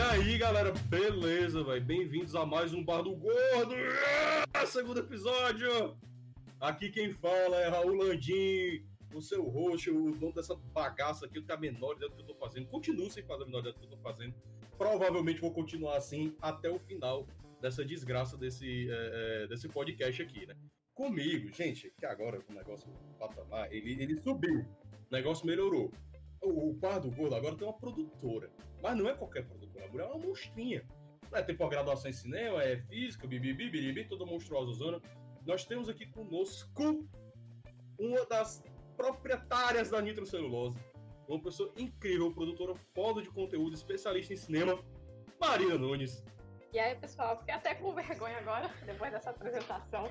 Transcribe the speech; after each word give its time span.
aí, 0.00 0.36
galera, 0.38 0.72
beleza, 0.88 1.62
velho? 1.62 1.84
Bem-vindos 1.84 2.34
a 2.34 2.44
mais 2.44 2.74
um 2.74 2.84
Bar 2.84 3.02
do 3.02 3.14
Gordo! 3.14 3.76
Ah, 4.52 4.66
Segundo 4.66 4.98
episódio! 4.98 5.96
Aqui 6.60 6.90
quem 6.90 7.12
fala 7.12 7.60
é 7.60 7.68
Raul 7.68 7.94
Landim, 7.94 8.84
o 9.14 9.22
seu 9.22 9.44
host, 9.44 9.88
o 9.90 10.10
dono 10.16 10.32
dessa 10.32 10.56
bagaça 10.56 11.26
aqui, 11.26 11.38
eu 11.38 11.44
tenho 11.44 11.56
a 11.56 11.60
menor 11.60 11.94
ideia 11.94 12.10
do 12.10 12.16
que 12.16 12.22
eu 12.22 12.26
tô 12.26 12.34
fazendo. 12.34 12.66
Continuo 12.66 13.08
sem 13.08 13.22
fazer 13.22 13.44
a 13.44 13.46
menor 13.46 13.60
ideia 13.60 13.72
do 13.72 13.78
que 13.78 13.86
eu 13.86 13.90
tô 13.90 13.98
fazendo. 13.98 14.34
Provavelmente 14.76 15.40
vou 15.40 15.52
continuar 15.52 15.96
assim 15.96 16.34
até 16.42 16.68
o 16.68 16.80
final 16.80 17.24
dessa 17.60 17.84
desgraça 17.84 18.36
desse, 18.36 18.90
é, 18.90 19.44
é, 19.44 19.46
desse 19.46 19.68
podcast 19.68 20.20
aqui, 20.20 20.44
né? 20.44 20.56
Comigo, 20.94 21.52
gente, 21.52 21.92
que 21.98 22.06
agora 22.06 22.40
o 22.48 22.54
negócio, 22.54 22.88
patamar, 23.18 23.72
ele, 23.72 24.00
ele 24.00 24.20
subiu. 24.20 24.60
O 24.60 25.12
negócio 25.12 25.46
melhorou. 25.46 25.90
O, 26.40 26.70
o 26.70 26.72
Bar 26.74 27.00
do 27.00 27.10
Gordo 27.10 27.34
agora 27.34 27.56
tem 27.56 27.66
uma 27.66 27.76
produtora. 27.76 28.50
Mas 28.80 28.96
não 28.96 29.08
é 29.08 29.14
qualquer 29.14 29.44
produtora, 29.46 29.86
a 29.86 29.88
mulher 29.88 30.04
é 30.04 30.06
uma 30.08 30.18
monstrinha. 30.18 30.86
É, 31.32 31.42
tem 31.42 31.56
pós-graduação 31.56 32.10
em 32.10 32.14
cinema, 32.14 32.62
é 32.62 32.76
física, 32.82 33.26
bibibi, 33.26 33.68
biribi, 33.70 34.04
toda 34.06 34.24
monstruosa 34.24 34.72
zona. 34.72 35.00
Nós 35.44 35.64
temos 35.64 35.88
aqui 35.88 36.06
conosco 36.06 37.04
uma 37.98 38.24
das 38.26 38.62
proprietárias 38.96 39.90
da 39.90 40.00
nitrocelulose, 40.00 40.78
uma 41.26 41.40
pessoa 41.42 41.72
incrível, 41.76 42.32
produtora 42.32 42.74
foda 42.94 43.20
de 43.20 43.30
conteúdo, 43.30 43.74
especialista 43.74 44.32
em 44.32 44.36
cinema, 44.36 44.78
Marina 45.40 45.76
Nunes. 45.76 46.22
E 46.74 46.78
aí, 46.80 46.96
pessoal, 46.96 47.38
fiquei 47.38 47.54
até 47.54 47.72
com 47.76 47.94
vergonha 47.94 48.36
agora, 48.38 48.68
depois 48.84 49.12
dessa 49.12 49.30
apresentação. 49.30 50.10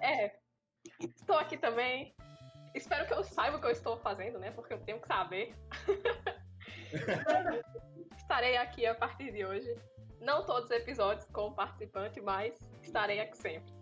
é, 0.00 0.36
estou 1.00 1.38
aqui 1.38 1.56
também. 1.56 2.12
Espero 2.74 3.06
que 3.06 3.14
eu 3.14 3.22
saiba 3.22 3.58
o 3.58 3.60
que 3.60 3.68
eu 3.68 3.70
estou 3.70 3.96
fazendo, 3.96 4.40
né? 4.40 4.50
Porque 4.50 4.74
eu 4.74 4.80
tenho 4.80 5.00
que 5.00 5.06
saber. 5.06 5.54
estarei 8.18 8.56
aqui 8.56 8.84
a 8.84 8.96
partir 8.96 9.30
de 9.30 9.46
hoje. 9.46 9.72
Não 10.20 10.44
todos 10.44 10.64
os 10.64 10.72
episódios 10.72 11.24
como 11.26 11.54
participante, 11.54 12.20
mas 12.20 12.58
estarei 12.82 13.20
aqui 13.20 13.36
sempre. 13.36 13.72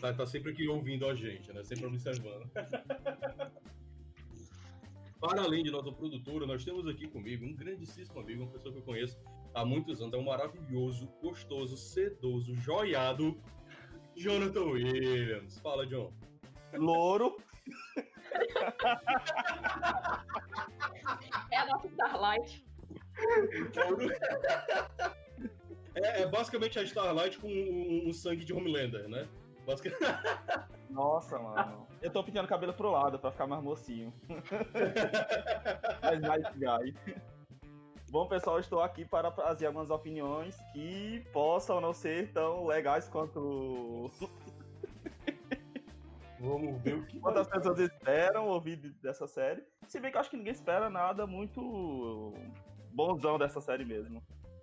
Tá, 0.00 0.12
tá 0.12 0.26
sempre 0.26 0.50
aqui 0.50 0.66
ouvindo 0.66 1.08
a 1.08 1.14
gente, 1.14 1.52
né? 1.52 1.62
Sempre 1.62 1.86
observando. 1.86 2.50
Para 5.20 5.42
além 5.42 5.62
de 5.62 5.70
nossa 5.70 5.92
produtora, 5.92 6.44
nós 6.46 6.64
temos 6.64 6.88
aqui 6.88 7.06
comigo 7.06 7.46
um 7.46 7.54
grandíssimo 7.54 8.18
amigo, 8.18 8.42
uma 8.42 8.50
pessoa 8.50 8.74
que 8.74 8.80
eu 8.80 8.84
conheço 8.84 9.16
há 9.54 9.64
muitos 9.64 10.00
anos, 10.00 10.14
é 10.14 10.16
um 10.16 10.24
maravilhoso, 10.24 11.06
gostoso, 11.20 11.76
sedoso, 11.76 12.54
joiado, 12.54 13.40
Jonathan 14.16 14.64
Williams. 14.64 15.58
Fala, 15.60 15.86
John. 15.86 16.12
Louro. 16.74 17.36
É 21.50 21.56
a 21.56 21.66
nossa 21.66 21.86
Starlight. 21.88 22.64
É, 25.94 26.22
é 26.22 26.26
basicamente 26.26 26.78
a 26.78 26.82
Starlight 26.82 27.38
com 27.38 27.48
um, 27.48 28.08
um 28.08 28.12
sangue 28.12 28.44
de 28.44 28.52
Homelander, 28.52 29.08
né? 29.08 29.28
Basicamente... 29.66 30.00
Nossa, 30.90 31.38
mano. 31.38 31.86
Eu 32.00 32.10
tô 32.10 32.24
pintando 32.24 32.48
cabelo 32.48 32.74
pro 32.74 32.90
lado 32.90 33.18
pra 33.18 33.30
ficar 33.30 33.46
mais 33.46 33.62
mocinho. 33.62 34.12
mais 36.02 36.20
nice 36.20 36.58
guy. 36.58 36.94
Bom, 38.12 38.26
pessoal, 38.26 38.60
estou 38.60 38.82
aqui 38.82 39.06
para 39.06 39.30
trazer 39.30 39.64
algumas 39.64 39.88
opiniões 39.88 40.54
que 40.74 41.24
possam 41.32 41.80
não 41.80 41.94
ser 41.94 42.30
tão 42.30 42.66
legais 42.66 43.08
quanto 43.08 44.10
Vamos 46.38 46.78
ver 46.82 46.96
o 46.96 47.06
que 47.06 47.18
quanto 47.18 47.38
as 47.38 47.48
pessoas 47.48 47.78
esperam 47.78 48.48
ouvir 48.48 48.76
dessa 49.02 49.26
série. 49.26 49.64
Se 49.88 49.98
bem 49.98 50.10
que 50.10 50.18
eu 50.18 50.20
acho 50.20 50.28
que 50.28 50.36
ninguém 50.36 50.52
espera 50.52 50.90
nada 50.90 51.26
muito 51.26 52.34
bonzão 52.92 53.38
dessa 53.38 53.62
série 53.62 53.86
mesmo. 53.86 54.22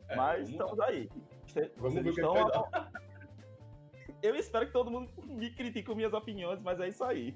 É, 0.10 0.16
Mas 0.16 0.48
estamos 0.48 0.78
lá. 0.78 0.86
aí. 0.86 1.10
Vocês 1.48 1.72
Vamos 1.76 2.04
ver 2.04 2.10
o 2.12 2.14
que 2.14 2.22
estão 2.22 2.34
vai 2.36 2.52
dar. 2.52 2.92
Eu 4.22 4.36
espero 4.36 4.68
que 4.68 4.74
todo 4.74 4.92
mundo 4.92 5.12
me 5.26 5.50
critique 5.50 5.88
com 5.88 5.96
minhas 5.96 6.14
opiniões, 6.14 6.62
mas 6.62 6.80
é 6.80 6.90
isso 6.90 7.04
aí. 7.04 7.36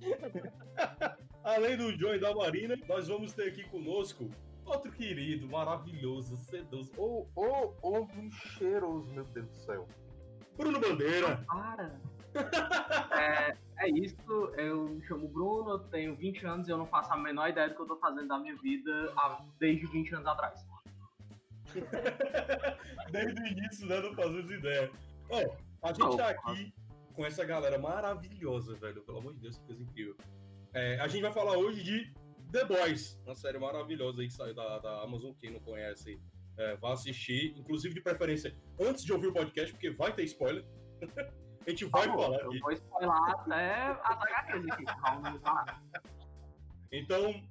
Além 1.44 1.76
do 1.76 1.96
John 1.96 2.14
e 2.14 2.18
da 2.18 2.34
Marina, 2.34 2.76
nós 2.88 3.06
vamos 3.06 3.32
ter 3.32 3.46
aqui 3.50 3.62
conosco 3.62 4.28
outro 4.66 4.90
querido, 4.92 5.48
maravilhoso, 5.48 6.36
sedoso, 6.36 6.92
Ô, 6.96 7.26
ô, 7.34 7.74
ovo 7.82 8.30
cheiroso, 8.30 9.08
meu 9.12 9.24
Deus 9.24 9.48
do 9.48 9.56
céu. 9.56 9.88
Bruno 10.56 10.80
Bandeira. 10.80 11.44
Para! 11.46 12.00
é, 13.18 13.56
é 13.78 13.88
isso, 13.90 14.16
eu 14.56 14.88
me 14.88 15.02
chamo 15.06 15.28
Bruno, 15.28 15.70
eu 15.70 15.78
tenho 15.78 16.14
20 16.16 16.46
anos 16.46 16.68
e 16.68 16.70
eu 16.70 16.76
não 16.78 16.86
faço 16.86 17.12
a 17.12 17.16
menor 17.16 17.48
ideia 17.48 17.68
do 17.68 17.74
que 17.74 17.82
eu 17.82 17.86
tô 17.86 17.96
fazendo 17.96 18.28
da 18.28 18.38
minha 18.38 18.56
vida 18.56 19.12
há- 19.16 19.42
desde 19.58 19.86
20 19.86 20.14
anos 20.14 20.26
atrás. 20.26 20.66
Desde 23.10 23.40
o 23.40 23.46
início, 23.46 23.86
né? 23.86 24.00
Não 24.00 24.14
fazemos 24.14 24.50
ideia. 24.50 24.90
Ó, 25.28 25.38
a 25.82 25.92
gente 25.92 26.16
tá 26.16 26.34
Oh, 26.46 26.50
aqui 26.50 26.72
com 27.14 27.24
essa 27.26 27.44
galera 27.44 27.78
maravilhosa, 27.78 28.74
velho. 28.76 29.02
Pelo 29.02 29.18
amor 29.18 29.34
de 29.34 29.40
Deus, 29.40 29.58
que 29.58 29.64
coisa 29.66 29.82
incrível. 29.82 30.16
É, 30.72 30.98
a 31.00 31.08
gente 31.08 31.22
vai 31.22 31.32
falar 31.32 31.56
hoje 31.58 31.82
de 31.82 32.12
The 32.52 32.64
Boys, 32.64 33.20
uma 33.24 33.34
série 33.34 33.58
maravilhosa 33.58 34.22
aí 34.22 34.28
que 34.28 34.34
saiu 34.34 34.54
da, 34.54 34.78
da 34.78 35.02
Amazon. 35.02 35.32
Quem 35.40 35.50
não 35.50 35.60
conhece, 35.60 36.20
é, 36.56 36.76
vá 36.76 36.92
assistir. 36.92 37.54
Inclusive, 37.56 37.94
de 37.94 38.00
preferência, 38.00 38.56
antes 38.80 39.04
de 39.04 39.12
ouvir 39.12 39.28
o 39.28 39.32
podcast, 39.32 39.72
porque 39.72 39.90
vai 39.90 40.12
ter 40.12 40.24
spoiler. 40.24 40.64
a 41.66 41.70
gente 41.70 41.84
vai 41.86 42.06
falar 42.06 42.40
eu 42.40 42.48
aqui. 42.48 42.60
vou 42.60 42.72
spoiler 42.72 43.10
até 43.10 44.00
as 44.04 44.22
HQs 44.22 44.64
aqui. 44.70 44.84
Então, 46.92 47.42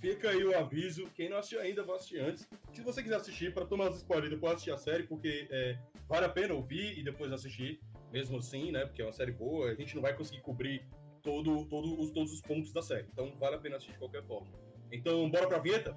fica 0.00 0.30
aí 0.30 0.44
o 0.44 0.58
aviso. 0.58 1.06
Quem 1.14 1.28
não 1.28 1.38
assistiu 1.38 1.60
ainda, 1.60 1.84
vai 1.84 1.96
assistir 1.96 2.18
antes. 2.18 2.48
Se 2.72 2.82
você 2.82 3.02
quiser 3.02 3.16
assistir, 3.16 3.54
para 3.54 3.64
tomar 3.64 3.90
os 3.90 3.98
spoilers, 3.98 4.30
depois 4.30 4.54
assistir 4.54 4.72
a 4.72 4.76
série, 4.76 5.04
porque 5.04 5.46
é, 5.50 5.78
vale 6.08 6.26
a 6.26 6.28
pena 6.28 6.54
ouvir 6.54 6.98
e 6.98 7.04
depois 7.04 7.32
assistir, 7.32 7.80
mesmo 8.10 8.38
assim, 8.38 8.72
né? 8.72 8.84
Porque 8.84 9.00
é 9.00 9.04
uma 9.04 9.12
série 9.12 9.32
boa. 9.32 9.70
A 9.70 9.74
gente 9.74 9.94
não 9.94 10.02
vai 10.02 10.14
conseguir 10.14 10.40
cobrir 10.40 10.84
todo, 11.22 11.64
todo 11.66 12.00
os, 12.00 12.10
todos 12.10 12.32
os 12.32 12.40
pontos 12.40 12.72
da 12.72 12.82
série. 12.82 13.08
Então, 13.12 13.32
vale 13.38 13.56
a 13.56 13.58
pena 13.58 13.76
assistir 13.76 13.92
de 13.92 13.98
qualquer 13.98 14.22
forma. 14.24 14.48
Então, 14.92 15.30
bora 15.30 15.46
pra 15.46 15.58
vinheta? 15.58 15.96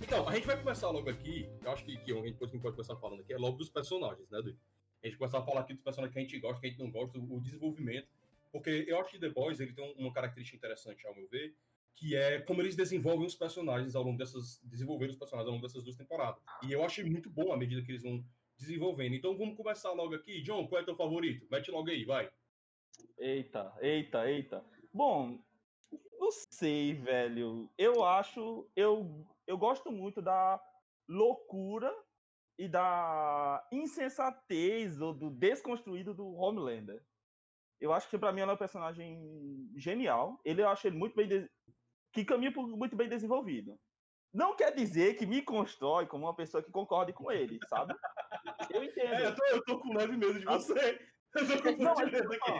Então, 0.00 0.28
a 0.28 0.34
gente 0.34 0.46
vai 0.46 0.58
começar 0.58 0.90
logo 0.90 1.08
aqui. 1.08 1.48
Eu 1.64 1.70
acho 1.70 1.84
que, 1.84 1.96
que 1.96 2.12
a 2.12 2.16
gente 2.16 2.36
pode, 2.36 2.58
começar 2.58 2.96
falando 2.96 3.20
aqui 3.20 3.32
é 3.32 3.38
logo 3.38 3.56
dos 3.56 3.70
personagens, 3.70 4.28
né, 4.30 4.38
Dudu? 4.42 4.58
A 5.02 5.06
gente 5.06 5.18
começar 5.18 5.38
a 5.38 5.42
falar 5.42 5.60
aqui 5.62 5.74
dos 5.74 5.82
personagens 5.82 6.12
que 6.12 6.18
a 6.18 6.22
gente 6.22 6.38
gosta, 6.38 6.60
que 6.60 6.66
a 6.66 6.70
gente 6.70 6.78
não 6.78 6.90
gosta, 6.90 7.18
o 7.18 7.40
desenvolvimento. 7.40 8.08
Porque 8.52 8.84
eu 8.86 9.00
acho 9.00 9.10
que 9.10 9.18
The 9.18 9.30
Boys 9.30 9.58
ele 9.58 9.72
tem 9.72 9.94
uma 9.96 10.12
característica 10.12 10.56
interessante, 10.56 11.06
ao 11.06 11.14
meu 11.14 11.26
ver, 11.28 11.54
que 11.94 12.16
é 12.16 12.40
como 12.40 12.60
eles 12.62 12.76
desenvolvem 12.76 13.26
os 13.26 13.34
personagens 13.34 13.94
ao 13.94 14.02
longo 14.02 14.18
dessas. 14.18 14.60
desenvolver 14.64 15.10
os 15.10 15.16
personagens 15.16 15.48
ao 15.48 15.54
longo 15.54 15.66
dessas 15.66 15.82
duas 15.82 15.96
temporadas. 15.96 16.42
E 16.62 16.72
eu 16.72 16.84
achei 16.84 17.04
muito 17.04 17.30
bom 17.30 17.52
à 17.52 17.56
medida 17.56 17.82
que 17.82 17.92
eles 17.92 18.02
vão 18.02 18.24
desenvolvendo. 18.58 19.14
Então 19.14 19.36
vamos 19.36 19.56
começar 19.56 19.92
logo 19.92 20.14
aqui. 20.14 20.40
John, 20.42 20.66
qual 20.66 20.80
é 20.80 20.84
teu 20.84 20.96
favorito? 20.96 21.46
Mete 21.50 21.70
logo 21.70 21.90
aí, 21.90 22.04
vai. 22.04 22.30
Eita, 23.18 23.72
eita, 23.80 24.30
eita. 24.30 24.64
Bom, 24.92 25.38
não 26.18 26.30
sei, 26.30 26.94
velho. 26.94 27.70
Eu 27.76 28.04
acho. 28.04 28.68
Eu, 28.76 29.26
eu 29.46 29.58
gosto 29.58 29.90
muito 29.90 30.22
da 30.22 30.60
loucura 31.08 31.92
e 32.58 32.68
da 32.68 33.66
insensatez 33.72 35.00
ou 35.00 35.12
do 35.12 35.30
desconstruído 35.30 36.14
do 36.14 36.32
Homelander. 36.34 37.02
Eu 37.80 37.92
acho 37.92 38.08
que 38.08 38.16
pra 38.16 38.30
mim 38.30 38.42
ele 38.42 38.50
é 38.50 38.54
um 38.54 38.58
personagem 38.58 39.68
genial. 39.76 40.40
Ele 40.44 40.62
eu 40.62 40.68
acho 40.68 40.86
ele 40.86 40.96
muito 40.96 41.16
bem. 41.16 41.48
Que 42.12 42.24
caminha 42.24 42.52
por- 42.52 42.68
muito 42.68 42.94
bem 42.96 43.08
desenvolvido. 43.08 43.78
Não 44.32 44.56
quer 44.56 44.74
dizer 44.74 45.14
que 45.16 45.26
me 45.26 45.42
constrói 45.42 46.06
como 46.06 46.24
uma 46.24 46.34
pessoa 46.34 46.62
que 46.62 46.70
concorde 46.70 47.12
com 47.12 47.30
ele, 47.30 47.58
sabe? 47.68 47.94
Eu 48.70 48.82
entendo. 48.84 49.14
É, 49.14 49.26
eu 49.26 49.34
tô, 49.34 49.44
eu 49.46 49.64
tô 49.64 49.78
com 49.80 49.94
leve 49.94 50.16
medo 50.16 50.38
de 50.38 50.44
você. 50.46 50.98
Eu 51.34 51.46
tô 51.48 51.62
com 51.62 51.82
Não, 51.82 51.94
mas, 51.94 52.12
medo 52.12 52.30
aqui. 52.30 52.52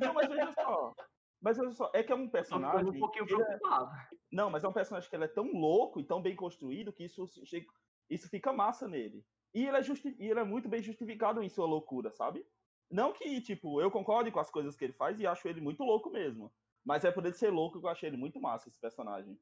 não, 0.00 0.14
mas 0.14 0.28
veja 0.28 0.52
só. 0.52 0.94
Mas 1.42 1.56
veja 1.58 1.72
só, 1.72 1.90
é 1.92 2.04
que 2.04 2.12
é 2.12 2.14
um 2.14 2.28
personagem. 2.30 2.88
um 2.88 3.00
pouquinho 3.00 3.24
é- 3.24 3.26
preocupado. 3.26 3.90
Não, 4.30 4.48
mas 4.48 4.62
é 4.62 4.68
um 4.68 4.72
personagem 4.72 5.10
que 5.10 5.16
ele 5.16 5.24
é 5.24 5.28
tão 5.28 5.44
louco 5.52 5.98
e 5.98 6.04
tão 6.04 6.22
bem 6.22 6.36
construído 6.36 6.92
que 6.92 7.02
isso, 7.04 7.26
chega- 7.44 7.66
isso 8.08 8.28
fica 8.28 8.52
massa 8.52 8.86
nele. 8.86 9.24
E 9.52 9.66
ele, 9.66 9.76
é 9.76 9.82
justi- 9.82 10.14
e 10.20 10.28
ele 10.30 10.38
é 10.38 10.44
muito 10.44 10.68
bem 10.68 10.80
justificado 10.80 11.42
em 11.42 11.48
sua 11.48 11.66
loucura, 11.66 12.12
sabe? 12.12 12.46
Não 12.88 13.12
que, 13.12 13.40
tipo, 13.40 13.80
eu 13.80 13.90
concorde 13.90 14.30
com 14.30 14.38
as 14.38 14.50
coisas 14.52 14.76
que 14.76 14.84
ele 14.84 14.92
faz 14.92 15.18
e 15.18 15.26
acho 15.26 15.48
ele 15.48 15.60
muito 15.60 15.82
louco 15.82 16.08
mesmo. 16.08 16.52
Mas 16.86 17.04
é 17.04 17.10
por 17.10 17.24
ele 17.26 17.34
ser 17.34 17.50
louco 17.50 17.80
que 17.80 17.84
eu 17.86 17.90
achei 17.90 18.08
ele 18.08 18.16
muito 18.16 18.40
massa, 18.40 18.68
esse 18.68 18.80
personagem. 18.80 19.36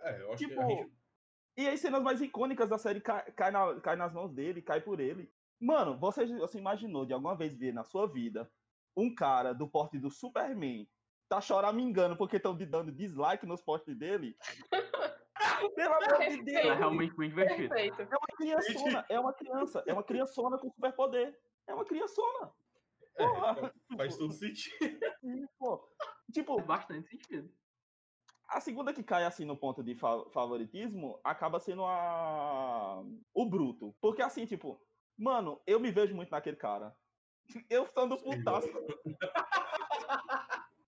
É, 0.00 0.22
eu 0.22 0.32
acho 0.32 0.38
Tipo, 0.38 0.58
que 0.66 0.66
gente. 0.74 0.92
E 1.58 1.68
as 1.68 1.80
cenas 1.80 2.02
mais 2.02 2.20
icônicas 2.22 2.68
da 2.68 2.78
série 2.78 3.00
cai, 3.00 3.30
cai, 3.32 3.50
na- 3.50 3.78
cai 3.80 3.94
nas 3.94 4.12
mãos 4.14 4.32
dele, 4.32 4.62
cai 4.62 4.80
por 4.80 4.98
ele. 4.98 5.30
Mano, 5.60 5.98
você, 5.98 6.24
você 6.38 6.56
imaginou 6.58 7.04
de 7.04 7.12
alguma 7.12 7.36
vez 7.36 7.54
ver 7.54 7.74
na 7.74 7.84
sua 7.84 8.06
vida 8.06 8.50
um 8.96 9.14
cara 9.14 9.52
do 9.52 9.68
porte 9.68 9.98
do 9.98 10.10
Superman 10.10 10.88
tá 11.28 11.42
choramingando 11.42 12.16
porque 12.16 12.36
estão 12.36 12.56
dando 12.56 12.90
dislike 12.90 13.44
nos 13.44 13.60
posts 13.60 13.94
dele? 13.94 14.34
Pelo 15.74 15.94
amor 15.94 16.18
de. 16.20 16.42
Deus. 16.42 16.56
É 16.58 16.74
realmente 16.74 17.14
bem 17.16 17.28
divertido. 17.28 17.68
Perfeito. 17.68 18.02
É 18.02 18.16
uma 18.16 18.36
criançona, 18.36 19.06
é 19.08 19.20
uma 19.20 19.32
criança, 19.34 19.84
é 19.86 19.92
uma 19.92 20.02
criançona 20.04 20.58
com 20.58 20.70
superpoder. 20.70 21.38
É 21.66 21.74
uma 21.74 21.84
criançona. 21.84 22.50
Porra. 23.16 23.72
É, 23.92 23.96
faz 23.96 24.16
todo 24.16 24.32
sentido. 24.32 24.76
Sim, 25.20 25.46
pô. 25.58 25.86
Tipo, 26.32 26.60
bastante 26.62 27.08
sentido. 27.08 27.50
a 28.48 28.60
segunda 28.60 28.92
que 28.94 29.02
cai 29.02 29.24
assim 29.24 29.44
no 29.44 29.56
ponto 29.56 29.82
de 29.82 29.94
fa- 29.94 30.28
favoritismo 30.30 31.20
acaba 31.24 31.58
sendo 31.60 31.84
a 31.84 33.02
o 33.34 33.46
bruto. 33.48 33.94
Porque 34.00 34.22
assim, 34.22 34.46
tipo, 34.46 34.80
mano, 35.16 35.60
eu 35.66 35.78
me 35.80 35.90
vejo 35.90 36.14
muito 36.14 36.30
naquele 36.30 36.56
cara. 36.56 36.96
Eu 37.70 37.84
estando 37.84 38.16
putaço. 38.22 38.68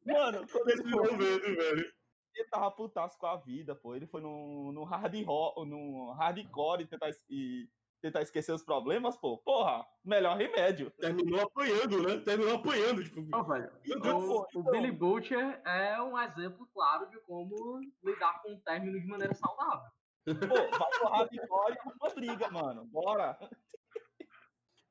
Mano, 0.04 0.46
quando 0.50 0.68
ele 0.70 0.80
Esse 0.82 0.90
foi, 0.90 1.16
velho. 1.16 1.92
ele 2.34 2.48
tava 2.50 2.70
putaço 2.70 3.18
com 3.18 3.26
a 3.26 3.36
vida, 3.36 3.74
pô. 3.74 3.94
Ele 3.94 4.06
foi 4.06 4.20
no, 4.20 4.72
no 4.72 4.84
hard 4.84 5.14
rock, 5.24 5.66
no 5.68 6.12
hardcore 6.12 6.82
e 6.82 6.86
tentar, 6.86 7.10
e 7.28 7.68
tentar 8.00 8.22
esquecer 8.22 8.52
os 8.52 8.62
problemas, 8.62 9.16
pô. 9.16 9.38
Porra, 9.38 9.84
melhor 10.04 10.36
remédio. 10.36 10.90
Terminou 10.92 11.40
apanhando, 11.40 12.02
né? 12.02 12.18
Terminou 12.18 12.56
apanhando, 12.56 13.02
tipo. 13.04 13.22
Velho, 13.22 13.70
o, 13.96 14.00
pô, 14.02 14.46
o 14.54 14.62
Billy 14.70 14.90
Butcher 14.90 15.60
é 15.64 16.00
um 16.02 16.18
exemplo 16.18 16.66
claro 16.72 17.08
de 17.10 17.18
como 17.20 17.78
lidar 18.02 18.42
com 18.42 18.54
o 18.54 18.60
término 18.60 19.00
de 19.00 19.06
maneira 19.06 19.34
saudável. 19.34 19.90
Pô, 20.24 20.78
vai 20.78 20.90
pro 20.98 21.08
hardcore 21.08 21.74
e 21.74 21.78
uma 21.88 22.14
briga, 22.14 22.50
mano. 22.50 22.84
Bora. 22.86 23.38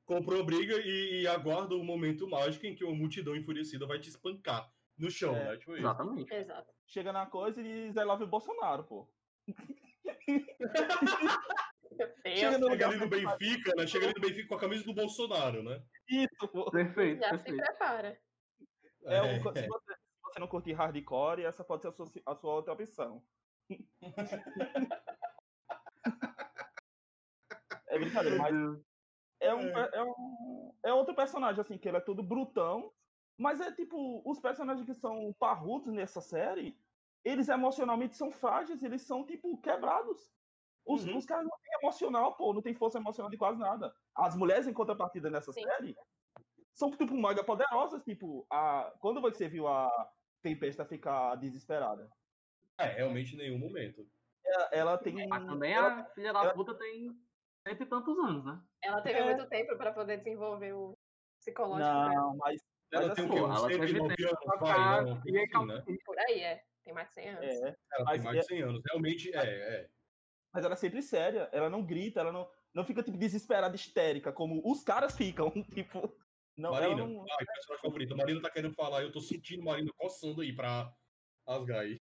comprou 0.04 0.44
briga 0.44 0.74
e, 0.76 1.22
e 1.22 1.28
aguarda 1.28 1.74
o 1.76 1.84
momento 1.84 2.28
mágico 2.28 2.66
em 2.66 2.74
que 2.74 2.84
uma 2.84 2.94
multidão 2.96 3.36
enfurecida 3.36 3.86
vai 3.86 4.00
te 4.00 4.08
espancar 4.08 4.68
no 4.98 5.10
chão, 5.10 5.34
É, 5.36 5.50
né? 5.50 5.56
Tipo 5.56 5.72
isso. 5.72 5.80
Exatamente. 5.80 6.34
Exato. 6.34 6.72
Chega 6.86 7.12
na 7.12 7.26
coisa 7.26 7.60
e 7.60 7.64
diz 7.64 7.96
I 7.96 8.04
love 8.04 8.26
Bolsonaro, 8.26 8.84
pô. 8.84 9.08
Chega 12.26 12.58
no 12.58 12.68
lugar 12.68 12.90
ali 12.90 12.98
no 12.98 13.08
Benfica, 13.08 13.74
né? 13.76 13.86
Chega 13.86 14.06
ali 14.06 14.14
no 14.14 14.20
Benfica 14.20 14.48
com 14.48 14.54
a 14.54 14.60
camisa 14.60 14.84
do 14.84 14.94
Bolsonaro, 14.94 15.62
né? 15.62 15.82
Isso, 16.08 16.48
pô. 16.52 16.70
Perfeito, 16.70 17.20
Já 17.20 17.36
se 17.36 17.44
perfeito. 17.44 17.64
prepara. 17.64 18.20
É, 19.04 19.22
um- 19.22 19.38
se, 19.38 19.66
você, 19.66 19.92
se 19.94 20.22
você 20.22 20.40
não 20.40 20.46
curtir 20.48 20.72
hardcore, 20.72 21.44
essa 21.44 21.64
pode 21.64 21.82
ser 21.82 21.88
a 21.88 21.92
sua, 21.92 22.10
a 22.26 22.34
sua 22.34 22.54
outra 22.54 22.72
opção. 22.72 23.24
é 27.88 27.98
brincadeira, 27.98 28.36
mas 28.36 28.54
é, 29.40 29.54
um, 29.54 29.72
pe- 29.72 29.90
é, 29.96 30.02
um, 30.02 30.74
é 30.84 30.92
outro 30.92 31.14
personagem, 31.14 31.60
assim, 31.60 31.78
que 31.78 31.88
ele 31.88 31.96
é 31.96 32.00
todo 32.00 32.22
brutão, 32.22 32.92
mas 33.38 33.60
é 33.60 33.72
tipo, 33.72 34.22
os 34.28 34.38
personagens 34.40 34.84
que 34.86 34.94
são 34.94 35.32
parrudos 35.38 35.92
nessa 35.92 36.20
série, 36.20 36.78
eles 37.24 37.48
emocionalmente 37.48 38.16
são 38.16 38.30
frágeis, 38.30 38.82
eles 38.82 39.02
são, 39.02 39.24
tipo, 39.24 39.56
quebrados. 39.60 40.30
Os, 40.86 41.04
Uhum. 41.04 41.16
os 41.18 41.26
caras 41.26 41.44
não 41.44 41.56
têm 41.62 41.72
emocional, 41.82 42.34
pô, 42.36 42.52
não 42.52 42.62
tem 42.62 42.74
força 42.74 42.98
emocional 42.98 43.30
de 43.30 43.36
quase 43.36 43.58
nada. 43.58 43.92
As 44.14 44.34
mulheres, 44.36 44.66
em 44.66 44.72
contrapartida 44.72 45.30
nessa 45.30 45.52
Sim. 45.52 45.62
série, 45.62 45.96
são, 46.74 46.90
tipo, 46.90 47.14
mega 47.14 47.44
poderosas, 47.44 48.02
tipo, 48.02 48.46
a, 48.50 48.92
quando 49.00 49.20
você 49.20 49.48
viu 49.48 49.68
a 49.68 49.88
Tempesta 50.42 50.84
ficar 50.84 51.34
desesperada? 51.36 52.08
É, 52.78 52.86
realmente 52.86 53.34
em 53.34 53.38
nenhum 53.38 53.58
momento. 53.58 54.06
Ela, 54.44 54.68
ela 54.72 54.98
tem... 54.98 55.28
Mas 55.28 55.44
também 55.44 55.72
ela- 55.74 56.00
a 56.00 56.04
filha 56.06 56.32
da 56.32 56.40
ela- 56.44 56.54
puta 56.54 56.74
tem 56.74 57.10
cento 57.68 57.82
e 57.82 57.86
tantos 57.86 58.18
anos, 58.18 58.44
né? 58.44 58.60
Ela 58.82 59.02
teve 59.02 59.18
É. 59.18 59.24
muito 59.24 59.46
tempo 59.48 59.76
pra 59.76 59.92
poder 59.92 60.16
desenvolver 60.18 60.72
o 60.72 60.96
psicológico 61.38 61.78
dela. 61.90 62.08
Não, 62.14 62.36
mas... 62.38 62.60
Ela 62.92 63.06
mas 63.08 63.14
tem 63.14 63.24
o 63.24 63.28
assim, 63.28 63.34
quê? 63.36 63.40
pô, 63.40 63.46
Uns 63.46 63.58
ela 63.58 63.68
teve 63.68 63.86
109 63.88 64.16
tempo 64.16 64.28
anos, 64.28 64.46
vai, 64.46 64.58
ficar- 64.58 65.04
né? 65.04 65.22
E 65.26 65.38
assim, 65.38 65.66
né? 65.66 65.96
Por 66.04 66.18
aí 66.18 66.40
é. 66.40 66.64
Tem 66.82 66.94
mais 66.94 67.08
de 67.08 67.14
100 67.14 67.28
anos. 67.28 67.44
É, 67.44 67.68
Ela 67.92 68.04
Mas 68.06 68.12
tem 68.16 68.22
mais 68.24 68.36
é- 68.36 68.40
de 68.40 68.46
100 68.46 68.62
anos. 68.62 68.82
Realmente, 68.88 69.36
é, 69.36 69.40
é. 69.44 69.90
Mas 70.52 70.64
ela 70.64 70.74
é 70.74 70.76
sempre 70.76 71.02
séria, 71.02 71.48
ela 71.52 71.70
não 71.70 71.84
grita, 71.84 72.20
ela 72.20 72.32
não, 72.32 72.48
não 72.74 72.84
fica 72.84 73.02
tipo 73.02 73.16
desesperada, 73.16 73.74
histérica, 73.74 74.32
como 74.32 74.60
os 74.64 74.82
caras 74.82 75.16
ficam, 75.16 75.50
tipo, 75.74 76.16
não, 76.56 76.72
Marina, 76.72 77.06
não, 77.06 77.22
ai, 77.22 77.46
personagem 77.46 77.82
favorito. 77.82 78.14
A 78.14 78.16
Marina 78.16 78.42
tá 78.42 78.50
querendo 78.50 78.74
falar, 78.74 79.02
eu 79.02 79.12
tô 79.12 79.20
sentindo 79.20 79.64
Marina 79.64 79.90
coçando 79.96 80.42
aí 80.42 80.54
pra 80.54 80.92
rasgar 81.46 81.80
aí. 81.80 81.98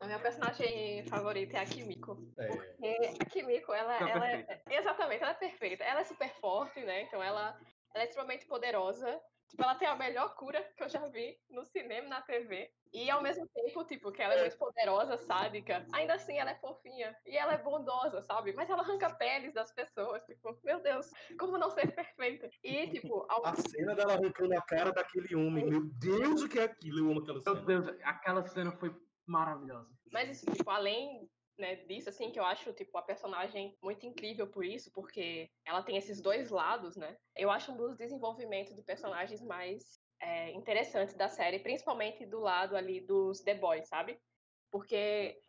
A 0.00 0.06
minha 0.06 0.20
personagem 0.20 1.04
favorita 1.08 1.56
é 1.56 1.60
a 1.60 1.66
Kimiko. 1.66 2.32
É. 2.38 2.46
Porque 2.46 3.16
a 3.20 3.24
Kimiko, 3.24 3.72
ela, 3.72 3.98
Tá 3.98 4.08
ela 4.08 4.30
é. 4.30 4.62
Exatamente, 4.70 5.22
ela 5.22 5.32
é 5.32 5.34
perfeita. 5.34 5.82
Ela 5.82 6.00
é 6.00 6.04
super 6.04 6.28
forte, 6.34 6.80
né? 6.84 7.02
Então 7.02 7.20
ela, 7.20 7.60
ela 7.92 8.04
é 8.04 8.06
extremamente 8.06 8.46
poderosa. 8.46 9.20
Tipo, 9.48 9.62
ela 9.62 9.74
tem 9.74 9.88
a 9.88 9.96
melhor 9.96 10.34
cura 10.34 10.62
que 10.76 10.82
eu 10.82 10.88
já 10.88 11.06
vi 11.08 11.38
no 11.48 11.64
cinema 11.64 12.06
e 12.06 12.10
na 12.10 12.20
TV. 12.20 12.70
E 12.92 13.10
ao 13.10 13.22
mesmo 13.22 13.46
tempo, 13.48 13.84
tipo, 13.84 14.12
que 14.12 14.22
ela 14.22 14.34
é 14.34 14.40
muito 14.40 14.58
poderosa, 14.58 15.16
sádica. 15.16 15.86
Ainda 15.92 16.14
assim, 16.14 16.38
ela 16.38 16.50
é 16.50 16.58
fofinha. 16.58 17.16
E 17.26 17.36
ela 17.36 17.54
é 17.54 17.58
bondosa, 17.58 18.22
sabe? 18.22 18.52
Mas 18.52 18.68
ela 18.68 18.82
arranca 18.82 19.14
peles 19.14 19.54
das 19.54 19.72
pessoas. 19.72 20.24
Tipo, 20.24 20.58
meu 20.64 20.80
Deus, 20.82 21.10
como 21.38 21.58
não 21.58 21.70
ser 21.70 21.94
perfeita? 21.94 22.48
E, 22.62 22.88
tipo, 22.90 23.26
ao 23.28 23.46
A 23.46 23.54
cena 23.54 23.94
dela 23.94 24.14
arrancando 24.14 24.56
a 24.56 24.62
cara 24.62 24.92
daquele 24.92 25.34
homem. 25.34 25.66
Meu 25.66 25.84
Deus, 25.84 26.42
o 26.42 26.48
que 26.48 26.58
é 26.58 26.64
aquilo? 26.64 26.98
Eu 26.98 27.10
amo 27.10 27.20
aquela 27.20 27.40
Meu 27.42 27.54
cena. 27.54 27.66
Deus, 27.66 28.00
aquela 28.02 28.46
cena 28.46 28.72
foi 28.72 28.94
maravilhosa. 29.26 29.90
Mas 30.12 30.30
isso, 30.30 30.50
tipo, 30.52 30.70
além 30.70 31.28
né, 31.58 31.76
disso, 31.76 32.08
assim, 32.08 32.30
que 32.30 32.38
eu 32.38 32.44
acho, 32.44 32.72
tipo, 32.72 32.96
a 32.96 33.02
personagem 33.02 33.76
muito 33.82 34.06
incrível 34.06 34.46
por 34.46 34.64
isso, 34.64 34.90
porque 34.92 35.50
ela 35.64 35.82
tem 35.82 35.96
esses 35.96 36.20
dois 36.20 36.50
lados, 36.50 36.96
né? 36.96 37.16
Eu 37.36 37.50
acho 37.50 37.72
um 37.72 37.76
dos 37.76 37.96
desenvolvimentos 37.96 38.74
de 38.74 38.82
personagens 38.82 39.42
mais 39.42 40.00
é, 40.20 40.52
interessantes 40.52 41.14
da 41.14 41.28
série, 41.28 41.58
principalmente 41.58 42.24
do 42.24 42.40
lado 42.40 42.76
ali 42.76 43.00
dos 43.00 43.40
The 43.40 43.54
Boys, 43.54 43.88
sabe? 43.88 44.18
Porque 44.70 45.40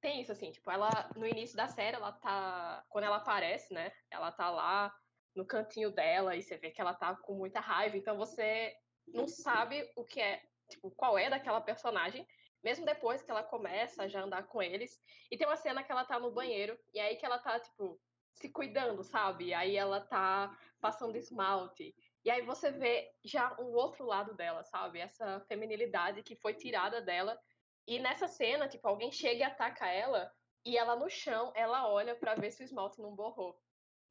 tem 0.00 0.20
isso, 0.20 0.32
assim, 0.32 0.52
tipo, 0.52 0.70
ela, 0.70 0.90
no 1.16 1.26
início 1.26 1.56
da 1.56 1.66
série, 1.66 1.96
ela 1.96 2.12
tá, 2.12 2.84
quando 2.90 3.04
ela 3.04 3.16
aparece, 3.16 3.72
né? 3.72 3.90
Ela 4.10 4.30
tá 4.30 4.50
lá 4.50 4.94
no 5.34 5.46
cantinho 5.46 5.90
dela 5.90 6.36
e 6.36 6.42
você 6.42 6.56
vê 6.56 6.70
que 6.70 6.80
ela 6.80 6.94
tá 6.94 7.16
com 7.16 7.34
muita 7.34 7.58
raiva, 7.58 7.96
então 7.96 8.16
você 8.16 8.72
não 9.06 9.26
sabe 9.26 9.90
o 9.96 10.04
que 10.04 10.20
é, 10.20 10.42
tipo, 10.68 10.90
qual 10.90 11.18
é 11.18 11.28
daquela 11.28 11.60
personagem, 11.60 12.26
mesmo 12.64 12.86
depois 12.86 13.22
que 13.22 13.30
ela 13.30 13.44
começa 13.44 14.02
a 14.04 14.08
já 14.08 14.22
andar 14.22 14.44
com 14.48 14.62
eles. 14.62 14.98
E 15.30 15.36
tem 15.36 15.46
uma 15.46 15.56
cena 15.56 15.84
que 15.84 15.92
ela 15.92 16.04
tá 16.04 16.18
no 16.18 16.32
banheiro, 16.32 16.78
e 16.94 16.98
aí 16.98 17.16
que 17.16 17.26
ela 17.26 17.38
tá, 17.38 17.60
tipo, 17.60 18.00
se 18.32 18.48
cuidando, 18.48 19.04
sabe? 19.04 19.52
Aí 19.52 19.76
ela 19.76 20.00
tá 20.00 20.58
passando 20.80 21.16
esmalte. 21.16 21.94
E 22.24 22.30
aí 22.30 22.42
você 22.42 22.70
vê 22.70 23.12
já 23.22 23.54
um 23.60 23.74
outro 23.74 24.06
lado 24.06 24.34
dela, 24.34 24.64
sabe? 24.64 24.98
Essa 24.98 25.40
feminilidade 25.40 26.22
que 26.22 26.34
foi 26.34 26.54
tirada 26.54 27.02
dela. 27.02 27.38
E 27.86 27.98
nessa 27.98 28.26
cena, 28.26 28.66
tipo, 28.66 28.88
alguém 28.88 29.12
chega 29.12 29.40
e 29.40 29.42
ataca 29.42 29.86
ela, 29.86 30.32
e 30.64 30.78
ela 30.78 30.96
no 30.96 31.10
chão, 31.10 31.52
ela 31.54 31.86
olha 31.88 32.16
pra 32.16 32.34
ver 32.34 32.50
se 32.50 32.62
o 32.62 32.64
esmalte 32.64 33.00
não 33.00 33.14
borrou. 33.14 33.60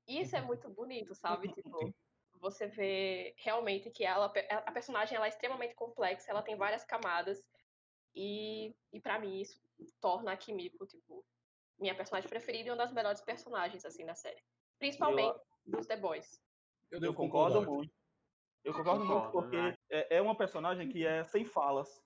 Isso 0.07 0.35
é 0.35 0.41
muito 0.41 0.69
bonito, 0.69 1.15
sabe? 1.15 1.49
Tipo, 1.49 1.91
você 2.39 2.67
vê 2.67 3.33
realmente 3.37 3.89
que 3.89 4.03
ela, 4.03 4.31
a 4.65 4.71
personagem 4.71 5.15
ela 5.15 5.25
é 5.25 5.29
extremamente 5.29 5.73
complexa, 5.73 6.29
ela 6.29 6.43
tem 6.43 6.55
várias 6.55 6.83
camadas. 6.83 7.41
E, 8.15 8.75
e 8.91 8.99
para 8.99 9.19
mim 9.19 9.41
isso 9.41 9.61
torna 9.99 10.31
a 10.31 10.37
Kimiko, 10.37 10.85
tipo, 10.85 11.25
minha 11.79 11.95
personagem 11.95 12.29
preferida 12.29 12.69
e 12.69 12.71
uma 12.71 12.77
das 12.77 12.91
melhores 12.91 13.21
personagens, 13.21 13.85
assim, 13.85 14.05
da 14.05 14.15
série. 14.15 14.41
Principalmente 14.77 15.39
dos 15.65 15.87
The 15.87 15.97
Boys. 15.97 16.41
Eu 16.91 17.01
eu 17.01 17.13
concordo 17.13 17.61
muito. 17.61 17.93
Eu 18.63 18.73
concordo 18.73 19.05
muito 19.05 19.31
porque 19.31 19.57
né? 19.57 19.75
é, 19.89 20.17
é 20.17 20.21
uma 20.21 20.37
personagem 20.37 20.87
que 20.89 21.05
é 21.05 21.23
sem 21.25 21.43
falas. 21.43 22.01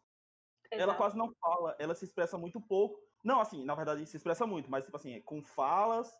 Ela 0.71 0.83
Exato. 0.83 0.97
quase 0.97 1.17
não 1.17 1.33
fala, 1.39 1.75
ela 1.79 1.95
se 1.95 2.05
expressa 2.05 2.37
muito 2.37 2.59
pouco. 2.59 2.99
Não, 3.23 3.39
assim, 3.39 3.63
na 3.63 3.75
verdade 3.75 4.05
se 4.05 4.17
expressa 4.17 4.45
muito, 4.45 4.69
mas 4.69 4.85
tipo 4.85 4.97
assim, 4.97 5.13
é 5.13 5.21
com 5.21 5.43
falas 5.43 6.11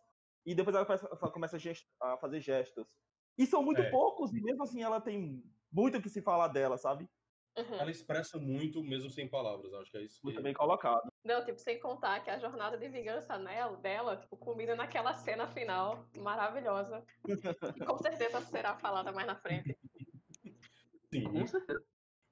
e 0.46 0.56
depois 0.56 0.76
ela 0.76 0.86
começa, 0.86 1.08
ela 2.02 2.14
a 2.14 2.18
fazer 2.18 2.40
gestos. 2.40 2.86
E 3.38 3.46
são 3.46 3.62
muito 3.62 3.82
É. 3.82 3.90
poucos, 3.90 4.34
e 4.34 4.42
mesmo 4.42 4.64
assim 4.64 4.82
ela 4.82 5.02
tem 5.02 5.44
muito 5.72 5.98
o 5.98 6.02
que 6.02 6.10
se 6.10 6.22
falar 6.22 6.48
dela, 6.48 6.78
sabe? 6.78 7.10
Uhum. 7.58 7.76
Ela 7.80 7.90
expressa 7.92 8.38
muito, 8.38 8.84
mesmo 8.84 9.10
sem 9.10 9.28
palavras. 9.28 9.74
Acho 9.74 9.90
que 9.92 9.98
é 9.98 10.02
isso. 10.04 10.20
Muito 10.24 10.38
que- 10.38 10.44
bem 10.44 10.54
colocado. 10.54 11.12
Não, 11.24 11.44
tipo, 11.44 11.58
sem 11.60 11.80
contar 11.80 12.20
que 12.24 12.30
a 12.30 12.38
jornada 12.40 12.78
de 12.78 12.88
vingança 12.88 13.38
nela, 13.38 13.76
dela, 13.78 14.16
tipo, 14.18 14.38
combina 14.38 14.76
naquela 14.76 15.14
cena 15.16 15.48
final 15.48 16.06
maravilhosa. 16.20 17.04
Com 17.86 17.98
certeza 17.98 18.42
será 18.42 18.78
falada 18.78 19.12
mais 19.12 19.26
na 19.28 19.36
frente. 19.36 19.76
Sim. 21.12 21.24
Com 21.32 21.48
certeza. 21.48 21.84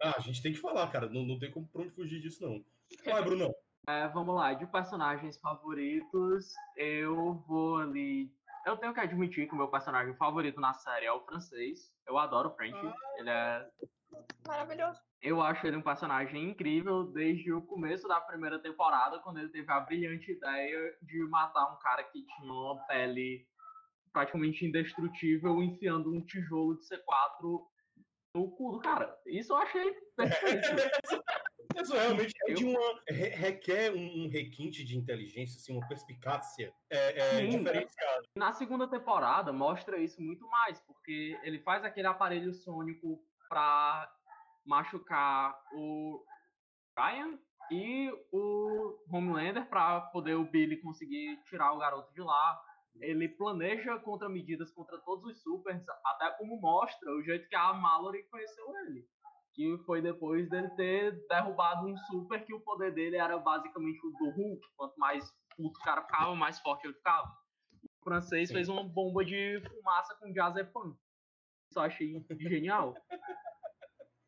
Ah, 0.02 0.14
a 0.18 0.20
gente 0.20 0.42
tem 0.42 0.54
que 0.54 0.60
falar, 0.60 0.92
cara. 0.92 1.10
Não, 1.10 1.26
não 1.26 1.40
tem 1.40 1.50
como 1.52 1.68
pra 1.68 1.82
onde 1.82 1.92
fugir 1.92 2.22
disso, 2.22 2.44
não. 2.44 2.64
Vai, 3.04 3.24
Brunão. 3.24 3.54
É, 3.88 4.08
vamos 4.08 4.34
lá, 4.36 4.52
de 4.52 4.66
personagens 4.66 5.38
favoritos, 5.38 6.52
eu 6.76 7.36
vou 7.48 7.78
ali. 7.78 8.34
Eu 8.66 8.76
tenho 8.78 8.92
que 8.96 9.00
admitir 9.00 9.48
que 9.48 9.54
o 9.54 9.58
meu 9.58 9.68
personagem 9.68 10.16
favorito 10.16 10.60
na 10.60 10.74
série 10.74 11.06
é 11.06 11.12
o 11.12 11.22
francês. 11.24 11.94
Eu 12.08 12.18
adoro 12.18 12.50
o 12.50 12.56
French. 12.56 12.76
Ele 13.18 13.30
é. 13.30 13.70
Maravilhoso. 14.48 15.00
Eu 15.22 15.42
acho 15.42 15.66
ele 15.66 15.78
um 15.78 15.82
personagem 15.82 16.50
incrível 16.52 17.04
desde 17.04 17.52
o 17.52 17.62
começo 17.62 18.08
da 18.08 18.22
primeira 18.22 18.60
temporada, 18.60 19.20
quando 19.20 19.40
ele 19.40 19.50
teve 19.50 19.72
a 19.72 19.80
brilhante 19.80 20.32
ideia 20.32 20.96
de 21.02 21.18
matar 21.30 21.74
um 21.74 21.80
cara 21.80 22.04
que 22.04 22.24
tinha 22.24 22.52
uma 22.52 22.86
pele 22.86 23.48
praticamente 24.14 24.66
indestrutível, 24.66 25.62
enfiando 25.64 26.14
um 26.14 26.22
tijolo 26.22 26.78
de 26.78 26.86
C4 26.86 27.66
no 28.36 28.52
cu 28.52 28.74
do 28.74 28.80
cara. 28.80 29.18
Isso 29.26 29.52
eu 29.54 29.58
achei 29.58 29.94
perfeito. 30.16 30.68
Isso 31.82 31.94
realmente 31.94 32.34
é 32.48 32.54
de 32.54 32.64
uma, 32.64 33.02
re- 33.10 33.30
requer 33.30 33.92
um, 33.92 34.26
um 34.26 34.30
requinte 34.30 34.86
de 34.86 34.98
inteligência, 34.98 35.58
assim, 35.58 35.76
uma 35.76 35.86
perspicácia 35.88 36.74
é, 36.90 37.20
é, 37.20 37.30
Sim. 37.38 37.50
diferenciada. 37.58 38.22
Na 38.38 38.54
segunda 38.54 38.88
temporada 38.88 39.52
mostra 39.52 39.98
isso 39.98 40.22
muito 40.22 40.48
mais, 40.48 40.80
porque 40.82 41.38
ele 41.44 41.60
faz 41.60 41.84
aquele 41.84 42.08
aparelho 42.08 42.54
sônico 42.54 43.22
pra 43.48 44.12
machucar 44.66 45.56
o 45.74 46.24
Ryan 46.98 47.38
e 47.72 48.12
o 48.32 48.98
Homelander 49.12 49.68
pra 49.68 50.02
poder 50.02 50.36
o 50.36 50.50
Billy 50.50 50.82
conseguir 50.82 51.42
tirar 51.46 51.74
o 51.74 51.80
garoto 51.80 52.14
de 52.14 52.22
lá. 52.22 52.62
Ele 53.02 53.28
planeja 53.28 54.00
contramedidas 54.00 54.72
contra 54.72 54.98
todos 55.00 55.26
os 55.32 55.42
supers, 55.42 55.84
até 56.06 56.32
como 56.38 56.60
mostra 56.62 57.12
o 57.12 57.24
jeito 57.24 57.48
que 57.50 57.56
a 57.56 57.74
Mallory 57.74 58.24
conheceu 58.30 58.66
ele. 58.78 59.06
Que 59.54 59.78
foi 59.86 60.02
depois 60.02 60.50
dele 60.50 60.70
ter 60.76 61.28
derrubado 61.28 61.88
um 61.88 61.98
super 61.98 62.46
que 62.46 62.54
o 62.54 62.62
poder 62.62 62.94
dele 62.94 63.18
era 63.18 63.38
basicamente 63.38 64.00
o 64.06 64.12
do 64.12 64.30
Hulk. 64.30 64.68
Quanto 64.78 64.98
mais 64.98 65.30
puto 65.58 65.78
o 65.80 65.84
cara 65.84 66.02
ficava, 66.04 66.36
mais 66.36 66.60
forte 66.60 66.86
ele 66.86 66.94
ficava. 66.94 67.28
O 67.84 68.04
francês 68.04 68.50
Sim. 68.50 68.56
fez 68.56 68.70
uma 68.70 68.84
bomba 68.84 69.26
de 69.26 69.62
fumaça 69.68 70.16
com 70.16 70.32
diazepam. 70.32 70.96
Eu 71.76 71.82
achei 71.82 72.26
genial. 72.40 72.96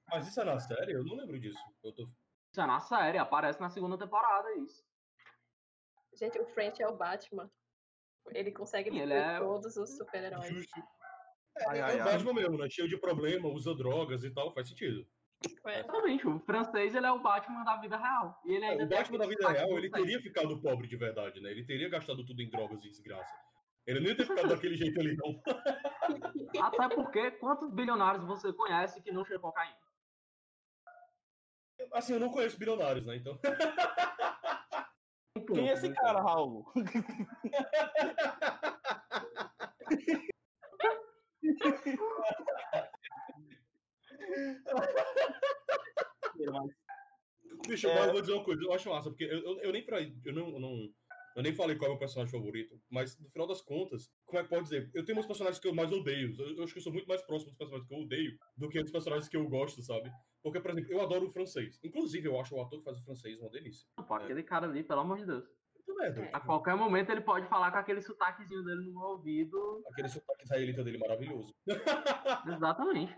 Mas 0.10 0.28
isso 0.28 0.40
é 0.42 0.44
na 0.44 0.60
série? 0.60 0.94
Eu 0.94 1.04
não 1.04 1.16
lembro 1.16 1.40
disso. 1.40 1.60
Eu 1.84 1.94
tô... 1.94 2.04
Isso 2.52 2.62
é 2.62 2.66
na 2.66 2.80
série, 2.80 3.18
aparece 3.18 3.60
na 3.60 3.70
segunda 3.70 3.98
temporada 3.98 4.54
isso. 4.56 4.84
Gente, 6.14 6.40
o 6.40 6.46
French 6.48 6.82
é 6.82 6.88
o 6.88 6.96
Batman. 6.98 7.50
Ele 8.32 8.52
consegue 8.52 8.90
Sim, 8.90 9.00
ele 9.00 9.14
é- 9.14 9.40
todos 9.40 9.76
os 9.78 9.98
super-heróis. 9.98 10.48
Justo. 10.48 10.84
Ai, 11.68 11.80
É, 11.80 11.82
ai, 11.82 12.00
é 12.00 12.04
o 12.04 12.04
ai. 12.04 12.12
Batman 12.14 12.34
mesmo, 12.34 12.58
né? 12.58 12.70
Cheio 12.70 12.88
de 12.88 12.98
problema, 12.98 13.48
usa 13.50 13.74
drogas 13.76 14.24
e 14.24 14.32
tal, 14.34 14.54
faz 14.54 14.68
sentido. 14.70 15.08
É. 15.66 15.80
Exatamente, 15.80 16.28
o 16.28 16.40
francês 16.40 16.96
ele 16.96 17.06
é 17.06 17.12
o 17.12 17.20
Batman 17.22 17.64
da 17.64 17.78
vida 17.78 17.96
real. 17.98 18.42
E 18.46 18.54
ele 18.56 18.66
ainda 18.66 18.86
O 18.86 18.90
Batman 18.90 19.18
da 19.20 19.28
vida 19.28 19.50
real, 19.50 19.70
ele 19.78 19.90
teria 19.92 20.20
ficado 20.22 20.60
pobre 20.62 20.88
de 20.88 20.98
verdade, 20.98 21.40
né? 21.42 21.52
Ele 21.52 21.64
teria 21.66 21.90
gastado 21.90 22.26
tudo 22.26 22.42
em 22.42 22.50
drogas 22.50 22.84
e 22.84 22.90
desgraça. 22.90 23.34
Ele 23.86 24.00
não 24.00 24.08
ia 24.08 24.18
ter 24.18 24.26
ficado 24.26 24.50
daquele 24.50 24.76
jeito 24.76 25.00
ali, 25.00 25.16
não. 25.16 25.42
Até 26.62 26.96
porque, 26.96 27.32
quantos 27.32 27.72
bilionários 27.72 28.26
você 28.26 28.54
conhece 28.54 29.02
que 29.02 29.12
não 29.12 29.26
chega 29.26 29.40
cocaína? 29.40 29.78
Assim, 31.94 32.14
eu 32.14 32.20
não 32.20 32.30
conheço 32.30 32.58
bilionários, 32.58 33.06
né? 33.06 33.16
Então. 33.16 33.40
Quem 35.54 35.70
é 35.70 35.74
esse 35.74 35.94
cara, 35.94 36.22
Raul? 36.22 36.66
Bicho, 47.68 47.88
É. 47.88 48.08
eu 48.08 48.12
vou 48.12 48.22
dizer 48.22 48.34
uma 48.34 48.44
coisa, 48.44 48.64
eu 48.64 48.74
acho 48.74 48.90
massa, 48.90 49.10
porque 49.10 49.24
eu, 49.24 49.40
eu, 49.44 49.60
eu 49.62 49.72
nem 49.72 49.84
falei, 49.84 50.16
eu 50.26 50.34
não, 50.34 50.50
eu 50.50 50.60
não, 50.60 50.94
eu 51.38 51.44
nem 51.44 51.54
falei 51.54 51.76
qual 51.78 51.86
é 51.86 51.90
o 51.90 51.94
meu 51.94 52.00
personagem 52.00 52.32
favorito, 52.32 52.78
mas 52.90 53.18
no 53.20 53.30
final 53.30 53.48
das 53.48 53.62
contas, 53.62 54.10
como 54.26 54.40
é 54.40 54.44
que 54.44 54.50
pode 54.50 54.64
dizer? 54.64 54.90
Eu 54.94 55.06
tenho 55.06 55.20
uns 55.20 55.26
personagens 55.28 55.60
que 55.60 55.68
eu 55.68 55.74
mais 55.76 55.92
odeio. 55.92 56.36
Eu, 56.38 56.58
eu 56.58 56.64
acho 56.64 56.74
que 56.74 56.80
eu 56.80 56.84
sou 56.84 56.92
muito 56.92 57.08
mais 57.08 57.22
próximo 57.22 57.52
dos 57.52 57.58
personagens 57.58 57.88
que 57.88 57.94
eu 57.96 58.00
odeio 58.00 58.38
do 58.58 58.68
que 58.70 58.82
dos 58.82 58.92
personagens 58.92 59.30
que 59.30 59.38
eu 59.38 59.48
gosto, 59.48 59.82
sabe? 59.84 60.12
Porque, 60.44 60.60
por 60.60 60.72
exemplo, 60.72 60.92
eu 60.92 61.02
adoro 61.02 61.28
o 61.28 61.30
francês. 61.32 61.80
Inclusive, 61.84 62.28
eu 62.28 62.40
acho 62.40 62.56
o 62.56 62.62
ator 62.62 62.80
que 62.80 62.86
faz 62.86 62.98
o 63.00 63.04
francês 63.04 63.40
uma 63.40 63.50
delícia. 63.50 63.88
Pô, 64.08 64.16
aquele 64.16 64.44
cara 64.44 64.66
ali, 64.68 64.84
pelo 64.84 65.02
amor 65.02 65.18
de 65.20 65.26
Deus. 65.26 65.44
Muito 65.76 65.96
merda. 66.00 66.22
É. 66.22 66.30
A 66.34 66.40
qualquer 66.40 66.76
momento 66.76 67.12
ele 67.12 67.22
pode 67.22 67.48
falar 67.48 67.72
com 67.72 67.78
aquele 67.78 68.02
sotaquezinho 68.02 68.64
dele 68.64 68.82
no 68.86 68.92
meu 68.94 69.02
ouvido. 69.10 69.84
Aquele 69.92 70.10
sotaque 70.10 70.44
israelita 70.44 70.84
dele 70.84 70.98
maravilhoso. 70.98 71.54
Exatamente. 72.48 73.16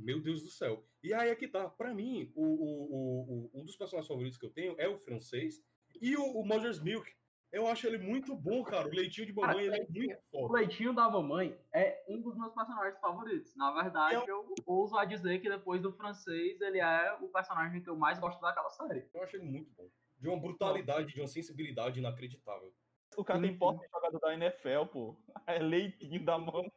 Meu 0.00 0.20
Deus 0.20 0.42
do 0.42 0.50
céu. 0.50 0.84
E 1.02 1.12
aí 1.12 1.30
é 1.30 1.34
que 1.34 1.48
tá. 1.48 1.68
Pra 1.68 1.92
mim, 1.94 2.30
o, 2.34 2.44
o, 2.44 3.46
o- 3.46 3.50
um 3.60 3.64
dos 3.64 3.76
personagens 3.76 4.06
favoritos 4.08 4.38
que 4.38 4.46
eu 4.46 4.50
tenho 4.52 4.74
é 4.78 4.88
o 4.88 4.98
francês 4.98 5.60
e 6.04 6.16
o, 6.16 6.40
o 6.40 6.46
Mother's 6.46 6.80
Milk. 6.80 7.10
Eu 7.50 7.68
acho 7.68 7.86
ele 7.86 7.98
muito 7.98 8.34
bom, 8.34 8.64
cara. 8.64 8.88
O 8.88 8.90
leitinho 8.90 9.28
de 9.28 9.32
mamãe 9.32 9.64
ele 9.64 9.76
é 9.76 9.86
muito 9.88 10.18
O 10.32 10.48
foda. 10.48 10.54
Leitinho 10.54 10.92
da 10.92 11.08
Mamãe 11.08 11.56
é 11.72 12.04
um 12.08 12.20
dos 12.20 12.36
meus 12.36 12.52
personagens 12.52 12.98
favoritos. 12.98 13.54
Na 13.54 13.70
verdade, 13.70 14.28
eu 14.28 14.44
ouso 14.66 14.96
a 14.96 15.04
dizer 15.04 15.38
que 15.38 15.48
depois 15.48 15.80
do 15.80 15.92
francês, 15.92 16.60
ele 16.60 16.80
é 16.80 17.16
o 17.20 17.28
personagem 17.28 17.80
que 17.80 17.88
eu 17.88 17.96
mais 17.96 18.18
gosto 18.18 18.40
daquela 18.40 18.70
série. 18.70 19.08
Eu 19.14 19.22
acho 19.22 19.36
ele 19.36 19.44
muito 19.44 19.70
bom. 19.76 19.88
De 20.18 20.28
uma 20.28 20.40
brutalidade, 20.40 21.14
de 21.14 21.20
uma 21.20 21.28
sensibilidade 21.28 22.00
inacreditável. 22.00 22.74
O 23.16 23.24
cara 23.24 23.40
tem 23.40 23.52
Sim, 23.52 23.58
porte 23.58 23.80
de 23.82 23.88
jogador 23.88 24.18
da 24.18 24.34
NFL, 24.34 24.86
pô. 24.92 25.16
É 25.46 25.60
leitinho 25.60 26.24
da 26.24 26.36
mamãe. 26.36 26.72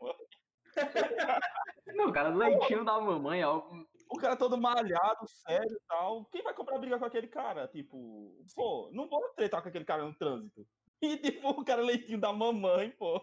Não, 1.96 2.12
cara, 2.12 2.30
Leitinho 2.30 2.86
da 2.86 3.00
Mamãe 3.00 3.40
é 3.40 3.44
algo. 3.44 3.88
O 4.10 4.18
cara 4.18 4.36
todo 4.36 4.58
malhado, 4.58 5.28
sério 5.28 5.72
e 5.72 5.88
tal. 5.88 6.26
Quem 6.26 6.44
vai 6.44 6.54
comprar 6.54 6.80
briga 6.80 6.98
com 6.98 7.06
aquele 7.06 7.28
cara? 7.28 7.68
Tipo, 7.68 8.44
pô, 8.56 8.90
não 8.94 9.08
vou 9.08 9.22
tretar 9.36 9.62
com 9.62 9.70
aquele 9.70 9.86
cara 9.86 10.06
no 10.06 10.14
trânsito. 10.14 10.66
E 11.00 11.16
tipo, 11.16 11.48
o 11.48 11.64
cara 11.64 11.84
é 11.84 11.86
leitinho 11.86 12.20
da 12.20 12.34
mamãe, 12.34 12.90
pô. 12.90 13.22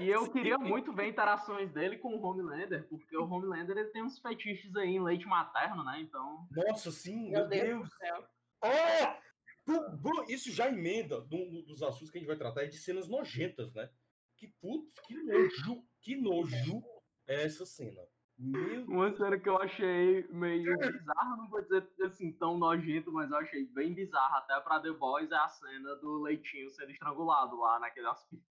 E 0.00 0.08
eu 0.08 0.28
queria 0.32 0.58
muito 0.58 0.92
ver 0.92 1.06
interações 1.06 1.70
dele 1.70 1.96
com 1.96 2.16
o 2.16 2.20
Homelander, 2.20 2.88
porque 2.88 3.16
o 3.16 3.22
Homelander 3.22 3.78
ele 3.78 3.90
tem 3.90 4.02
uns 4.02 4.18
fetiches 4.18 4.74
aí 4.74 4.96
em 4.96 5.00
leite 5.00 5.24
materno, 5.24 5.84
né? 5.84 6.00
Então. 6.00 6.48
Nossa, 6.50 6.90
sim, 6.90 7.30
Meu 7.30 7.42
meu 7.42 7.48
Deus 7.48 7.68
Deus. 7.68 7.82
do 7.82 7.88
céu. 7.98 8.28
Ah! 8.62 9.20
Isso 10.28 10.50
já 10.50 10.68
emenda 10.68 11.20
um 11.30 11.62
dos 11.62 11.82
assuntos 11.82 12.10
que 12.10 12.18
a 12.18 12.20
gente 12.20 12.28
vai 12.28 12.36
tratar, 12.36 12.64
é 12.64 12.66
de 12.66 12.78
cenas 12.78 13.06
nojentas, 13.06 13.72
né? 13.74 13.88
Que 14.36 14.48
putz, 14.60 14.98
que 15.00 15.14
nojo, 15.22 15.84
que 16.00 16.16
nojo 16.16 16.82
é 17.26 17.44
essa 17.44 17.66
cena. 17.66 18.02
Meu 18.38 18.84
Uma 18.84 19.12
cena 19.16 19.36
que 19.36 19.48
eu 19.48 19.58
achei 19.58 20.26
meio 20.28 20.78
bizarra, 20.78 21.36
não 21.36 21.48
vou 21.48 21.60
dizer 21.60 21.84
assim 22.04 22.30
tão 22.32 22.56
nojento, 22.56 23.12
mas 23.12 23.28
eu 23.30 23.36
achei 23.36 23.64
bem 23.66 23.92
bizarra 23.92 24.38
até 24.38 24.60
pra 24.60 24.78
The 24.78 24.92
Boys 24.92 25.30
é 25.32 25.36
a 25.36 25.48
cena 25.48 25.96
do 25.96 26.22
leitinho 26.22 26.70
sendo 26.70 26.92
estrangulado 26.92 27.58
lá 27.58 27.80
naquele 27.80 28.06
hospício. 28.06 28.46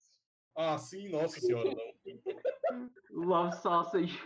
Ah, 0.55 0.77
sim, 0.79 1.09
nossa 1.09 1.39
senhora, 1.39 1.69
não. 1.69 2.23
Love 3.11 3.55
Sausage. 3.57 4.19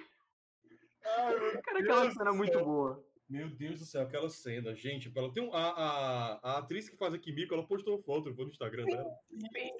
Ai, 1.05 1.61
Cara, 1.61 1.79
aquela 1.79 2.01
Deus 2.03 2.13
cena 2.13 2.29
é 2.29 2.33
muito 2.33 2.63
boa. 2.63 3.03
Meu 3.27 3.49
Deus 3.49 3.79
do 3.79 3.85
céu, 3.85 4.03
aquela 4.03 4.29
cena, 4.29 4.73
gente. 4.73 5.11
Ela 5.15 5.31
tem 5.31 5.43
um, 5.43 5.53
a, 5.53 5.69
a, 5.69 6.39
a 6.41 6.57
atriz 6.59 6.89
que 6.89 6.97
faz 6.97 7.13
a 7.13 7.17
Kimiko, 7.19 7.53
ela 7.53 7.67
postou 7.67 8.01
foto, 8.01 8.29
eu 8.29 8.33
vou 8.33 8.45
no 8.45 8.51
Instagram 8.51 8.85
dela. 8.85 9.11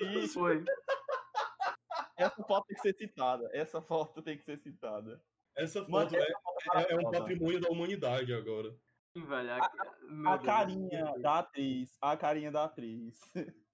Isso, 0.02 0.34
Foi. 0.34 0.64
essa 2.18 2.44
foto 2.44 2.68
tem 2.68 2.76
que 2.76 2.82
ser 2.82 2.96
citada. 2.96 3.50
Essa 3.54 3.82
foto 3.82 4.22
tem 4.22 4.38
que 4.38 4.44
ser 4.44 4.60
citada. 4.60 5.22
Essa 5.60 5.88
Mano, 5.88 6.10
foto 6.10 6.16
é, 6.16 6.22
é- 6.22 6.92
é 6.94 6.96
um 6.96 7.12
patrimônio 7.12 7.60
da 7.60 7.70
humanidade 7.70 8.34
agora. 8.34 8.72
Sim, 9.16 9.26
velho. 9.26 9.52
A, 9.52 9.66
A 9.66 10.38
Deus. 10.38 10.46
carinha 10.46 11.14
da 11.20 11.40
atriz, 11.40 11.98
a 12.02 12.16
carinha 12.18 12.52
da 12.52 12.64
atriz. 12.66 13.20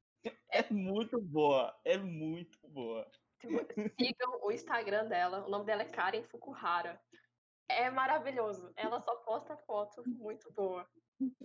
É 0.51 0.73
muito 0.73 1.21
boa, 1.21 1.79
é 1.85 1.99
muito 1.99 2.57
boa. 2.67 3.07
Sigam 3.39 4.39
o 4.41 4.51
Instagram 4.51 5.05
dela. 5.05 5.45
O 5.45 5.51
nome 5.51 5.65
dela 5.65 5.83
é 5.83 5.85
Karen 5.85 6.23
Fukuhara. 6.23 6.99
É 7.69 7.91
maravilhoso. 7.91 8.73
Ela 8.75 8.99
só 9.01 9.17
posta 9.17 9.55
foto 9.55 10.01
muito 10.07 10.51
boa. 10.51 10.87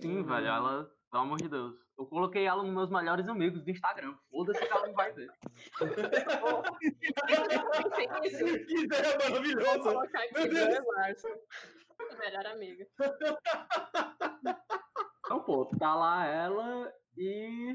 Sim, 0.01 0.23
velho. 0.23 0.47
Ela, 0.47 0.91
pelo 1.11 1.23
amor 1.23 1.39
de 1.39 1.49
Deus. 1.49 1.77
Eu 1.99 2.07
coloquei 2.07 2.45
ela 2.47 2.63
nos 2.63 2.73
meus 2.73 2.91
melhores 2.91 3.29
amigos 3.29 3.63
do 3.63 3.71
Instagram. 3.71 4.17
Foda-se 4.31 4.61
que 4.61 4.73
ela 4.73 4.87
não 4.87 4.95
vai 4.95 5.13
ver. 5.13 5.31
Isso. 8.25 8.45
Que 8.67 8.79
ideia 8.85 9.19
Vou 9.19 9.31
maravilhosa! 9.31 9.79
colocar 9.83 10.23
aqui 10.23 10.33
Meu 10.35 10.49
Deus. 10.49 11.23
Melhor 12.19 12.47
amiga. 12.47 12.87
Então, 15.25 15.43
pô, 15.45 15.67
tá 15.79 15.95
lá 15.95 16.27
ela 16.27 16.93
e 17.17 17.75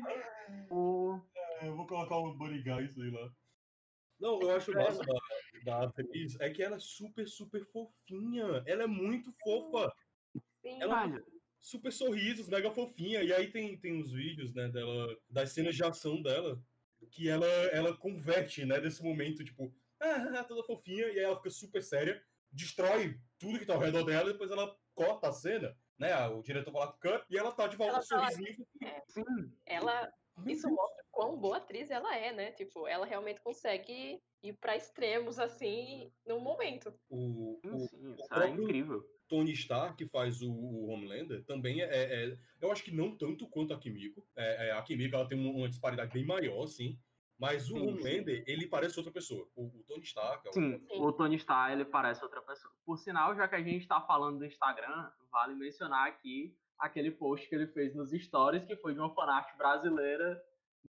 o. 0.69 1.19
É, 1.61 1.67
eu 1.67 1.75
vou 1.75 1.85
colocar 1.87 2.17
o 2.17 2.35
Guys 2.35 2.97
aí 2.99 3.11
lá. 3.11 3.29
Não, 4.19 4.41
eu 4.41 4.55
acho 4.55 4.73
massa 4.73 5.03
da, 5.65 5.81
da 5.81 5.83
atriz 5.87 6.39
é 6.39 6.49
que 6.49 6.63
ela 6.63 6.77
é 6.77 6.79
super, 6.79 7.27
super 7.27 7.63
fofinha. 7.65 8.63
Ela 8.65 8.83
é 8.83 8.87
muito 8.87 9.31
fofa. 9.43 9.93
Sim, 10.61 10.81
Ela- 10.81 11.07
Velho, 11.07 11.25
Super 11.65 11.91
sorrisos, 11.91 12.47
mega 12.47 12.69
fofinha. 12.69 13.23
E 13.23 13.33
aí 13.33 13.49
tem, 13.49 13.75
tem 13.75 13.99
uns 13.99 14.11
vídeos, 14.11 14.53
né, 14.53 14.67
dela, 14.69 15.17
das 15.27 15.51
cenas 15.51 15.75
de 15.75 15.83
ação 15.83 16.21
dela, 16.21 16.61
que 17.09 17.27
ela, 17.27 17.47
ela 17.71 17.97
converte, 17.97 18.63
né, 18.63 18.79
desse 18.79 19.01
momento, 19.01 19.43
tipo, 19.43 19.73
ah, 19.99 20.43
toda 20.43 20.63
fofinha, 20.63 21.07
e 21.07 21.17
aí 21.17 21.19
ela 21.21 21.37
fica 21.37 21.49
super 21.49 21.81
séria, 21.81 22.23
destrói 22.51 23.19
tudo 23.39 23.57
que 23.57 23.65
tá 23.65 23.73
ao 23.73 23.79
redor 23.79 24.03
dela, 24.03 24.29
e 24.29 24.33
depois 24.33 24.51
ela 24.51 24.77
corta 24.93 25.29
a 25.29 25.33
cena, 25.33 25.75
né, 25.97 26.15
o 26.27 26.43
diretor 26.43 26.71
fala 26.71 26.93
cut, 26.93 27.25
e 27.31 27.35
ela 27.35 27.51
tá 27.51 27.65
de 27.65 27.77
volta, 27.77 27.95
Ela 27.95 28.03
tá 28.05 28.31
sorrisinho. 28.31 28.67
sim. 29.07 29.51
ela. 29.65 30.13
Isso 30.45 30.69
mostra 30.69 31.03
quão 31.15 31.37
boa 31.37 31.57
atriz 31.57 31.89
ela 31.89 32.15
é, 32.15 32.33
né? 32.33 32.51
Tipo, 32.51 32.87
ela 32.87 33.05
realmente 33.05 33.39
consegue 33.41 34.21
ir 34.43 34.53
pra 34.59 34.75
extremos 34.75 35.39
assim 35.39 36.11
num 36.27 36.41
momento. 36.41 36.93
O, 37.09 37.57
Sim, 37.63 37.71
o 37.73 37.79
sim. 37.87 38.15
Isso 38.19 38.33
é 38.33 38.49
incrível. 38.49 39.03
Tony 39.27 39.53
Stark, 39.53 39.95
que 39.97 40.07
faz 40.11 40.41
o, 40.41 40.51
o 40.51 40.87
Homelander, 40.89 41.43
também 41.45 41.81
é, 41.81 41.85
é- 42.25 42.37
Eu 42.61 42.71
acho 42.71 42.83
que 42.83 42.93
não 42.93 43.17
tanto 43.17 43.47
quanto 43.47 43.73
a 43.73 43.79
Kimiko. 43.79 44.23
É, 44.35 44.67
é, 44.67 44.71
a 44.73 44.81
Kimiko 44.83 45.15
ela 45.15 45.27
tem 45.27 45.39
uma, 45.39 45.51
uma 45.51 45.69
disparidade 45.69 46.11
bem 46.13 46.25
maior, 46.25 46.63
assim. 46.65 46.99
Mas 47.39 47.69
o 47.69 47.73
Sim, 47.73 47.79
sim. 47.79 47.87
Homelander, 47.89 48.43
ele 48.45 48.67
parece 48.67 48.97
outra 48.97 49.11
pessoa. 49.11 49.47
O, 49.55 49.63
o 49.65 49.83
Tony 49.87 50.03
Stark. 50.03 50.45
é 50.45 50.49
o- 50.49 50.53
Sim, 50.53 50.79
Sim. 50.79 51.01
o 51.01 51.11
Tony 51.13 51.37
Stark, 51.37 51.71
ele 51.73 51.85
parece 51.85 52.23
outra 52.23 52.41
pessoa. 52.41 52.71
Por 52.85 52.97
sinal, 52.97 53.35
já 53.35 53.47
que 53.47 53.55
a 53.55 53.63
gente 53.63 53.87
tá 53.87 53.99
falando 54.01 54.37
do 54.39 54.45
Instagram, 54.45 55.09
vale 55.31 55.55
mencionar 55.55 56.07
aqui 56.07 56.55
aquele 56.77 57.09
post 57.09 57.47
que 57.49 57.55
ele 57.55 57.67
fez 57.67 57.95
nos 57.95 58.11
stories, 58.11 58.65
que 58.65 58.75
foi 58.77 58.93
de 58.93 58.99
uma 58.99 59.13
fanart 59.15 59.55
brasileira 59.57 60.41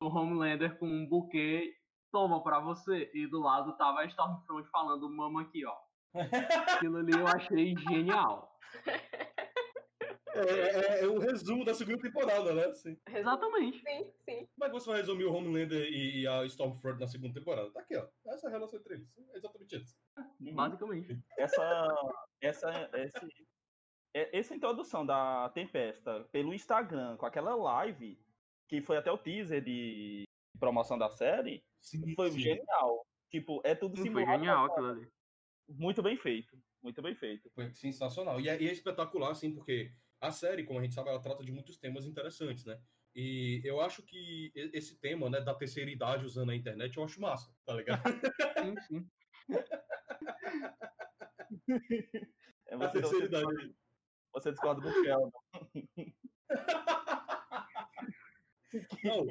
do 0.01 0.09
Homelander 0.09 0.79
com 0.79 0.87
um 0.87 1.07
buquê, 1.09 1.75
toma 2.13 2.43
pra 2.43 2.61
você. 2.61 3.11
E 3.15 3.27
do 3.27 3.41
lado 3.41 3.77
tava 3.77 4.01
a 4.01 4.05
Stormfront 4.07 4.69
falando, 4.71 5.09
mama 5.11 5.43
aqui, 5.43 5.65
ó. 5.65 5.77
Aquilo 6.75 6.99
ali 6.99 7.13
eu 7.13 7.27
achei 7.27 7.75
genial. 7.77 8.57
É, 10.35 10.41
é- 10.41 11.05
é 11.05 11.07
o 11.07 11.19
resumo 11.19 11.65
da 11.65 11.73
segunda 11.75 11.99
temporada, 12.03 12.53
né? 12.55 12.67
Assim. 12.67 12.99
Exatamente. 13.09 13.79
Sim, 13.79 14.13
sim. 14.29 14.47
Como 14.55 14.65
é 14.65 14.67
que 14.69 14.73
você 14.75 14.91
vai 14.91 14.99
resumir 15.01 15.25
o 15.25 15.33
Homelander 15.33 15.83
e, 15.91 16.21
e 16.23 16.27
a 16.29 16.45
Stormfront 16.45 17.01
na 17.01 17.07
segunda 17.07 17.33
temporada? 17.33 17.71
Tá 17.73 17.81
aqui, 17.81 17.97
ó. 17.97 18.07
Essa 18.27 18.47
é 18.47 18.49
a 18.49 18.53
relação 18.53 18.79
entre 18.79 18.95
eles. 18.95 19.09
É 19.33 19.37
exatamente 19.39 19.77
isso. 19.77 19.97
Uhum. 20.41 20.55
Basicamente. 20.55 21.19
essa, 21.39 22.13
essa, 22.43 22.91
esse, 22.95 23.47
é- 24.15 24.39
essa 24.39 24.55
introdução 24.55 25.07
da 25.07 25.49
Tempesta 25.51 26.29
pelo 26.31 26.53
Instagram, 26.53 27.17
com 27.17 27.25
aquela 27.25 27.55
live, 27.55 28.19
que 28.69 28.81
foi 28.83 28.97
até 28.97 29.11
o 29.11 29.19
teaser 29.19 29.63
de 29.63 30.25
promoção 30.59 30.99
da 30.99 31.09
série, 31.11 31.65
Sim, 31.81 32.15
foi 32.15 32.31
sim. 32.31 32.41
genial. 32.41 33.07
Tipo, 33.31 33.61
é 33.65 33.75
tudo 33.75 33.97
Sim, 33.97 34.11
foi 34.13 34.23
simulado. 34.23 34.39
genial 34.39 34.65
aquilo 34.67 34.87
ali. 34.91 35.09
Muito 35.69 36.03
bem 36.03 36.17
feito. 36.17 36.59
Muito 36.83 37.03
bem 37.03 37.15
feito. 37.15 37.51
Foi 37.55 37.73
sensacional. 37.73 38.41
E 38.41 38.49
é, 38.49 38.61
e 38.63 38.69
é 38.69 38.73
espetacular, 38.73 39.31
assim, 39.33 39.53
porque 39.53 39.93
a 40.21 40.31
série, 40.31 40.65
como 40.65 40.79
a 40.79 40.83
gente 40.83 40.95
sabe, 40.95 41.09
ela 41.11 41.21
trata 41.21 41.45
de 41.45 41.53
muitos 41.53 41.79
temas 41.79 42.07
interessantes, 42.07 42.65
né? 42.65 42.81
E 43.15 43.61
eu 43.65 43.81
acho 43.81 44.03
que 44.03 44.53
esse 44.55 44.99
tema, 45.01 45.31
né, 45.31 45.41
da 45.41 45.55
terceira 45.55 45.91
idade 45.91 46.25
usando 46.27 46.51
a 46.51 46.55
internet, 46.55 46.97
eu 46.97 47.05
acho 47.05 47.21
massa, 47.21 47.51
tá 47.65 47.75
ligado? 47.75 48.03
Sim, 48.59 48.77
sim. 48.81 49.11
É, 52.67 52.75
A 52.75 52.79
você, 52.79 53.01
terceira 53.01 53.27
você, 53.27 53.27
idade. 53.27 53.77
você 54.33 54.51
discorda 54.53 54.81
do 54.83 54.93
Sheldon. 54.93 55.31
Não, 59.05 59.27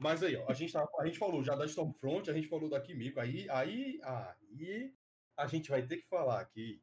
mas 0.00 0.22
aí, 0.22 0.36
ó, 0.36 0.48
a 0.48 0.54
gente, 0.54 0.72
tá, 0.72 0.86
a 0.98 1.06
gente 1.06 1.18
falou 1.18 1.42
já 1.42 1.54
da 1.54 1.64
Stormfront, 1.66 2.30
a 2.30 2.34
gente 2.34 2.48
falou 2.48 2.68
da 2.68 2.80
Kimiko, 2.80 3.20
aí, 3.20 3.48
aí, 3.50 4.00
aí 4.02 4.94
a 5.36 5.46
gente 5.46 5.70
vai 5.70 5.86
ter 5.86 5.98
que 5.98 6.08
falar 6.08 6.40
aqui, 6.40 6.82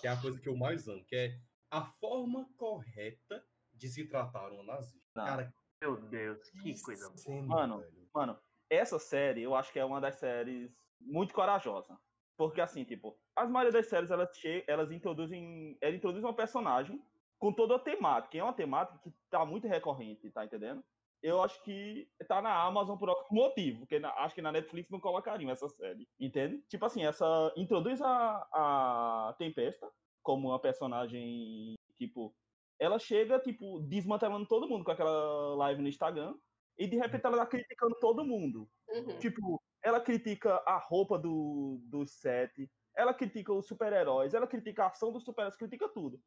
que 0.00 0.06
é 0.06 0.10
a 0.10 0.20
coisa 0.20 0.40
que 0.40 0.48
eu 0.48 0.56
mais 0.56 0.88
amo, 0.88 1.04
que 1.04 1.16
é 1.16 1.38
a 1.70 1.84
forma 1.84 2.48
correta 2.56 3.44
de 3.72 3.88
se 3.88 4.06
tratar 4.06 4.52
um 4.52 4.62
nazista. 4.62 5.00
Não. 5.14 5.24
Cara, 5.24 5.54
Meu 5.80 5.96
Deus, 6.08 6.50
que 6.50 6.80
coisa 6.82 7.10
cena, 7.16 7.46
Mano, 7.46 7.78
velho. 7.80 8.08
Mano, 8.14 8.38
essa 8.70 8.98
série 8.98 9.42
eu 9.42 9.54
acho 9.54 9.72
que 9.72 9.78
é 9.78 9.84
uma 9.84 10.00
das 10.00 10.16
séries 10.16 10.70
muito 11.00 11.34
corajosa. 11.34 11.98
Porque 12.36 12.60
assim, 12.60 12.84
tipo, 12.84 13.18
as 13.36 13.50
maioria 13.50 13.72
das 13.72 13.88
séries 13.88 14.10
elas, 14.10 14.36
che- 14.36 14.64
elas 14.66 14.90
introduzem. 14.90 15.76
Ela 15.80 15.94
introduz 15.94 16.22
uma 16.24 16.34
personagem 16.34 17.02
com 17.38 17.52
toda 17.52 17.76
a 17.76 17.78
temática. 17.78 18.36
E 18.36 18.40
é 18.40 18.44
uma 18.44 18.54
temática 18.54 18.98
que 18.98 19.12
tá 19.30 19.44
muito 19.44 19.66
recorrente, 19.68 20.30
tá 20.30 20.44
entendendo? 20.44 20.82
Eu 21.22 21.40
acho 21.40 21.62
que 21.62 22.08
tá 22.26 22.42
na 22.42 22.62
Amazon 22.64 22.98
por 22.98 23.08
algum 23.08 23.34
motivo, 23.34 23.80
porque 23.80 24.00
na- 24.00 24.12
acho 24.14 24.34
que 24.34 24.42
na 24.42 24.50
Netflix 24.50 24.90
não 24.90 24.98
colocariam 24.98 25.50
essa 25.50 25.68
série, 25.68 26.08
entende? 26.18 26.62
Tipo 26.68 26.84
assim, 26.84 27.04
essa 27.04 27.52
introduz 27.56 28.02
a, 28.02 28.48
a 28.52 29.34
Tempesta 29.38 29.88
como 30.20 30.48
uma 30.48 30.58
personagem, 30.58 31.74
tipo, 31.96 32.34
ela 32.78 32.98
chega, 32.98 33.38
tipo, 33.38 33.80
desmantelando 33.80 34.46
todo 34.46 34.68
mundo 34.68 34.84
com 34.84 34.90
aquela 34.90 35.54
live 35.54 35.82
no 35.82 35.88
Instagram, 35.88 36.34
e 36.76 36.86
de 36.88 36.96
repente 36.96 37.24
ela 37.24 37.38
tá 37.38 37.46
criticando 37.46 37.96
todo 38.00 38.24
mundo. 38.24 38.68
Uhum. 38.88 39.18
Tipo, 39.18 39.62
ela 39.84 40.00
critica 40.00 40.56
a 40.66 40.78
roupa 40.78 41.18
do, 41.18 41.80
do 41.84 42.04
set, 42.06 42.68
ela 42.96 43.14
critica 43.14 43.52
os 43.52 43.66
super-heróis, 43.66 44.34
ela 44.34 44.46
critica 44.46 44.84
a 44.84 44.88
ação 44.88 45.12
dos 45.12 45.24
super-heróis, 45.24 45.56
critica 45.56 45.88
tudo. 45.88 46.20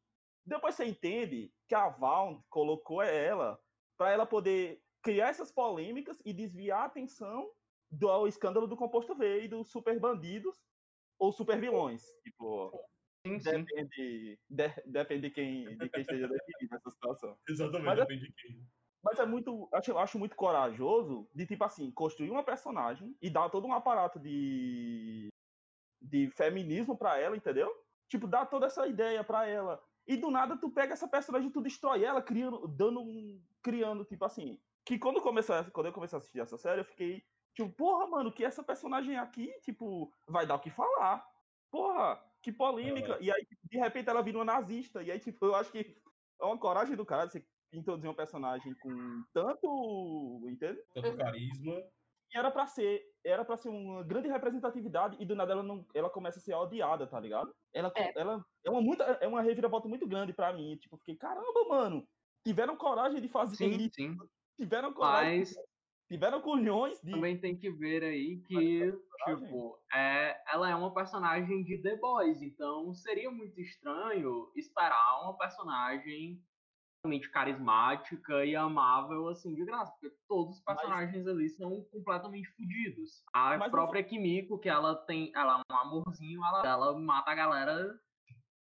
Depois 0.44 0.74
você 0.74 0.84
entende 0.86 1.52
que 1.68 1.74
a 1.74 1.88
Val 1.88 2.42
colocou 2.48 3.02
ela 3.02 3.58
para 3.98 4.12
ela 4.12 4.26
poder 4.26 4.80
criar 5.06 5.28
essas 5.28 5.52
polêmicas 5.52 6.20
e 6.24 6.32
desviar 6.32 6.80
a 6.80 6.84
atenção 6.86 7.48
do 7.88 8.26
escândalo 8.26 8.66
do 8.66 8.76
composto 8.76 9.14
V 9.14 9.44
e 9.44 9.48
dos 9.48 9.70
super 9.70 10.00
bandidos 10.00 10.56
ou 11.16 11.32
super 11.32 11.60
vilões. 11.60 12.02
Tipo, 12.24 12.72
Sim, 13.24 13.38
sim. 13.38 13.50
depende, 13.64 14.38
de- 14.50 14.82
depende 14.84 15.28
de 15.28 15.30
quem, 15.30 15.76
de 15.78 15.88
quem 15.88 16.00
esteja 16.00 16.26
definindo 16.26 16.74
essa 16.74 16.90
situação. 16.90 17.38
Exatamente, 17.48 17.84
Mas 17.86 17.98
é- 17.98 18.00
depende 18.02 18.26
de 18.26 18.32
quem. 18.34 18.66
Mas 19.04 19.20
é 19.20 19.26
muito. 19.26 19.68
Acho, 19.72 19.92
eu 19.92 19.98
acho 20.00 20.18
muito 20.18 20.34
corajoso 20.34 21.28
de, 21.32 21.46
tipo 21.46 21.62
assim, 21.62 21.92
construir 21.92 22.30
uma 22.32 22.42
personagem 22.42 23.16
e 23.22 23.30
dar 23.30 23.48
todo 23.48 23.64
um 23.68 23.72
aparato 23.72 24.18
de. 24.18 25.28
de 26.02 26.28
feminismo 26.32 26.98
pra 26.98 27.16
ela, 27.16 27.36
entendeu? 27.36 27.72
Tipo, 28.08 28.26
dar 28.26 28.46
toda 28.46 28.66
essa 28.66 28.84
ideia 28.88 29.22
pra 29.22 29.46
ela. 29.46 29.80
E 30.08 30.16
do 30.16 30.28
nada 30.30 30.56
tu 30.56 30.70
pega 30.70 30.92
essa 30.92 31.06
personagem 31.06 31.48
e 31.48 31.52
tu 31.52 31.60
destrói 31.60 32.02
ela, 32.02 32.20
criando, 32.20 32.66
dando 32.66 33.00
um. 33.00 33.40
criando, 33.62 34.04
tipo 34.04 34.24
assim. 34.24 34.60
Que 34.86 34.98
quando, 35.00 35.20
começou, 35.20 35.56
quando 35.72 35.86
eu 35.86 35.92
comecei 35.92 36.16
a 36.16 36.18
assistir 36.20 36.40
essa 36.40 36.56
série, 36.56 36.80
eu 36.80 36.84
fiquei. 36.84 37.24
Tipo, 37.56 37.72
porra, 37.74 38.06
mano, 38.06 38.32
que 38.32 38.44
essa 38.44 38.62
personagem 38.62 39.16
aqui, 39.18 39.50
tipo, 39.60 40.12
vai 40.28 40.46
dar 40.46 40.54
o 40.54 40.60
que 40.60 40.70
falar. 40.70 41.26
Porra, 41.70 42.22
que 42.40 42.52
polêmica. 42.52 43.18
E 43.20 43.30
aí, 43.32 43.46
de 43.64 43.78
repente, 43.78 44.08
ela 44.08 44.22
vira 44.22 44.38
uma 44.38 44.44
nazista. 44.44 45.02
E 45.02 45.10
aí, 45.10 45.18
tipo, 45.18 45.44
eu 45.44 45.56
acho 45.56 45.72
que 45.72 45.96
é 46.40 46.44
uma 46.44 46.58
coragem 46.58 46.94
do 46.94 47.04
cara 47.04 47.26
de 47.26 47.32
você 47.32 47.46
introduzir 47.72 48.08
uma 48.08 48.14
personagem 48.16 48.74
com 48.78 49.24
tanto. 49.32 50.46
Entende? 50.48 50.80
Tanto 50.94 51.16
carisma. 51.16 51.82
E 52.32 52.38
era 52.38 52.50
pra 52.50 52.66
ser. 52.66 53.02
Era 53.24 53.44
para 53.44 53.56
ser 53.56 53.68
uma 53.70 54.04
grande 54.04 54.28
representatividade 54.28 55.16
e 55.20 55.26
do 55.26 55.34
nada 55.34 55.52
ela 55.52 55.62
não. 55.62 55.84
Ela 55.94 56.10
começa 56.10 56.38
a 56.38 56.42
ser 56.42 56.54
odiada, 56.54 57.06
tá 57.06 57.18
ligado? 57.18 57.52
Ela 57.72 57.92
É. 57.94 58.12
ela 58.14 58.44
é 58.64 58.70
uma 58.70 58.80
muita 58.80 59.04
é 59.04 59.26
uma 59.26 59.42
reviravolta 59.42 59.88
muito 59.88 60.06
grande 60.06 60.32
pra 60.32 60.52
mim, 60.52 60.76
tipo, 60.76 60.96
fiquei, 60.98 61.16
caramba, 61.16 61.64
mano. 61.68 62.06
Tiveram 62.44 62.76
coragem 62.76 63.20
de 63.20 63.28
fazer 63.28 63.56
Sim, 63.56 63.78
isso. 63.78 63.90
sim. 63.94 64.16
Tiveram 64.58 64.92
coragem. 64.92 65.40
Mas 65.40 65.54
Tiveram 66.08 66.40
culhões 66.40 67.00
de 67.00 67.10
também 67.10 67.36
tem 67.36 67.56
que 67.56 67.68
ver 67.68 68.04
aí 68.04 68.40
que, 68.46 68.92
tipo, 69.24 69.76
é, 69.92 70.40
ela 70.52 70.70
é 70.70 70.74
uma 70.76 70.94
personagem 70.94 71.64
de 71.64 71.82
The 71.82 71.96
Boys, 71.96 72.40
então 72.42 72.94
seria 72.94 73.28
muito 73.28 73.60
estranho 73.60 74.48
esperar 74.54 75.24
uma 75.24 75.36
personagem 75.36 76.40
realmente 77.04 77.28
carismática 77.30 78.44
e 78.44 78.54
amável, 78.54 79.26
assim, 79.28 79.52
de 79.52 79.64
graça, 79.64 79.92
porque 80.00 80.14
todos 80.28 80.58
os 80.58 80.62
Mas- 80.64 80.76
personagens 80.76 81.26
ali 81.26 81.48
são 81.50 81.84
completamente 81.90 82.48
fodidos. 82.54 83.24
A 83.32 83.58
Mas 83.58 83.70
própria 83.72 84.04
Kimiko, 84.04 84.60
que 84.60 84.68
ela 84.68 84.94
tem, 84.94 85.32
ela 85.34 85.60
é 85.68 85.72
um 85.72 85.76
amorzinho, 85.76 86.40
ela, 86.44 86.64
ela 86.64 86.98
mata 87.00 87.32
a 87.32 87.34
galera 87.34 87.98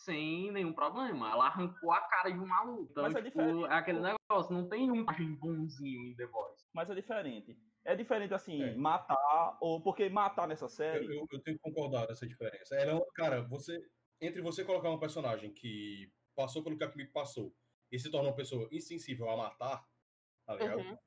sem 0.06 0.52
nenhum 0.52 0.72
problema. 0.72 1.32
Ela 1.32 1.48
arrancou 1.48 1.92
a 1.92 2.00
cara 2.02 2.30
de 2.30 2.40
um 2.40 2.46
maluco. 2.46 2.88
Então, 2.92 3.04
Mas 3.04 3.16
é 3.16 3.22
tipo, 3.24 3.40
diferente, 3.40 3.66
é 3.66 3.74
aquele 3.74 4.00
negócio, 4.00 4.54
não 4.54 4.70
tem 4.70 4.90
um 4.92 5.04
bonzinho 5.36 6.06
em 6.12 6.16
The 6.16 6.28
Boys. 6.28 6.68
Mas 6.74 6.90
é 6.90 6.96
diferente. 6.96 7.58
É 7.84 7.96
diferente 7.96 8.34
assim, 8.34 8.62
É. 8.62 8.76
matar, 8.76 9.58
ou 9.60 9.82
porque 9.82 10.08
matar 10.10 10.48
nessa 10.48 10.66
Eu, 10.66 10.70
série. 10.70 11.06
eu, 11.06 11.26
eu 11.32 11.40
tenho 11.42 11.58
que 11.58 11.64
concordar 11.64 12.08
nessa 12.08 12.28
diferença. 12.28 12.76
Ela, 12.76 12.92
é 12.92 12.94
uma- 12.94 13.06
cara, 13.14 13.42
você. 13.42 13.80
Entre 14.22 14.42
você 14.42 14.64
colocar 14.64 14.90
uma 14.90 15.00
personagem 15.00 15.52
que 15.54 16.10
passou 16.36 16.64
pelo 16.64 16.78
que 16.78 16.84
a 16.84 16.90
Kimiko 16.90 17.12
passou 17.12 17.54
e 17.92 18.00
se 18.00 18.10
torna 18.10 18.30
uma 18.30 18.36
pessoa 18.36 18.68
insensível 18.72 19.30
a 19.30 19.36
matar, 19.36 19.86
tá 20.46 20.56
ligado? 20.56 20.80
Uhum. 20.80 20.98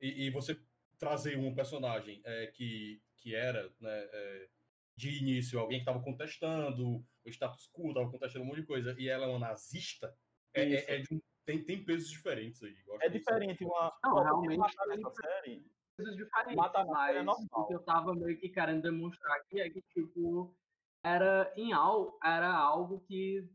E, 0.00 0.26
e 0.26 0.30
você 0.30 0.60
trazer 0.98 1.38
um 1.38 1.54
personagem 1.54 2.20
é, 2.24 2.48
que, 2.48 3.00
que 3.18 3.34
era, 3.36 3.72
né, 3.80 4.08
é, 4.12 4.48
de 4.96 5.16
início, 5.18 5.60
alguém 5.60 5.78
que 5.78 5.82
estava 5.88 6.02
contestando 6.02 7.04
o 7.26 7.30
status 7.30 7.68
quo, 7.72 7.88
estava 7.88 8.10
contestando 8.10 8.44
um 8.44 8.48
monte 8.48 8.60
de 8.60 8.66
coisa, 8.66 8.94
e 8.98 9.08
ela 9.08 9.24
é 9.24 9.28
uma 9.28 9.38
nazista, 9.38 10.16
é, 10.54 10.62
é- 10.62 10.94
é 10.96 10.98
de 10.98 11.14
um- 11.14 11.20
tem, 11.44 11.64
tem 11.64 11.84
pesos 11.84 12.08
diferentes 12.10 12.62
aí. 12.62 12.74
É 13.00 13.06
isso 13.06 13.18
diferente 13.18 13.64
uma. 13.64 13.92
Não, 14.04 14.22
realmente 14.22 14.58
matar 14.58 14.84
série. 15.14 15.64
coisas 15.96 16.16
diferentes, 16.16 16.56
Matar 16.56 16.82
é 16.82 17.22
mas 17.22 17.38
o 17.52 17.66
que 17.66 17.74
eu 17.74 17.82
tava 17.84 18.14
meio 18.14 18.38
que 18.38 18.48
querendo 18.48 18.82
demonstrar 18.82 19.36
aqui 19.38 19.60
é 19.60 19.70
que, 19.70 19.80
tipo, 19.82 20.56
era 21.04 21.52
em 21.56 21.72
algo, 21.72 22.18
era 22.22 22.52
algo 22.52 23.00
que, 23.06 23.48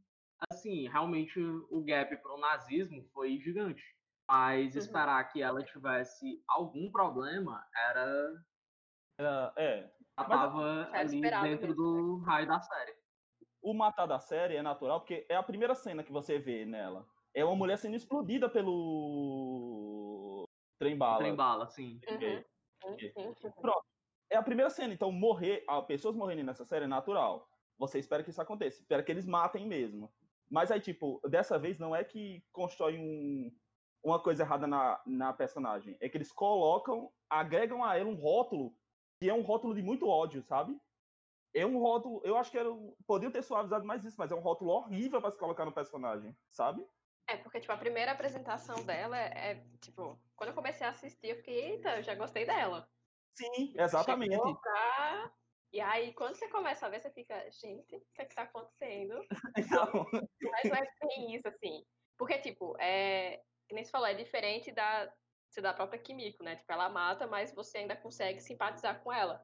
assim, 0.50 0.88
realmente 0.88 1.40
o 1.40 1.84
gap 1.84 2.16
pro 2.22 2.38
nazismo 2.38 3.04
foi 3.14 3.38
gigante. 3.40 3.84
Mas 4.30 4.74
Uhum. 4.76 4.80
esperar 4.82 5.24
que 5.32 5.42
ela 5.42 5.62
tivesse 5.64 6.42
algum 6.48 6.90
problema 6.90 7.68
era. 7.76 8.34
Era- 9.20 9.54
é. 9.58 9.92
Ela 10.18 10.28
tava 10.30 10.90
Era 10.94 11.00
ali 11.02 11.22
dentro 11.22 11.68
mesmo, 11.68 11.76
do 11.76 12.18
raio 12.20 12.48
da 12.48 12.60
série. 12.62 13.01
O 13.62 13.74
matar 13.74 14.06
da 14.06 14.20
série 14.20 14.56
é 14.56 14.62
natural, 14.62 15.00
porque 15.00 15.26
é 15.30 15.36
a 15.36 15.44
primeira 15.44 15.76
cena 15.76 16.04
que 16.04 16.12
você 16.12 16.40
vê 16.40 16.66
nela. 16.66 17.06
É 17.34 17.46
uma 17.46 17.56
mulher 17.56 17.78
sendo 17.78 17.96
explodida 17.96 18.50
pelo 18.50 20.44
trem 20.80 20.98
bala. 20.98 21.20
Trem 21.20 21.36
bala, 21.36 21.66
assim. 21.66 22.00
Uhum. 22.10 22.44
Sim, 23.00 23.12
sim. 23.12 23.36
É 24.30 24.38
a 24.38 24.44
primeira 24.44 24.70
cena, 24.70 24.94
então 24.94 25.12
morrer, 25.12 25.64
a 25.68 25.82
pessoas 25.82 26.16
morrerem 26.16 26.44
nessa 26.44 26.66
série 26.66 26.86
é 26.86 26.88
natural. 26.88 27.48
Você 27.78 28.00
espera 28.00 28.24
que 28.24 28.30
isso 28.30 28.42
aconteça, 28.42 28.80
espera 28.80 29.04
que 29.04 29.12
eles 29.12 29.26
matem 29.26 29.68
mesmo. 29.68 30.12
Mas 30.50 30.72
aí, 30.72 30.80
tipo, 30.80 31.22
dessa 31.30 31.58
vez 31.58 31.80
não 31.80 31.96
é 31.96 32.04
que 32.04 32.44
constrói 32.52 32.98
um, 32.98 33.52
uma 34.04 34.22
coisa 34.22 34.44
errada 34.44 34.68
na, 34.68 35.02
na 35.06 35.34
personagem. 35.34 35.98
É 36.00 36.10
que 36.10 36.18
eles 36.18 36.32
colocam, 36.32 37.12
agregam 37.30 37.84
a 37.84 37.98
ela 37.98 38.10
um 38.10 38.16
rótulo 38.16 38.76
que 39.22 39.30
é 39.30 39.34
um 39.34 39.42
rótulo 39.42 39.76
de 39.76 39.84
muito 39.84 40.08
ódio, 40.08 40.42
sabe? 40.42 40.76
É 41.54 41.66
um 41.66 41.80
rótulo, 41.80 42.22
eu 42.24 42.38
acho 42.38 42.50
que 42.50 42.58
era, 42.58 42.70
podiam 43.06 43.32
ter 43.32 43.44
suavizado 43.44 43.86
mais 43.86 44.04
isso, 44.06 44.16
mas 44.18 44.32
é 44.32 44.36
um 44.36 44.40
rótulo 44.40 44.72
horrível 44.72 45.22
para 45.22 45.32
se 45.32 45.38
colocar 45.38 45.66
no 45.66 45.74
personagem, 45.74 46.36
sabe? 46.50 46.88
É, 47.28 47.38
porque, 47.38 47.60
tipo, 47.60 47.74
a 47.74 47.78
primeira 47.78 48.12
apresentação 48.12 48.84
dela 48.86 49.18
é, 49.18 49.52
é, 49.52 49.64
tipo, 49.82 50.20
quando 50.36 50.50
eu 50.50 50.56
comecei 50.56 50.86
a 50.86 50.90
assistir, 50.90 51.28
eu 51.28 51.36
fiquei, 51.38 51.74
eita, 51.74 51.98
eu 51.98 52.04
já 52.04 52.16
gostei 52.16 52.46
dela. 52.46 52.90
Sim, 53.38 53.74
exatamente. 53.78 54.36
Chegou 54.36 54.56
pra... 54.60 55.32
E 55.74 55.80
aí, 55.80 56.14
quando 56.14 56.36
você 56.36 56.50
começa 56.50 56.86
a 56.86 56.90
ver, 56.90 57.00
você 57.00 57.10
fica, 57.12 57.50
gente, 57.50 57.96
o 57.96 58.02
que 58.14 58.22
é 58.22 58.26
que 58.26 58.36
tá 58.36 58.44
acontecendo? 58.44 59.16
Então, 59.58 60.06
Mas 60.42 60.64
não 60.66 60.76
é 60.76 60.88
bem 61.02 61.36
isso, 61.36 61.48
assim. 61.48 61.86
Porque, 62.18 62.40
tipo, 62.40 62.76
é. 62.80 63.42
Que 63.68 63.76
nem 63.76 63.86
você 63.86 63.92
falou, 63.92 64.08
é 64.08 64.14
diferente 64.14 64.70
da, 64.74 65.10
da 65.62 65.74
própria 65.74 66.02
Kimiko, 66.02 66.44
né? 66.44 66.58
Tipo, 66.58 66.74
ela 66.74 66.90
mata, 66.90 67.26
mas 67.26 67.54
você 67.56 67.78
ainda 67.78 67.96
consegue 67.96 68.42
simpatizar 68.42 69.02
com 69.02 69.14
ela. 69.14 69.42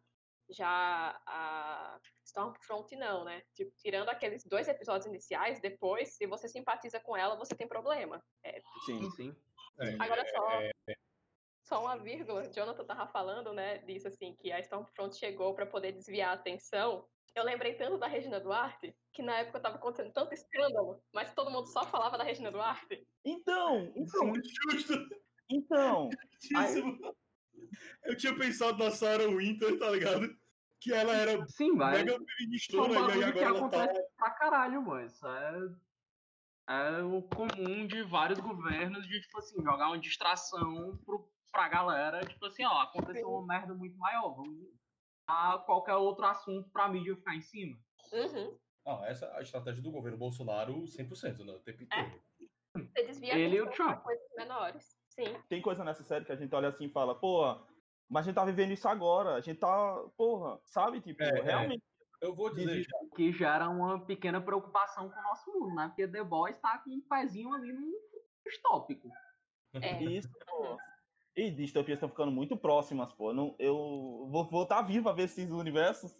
Já 0.49 1.19
a 1.25 1.99
Stormfront 2.23 2.95
não, 2.95 3.23
né? 3.25 3.43
Tipo, 3.53 3.71
tirando 3.77 4.10
aqueles 4.10 4.45
dois 4.45 4.67
episódios 4.67 5.05
iniciais, 5.05 5.60
depois, 5.60 6.15
se 6.15 6.25
você 6.25 6.47
simpatiza 6.47 6.99
com 6.99 7.15
ela, 7.17 7.36
você 7.36 7.55
tem 7.55 7.67
problema. 7.67 8.23
É, 8.43 8.62
sim. 8.86 9.10
sim. 9.12 9.36
É, 9.79 9.95
Agora 9.99 10.25
só, 10.25 10.49
só 11.63 11.81
uma 11.81 11.97
vírgula, 11.97 12.49
Jonathan 12.51 12.86
tava 12.86 13.07
falando, 13.07 13.53
né, 13.53 13.79
disso 13.79 14.07
assim, 14.07 14.36
que 14.36 14.51
a 14.51 14.60
Stormfront 14.60 15.15
chegou 15.17 15.53
para 15.53 15.65
poder 15.65 15.91
desviar 15.91 16.31
a 16.31 16.33
atenção. 16.33 17.05
Eu 17.36 17.43
lembrei 17.43 17.75
tanto 17.75 17.97
da 17.97 18.07
Regina 18.07 18.39
Duarte, 18.39 18.95
que 19.13 19.21
na 19.21 19.39
época 19.39 19.60
tava 19.60 19.75
acontecendo 19.75 20.12
tanto 20.12 20.33
escândalo, 20.33 21.03
mas 21.13 21.33
todo 21.33 21.51
mundo 21.51 21.67
só 21.67 21.86
falava 21.86 22.17
da 22.17 22.23
Regina 22.23 22.51
Duarte. 22.51 23.05
Então, 23.23 23.91
então, 23.95 24.33
Justo, 24.71 24.93
então, 25.49 26.10
justíssimo. 26.31 26.97
Eu 28.05 28.15
tinha 28.15 28.36
pensado 28.36 28.77
na 28.77 28.91
Sarah 28.91 29.27
Winter, 29.27 29.77
tá 29.77 29.89
ligado? 29.89 30.37
Que 30.79 30.93
ela 30.93 31.13
era 31.13 31.45
Sim, 31.47 31.71
mas 31.71 31.97
mega 31.97 32.11
isso 32.11 32.19
é 32.19 32.21
um 32.21 32.25
feministona 32.25 32.93
e 33.27 33.33
que 33.33 33.39
agora 33.39 33.39
ela 33.39 33.69
tá. 33.69 33.83
acontece 33.83 34.07
pra 34.15 34.29
caralho, 34.31 34.81
mano. 34.81 35.05
Isso 35.05 35.27
é, 35.27 35.59
é 36.69 37.01
o 37.03 37.21
comum 37.23 37.87
de 37.87 38.03
vários 38.03 38.39
governos 38.39 39.07
de, 39.07 39.19
tipo 39.21 39.39
assim, 39.39 39.55
jogar 39.63 39.87
uma 39.87 39.97
distração 39.97 40.97
pro, 41.05 41.27
pra 41.51 41.67
galera. 41.67 42.25
Tipo 42.25 42.45
assim, 42.45 42.63
ó, 42.65 42.81
aconteceu 42.81 43.27
uma 43.29 43.45
merda 43.45 43.73
muito 43.73 43.97
maior. 43.97 44.35
Vamos 44.35 44.67
a 45.27 45.57
qualquer 45.59 45.95
outro 45.95 46.25
assunto 46.25 46.69
pra 46.69 46.87
mídia 46.87 47.15
ficar 47.15 47.35
em 47.35 47.41
cima. 47.41 47.77
Uhum. 48.13 48.57
Ah, 48.85 49.01
essa 49.07 49.25
é 49.25 49.37
a 49.39 49.41
estratégia 49.41 49.81
do 49.81 49.91
governo 49.91 50.17
Bolsonaro 50.17 50.83
100%, 50.83 51.43
né? 51.43 51.53
O 51.53 51.59
tempo 51.59 51.81
É. 51.81 51.83
inteiro. 51.83 52.21
Você 52.75 53.03
desvia 53.03 53.33
a 53.33 53.37
Ele 53.37 53.55
e 53.57 53.61
o 53.61 53.69
Trump. 53.71 54.01
coisas 54.03 54.23
menores. 54.37 54.95
Sim. 55.09 55.35
tem 55.49 55.59
coisa 55.63 55.83
nessa 55.83 56.03
série 56.03 56.23
que 56.23 56.31
a 56.31 56.35
gente 56.35 56.53
olha 56.53 56.67
assim 56.69 56.85
e 56.85 56.91
fala, 56.91 57.19
pô, 57.19 57.55
mas 58.09 58.23
a 58.23 58.25
gente 58.25 58.35
tá 58.35 58.45
vivendo 58.45 58.71
isso 58.71 58.87
agora, 58.87 59.35
a 59.35 59.41
gente 59.41 59.59
tá, 59.59 60.03
porra, 60.17 60.59
sabe? 60.65 61.01
Tipo, 61.01 61.23
É, 61.23 61.39
é. 61.39 61.41
realmente. 61.41 61.83
Eu 62.19 62.33
vou 62.33 62.51
dizer, 62.53 62.81
já, 62.81 62.89
Que 63.15 63.31
gera 63.31 63.69
uma 63.69 64.03
pequena 64.03 64.41
preocupação 64.41 65.07
com 65.07 65.19
o 65.19 65.23
nosso 65.23 65.51
mundo, 65.53 65.75
né? 65.75 65.87
Porque 65.89 66.07
The 66.07 66.23
Boys 66.23 66.57
tá 66.57 66.79
com 66.79 66.89
um 66.89 67.01
pezinho 67.01 67.53
ali 67.53 67.71
no 67.71 67.91
distópico. 68.45 69.09
É. 69.79 70.01
Isso, 70.03 70.29
pô. 70.47 70.77
E 71.35 71.51
distopias 71.51 71.97
estão 71.97 72.09
ficando 72.09 72.31
muito 72.31 72.57
próximas, 72.57 73.13
pô. 73.13 73.31
Não, 73.31 73.53
eu 73.59 73.75
vou 74.31 74.45
vou 74.49 74.63
estar 74.63 74.81
vivo 74.81 75.07
a 75.09 75.13
ver 75.13 75.23
esses 75.23 75.51
universos. 75.51 76.15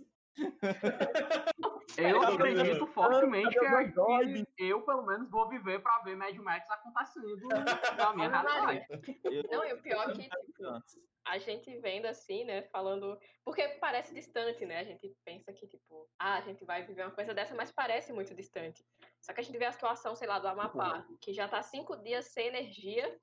Eu 1.97 2.19
o 2.19 2.23
acredito 2.23 2.63
Daniel? 2.67 2.88
fortemente 2.88 3.58
que, 3.58 3.65
Android? 3.65 4.45
que 4.56 4.63
eu, 4.63 4.82
pelo 4.84 5.04
menos, 5.08 5.28
vou 5.32 5.50
viver 5.50 5.82
pra 5.82 6.00
ver 6.04 6.15
Mad 6.15 6.36
Max 6.36 6.69
acontecendo 6.69 7.47
na 7.97 8.13
minha 8.13 8.30
realidade. 8.30 8.86
Eu- 9.23 9.43
Não, 9.52 9.65
e 9.65 9.73
o 9.73 9.82
pior 9.82 10.10
é 10.10 10.13
que, 10.13 10.30
tipo, 10.30 10.84
a 11.28 11.38
gente 11.38 11.78
vendo 11.80 12.06
assim, 12.06 12.46
né, 12.46 12.63
falando. 12.63 13.20
Porque 13.44 13.68
parece 13.80 14.13
distante, 14.13 14.66
né? 14.66 14.80
A 14.80 14.84
gente 14.84 15.13
pensa 15.26 15.52
que, 15.54 15.68
tipo, 15.68 16.10
ah, 16.18 16.36
a 16.38 16.42
gente 16.42 16.63
vai 16.66 16.86
viver 16.86 17.04
uma 17.04 17.12
coisa 17.12 17.34
dessa, 17.34 17.54
mas 17.56 17.72
parece 17.72 18.13
muito 18.13 18.34
distante. 18.34 18.86
Só 19.22 19.34
que 19.34 19.42
a 19.42 19.44
gente 19.44 19.58
vê 19.58 19.66
a 19.66 19.72
situação, 19.72 20.16
sei 20.16 20.28
lá, 20.28 20.40
do 20.40 20.48
Amapá, 20.48 21.06
que 21.22 21.34
já 21.34 21.48
tá 21.48 21.62
cinco 21.62 21.96
dias 21.98 22.26
sem 22.28 22.48
energia 22.48 23.20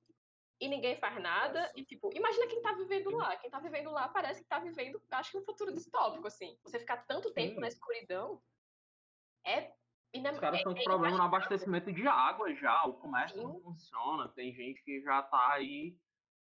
e 0.61 0.69
ninguém 0.69 0.97
faz 0.97 1.21
nada. 1.21 1.61
Nossa. 1.63 1.73
E, 1.77 1.85
tipo, 1.85 2.11
imagina 2.15 2.47
quem 2.47 2.61
tá 2.61 2.73
vivendo 2.73 3.11
lá. 3.11 3.37
Quem 3.37 3.51
tá 3.51 3.59
vivendo 3.59 3.91
lá 3.91 4.09
parece 4.09 4.43
que 4.43 4.49
tá 4.49 4.59
vivendo, 4.59 5.03
acho 5.11 5.31
que 5.33 5.39
um 5.39 5.45
futuro 5.45 5.73
distópico, 5.73 6.27
assim. 6.27 6.59
Você 6.63 6.79
ficar 6.79 6.99
tanto 7.07 7.33
tempo 7.33 7.55
Sim. 7.55 7.61
na 7.61 7.69
escuridão 7.69 8.43
é. 9.47 9.73
ina- 10.13 10.31
Os 10.31 10.39
caras 10.39 10.57
é- 10.57 10.59
estão 10.59 10.73
é 10.73 10.77
com 10.77 10.85
problema 10.85 11.17
no 11.17 11.23
abastecimento 11.25 11.93
de 11.93 12.07
água 12.07 12.55
já, 12.55 12.85
o 12.85 12.95
comércio 12.95 13.37
Sim. 13.39 13.45
não 13.45 13.61
funciona, 13.61 14.29
tem 14.29 14.55
gente 14.55 14.83
que 14.85 15.03
já 15.03 15.23
tá 15.23 15.55
aí 15.55 15.97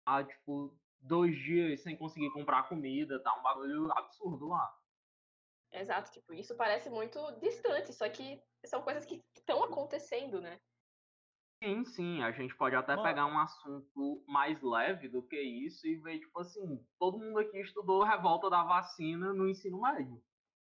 há, 0.06 0.22
tipo, 0.22 0.78
dois 1.04 1.36
dias 1.36 1.82
sem 1.82 1.96
conseguir 1.96 2.30
comprar 2.32 2.68
comida, 2.68 3.22
tá 3.22 3.34
um 3.38 3.42
bagulho 3.42 3.92
absurdo 3.92 4.48
lá. 4.48 4.74
Exato, 5.72 6.10
tipo, 6.12 6.32
isso 6.32 6.56
parece 6.56 6.88
muito 6.88 7.18
distante, 7.40 7.92
só 7.92 8.08
que 8.08 8.42
são 8.64 8.82
coisas 8.82 9.04
que 9.04 9.22
estão 9.36 9.62
acontecendo, 9.64 10.40
né? 10.40 10.60
Sim, 11.62 11.84
sim, 11.84 12.22
a 12.22 12.30
gente 12.30 12.54
pode 12.56 12.76
até 12.76 12.94
Mano. 12.94 13.08
pegar 13.08 13.26
um 13.26 13.38
assunto 13.38 14.24
mais 14.28 14.60
leve 14.62 15.08
do 15.08 15.22
que 15.26 15.40
isso 15.40 15.86
e 15.86 15.96
ver, 15.96 16.20
tipo 16.20 16.38
assim, 16.40 16.86
todo 16.98 17.18
mundo 17.18 17.38
aqui 17.38 17.58
estudou 17.60 18.02
a 18.02 18.10
revolta 18.10 18.50
da 18.50 18.62
vacina 18.62 19.32
no 19.32 19.48
ensino 19.48 19.80
médio. 19.80 20.22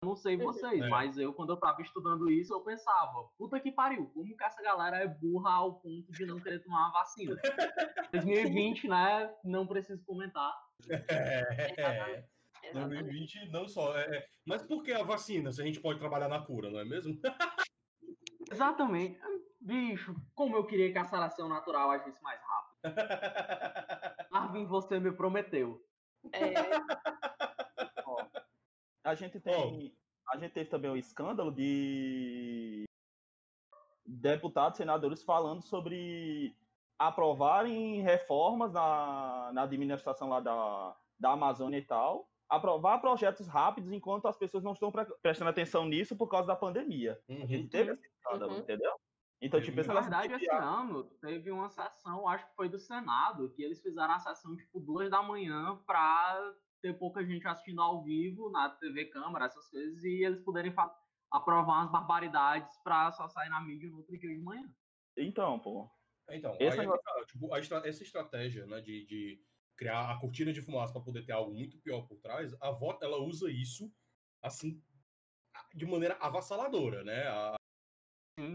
Não 0.05 0.15
sei 0.15 0.37
vocês, 0.37 0.83
É. 0.83 0.89
mas 0.89 1.17
eu, 1.17 1.33
quando 1.33 1.51
eu 1.51 1.57
tava 1.57 1.81
estudando 1.83 2.31
isso, 2.31 2.53
eu 2.53 2.61
pensava, 2.61 3.29
puta 3.39 3.59
que 3.59 3.73
pariu, 3.73 4.07
como 4.15 4.37
que 4.37 4.45
essa 4.45 4.63
galera 4.63 4.99
é 4.99 5.09
burra 5.09 5.53
ao 5.53 5.81
ponto 5.81 6.13
de 6.13 6.27
não 6.27 6.39
querer 6.41 6.61
tomar 6.63 6.89
a 6.89 6.93
vacina? 6.93 7.35
2020, 8.13 8.89
né? 8.89 9.35
Não 9.43 9.67
preciso 9.67 10.05
comentar. 10.05 10.55
É, 10.91 12.25
Exatamente. 12.63 13.05
2020 13.05 13.51
não 13.51 13.69
só. 13.69 13.97
É, 13.97 14.17
é. 14.17 14.27
Mas 14.47 14.63
por 14.63 14.83
que 14.83 14.93
a 14.93 15.03
vacina, 15.03 15.53
se 15.53 15.63
a 15.63 15.65
gente 15.65 15.81
pode 15.81 15.99
trabalhar 15.99 16.29
na 16.29 16.41
cura, 16.41 16.71
não 16.71 16.79
é 16.79 16.85
mesmo? 16.85 17.19
Exatamente. 18.51 19.19
Bicho, 19.61 20.15
como 20.35 20.57
eu 20.57 20.65
queria 20.67 20.93
que 20.93 20.99
a 20.99 21.05
saração 21.05 21.49
natural 21.49 21.91
agisse 21.91 22.23
mais 22.23 22.41
rápido. 22.41 22.75
Marvin, 24.31 24.67
você 24.67 25.01
me 25.01 25.11
prometeu. 25.13 25.81
É, 26.33 26.53
a 29.05 29.15
gente 29.15 29.39
tem. 29.41 29.97
A 30.29 30.39
gente 30.39 30.53
teve 30.53 30.71
também 30.71 30.91
o 30.91 30.97
escândalo 30.97 31.53
de 31.53 32.85
deputados, 34.07 34.79
senadores 34.79 35.23
falando 35.23 35.63
sobre 35.63 36.57
aprovarem 36.99 38.01
reformas 38.03 38.73
na, 38.73 39.51
na 39.53 39.63
administração 39.63 40.29
lá 40.29 40.41
da, 40.41 40.97
da 41.19 41.33
Amazônia 41.33 41.79
e 41.79 41.85
tal. 41.85 42.29
Aprovar 42.49 43.01
projetos 43.01 43.47
rápidos 43.47 43.93
enquanto 43.93 44.27
as 44.29 44.37
pessoas 44.37 44.63
não 44.65 44.73
estão 44.73 44.91
pre- 44.93 45.07
prestando 45.23 45.51
atenção 45.51 45.85
nisso 45.87 46.17
por 46.17 46.29
causa 46.29 46.47
da 46.47 46.57
pandemia. 46.57 47.21
A 47.29 47.33
Uhum. 47.33 47.47
gente 47.47 47.69
teve 47.69 47.93
esse 47.93 48.07
escândalo, 48.07 48.53
Uhum. 48.53 48.59
entendeu? 48.61 48.93
Então, 49.43 49.61
tipo, 49.61 49.77
Na 49.77 50.01
verdade, 50.01 50.29
de- 50.29 50.35
esse 50.45 50.51
ano 50.55 51.05
teve 51.21 51.51
uma 51.51 51.69
sessão, 51.69 52.27
acho 52.29 52.47
que 52.49 52.55
foi 52.55 52.69
do 52.69 52.79
Senado, 52.79 53.51
que 53.51 53.63
eles 53.63 53.83
fizeram 53.83 54.15
a 54.15 54.19
sessão 54.19 54.57
tipo 54.57 54.81
duas 54.81 55.11
da 55.11 55.23
manhã 55.23 55.83
pra 55.87 56.55
ter 56.85 56.93
pouca 56.99 57.25
gente 57.25 57.49
assistindo 57.49 57.81
ao 57.81 58.05
vivo 58.05 58.51
na 58.51 58.69
TV 58.69 59.07
Câmara, 59.07 59.47
essas 59.47 59.67
coisas, 59.71 60.05
e 60.05 60.23
eles 60.23 60.43
poderem 60.43 60.71
aprovar 61.31 61.79
umas 61.81 61.91
barbaridades 61.91 62.77
pra 62.85 63.11
só 63.11 63.27
sair 63.27 63.49
na 63.49 63.59
mídia 63.63 63.89
no 63.89 63.97
outro 63.97 64.19
dia 64.19 64.29
de 64.29 64.43
manhã. 64.43 64.71
Então, 65.17 65.59
pô. 65.59 65.91
Então, 66.29 66.55
Esse 66.61 66.79
aí, 66.79 66.81
negócio- 66.81 67.03
tá, 67.03 67.25
tipo, 67.25 67.55
a 67.55 67.59
estra- 67.59 67.89
essa 67.89 68.03
estratégia 68.03 68.67
né, 68.67 68.83
de, 68.83 69.07
de 69.07 69.43
criar 69.79 70.11
a 70.11 70.21
cortina 70.21 70.53
de 70.53 70.61
fumaça 70.61 70.93
para 70.93 71.01
poder 71.03 71.25
ter 71.25 71.33
algo 71.33 71.55
muito 71.55 71.79
pior 71.79 72.07
por 72.07 72.19
trás, 72.21 72.55
a 72.61 72.71
VOT 72.71 73.03
ela 73.03 73.17
usa 73.17 73.51
isso 73.51 73.91
assim 74.43 74.83
de 75.75 75.87
maneira 75.87 76.17
avassaladora, 76.21 77.03
né? 77.03 77.27
A- 77.29 77.57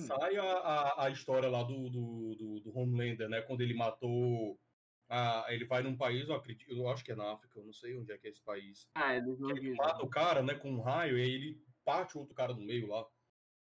sai 0.01 0.37
a, 0.37 0.43
a, 0.43 1.05
a 1.05 1.09
história 1.09 1.49
lá 1.49 1.63
do, 1.63 1.89
do, 1.89 2.35
do, 2.35 2.59
do 2.59 2.77
Homelander, 2.77 3.27
né? 3.27 3.41
Quando 3.41 3.61
ele 3.61 3.73
matou. 3.73 4.59
A, 5.09 5.45
ele 5.49 5.65
vai 5.65 5.81
num 5.81 5.97
país, 5.97 6.29
eu, 6.29 6.35
acredito, 6.35 6.71
eu 6.71 6.87
acho 6.87 7.03
que 7.03 7.11
é 7.11 7.15
na 7.15 7.33
África, 7.33 7.57
eu 7.59 7.65
não 7.65 7.73
sei 7.73 7.97
onde 7.97 8.11
é 8.11 8.17
que 8.17 8.27
é 8.27 8.29
esse 8.29 8.41
país. 8.43 8.87
É, 8.95 9.17
eles 9.17 9.39
não 9.39 9.49
Ele 9.49 9.73
mata 9.73 10.03
o 10.05 10.09
cara, 10.09 10.43
né, 10.43 10.53
com 10.53 10.71
um 10.71 10.81
raio, 10.81 11.17
e 11.17 11.21
aí 11.23 11.31
ele 11.31 11.63
parte 11.83 12.15
o 12.15 12.19
outro 12.19 12.35
cara 12.35 12.53
no 12.53 12.61
meio 12.61 12.87
lá, 12.87 13.07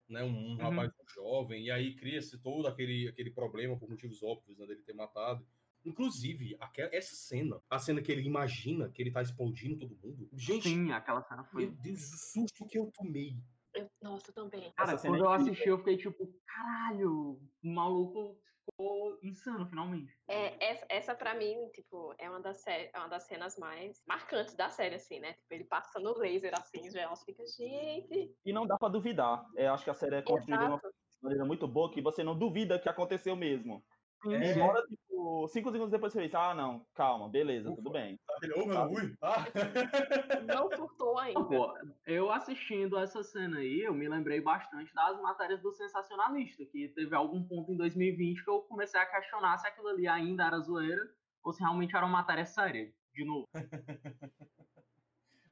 né, 0.09 0.23
um, 0.23 0.53
um 0.53 0.57
rapaz 0.57 0.91
jovem, 1.15 1.67
e 1.67 1.71
aí 1.71 1.95
cria-se 1.95 2.39
todo 2.39 2.67
aquele, 2.67 3.09
aquele 3.09 3.31
problema 3.31 3.79
por 3.79 3.91
motivos 3.91 4.23
óbvios, 4.23 4.59
né, 4.59 4.67
dele 4.67 4.83
ter 4.83 4.95
matado. 4.95 5.47
Inclusive, 5.85 6.57
aquela, 6.59 6.89
essa 6.95 7.15
cena, 7.15 7.61
a 7.69 7.79
cena 7.79 8.01
que 8.01 8.11
ele 8.11 8.23
imagina 8.23 8.89
que 8.89 9.03
ele 9.03 9.11
tá 9.11 9.21
explodindo 9.21 9.79
todo 9.79 9.99
mundo. 10.03 10.31
Gente, 10.33 10.71
Sim, 10.71 10.93
aquela 10.93 11.23
cena 11.23 11.43
meu 11.43 11.51
foi. 11.51 11.67
Deus, 11.67 12.01
o 12.01 12.17
susto 12.33 12.67
que 12.67 12.79
eu 12.79 12.91
tomei. 12.91 13.37
eu- 13.75 13.91
nossa, 14.01 14.33
também. 14.33 14.73
Cara, 14.73 14.97
quando 14.97 15.17
é 15.17 15.21
eu 15.21 15.29
assisti, 15.31 15.69
eu 15.69 15.77
fiquei 15.77 15.99
tipo, 15.99 16.33
caralho, 16.47 17.39
o 17.63 17.69
maluco 17.69 18.41
ficou 18.65 19.19
insano 19.23 19.67
finalmente. 19.67 20.13
É, 20.29 20.65
essa, 20.65 20.87
essa 20.89 21.15
pra 21.15 21.35
mim, 21.35 21.69
tipo, 21.73 22.15
é 22.19 22.29
uma, 22.29 22.41
das 22.41 22.67
é 22.67 22.91
uma 22.97 23.09
das 23.09 23.25
cenas 23.25 23.57
mais 23.59 24.03
marcantes 24.07 24.55
da 24.55 24.71
série, 24.71 24.97
assim, 24.97 25.21
né? 25.21 25.35
Tipo, 25.35 25.55
ele 25.55 25.65
passa 25.65 26.01
no 26.01 26.17
laser, 26.19 26.53
assim, 26.59 26.91
já 26.91 27.15
fica, 27.17 27.45
gente. 27.47 28.35
E 28.45 28.53
não 28.53 28.67
dá 28.67 28.77
pra 28.77 28.89
duvidar. 28.89 29.45
É, 29.57 29.69
acho 29.69 29.85
que 29.85 29.91
a 29.91 29.95
série 29.95 30.17
é 30.17 30.23
construída 30.23 30.65
de 30.65 30.71
uma 30.71 30.81
maneira 31.23 31.45
muito 31.45 31.67
boa 31.67 31.91
que 31.91 32.03
você 32.03 32.23
não 32.23 32.39
duvida 32.39 32.79
que 32.79 32.89
aconteceu 32.89 33.37
mesmo. 33.37 33.85
Sim, 34.25 34.35
É. 34.35 34.53
Embora, 34.53 34.83
tipo, 34.87 35.05
tipo, 35.25 35.49
cinco 35.49 35.71
segundos 35.71 35.91
depois 35.91 36.13
você 36.13 36.21
pensa, 36.21 36.39
ah, 36.39 36.55
não, 36.55 36.85
calma, 36.95 37.29
beleza, 37.29 37.71
Ufa. 37.71 37.77
tudo 37.77 37.91
bem. 37.91 38.19
Aquele, 38.37 38.55
ô, 38.55 38.67
meu, 38.67 38.91
ui, 38.91 39.17
ah. 39.23 39.45
Não 40.47 40.71
surtou 40.77 41.19
ainda. 41.19 41.45
Pô, 41.45 41.75
eu 42.07 42.31
assistindo 42.31 42.99
essa 42.99 43.23
cena 43.23 43.59
aí, 43.59 43.81
eu 43.81 43.95
me 43.95 44.09
lembrei 44.09 44.41
bastante 44.41 44.93
das 44.95 45.21
matérias 45.21 45.63
do 45.63 45.73
Sensacionalista, 45.73 46.65
que 46.67 46.89
teve 46.89 47.15
algum 47.15 47.43
ponto 47.43 47.73
em 47.73 47.77
2020 47.77 48.45
que 48.45 48.51
eu 48.51 48.61
comecei 48.63 49.01
a 49.01 49.07
questionar 49.07 49.59
se 49.59 49.67
aquilo 49.67 49.89
ali 49.89 50.07
ainda 50.07 50.47
era 50.47 50.61
zoeira 50.61 51.09
ou 51.43 51.53
se 51.53 51.61
realmente 51.61 51.97
era 51.97 52.05
uma 52.05 52.19
matéria 52.19 52.45
séria. 52.45 52.93
De 53.13 53.25
novo. 53.25 53.49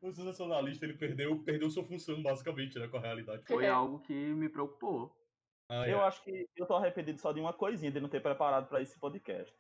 O 0.03 0.13
sensacionalista, 0.13 0.85
ele 0.85 0.95
perdeu, 0.95 1.39
perdeu 1.45 1.71
sua 1.71 1.85
função, 1.85 2.21
basicamente, 2.21 2.77
né, 2.77 2.89
com 2.89 2.97
a 2.97 3.01
realidade. 3.01 3.45
Foi 3.47 3.69
algo 3.69 4.01
que 4.01 4.13
me 4.13 4.49
preocupou. 4.49 5.15
Ah, 5.73 5.89
Eu 5.89 5.99
é. 6.01 6.05
acho 6.05 6.23
que 6.23 6.49
eu 6.57 6.67
tô 6.67 6.75
arrependido 6.75 7.19
só 7.19 7.33
de 7.33 7.41
uma 7.41 7.53
coisinha, 7.55 7.91
de 7.91 8.01
não 8.01 8.09
ter 8.09 8.21
preparado 8.21 8.69
pra 8.69 8.83
esse 8.83 8.99
podcast. 8.99 9.55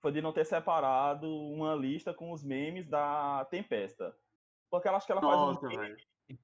Foi 0.00 0.12
de 0.12 0.22
não 0.22 0.32
ter 0.32 0.44
separado 0.46 1.26
uma 1.28 1.74
lista 1.74 2.14
com 2.14 2.30
os 2.30 2.44
memes 2.44 2.88
da 2.88 3.44
Tempesta. 3.50 4.16
Porque 4.70 4.86
ela 4.86 4.98
acho 4.98 5.06
que 5.06 5.12
ela 5.12 5.20
faz, 5.20 5.34
Nossa, 5.36 5.66
um 5.66 5.68
meme, 5.68 5.76
velho. 5.82 5.96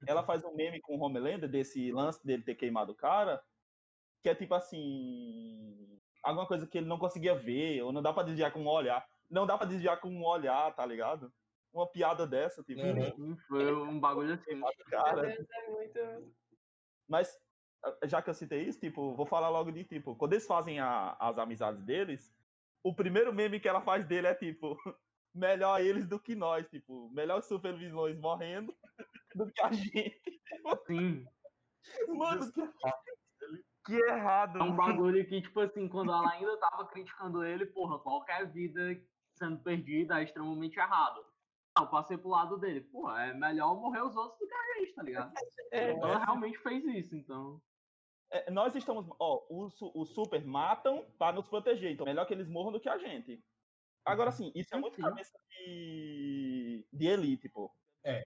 ela 0.07 0.23
faz 0.23 0.43
um 0.43 0.53
meme 0.53 0.81
com 0.81 0.97
o 0.97 1.01
Homelander 1.01 1.49
desse 1.49 1.91
lance 1.91 2.25
dele 2.25 2.43
ter 2.43 2.55
queimado 2.55 2.91
o 2.91 2.95
cara, 2.95 3.41
que 4.21 4.27
é 4.29 4.35
tipo 4.35 4.53
assim, 4.55 5.99
alguma 6.23 6.45
coisa 6.47 6.67
que 6.67 6.77
ele 6.79 6.87
não 6.87 6.97
conseguia 6.99 7.35
ver, 7.35 7.81
ou 7.83 7.93
não 7.93 8.01
dá 8.01 8.11
pra 8.11 8.23
desviar 8.23 8.51
com 8.51 8.59
um 8.59 8.67
olhar. 8.67 9.05
Não 9.29 9.45
dá 9.47 9.57
pra 9.57 9.67
desviar 9.67 10.01
com 10.01 10.09
um 10.09 10.25
olhar, 10.25 10.75
tá 10.75 10.85
ligado? 10.85 11.31
Uma 11.71 11.87
piada 11.89 12.27
dessa, 12.27 12.63
tipo, 12.63 12.81
Uhum. 12.81 13.37
Foi 13.47 13.73
um 13.73 13.99
bagulho 13.99 14.33
assim. 14.33 14.59
cara. 14.89 15.21
Deus, 15.21 15.47
é 15.51 15.69
muito. 15.69 16.35
Mas, 17.07 17.37
já 18.05 18.21
que 18.21 18.29
eu 18.29 18.33
citei 18.33 18.63
isso, 18.67 18.79
tipo, 18.79 19.15
vou 19.15 19.25
falar 19.25 19.49
logo 19.49 19.71
de, 19.71 19.83
tipo, 19.83 20.15
quando 20.15 20.33
eles 20.33 20.47
fazem 20.47 20.79
a- 20.79 21.15
as 21.19 21.37
amizades 21.37 21.83
deles, 21.83 22.35
o 22.83 22.93
primeiro 22.95 23.33
meme 23.33 23.59
que 23.59 23.67
ela 23.67 23.81
faz 23.81 24.05
dele 24.05 24.27
é, 24.27 24.35
tipo, 24.35 24.75
melhor 25.33 25.81
eles 25.81 26.07
do 26.07 26.19
que 26.19 26.35
nós, 26.35 26.67
tipo, 26.69 27.09
melhor 27.11 27.39
os 27.39 27.45
supervisões 27.45 28.17
morrendo 28.19 28.75
do 29.35 29.51
que 29.51 29.61
a 29.61 29.71
gente. 29.71 30.21
Sim. 30.87 31.25
Mano, 32.07 32.51
que, 32.51 32.61
que 33.85 33.93
errado. 33.93 34.59
É 34.59 34.63
um 34.63 34.75
bagulho 34.75 35.27
que, 35.27 35.41
tipo 35.41 35.59
assim, 35.59 35.87
quando 35.87 36.11
ela 36.11 36.31
ainda 36.31 36.57
tava 36.57 36.87
criticando 36.87 37.43
ele, 37.43 37.65
porra, 37.67 37.99
qualquer 37.99 38.51
vida 38.51 38.81
sendo 39.37 39.59
perdida 39.61 40.19
é 40.19 40.23
extremamente 40.23 40.79
errado. 40.79 41.23
Ah, 41.77 41.83
Eu 41.83 41.89
passei 41.89 42.17
pro 42.17 42.29
lado 42.29 42.57
dele. 42.57 42.81
Porra, 42.81 43.25
é 43.27 43.33
melhor 43.33 43.75
morrer 43.75 44.01
os 44.01 44.15
outros 44.15 44.39
do 44.39 44.47
que 44.47 44.53
a 44.53 44.79
gente, 44.79 44.95
tá 44.95 45.03
ligado? 45.03 45.33
É. 45.71 45.91
Ela 45.91 46.19
realmente 46.19 46.57
fez 46.59 46.83
isso, 46.85 47.15
então. 47.15 47.61
É, 48.31 48.49
nós 48.51 48.75
estamos, 48.75 49.05
ó, 49.19 49.45
os, 49.49 49.79
os 49.81 50.09
super 50.09 50.43
matam 50.45 51.05
pra 51.17 51.31
nos 51.31 51.47
proteger, 51.47 51.91
então 51.91 52.05
melhor 52.05 52.25
que 52.25 52.33
eles 52.33 52.47
morram 52.47 52.71
do 52.71 52.79
que 52.79 52.89
a 52.89 52.97
gente. 52.97 53.43
Agora 54.03 54.31
sim, 54.31 54.51
isso 54.55 54.73
é 54.75 54.77
muito 54.79 54.97
cabeça 54.99 55.37
de, 55.49 56.85
de 56.91 57.07
elite, 57.07 57.49
pô. 57.49 57.71
É. 58.03 58.23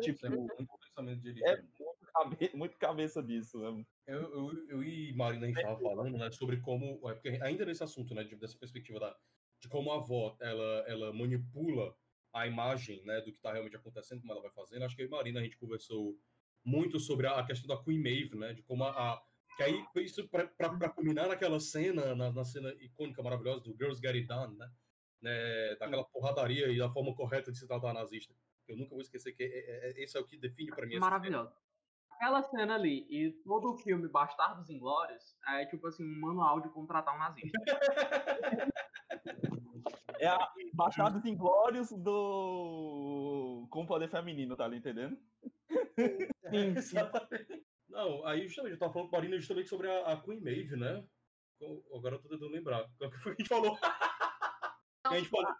Tipo, 0.00 0.10
Isso 0.10 0.26
é 0.26 0.30
muito 0.30 0.54
pensamento 0.78 1.20
de 1.20 1.28
elite. 1.30 1.44
é 1.44 1.56
muito, 1.60 2.06
cabe, 2.14 2.36
muito 2.54 2.78
cabeça 2.78 3.22
disso, 3.22 3.58
né? 3.58 3.84
Eu, 4.06 4.20
eu, 4.32 4.68
eu 4.68 4.82
e 4.84 5.12
Marina, 5.12 5.46
a 5.46 5.48
gente 5.48 5.60
tava 5.60 5.80
falando, 5.80 6.16
né, 6.16 6.30
sobre 6.30 6.60
como, 6.60 7.08
é, 7.10 7.14
porque 7.14 7.28
ainda 7.42 7.64
nesse 7.64 7.82
assunto, 7.82 8.14
né, 8.14 8.22
de- 8.24 8.36
dessa 8.36 8.56
perspectiva 8.56 9.00
da, 9.00 9.16
de 9.60 9.68
como 9.68 9.90
a 9.92 9.96
avó, 9.96 10.36
ela, 10.40 10.84
ela 10.86 11.12
manipula 11.12 11.96
a 12.32 12.46
imagem, 12.46 13.04
né, 13.04 13.20
do 13.20 13.32
que 13.32 13.40
tá 13.40 13.52
realmente 13.52 13.76
acontecendo, 13.76 14.20
como 14.20 14.32
ela 14.32 14.42
vai 14.42 14.52
fazendo. 14.52 14.84
Acho 14.84 14.94
que 14.94 15.02
eu 15.02 15.06
e 15.06 15.10
Marina, 15.10 15.40
a 15.40 15.42
gente 15.42 15.58
conversou 15.58 16.16
muito 16.64 17.00
sobre 17.00 17.26
a, 17.26 17.38
a 17.40 17.46
questão 17.46 17.66
da 17.66 17.82
Queen 17.82 18.00
Maeve, 18.00 18.36
né, 18.36 18.52
de 18.54 18.62
como 18.62 18.84
a, 18.84 18.90
a- 18.90 19.22
que 19.56 19.62
aí, 19.62 19.84
isso 19.96 20.28
pra 20.28 20.88
culminar 20.90 21.28
naquela 21.28 21.60
cena, 21.60 22.14
na, 22.14 22.32
na 22.32 22.44
cena 22.44 22.72
icônica, 22.80 23.22
maravilhosa 23.22 23.60
do 23.62 23.76
Girls 23.76 24.00
Get 24.00 24.14
It 24.14 24.26
Done, 24.26 24.56
né, 24.56 24.70
né 25.20 25.76
daquela 25.76 26.04
porradaria 26.04 26.68
e 26.68 26.78
da 26.78 26.90
forma 26.90 27.14
correta 27.14 27.52
de 27.52 27.58
se 27.58 27.66
tratar 27.66 27.92
nazista. 27.92 28.34
Eu 28.68 28.76
nunca 28.76 28.90
vou 28.90 29.00
esquecer 29.00 29.32
que 29.32 29.42
é, 29.42 29.46
é, 29.46 29.90
é- 29.90 30.04
esse 30.04 30.16
é 30.16 30.20
o 30.20 30.26
que 30.26 30.38
define 30.38 30.70
pra 30.70 30.86
mim 30.86 30.94
essa 30.94 31.04
cena. 31.04 31.10
Maravilhoso. 31.10 31.52
Aquela 32.10 32.42
cena 32.42 32.74
ali 32.76 33.06
e 33.10 33.32
todo 33.42 33.72
o 33.72 33.78
filme 33.78 34.08
Bastardos 34.08 34.70
Inglórios 34.70 35.36
é 35.48 35.66
tipo 35.66 35.86
assim, 35.88 36.04
um 36.04 36.20
manual 36.20 36.60
de 36.60 36.68
contratar 36.70 37.14
um 37.14 37.18
nazista. 37.18 37.58
É 40.22 40.28
a 40.28 40.52
Baixados 40.72 41.24
Inglórios 41.24 41.90
do. 41.90 43.66
com 43.68 43.84
poder 43.84 44.08
feminino, 44.08 44.54
tá 44.56 44.64
ali 44.64 44.76
entendendo? 44.76 45.18
Exatamente. 46.52 47.66
Não, 47.92 48.26
aí 48.26 48.46
justamente, 48.46 48.72
eu 48.72 48.78
tava 48.78 48.92
falando 48.92 49.10
com 49.10 49.16
a 49.16 49.18
Marina 49.18 49.36
justamente 49.38 49.68
sobre 49.68 49.90
a, 49.90 50.12
a 50.12 50.22
Queen 50.22 50.40
Maeve, 50.40 50.76
né? 50.76 51.06
Agora 51.94 52.16
eu 52.16 52.22
tô 52.22 52.28
tentando 52.28 52.50
lembrar. 52.50 52.88
Qual 52.98 53.10
que 53.10 53.18
foi 53.18 53.36
que 53.36 53.42
a 53.42 53.44
gente 53.44 53.48
falou? 53.48 53.78
a 55.06 55.18
gente 55.18 55.28
falou. 55.28 55.54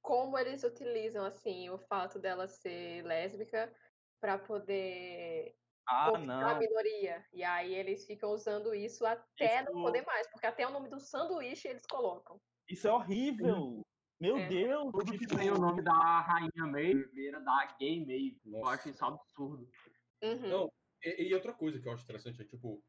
Como 0.00 0.38
eles 0.38 0.62
utilizam, 0.62 1.24
assim, 1.24 1.68
o 1.70 1.78
fato 1.78 2.18
dela 2.18 2.46
ser 2.46 3.02
lésbica 3.02 3.74
pra 4.20 4.38
poder 4.38 5.56
Ah, 5.86 6.10
a 6.14 6.18
não. 6.18 6.58
minoria. 6.58 7.26
E 7.32 7.42
aí 7.42 7.74
eles 7.74 8.06
ficam 8.06 8.30
usando 8.30 8.72
isso 8.74 9.04
até 9.04 9.62
não 9.62 9.72
Isso- 9.72 9.82
poder 9.82 10.06
mais, 10.06 10.26
porque 10.30 10.46
até 10.46 10.66
o 10.66 10.70
nome 10.70 10.88
do 10.88 11.00
sanduíche 11.00 11.66
eles 11.68 11.84
colocam. 11.86 12.40
Isso 12.68 12.86
é 12.86 12.92
horrível. 12.92 13.82
Meu 14.20 14.38
É. 14.38 14.46
Deus. 14.46 14.92
Tudo 14.92 15.18
que 15.18 15.26
tem 15.26 15.50
o 15.50 15.58
nome 15.58 15.82
da 15.82 16.20
rainha 16.20 16.66
Maeve 16.70 17.32
da 17.44 17.76
gay 17.78 17.98
Maeve. 18.06 18.40
Eu 18.46 18.66
acho 18.68 18.88
isso 18.88 19.04
absurdo. 19.04 19.68
Uhum. 20.22 20.48
Não, 20.48 20.72
E, 21.04 21.28
e 21.28 21.34
outra 21.34 21.52
coisa 21.52 21.78
que 21.78 21.86
eu 21.86 21.92
acho 21.92 22.04
interessante 22.04 22.40
é, 22.40 22.44
tipo, 22.44 22.82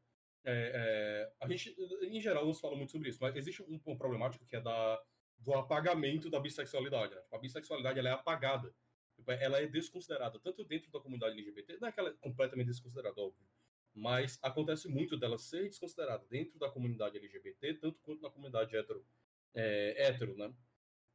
é, 0.44 0.72
é, 0.74 1.32
a 1.40 1.48
gente, 1.48 1.74
em 2.02 2.20
geral, 2.20 2.46
não 2.46 2.54
se 2.54 2.60
fala 2.60 2.76
muito 2.76 2.92
sobre 2.92 3.08
isso, 3.08 3.18
mas 3.20 3.36
existe 3.36 3.62
um, 3.62 3.80
uma 3.84 3.96
problemática 3.96 4.44
que 4.44 4.56
é 4.56 4.60
da, 4.60 5.02
do 5.38 5.52
apagamento 5.54 6.30
da 6.30 6.40
bissexualidade. 6.40 7.14
Né? 7.14 7.20
Tipo, 7.20 7.36
a 7.36 7.40
bissexualidade 7.40 7.98
ela 7.98 8.08
é 8.08 8.12
apagada. 8.12 8.72
Tipo, 9.16 9.32
ela 9.32 9.60
é 9.60 9.66
desconsiderada, 9.66 10.38
tanto 10.38 10.64
dentro 10.64 10.90
da 10.90 11.00
comunidade 11.00 11.34
LGBT, 11.34 11.78
não 11.80 11.88
é 11.88 11.92
que 11.92 11.98
ela 11.98 12.10
é 12.10 12.14
completamente 12.20 12.66
desconsiderada, 12.66 13.18
óbvio, 13.20 13.46
mas 13.94 14.38
acontece 14.42 14.88
muito 14.88 15.16
dela 15.16 15.38
ser 15.38 15.68
desconsiderada 15.68 16.24
dentro 16.28 16.58
da 16.58 16.70
comunidade 16.70 17.16
LGBT, 17.16 17.74
tanto 17.74 17.98
quanto 18.02 18.20
na 18.20 18.30
comunidade 18.30 18.76
hetero, 18.76 19.04
é, 19.54 20.08
hétero, 20.08 20.36
né? 20.36 20.52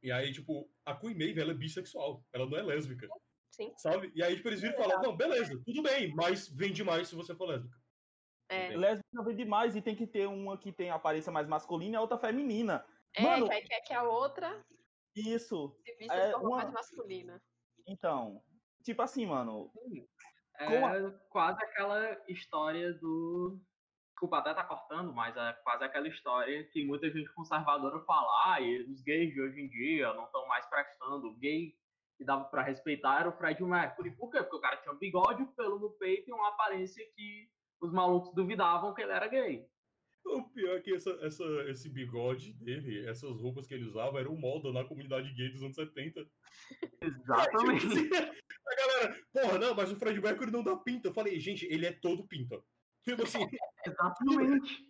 E 0.02 0.10
aí, 0.10 0.32
tipo, 0.32 0.68
a 0.84 0.96
Queen 0.96 1.14
Maeve, 1.14 1.40
ela 1.40 1.52
é 1.52 1.54
bissexual, 1.54 2.26
ela 2.32 2.44
não 2.44 2.58
é 2.58 2.62
lésbica 2.62 3.08
Sim. 3.52 3.72
sabe? 3.76 4.10
E 4.14 4.22
aí 4.22 4.34
tipo, 4.36 4.48
eles 4.48 4.60
viram 4.60 4.74
e 4.74 4.78
falaram, 4.78 5.02
não, 5.02 5.16
beleza, 5.16 5.60
tudo 5.64 5.82
bem, 5.82 6.14
mas 6.14 6.48
vende 6.48 6.82
mais 6.82 7.08
se 7.08 7.14
você 7.14 7.34
for 7.34 7.46
lésbica. 7.46 7.76
É, 8.48 8.76
Lésbica 8.76 9.22
vem 9.24 9.36
demais 9.36 9.76
e 9.76 9.80
tem 9.82 9.94
que 9.96 10.06
ter 10.06 10.26
uma 10.26 10.58
que 10.58 10.72
tem 10.72 10.90
aparência 10.90 11.32
mais 11.32 11.46
masculina 11.48 11.94
e 11.94 11.96
a 11.96 12.00
outra 12.02 12.18
feminina. 12.18 12.84
é 13.14 13.22
Mano- 13.22 13.46
que 13.46 13.52
aí 13.54 13.62
quer 13.62 13.80
que 13.80 13.92
a 13.94 14.02
outra 14.02 14.62
Isso. 15.16 15.74
se 15.84 15.94
vista 15.96 16.14
É, 16.14 16.26
de 16.26 16.32
forma 16.32 16.48
uma- 16.48 16.56
mais 16.58 16.70
masculina. 16.72 17.42
Então, 17.86 18.42
tipo 18.82 19.00
assim, 19.02 19.24
mano. 19.26 19.70
É 20.58 20.66
Como 20.66 21.18
quase 21.30 21.62
aquela 21.64 22.18
história 22.28 22.92
do. 22.94 23.58
Desculpa, 24.10 24.38
até 24.38 24.54
tá 24.54 24.64
cortando, 24.64 25.12
mas 25.14 25.34
é 25.36 25.52
quase 25.64 25.82
aquela 25.84 26.06
história 26.08 26.62
que 26.68 26.84
muita 26.84 27.10
gente 27.10 27.32
conservadora 27.34 28.00
fala, 28.04 28.52
ah, 28.54 28.60
e 28.60 28.82
os 28.82 29.02
gays 29.02 29.32
de 29.32 29.40
hoje 29.40 29.60
em 29.60 29.68
dia 29.68 30.12
não 30.14 30.26
estão 30.26 30.46
mais 30.46 30.64
prestando. 30.66 31.28
O 31.28 31.36
gay 31.38 31.74
que 32.16 32.24
dava 32.24 32.44
pra 32.44 32.62
respeitar 32.62 33.20
era 33.20 33.28
o 33.28 33.36
Fred 33.36 33.62
Mercury. 33.62 34.10
Por 34.16 34.30
quê? 34.30 34.38
Porque 34.38 34.56
o 34.56 34.60
cara 34.60 34.76
tinha 34.76 34.92
um 34.94 34.98
bigode, 34.98 35.44
pelo 35.56 35.78
no 35.78 35.90
peito 35.90 36.30
e 36.30 36.32
uma 36.32 36.48
aparência 36.48 37.04
que 37.14 37.48
os 37.80 37.92
malucos 37.92 38.34
duvidavam 38.34 38.94
que 38.94 39.02
ele 39.02 39.12
era 39.12 39.26
gay. 39.26 39.66
O 40.24 40.48
pior 40.50 40.76
é 40.76 40.80
que 40.80 40.94
essa, 40.94 41.10
essa, 41.22 41.44
esse 41.68 41.88
bigode 41.88 42.52
dele, 42.54 43.06
essas 43.08 43.40
roupas 43.40 43.66
que 43.66 43.74
ele 43.74 43.86
usava, 43.86 44.20
eram 44.20 44.36
moda 44.36 44.72
na 44.72 44.84
comunidade 44.84 45.32
gay 45.34 45.50
dos 45.50 45.62
anos 45.62 45.74
70. 45.74 46.24
Exatamente. 47.02 47.88
Tipo 47.88 47.92
assim, 47.92 48.08
a 48.68 48.76
galera, 48.76 49.20
porra, 49.32 49.58
não, 49.58 49.74
mas 49.74 49.90
o 49.90 49.96
Fred 49.96 50.20
Mercury 50.20 50.52
não 50.52 50.62
dá 50.62 50.76
pinta. 50.76 51.08
Eu 51.08 51.14
falei, 51.14 51.40
gente, 51.40 51.66
ele 51.66 51.86
é 51.86 51.92
todo 51.92 52.26
pinta. 52.26 52.62
Tipo 53.02 53.24
assim, 53.24 53.40
Exatamente. 53.84 54.88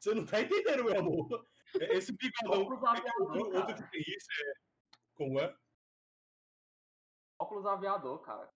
você 0.00 0.14
não 0.14 0.24
tá 0.24 0.40
entendendo, 0.40 0.84
meu 0.84 0.98
amor. 0.98 1.46
É- 1.80 1.96
Esse 1.96 2.16
bigodão. 2.16 2.62
Outro, 2.62 3.56
outro 3.56 3.74
que 3.74 3.90
tem 3.90 4.00
isso 4.00 4.28
é. 4.32 4.52
Como 5.14 5.38
é? 5.40 5.54
Óculos 7.44 7.66
aviador, 7.66 8.18
cara. 8.20 8.48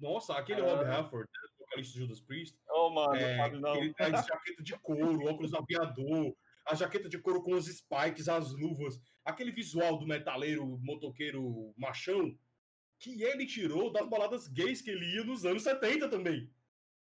Nossa, 0.00 0.34
aquele 0.34 0.60
Ah. 0.60 0.74
Rob 0.76 0.84
Halford, 0.84 1.26
né, 1.32 1.48
vocalista 1.58 1.92
de 1.94 1.98
Judas 2.00 2.20
Priest, 2.20 2.58
Ô, 2.68 2.90
mano, 2.90 3.14
É, 3.16 3.36
sabe 3.38 3.58
não. 3.60 3.74
ele 3.76 3.94
traz 3.94 4.26
jaqueta 4.26 4.62
de 4.62 4.78
couro, 4.80 5.24
óculos 5.26 5.54
aviador, 5.54 6.36
a 6.66 6.74
jaqueta 6.74 7.08
de 7.08 7.18
couro 7.18 7.42
com 7.42 7.52
os 7.54 7.66
spikes, 7.66 8.28
as 8.28 8.52
luvas, 8.52 9.00
aquele 9.24 9.50
visual 9.50 9.96
do 9.98 10.06
metaleiro, 10.06 10.66
motoqueiro 10.82 11.72
machão, 11.78 12.36
que 12.98 13.22
ele 13.22 13.46
tirou 13.46 13.90
das 13.90 14.06
baladas 14.08 14.48
gays 14.48 14.82
que 14.82 14.90
ele 14.90 15.16
ia 15.16 15.24
nos 15.24 15.44
anos 15.46 15.62
70 15.62 16.08
também. 16.10 16.50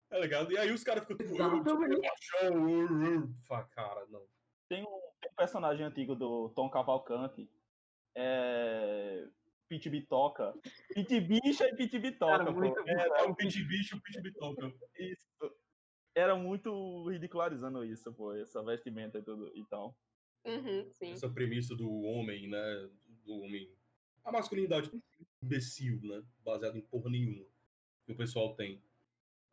Tá 0.10 0.20
ligado? 0.20 0.52
E 0.52 0.58
aí 0.58 0.72
os 0.72 0.84
caras 0.84 1.04
ficam 1.04 1.18
tipo, 1.18 1.42
"Ah, 1.42 1.48
Exatamente. 1.48 2.02
machão, 2.08 2.66
uh, 2.66 3.20
uh." 3.26 3.36
Fala, 3.48 3.64
cara, 3.66 4.06
não. 4.08 4.22
Tem 4.70 4.84
um, 4.84 5.00
tem 5.22 5.32
um 5.32 5.36
personagem 5.36 5.84
antigo 5.86 6.16
do 6.16 6.50
Tom 6.50 6.70
Cavalcante. 6.70 7.50
É. 8.14 9.28
Pit 9.68 9.90
Bitoca. 9.90 10.54
Pit 10.94 11.20
Bicha 11.22 11.68
e 11.68 11.76
Pit 11.76 11.98
Bitoca, 12.00 12.46
pô. 12.46 12.52
muito. 12.52 12.80
É 12.88 13.24
o 13.24 13.36
Pit 13.36 13.64
Bicho, 13.64 13.98
o 13.98 14.02
Pit 14.02 14.22
Bitoca. 14.22 14.74
Isso. 14.98 15.26
Era 16.14 16.36
muito 16.36 17.08
ridicularizando 17.10 17.84
isso, 17.84 18.14
pô, 18.14 18.34
essa 18.34 18.64
vestimenta 18.64 19.18
e 19.20 19.24
tudo. 19.24 19.52
Então. 19.56 19.94
Uhum, 20.46 20.88
sim. 20.92 21.12
essa 21.12 21.30
premissa 21.30 21.76
do 21.76 21.90
homem, 22.04 22.48
né? 22.48 22.90
Do 23.26 23.42
homem. 23.42 23.70
A 24.24 24.32
masculinidade 24.32 24.92
imbecil, 25.42 26.00
né? 26.04 26.24
Baseada 26.44 26.78
em 26.78 26.82
porra 26.82 27.10
nenhuma. 27.10 27.46
Que 28.06 28.12
o 28.12 28.18
pessoal 28.18 28.56
tem. 28.56 28.82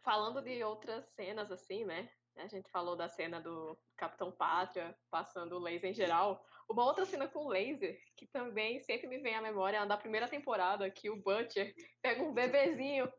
Falando 0.02 0.42
de 0.42 0.62
outras 0.62 1.06
cenas, 1.14 1.50
assim, 1.50 1.84
né? 1.84 2.08
A 2.36 2.46
gente 2.46 2.70
falou 2.70 2.96
da 2.96 3.08
cena 3.08 3.40
do 3.40 3.78
Capitão 3.96 4.32
Pátria 4.32 4.96
passando 5.10 5.58
laser 5.58 5.90
em 5.90 5.94
geral. 5.94 6.44
Uma 6.68 6.84
outra 6.84 7.04
cena 7.04 7.28
com 7.28 7.48
laser, 7.48 7.98
que 8.16 8.26
também 8.26 8.80
sempre 8.80 9.06
me 9.06 9.18
vem 9.18 9.34
à 9.34 9.42
memória, 9.42 9.76
é 9.76 9.80
a 9.80 9.84
da 9.84 9.96
primeira 9.96 10.28
temporada, 10.28 10.90
que 10.90 11.10
o 11.10 11.16
Butcher 11.16 11.74
pega 12.00 12.22
um 12.22 12.32
bebezinho. 12.32 13.12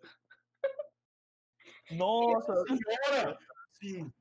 Nossa, 1.91 2.53
Senhora! 2.65 3.37
Sim. 3.73 4.11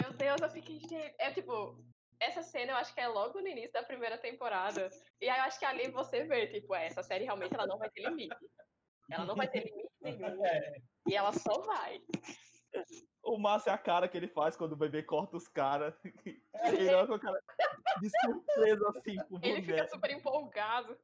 Meu 0.00 0.12
Deus, 0.12 0.40
eu 0.40 0.50
fiquei. 0.50 0.78
gente, 0.78 1.14
É 1.18 1.32
tipo. 1.32 1.82
Essa 2.20 2.42
cena 2.42 2.72
eu 2.72 2.76
acho 2.76 2.94
que 2.94 3.00
é 3.00 3.08
logo 3.08 3.40
no 3.40 3.48
início 3.48 3.72
da 3.72 3.82
primeira 3.82 4.16
temporada. 4.16 4.88
E 5.20 5.28
aí 5.28 5.38
eu 5.38 5.44
acho 5.44 5.58
que 5.58 5.64
ali 5.64 5.90
você 5.90 6.24
vê, 6.24 6.46
tipo, 6.46 6.74
é, 6.74 6.86
essa 6.86 7.02
série 7.02 7.24
realmente 7.24 7.52
ela 7.52 7.66
não 7.66 7.76
vai 7.76 7.90
ter 7.90 8.08
limite. 8.08 8.36
Ela 9.10 9.26
não 9.26 9.34
vai 9.34 9.48
ter 9.48 9.64
limite 9.64 9.90
nenhum. 10.00 10.44
É. 10.46 10.76
E 11.06 11.14
ela 11.14 11.32
só 11.32 11.60
vai. 11.60 12.00
O 13.24 13.38
massa 13.38 13.70
é 13.70 13.72
a 13.72 13.78
cara 13.78 14.08
que 14.08 14.16
ele 14.16 14.28
faz 14.28 14.56
quando 14.56 14.72
o 14.72 14.76
bebê 14.76 15.02
corta 15.02 15.36
os 15.36 15.48
caras. 15.48 15.94
Ele 16.64 16.88
olha 16.94 17.06
com 17.06 17.14
a 17.14 17.18
cara 17.18 17.40
de 18.00 18.10
surpresa 18.20 18.88
assim 18.90 19.16
pro 19.26 19.38
Ele 19.42 19.62
fica 19.62 19.72
boneco. 19.72 19.90
super 19.90 20.10
empolgado. 20.10 20.98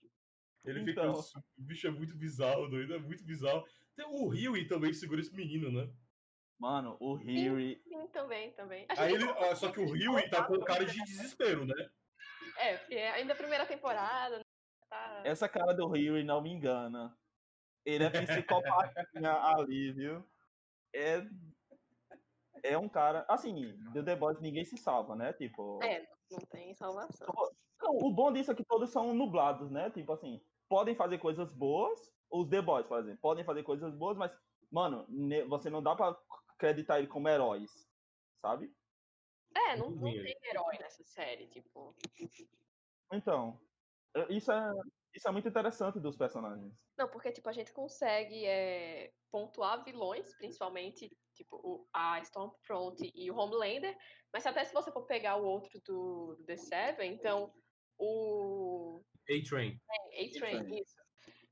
Ele 0.65 0.91
Então. 0.91 1.23
fica. 1.23 1.39
O 1.59 1.63
bicho 1.63 1.87
é 1.87 1.91
muito 1.91 2.17
bizarro, 2.17 2.69
doido. 2.69 2.95
É 2.95 2.99
muito 2.99 3.25
bizarro. 3.25 3.65
Tem 3.97 4.07
o 4.07 4.29
Huey 4.29 4.67
também 4.67 4.91
que 4.91 4.97
segura 4.97 5.21
esse 5.21 5.35
menino, 5.35 5.71
né? 5.73 5.93
Mano, 6.59 6.97
o 7.01 7.15
Harry. 7.15 7.83
Sim, 7.89 8.09
também, 8.09 8.53
também. 8.53 8.87
Acho 8.89 9.01
Aí 9.01 9.15
ele, 9.15 9.25
ah, 9.25 9.57
só 9.57 9.73
que 9.73 9.81
o 9.81 9.89
Huey 9.89 10.29
tá 10.29 10.45
com 10.45 10.61
cara 10.61 10.85
de 10.85 11.03
desespero, 11.05 11.65
né? 11.65 11.91
É, 12.59 12.77
porque 12.77 12.95
ainda 12.97 13.33
a 13.33 13.37
primeira 13.37 13.67
temporada. 13.67 14.39
né, 14.39 14.45
Tá... 14.91 15.23
Essa 15.25 15.49
cara 15.49 15.73
do 15.73 15.89
Harry 15.89 16.25
não 16.25 16.43
me 16.43 16.51
engana. 16.51 17.17
Ele 17.85 18.05
é 18.05 18.11
psicopatinha 18.11 19.33
ali, 19.57 19.93
viu? 19.93 20.29
É. 20.93 21.25
É 22.63 22.77
um 22.77 22.89
cara. 22.89 23.25
Assim, 23.29 23.75
do 23.93 24.05
The 24.05 24.17
Boys 24.17 24.41
ninguém 24.41 24.65
se 24.65 24.77
salva, 24.77 25.15
né? 25.15 25.33
Tipo. 25.33 25.83
É, 25.83 26.07
não 26.31 26.41
tem 26.41 26.75
salvação. 26.75 27.27
Não, 27.83 27.97
o 27.97 28.13
bom 28.13 28.33
disso 28.33 28.53
é 28.53 28.55
que 28.55 28.65
todos 28.65 28.91
são 28.91 29.15
nublados, 29.15 29.71
né? 29.71 29.91
Tipo 29.91 30.13
assim, 30.13 30.41
podem 30.69 30.95
fazer 30.95 31.19
coisas 31.19 31.53
boas. 31.53 32.13
Os 32.31 32.49
The 32.49 32.63
Boys, 32.63 32.87
por 32.87 33.01
exemplo, 33.01 33.19
podem 33.21 33.45
fazer 33.45 33.63
coisas 33.63 33.95
boas, 33.95 34.17
mas, 34.17 34.33
mano, 34.71 35.07
você 35.49 35.69
não 35.69 35.83
dá 35.83 35.97
pra 35.97 36.17
acreditar 36.51 36.99
ele 36.99 37.09
como 37.09 37.29
heróis, 37.29 37.71
sabe? 38.41 38.73
É, 39.57 39.77
não, 39.77 39.91
não 39.91 40.13
tem 40.13 40.37
herói 40.45 40.79
nessa 40.79 41.03
série, 41.03 41.49
tipo. 41.49 41.95
Então, 43.13 43.59
eh, 44.15 44.27
isso 44.31 44.53
é, 44.53 44.73
isso 45.13 45.29
é 45.29 45.33
muito 45.33 45.49
interessante 45.49 45.99
dos 45.99 46.17
personagens. 46.17 46.73
Não, 46.97 47.09
porque, 47.09 47.33
tipo, 47.33 47.49
a 47.49 47.53
gente 47.53 47.73
consegue 47.73 48.47
é, 48.47 49.13
pontuar 49.31 49.83
vilões, 49.85 50.33
principalmente, 50.37 51.11
tipo, 51.41 51.57
o, 51.57 51.89
a 51.93 52.21
Stormfront 52.21 53.11
e 53.15 53.31
o 53.31 53.37
Homelander, 53.37 53.97
mas 54.33 54.45
até 54.47 54.63
se 54.65 54.75
você 54.75 54.93
for 54.93 55.07
pegar 55.07 55.37
o 55.37 55.45
outro 55.45 55.81
do, 55.81 56.37
do 56.37 56.45
The 56.45 56.57
Seven, 56.57 57.15
então, 57.15 57.53
o 57.99 59.03
A-Train. 59.29 59.81
A-Train, 59.91 60.61
A-Train. 60.61 60.81
isso. 60.83 60.97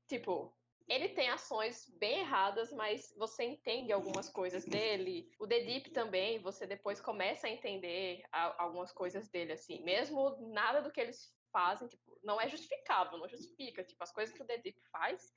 Tipo, 0.07 0.55
ele 0.87 1.09
tem 1.09 1.29
ações 1.29 1.89
bem 1.99 2.19
erradas, 2.19 2.71
mas 2.71 3.13
você 3.17 3.43
entende 3.43 3.91
algumas 3.91 4.29
coisas 4.29 4.63
dele. 4.65 5.29
O 5.39 5.47
The 5.47 5.61
Deep 5.61 5.91
também, 5.91 6.39
você 6.39 6.67
depois 6.67 7.01
começa 7.01 7.47
a 7.47 7.49
entender 7.49 8.23
a- 8.31 8.63
algumas 8.63 8.91
coisas 8.91 9.27
dele, 9.29 9.53
assim. 9.53 9.83
Mesmo 9.83 10.51
nada 10.51 10.81
do 10.81 10.91
que 10.91 11.01
eles 11.01 11.35
fazem, 11.51 11.87
tipo, 11.87 12.19
não 12.23 12.39
é 12.39 12.47
justificável, 12.47 13.17
não 13.17 13.27
justifica. 13.27 13.83
Tipo, 13.83 14.03
as 14.03 14.11
coisas 14.11 14.35
que 14.35 14.41
o 14.41 14.45
The 14.45 14.57
Deep 14.59 14.79
faz 14.91 15.33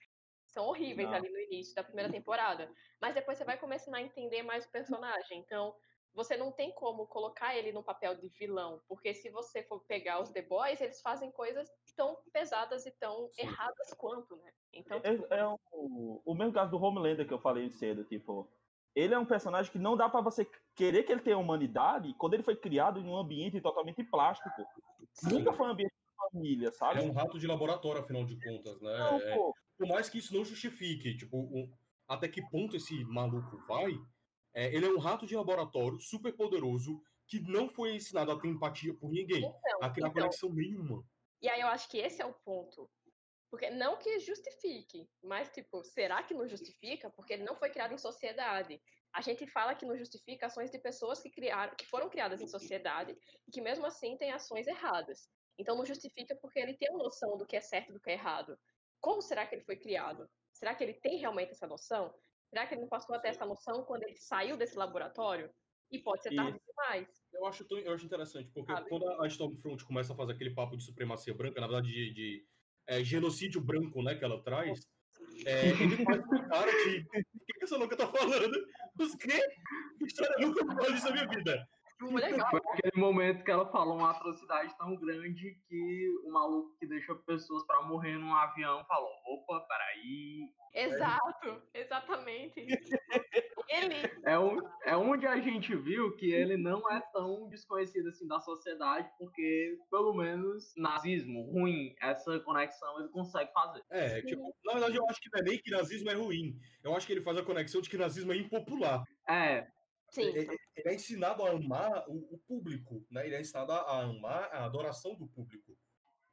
são 0.53 0.67
horríveis 0.67 1.09
Não. 1.09 1.17
ali 1.17 1.31
no 1.31 1.39
início 1.39 1.75
da 1.75 1.85
primeira 1.85 2.11
temporada. 2.11 2.71
Mas 3.01 3.15
depois 3.15 3.39
você 3.39 3.45
vai 3.45 3.59
começando 3.59 3.95
a 3.95 4.03
entender 4.03 4.43
mais 4.43 4.67
o 4.67 4.71
personagem. 4.71 5.39
Então, 5.39 5.75
você 6.15 6.37
não 6.37 6.53
tem 6.53 6.73
como 6.75 7.07
colocar 7.07 7.57
ele 7.57 7.73
no 7.73 7.83
papel 7.83 8.15
de 8.15 8.29
vilão, 8.29 8.83
porque 8.87 9.15
se 9.15 9.31
você 9.31 9.63
for 9.63 9.81
pegar 9.87 10.21
os 10.21 10.31
The 10.31 10.43
Boys, 10.43 10.81
eles 10.81 11.01
fazem 11.01 11.31
coisas 11.33 11.71
tão 11.97 12.19
pesadas 12.33 12.85
e 12.85 12.91
tão 12.91 13.31
Sim. 13.33 13.43
erradas 13.43 13.95
quanto, 13.95 14.37
né? 14.37 14.53
Então, 14.73 15.01
É, 15.03 15.39
é 15.39 15.47
o, 15.73 16.23
o 16.25 16.35
mesmo 16.35 16.53
caso 16.53 16.71
do 16.71 16.83
Homelander 16.83 17.27
que 17.27 17.33
eu 17.33 17.39
falei 17.39 17.71
cedo, 17.71 18.05
tipo, 18.05 18.47
ele 18.95 19.15
é 19.15 19.19
um 19.19 19.25
personagem 19.25 19.73
que 19.73 19.79
não 19.79 19.97
dá 19.97 20.09
pra 20.09 20.21
você 20.21 20.47
querer 20.75 21.05
que 21.05 21.13
ele 21.13 21.23
tenha 21.23 21.39
humanidade 21.39 22.15
quando 22.19 22.35
ele 22.35 22.43
foi 22.43 22.57
criado 22.57 23.01
em 23.01 23.07
um 23.07 23.17
ambiente 23.17 23.61
totalmente 23.61 24.05
plástico. 24.05 24.51
Nunca 25.23 25.53
foi 25.55 25.67
um 25.67 25.71
ambiente 25.71 25.93
de 25.93 26.31
família, 26.31 26.73
sabe? 26.73 27.01
É 27.01 27.03
um 27.03 27.13
rato 27.13 27.39
de 27.39 27.47
laboratório, 27.47 28.03
afinal 28.03 28.25
de 28.25 28.39
contas, 28.39 28.81
né? 28.83 28.99
Não, 28.99 29.19
É, 29.19 29.37
pô, 29.37 29.55
por 29.83 29.89
mais 29.89 30.09
que 30.09 30.19
isso 30.19 30.33
não 30.33 30.45
justifique, 30.45 31.17
tipo, 31.17 31.37
um- 31.39 31.69
até 32.07 32.29
que 32.29 32.41
ponto 32.51 32.77
esse 32.77 33.05
maluco 33.05 33.57
vai, 33.67 33.93
é, 34.55 34.73
ele 34.73 34.87
é 34.87 34.89
um 34.89 34.99
rato 34.99 35.27
de 35.27 35.35
laboratório 35.35 35.99
super 35.99 36.33
poderoso 36.37 37.03
que 37.27 37.41
não 37.41 37.69
foi 37.69 37.97
ensinado 37.97 38.31
a 38.31 38.39
ter 38.39 38.47
empatia 38.47 38.95
por 38.95 39.11
ninguém, 39.11 39.43
então, 39.45 39.79
a 39.83 39.91
criar 39.91 40.09
então, 40.09 40.23
conexão 40.23 40.53
nenhuma. 40.55 41.05
E 41.41 41.49
aí 41.49 41.61
eu 41.61 41.67
acho 41.67 41.89
que 41.89 41.99
esse 41.99 42.23
é 42.23 42.27
o 42.27 42.33
ponto. 42.33 42.89
Porque 43.51 43.71
não 43.71 43.99
que 43.99 44.21
justifique, 44.21 45.11
mas 45.21 45.51
tipo, 45.51 45.83
será 45.83 46.23
que 46.23 46.33
não 46.33 46.47
justifica? 46.47 47.11
Porque 47.11 47.33
ele 47.33 47.43
não 47.43 47.57
foi 47.57 47.71
criado 47.71 47.93
em 47.93 47.99
sociedade. 47.99 48.81
A 49.13 49.21
gente 49.21 49.47
fala 49.49 49.75
que 49.75 49.85
não 49.85 49.97
justifica 49.97 50.47
ações 50.47 50.71
de 50.71 50.79
pessoas 50.79 51.21
que 51.21 51.29
criaram, 51.29 51.75
que 51.75 51.87
foram 51.87 52.09
criadas 52.09 52.41
em 52.41 52.47
sociedade 52.47 53.17
e 53.49 53.51
que 53.51 53.61
mesmo 53.61 53.85
assim 53.85 54.17
têm 54.17 54.31
ações 54.31 54.67
erradas. 54.69 55.29
Então 55.59 55.77
não 55.77 55.85
justifica 55.85 56.37
porque 56.41 56.61
ele 56.61 56.75
tem 56.77 56.89
uma 56.91 57.03
noção 57.03 57.37
do 57.37 57.45
que 57.45 57.57
é 57.57 57.61
certo 57.61 57.91
e 57.91 57.93
do 57.95 58.01
que 58.01 58.11
é 58.11 58.15
errado. 58.15 58.57
Como 59.03 59.21
será 59.21 59.45
que 59.45 59.57
ele 59.57 59.65
foi 59.65 59.77
criado? 59.77 60.31
Será 60.53 60.75
que 60.75 60.85
ele 60.85 60.95
tem 60.95 61.19
realmente 61.19 61.51
essa 61.51 61.67
noção? 61.67 62.15
Será 62.49 62.67
que 62.67 62.75
ele 62.75 62.83
não 62.83 62.89
passou 62.89 63.15
a 63.17 63.19
ter 63.19 63.29
essa 63.29 63.45
noção 63.45 63.85
quando 63.85 64.05
ele 64.05 64.17
saiu 64.17 64.57
desse 64.57 64.79
laboratório? 64.79 65.51
E 65.91 65.99
pode 65.99 66.23
ser 66.23 66.35
tarde 66.35 66.57
Isso. 66.57 66.67
demais. 66.67 67.09
Eu 67.35 67.47
acho, 67.47 67.67
eu 67.71 67.93
acho 67.93 68.07
interessante, 68.07 68.51
porque 68.55 68.73
Sabe? 68.73 68.89
quando 68.89 69.09
a 69.21 69.27
Stormfront 69.27 69.85
começa 69.85 70.13
a 70.13 70.17
fazer 70.17 70.33
aquele 70.33 70.55
papo 70.55 70.77
de 70.77 70.85
supremacia 70.85 71.35
branca, 71.35 71.61
na 71.61 71.67
verdade 71.67 71.93
de, 71.93 72.13
de, 72.15 72.47
é, 72.87 73.03
genocídio 73.03 73.61
branco, 73.61 74.03
né, 74.03 74.15
que 74.15 74.25
ela 74.25 74.43
traz, 74.43 74.89
é, 75.45 75.69
ele 75.69 76.05
faz 76.05 76.25
com 76.25 76.49
cara 76.49 76.71
de 76.71 77.07
o 77.11 77.45
que 77.45 77.65
essa 77.65 77.77
louca 77.77 77.97
tá 77.97 78.07
falando? 78.07 78.57
Os 79.01 79.15
quê? 79.17 79.41
Que 79.99 80.05
história 80.07 80.47
nunca 80.47 80.65
falei 80.65 80.95
isso 80.95 81.07
na 81.07 81.13
minha 81.13 81.29
vida. 81.29 81.69
Legal. 82.11 82.51
Foi 82.51 82.61
aquele 82.73 83.01
momento 83.01 83.45
que 83.45 83.51
ela 83.51 83.71
falou 83.71 83.99
uma 83.99 84.11
atrocidade 84.11 84.77
tão 84.79 84.97
grande 84.97 85.59
que 85.69 86.09
o 86.25 86.33
maluco 86.33 86.77
que 86.79 86.87
deixou 86.87 87.17
pessoas 87.17 87.65
pra 87.67 87.83
morrer 87.83 88.17
num 88.19 88.35
avião 88.35 88.85
falou: 88.87 89.11
opa, 89.27 89.61
peraí. 89.67 90.51
Exato, 90.75 91.63
exatamente. 91.75 92.67
Ele 93.69 93.95
É, 94.25 94.39
um, 94.39 94.57
é 94.85 94.97
onde 94.97 95.27
a 95.27 95.39
gente 95.41 95.75
viu 95.77 96.15
que 96.17 96.31
ele 96.31 96.57
não 96.57 96.91
é 96.91 97.01
tão 97.13 97.49
desconhecido 97.49 98.09
assim 98.09 98.27
da 98.27 98.41
sociedade, 98.41 99.09
porque 99.19 99.79
pelo 99.91 100.15
menos 100.15 100.73
nazismo 100.77 101.51
ruim, 101.51 101.95
essa 102.01 102.39
conexão 102.41 103.01
ele 103.01 103.09
consegue 103.09 103.53
fazer. 103.53 103.83
É, 103.91 104.23
tipo, 104.23 104.55
na 104.65 104.73
verdade 104.73 104.97
eu 104.97 105.09
acho 105.09 105.21
que 105.21 105.29
não 105.33 105.41
é 105.41 105.43
nem 105.43 105.59
que 105.59 105.71
nazismo 105.71 106.11
é 106.11 106.15
ruim. 106.15 106.59
Eu 106.83 106.97
acho 106.97 107.07
que 107.07 107.13
ele 107.13 107.23
faz 107.23 107.37
a 107.39 107.45
conexão 107.45 107.81
de 107.81 107.91
que 107.91 107.97
nazismo 107.97 108.33
é 108.33 108.37
impopular. 108.37 109.03
É, 109.29 109.67
Sim, 110.13 110.23
Ele 110.23 110.57
ele 110.77 110.89
é 110.89 110.95
ensinado 110.95 111.43
a 111.45 111.51
amar 111.51 112.09
o, 112.09 112.35
o 112.35 112.39
público, 112.47 113.05
né? 113.11 113.27
Ele 113.27 113.35
é 113.35 113.41
ensinado 113.41 113.73
a 113.73 114.01
amar 114.03 114.45
a 114.53 114.65
adoração 114.65 115.15
do 115.15 115.27
público. 115.27 115.77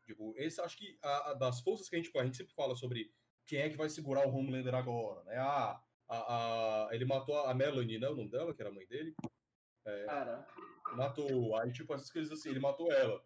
Tipo, 0.06 0.34
esse 0.38 0.60
acho 0.62 0.78
que 0.78 0.98
a, 1.02 1.32
a- 1.32 1.34
das 1.34 1.62
forças 1.62 1.90
que 1.90 1.96
a 1.96 2.02
gente, 2.02 2.16
a 2.18 2.26
gente 2.26 2.38
sempre 2.38 2.54
fala 2.54 2.76
sobre 2.76 3.12
quem 3.46 3.60
é 3.60 3.70
que 3.70 3.78
vai 3.78 3.90
segurar 3.90 4.28
o 4.28 4.32
Homelander 4.36 4.74
agora, 4.76 5.24
né? 5.24 5.36
Ah, 5.38 5.82
a, 6.08 6.88
a, 6.88 6.96
ele 6.96 7.06
matou 7.06 7.38
a 7.38 7.54
Melanie, 7.54 8.00
né? 8.00 8.08
O 8.10 8.16
nome 8.16 8.30
dela, 8.30 8.54
que 8.54 8.62
era 8.62 8.70
a 8.70 8.74
mãe 8.74 8.86
dele. 8.88 9.14
cara. 10.06 10.48
Matou. 10.96 11.56
Aí, 11.58 11.72
tipo, 11.72 11.94
essas 11.94 12.12
coisas 12.12 12.32
assim, 12.32 12.50
ele 12.50 12.60
matou 12.60 12.92
ela. 12.92 13.24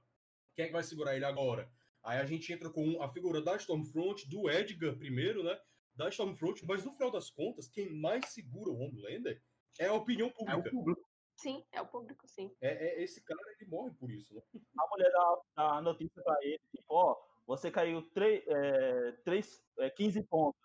Quem 0.56 0.66
é 0.66 0.68
que 0.68 0.74
vai 0.74 0.84
segurar 0.84 1.16
ele 1.16 1.26
agora? 1.26 1.72
Aí 2.04 2.20
a 2.20 2.26
gente 2.26 2.52
entra 2.52 2.70
com 2.70 3.02
a 3.02 3.08
figura 3.10 3.42
da 3.42 3.56
Stormfront, 3.56 4.28
do 4.30 4.50
Edgar 4.50 4.96
primeiro, 4.98 5.44
né? 5.44 5.58
Da 5.96 6.10
Stormfront, 6.10 6.66
mas 6.66 6.84
no 6.84 6.92
final 6.94 7.12
das 7.12 7.30
contas, 7.30 7.68
quem 7.70 7.90
mais 7.94 8.26
segura 8.30 8.70
o 8.72 8.78
Homelander 8.78 9.42
é 9.80 9.88
a 9.88 9.94
opinião 9.94 10.28
É 10.28 10.32
o 10.32 10.36
pública. 10.64 10.70
público. 10.72 11.10
sim, 11.36 11.66
é 11.72 11.82
o 11.82 11.88
público, 11.88 12.28
sim. 12.28 12.56
É, 12.62 13.00
é- 13.00 13.04
esse 13.04 13.24
cara, 13.24 13.40
ele 13.60 13.70
morre 13.70 13.92
por 13.92 14.10
isso, 14.12 14.34
né? 14.34 14.42
a 14.80 14.88
mulher 14.90 15.12
dá, 15.12 15.42
dá 15.56 15.78
a 15.78 15.82
notícia 15.82 16.22
pra 16.24 16.38
ele, 16.42 16.60
tipo, 16.76 16.94
ó, 16.94 17.18
você 17.46 17.70
caiu 17.72 18.02
3, 18.12 18.44
é, 18.48 19.12
3, 19.24 19.62
é, 19.80 19.90
15 19.90 20.24
pontos. 20.24 20.62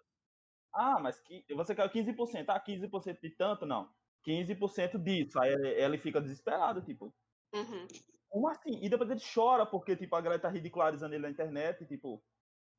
Ah, 0.73 1.01
mas 1.01 1.19
que, 1.21 1.45
você 1.55 1.75
caiu 1.75 1.91
15%. 1.91 2.51
Ah, 2.51 2.61
15% 2.61 3.21
de 3.21 3.31
tanto? 3.31 3.67
Não. 3.67 3.91
15% 4.23 4.99
disso. 4.99 5.41
Aí 5.41 5.53
ele, 5.53 5.69
ele 5.71 5.99
fica 5.99 6.21
desesperado, 6.21 6.83
tipo, 6.83 7.13
Uhum. 7.55 7.87
como 8.29 8.49
assim? 8.49 8.79
E 8.85 8.89
depois 8.89 9.11
ele 9.11 9.21
chora 9.35 9.65
porque, 9.67 9.97
tipo, 9.97 10.15
a 10.15 10.21
galera 10.21 10.41
tá 10.43 10.49
ridicularizando 10.51 11.15
ele 11.15 11.23
na 11.23 11.31
internet, 11.31 11.87
tipo, 11.87 12.23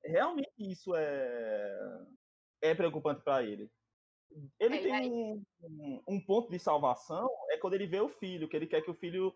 realmente 0.04 0.52
isso 0.60 0.96
é, 0.96 2.06
é 2.62 2.76
preocupante 2.76 3.22
pra 3.24 3.44
ele. 3.44 3.70
Ele 4.60 4.80
tem 4.80 5.12
um, 5.12 5.44
um- 5.64 6.04
um 6.08 6.22
ponto 6.26 6.50
de 6.52 6.60
salvação, 6.60 7.28
é 7.50 7.58
quando 7.58 7.74
ele 7.74 7.88
vê 7.88 8.00
o 8.00 8.10
filho, 8.10 8.48
que 8.48 8.56
ele 8.56 8.68
quer 8.68 8.82
que 8.82 8.92
o 8.92 8.96
filho 8.96 9.34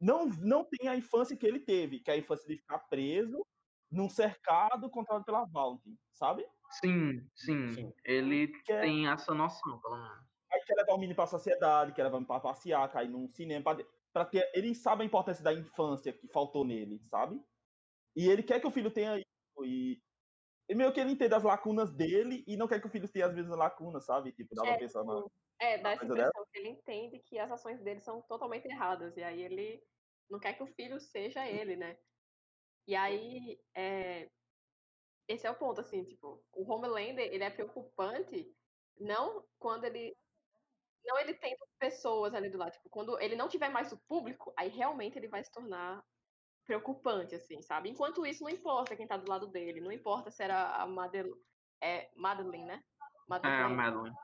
não, 0.00 0.26
não 0.26 0.64
tem 0.64 0.88
a 0.88 0.96
infância 0.96 1.36
que 1.36 1.46
ele 1.46 1.60
teve, 1.60 2.00
que 2.00 2.10
é 2.10 2.14
a 2.14 2.18
infância 2.18 2.46
de 2.46 2.56
ficar 2.56 2.78
preso 2.80 3.44
num 3.90 4.08
cercado 4.08 4.88
controlado 4.90 5.24
pela 5.24 5.44
Valentine, 5.44 5.98
sabe? 6.12 6.46
Sim, 6.70 7.26
sim. 7.34 7.68
Sim. 7.74 7.92
Ele 8.04 8.48
Que 8.48 8.72
é- 8.72 8.80
tem 8.80 9.06
essa 9.08 9.34
noção, 9.34 9.80
pelo 9.80 9.96
menos. 9.96 10.24
Aí 10.50 10.60
quer 10.66 10.74
levar 10.74 10.94
o 10.94 10.98
menino 10.98 11.14
pra 11.16 11.26
sociedade, 11.26 11.92
quer 11.92 12.04
levar 12.04 12.16
o 12.16 12.20
menino 12.20 12.28
pra 12.28 12.40
passear, 12.40 12.90
cair 12.90 13.08
num 13.08 13.28
cinema, 13.28 13.62
pra, 13.74 13.84
pra 14.12 14.24
ter. 14.24 14.50
Ele 14.54 14.74
sabe 14.74 15.02
a 15.02 15.06
importância 15.06 15.42
da 15.44 15.52
infância 15.52 16.12
que 16.12 16.28
faltou 16.28 16.64
nele, 16.64 17.00
sabe? 17.10 17.40
E 18.16 18.28
ele 18.28 18.42
quer 18.42 18.60
que 18.60 18.66
o 18.66 18.70
filho 18.70 18.90
tenha 18.90 19.18
isso. 19.18 19.64
E, 19.64 20.02
e 20.72 20.76
meio 20.76 20.92
que 20.92 21.00
ele 21.00 21.12
entende 21.12 21.34
as 21.34 21.42
lacunas 21.44 21.92
dele 21.94 22.44
e 22.46 22.56
não 22.56 22.68
quer 22.68 22.80
que 22.80 22.86
o 22.86 22.90
filho 22.90 23.08
tenha 23.10 23.26
as 23.26 23.34
mesmas 23.34 23.58
lacunas, 23.58 24.04
sabe? 24.06 24.32
Tipo, 24.32 24.54
dá 24.54 24.66
pra 24.66 24.74
É, 24.74 24.76
pensar 24.76 25.04
na. 25.04 25.22
tipo, 25.22 25.32
é, 25.60 25.78
dá 25.78 25.92
essa 25.92 26.06
coisa 26.06 26.16
dela. 26.16 26.32
impressão 26.32 26.44
que 26.52 26.58
ele 26.58 26.68
entende 26.68 27.20
que 27.20 27.38
as 27.38 27.50
ações 27.50 27.82
dele 27.82 28.00
são 28.00 28.22
totalmente 28.22 28.66
erradas. 28.66 29.16
E 29.16 29.22
aí 29.22 29.42
ele 29.42 29.82
não 30.30 30.38
quer 30.40 30.54
que 30.54 30.62
o 30.62 30.66
filho 30.66 30.98
seja 31.00 31.48
ele, 31.48 31.76
né? 31.76 31.98
E 32.86 32.96
aí, 32.96 33.60
é, 33.76 34.30
esse 35.28 35.46
é 35.46 35.50
o 35.50 35.58
ponto, 35.58 35.80
assim, 35.80 36.04
tipo, 36.04 36.44
o 36.52 36.72
Homelander, 36.72 37.32
ele 37.32 37.44
é 37.44 37.50
preocupante 37.50 38.54
não 39.00 39.48
quando 39.58 39.84
ele 39.84 40.16
não 41.04 41.18
ele 41.18 41.34
tendo 41.34 41.58
pessoas 41.78 42.34
ali 42.34 42.50
do 42.50 42.58
lado, 42.58 42.72
tipo, 42.72 42.90
quando 42.90 43.18
ele 43.20 43.36
não 43.36 43.48
tiver 43.48 43.68
mais 43.70 43.92
o 43.92 44.00
público, 44.08 44.52
aí 44.58 44.68
realmente 44.68 45.18
ele 45.18 45.28
vai 45.28 45.42
se 45.44 45.50
tornar 45.52 46.02
preocupante, 46.66 47.34
assim, 47.34 47.60
sabe? 47.62 47.88
Enquanto 47.88 48.26
isso, 48.26 48.42
não 48.42 48.50
importa 48.50 48.96
quem 48.96 49.06
tá 49.06 49.16
do 49.16 49.28
lado 49.28 49.46
dele, 49.46 49.80
não 49.80 49.92
importa 49.92 50.30
se 50.30 50.42
era 50.42 50.82
a 50.82 50.86
é, 51.82 52.10
Madeline, 52.16 52.64
né? 52.64 52.82
É, 53.42 53.62
a 53.62 53.68
Madeline. 53.68 53.76
Madeline. 53.76 54.16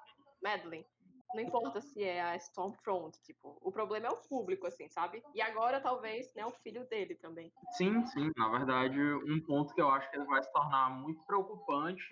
Madeline. 0.42 0.86
Não 1.34 1.42
importa 1.42 1.82
se 1.82 2.02
é 2.02 2.22
a 2.22 2.36
Stormfront, 2.36 3.20
tipo, 3.22 3.58
o 3.60 3.70
problema 3.70 4.06
é 4.06 4.10
o 4.10 4.16
público, 4.28 4.66
assim, 4.66 4.88
sabe? 4.88 5.22
E 5.34 5.42
agora, 5.42 5.78
talvez, 5.78 6.32
né, 6.34 6.46
o 6.46 6.50
filho 6.50 6.88
dele 6.88 7.16
também. 7.16 7.52
Sim, 7.72 8.04
sim. 8.06 8.30
Na 8.34 8.48
verdade, 8.48 8.98
um 8.98 9.40
ponto 9.44 9.74
que 9.74 9.80
eu 9.80 9.90
acho 9.90 10.08
que 10.10 10.16
ele 10.16 10.24
vai 10.24 10.42
se 10.42 10.50
tornar 10.52 10.88
muito 10.90 11.22
preocupante 11.26 12.02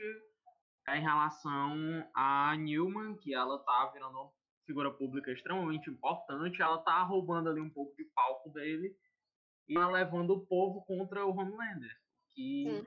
é 0.89 0.99
em 0.99 1.03
relação 1.03 1.75
a 2.15 2.55
Newman, 2.57 3.17
que 3.17 3.35
ela 3.35 3.59
tá 3.61 3.91
virando 3.93 4.19
uma 4.19 4.31
figura 4.67 4.91
pública 4.91 5.33
extremamente 5.33 5.89
importante, 5.89 6.61
ela 6.61 6.79
tá 6.79 7.03
roubando 7.03 7.49
ali 7.49 7.61
um 7.61 7.71
pouco 7.71 7.97
de 7.97 8.05
palco 8.15 8.51
dele 8.51 8.95
e 9.69 9.75
tá 9.75 9.89
levando 9.89 10.31
o 10.31 10.47
povo 10.47 10.85
contra 10.85 11.25
o 11.27 11.31
Homelander. 11.31 11.93
Que 12.35 12.65
Uhum. 12.69 12.85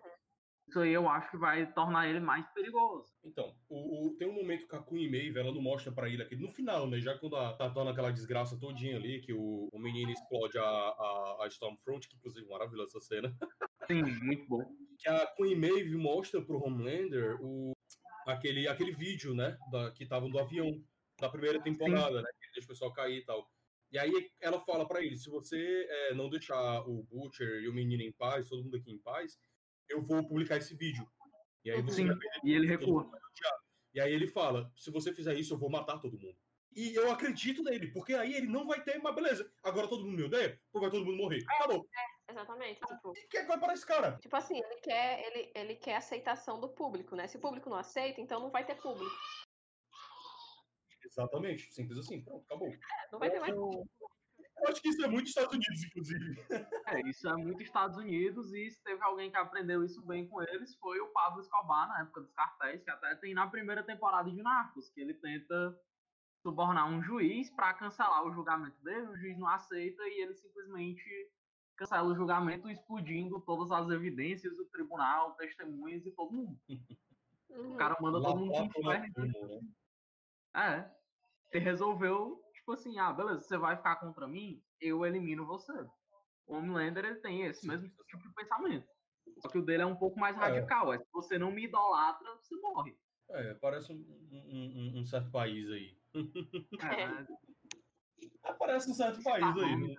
isso 0.67 0.79
aí 0.79 0.93
eu 0.93 1.09
acho 1.09 1.31
que 1.31 1.37
vai 1.37 1.71
tornar 1.73 2.07
ele 2.07 2.19
mais 2.19 2.45
perigoso. 2.53 3.11
Então, 3.25 3.55
o, 3.67 4.07
o- 4.07 4.15
tem 4.17 4.27
um 4.29 4.33
momento 4.33 4.67
que 4.67 4.75
a 4.75 4.83
Queen 4.83 5.09
Maeve, 5.09 5.39
ela 5.39 5.51
não 5.51 5.61
mostra 5.61 5.91
pra 5.91 6.07
ele 6.07 6.21
aqui, 6.21 6.35
no 6.35 6.47
final, 6.49 6.87
né? 6.87 6.99
Já 6.99 7.17
quando 7.17 7.35
a, 7.35 7.53
tá 7.53 7.67
dando 7.67 7.89
aquela 7.89 8.11
desgraça 8.11 8.59
todinha 8.59 8.95
ali, 8.97 9.19
que 9.21 9.33
o, 9.33 9.67
o 9.73 9.79
menino 9.79 10.11
explode 10.11 10.57
a, 10.59 10.63
a, 10.63 11.37
a 11.41 11.47
Stormfront, 11.47 12.07
que 12.07 12.15
inclusive 12.15 12.47
maravilhosa 12.47 12.97
essa 12.97 13.01
cena. 13.07 13.35
Sim, 13.87 14.03
muito 14.21 14.47
bom. 14.47 14.63
Que 14.99 15.09
a 15.09 15.25
Queen 15.35 15.55
Maeve 15.55 15.95
mostra 15.95 16.41
pro 16.41 16.63
Homelander 16.63 17.37
o, 17.41 17.71
aquele, 18.27 18.67
aquele 18.67 18.91
vídeo, 18.91 19.33
né? 19.33 19.57
Da, 19.71 19.91
que 19.91 20.05
tava 20.05 20.29
do 20.29 20.37
avião, 20.37 20.83
da 21.19 21.29
primeira 21.29 21.59
temporada, 21.61 22.21
né? 22.21 22.29
Que 22.39 22.51
deixa 22.53 22.65
o 22.65 22.69
pessoal 22.69 22.93
cair 22.93 23.17
e 23.19 23.25
tal. 23.25 23.49
E 23.91 23.97
aí 23.97 24.31
ela 24.39 24.59
fala 24.61 24.87
pra 24.87 25.03
ele, 25.03 25.17
se 25.17 25.29
você 25.29 25.87
eh, 25.89 26.13
não 26.13 26.29
deixar 26.29 26.81
o 26.87 27.03
Butcher 27.03 27.61
e 27.61 27.67
o 27.67 27.73
menino 27.73 28.03
em 28.03 28.11
paz, 28.11 28.47
todo 28.47 28.63
mundo 28.63 28.77
aqui 28.77 28.91
em 28.91 28.99
paz, 28.99 29.39
eu 29.89 30.05
vou 30.05 30.25
publicar 30.27 30.57
esse 30.57 30.75
vídeo. 30.75 31.07
E 31.65 31.71
aí 31.71 31.81
você 31.81 32.03
Sim, 32.03 32.09
e 32.43 32.53
ele 32.53 32.67
recua. 32.67 33.09
E 33.93 33.99
aí 33.99 34.13
ele 34.13 34.27
fala: 34.27 34.71
se 34.77 34.91
você 34.91 35.13
fizer 35.13 35.33
isso, 35.33 35.53
eu 35.53 35.57
vou 35.57 35.69
matar 35.69 35.99
todo 35.99 36.19
mundo. 36.19 36.37
E 36.75 36.93
eu 36.93 37.11
acredito 37.11 37.63
nele, 37.63 37.91
porque 37.91 38.13
aí 38.13 38.35
ele 38.35 38.47
não 38.47 38.67
vai 38.67 38.81
ter, 38.83 38.99
mas 38.99 39.15
beleza. 39.15 39.51
Agora 39.63 39.87
todo 39.87 40.05
mundo 40.05 40.17
me 40.17 40.23
odeia, 40.23 40.61
porque 40.71 40.85
vai 40.85 40.91
todo 40.91 41.05
mundo 41.05 41.17
morrer. 41.17 41.43
Acabou. 41.49 41.87
Exatamente, 42.29 42.79
tipo... 42.79 43.09
O 43.09 43.13
que 43.13 43.37
é 43.37 43.41
que 43.41 43.47
vai 43.47 43.59
para 43.59 43.73
esse 43.73 43.85
cara? 43.85 44.17
Tipo 44.21 44.35
assim, 44.35 44.55
ele 44.55 44.75
quer, 44.81 45.25
ele, 45.25 45.51
ele 45.55 45.75
quer 45.75 45.95
aceitação 45.95 46.59
do 46.59 46.69
público, 46.69 47.15
né? 47.15 47.27
Se 47.27 47.37
o 47.37 47.39
público 47.39 47.71
não 47.71 47.77
aceita, 47.77 48.21
então 48.21 48.39
não 48.39 48.51
vai 48.51 48.63
ter 48.63 48.75
público. 48.75 49.11
Exatamente, 51.09 51.73
simples 51.73 51.97
assim. 51.99 52.23
Pronto, 52.23 52.43
acabou. 52.45 52.69
Não 53.11 53.19
vai 53.19 53.29
ter 53.29 53.39
mais 53.39 53.53
Eu, 53.53 53.71
eu 54.57 54.67
acho 54.67 54.81
que 54.81 54.89
isso 54.89 55.03
é 55.03 55.07
muito 55.07 55.27
Estados 55.27 55.53
Unidos, 55.53 55.83
inclusive. 55.83 56.45
É, 56.87 57.01
isso 57.09 57.27
é 57.27 57.35
muito 57.35 57.63
Estados 57.63 57.97
Unidos 57.97 58.53
e 58.53 58.69
se 58.69 58.83
teve 58.83 59.01
alguém 59.03 59.31
que 59.31 59.37
aprendeu 59.37 59.83
isso 59.83 60.05
bem 60.05 60.27
com 60.27 60.41
eles 60.43 60.75
foi 60.77 60.99
o 60.99 61.07
Pablo 61.11 61.41
Escobar 61.41 61.87
na 61.87 62.01
época 62.01 62.21
dos 62.21 62.33
cartéis, 62.33 62.83
que 62.83 62.91
até 62.91 63.15
tem 63.15 63.33
na 63.33 63.47
primeira 63.47 63.83
temporada 63.83 64.29
de 64.29 64.41
Narcos, 64.41 64.89
que 64.89 65.01
ele 65.01 65.13
tenta 65.15 65.75
subornar 66.41 66.89
um 66.89 67.01
juiz 67.01 67.49
para 67.51 67.73
cancelar 67.73 68.25
o 68.25 68.31
julgamento 68.31 68.81
dele, 68.83 69.07
o 69.07 69.17
juiz 69.17 69.37
não 69.37 69.47
aceita 69.47 70.01
e 70.03 70.21
ele 70.21 70.33
simplesmente 70.35 71.03
cancela 71.75 72.09
o 72.09 72.15
julgamento 72.15 72.69
explodindo 72.69 73.39
todas 73.41 73.71
as 73.71 73.89
evidências 73.89 74.55
do 74.57 74.65
tribunal, 74.65 75.35
testemunhas 75.35 76.05
e 76.05 76.11
todo 76.11 76.33
mundo. 76.33 76.59
Uhum. 76.69 76.79
O 77.73 77.75
cara 77.77 77.97
manda 77.99 78.19
Lá 78.19 78.29
todo 78.29 78.41
mundo 78.41 78.51
lá 78.51 78.97
inferno. 78.97 79.31
fora, 79.33 79.59
né? 79.59 79.59
É. 80.53 80.98
Você 81.49 81.57
resolveu, 81.57 82.39
tipo 82.53 82.73
assim, 82.73 82.99
ah, 82.99 83.11
beleza, 83.11 83.41
você 83.41 83.57
vai 83.57 83.75
ficar 83.75 83.95
contra 83.95 84.27
mim, 84.27 84.61
eu 84.79 85.03
elimino 85.05 85.45
você. 85.47 85.73
O 86.45 86.55
Homelander, 86.55 87.03
ele 87.05 87.15
tem 87.19 87.43
esse 87.45 87.61
Sim, 87.61 87.67
mesmo 87.69 87.89
tipo 88.07 88.21
de 88.27 88.33
pensamento. 88.35 88.87
Só 89.39 89.47
que 89.49 89.57
o 89.57 89.65
dele 89.65 89.81
é 89.83 89.85
um 89.85 89.95
pouco 89.95 90.19
mais 90.19 90.35
É. 90.35 90.39
radical. 90.39 90.93
É, 90.93 90.99
se 90.99 91.07
você 91.11 91.37
não 91.39 91.51
me 91.51 91.63
idolatra, 91.65 92.27
você 92.35 92.55
morre. 92.57 92.95
É, 93.29 93.53
parece 93.55 93.91
um, 93.91 93.95
um- 94.31 94.93
um- 94.95 94.99
um 94.99 95.05
certo 95.05 95.31
país 95.31 95.69
aí. 95.69 95.97
É. 96.81 98.49
É, 98.49 98.53
parece 98.53 98.89
um 98.89 98.93
certo 98.93 99.23
país 99.23 99.43
aí. 99.45 99.75
nome. 99.75 99.97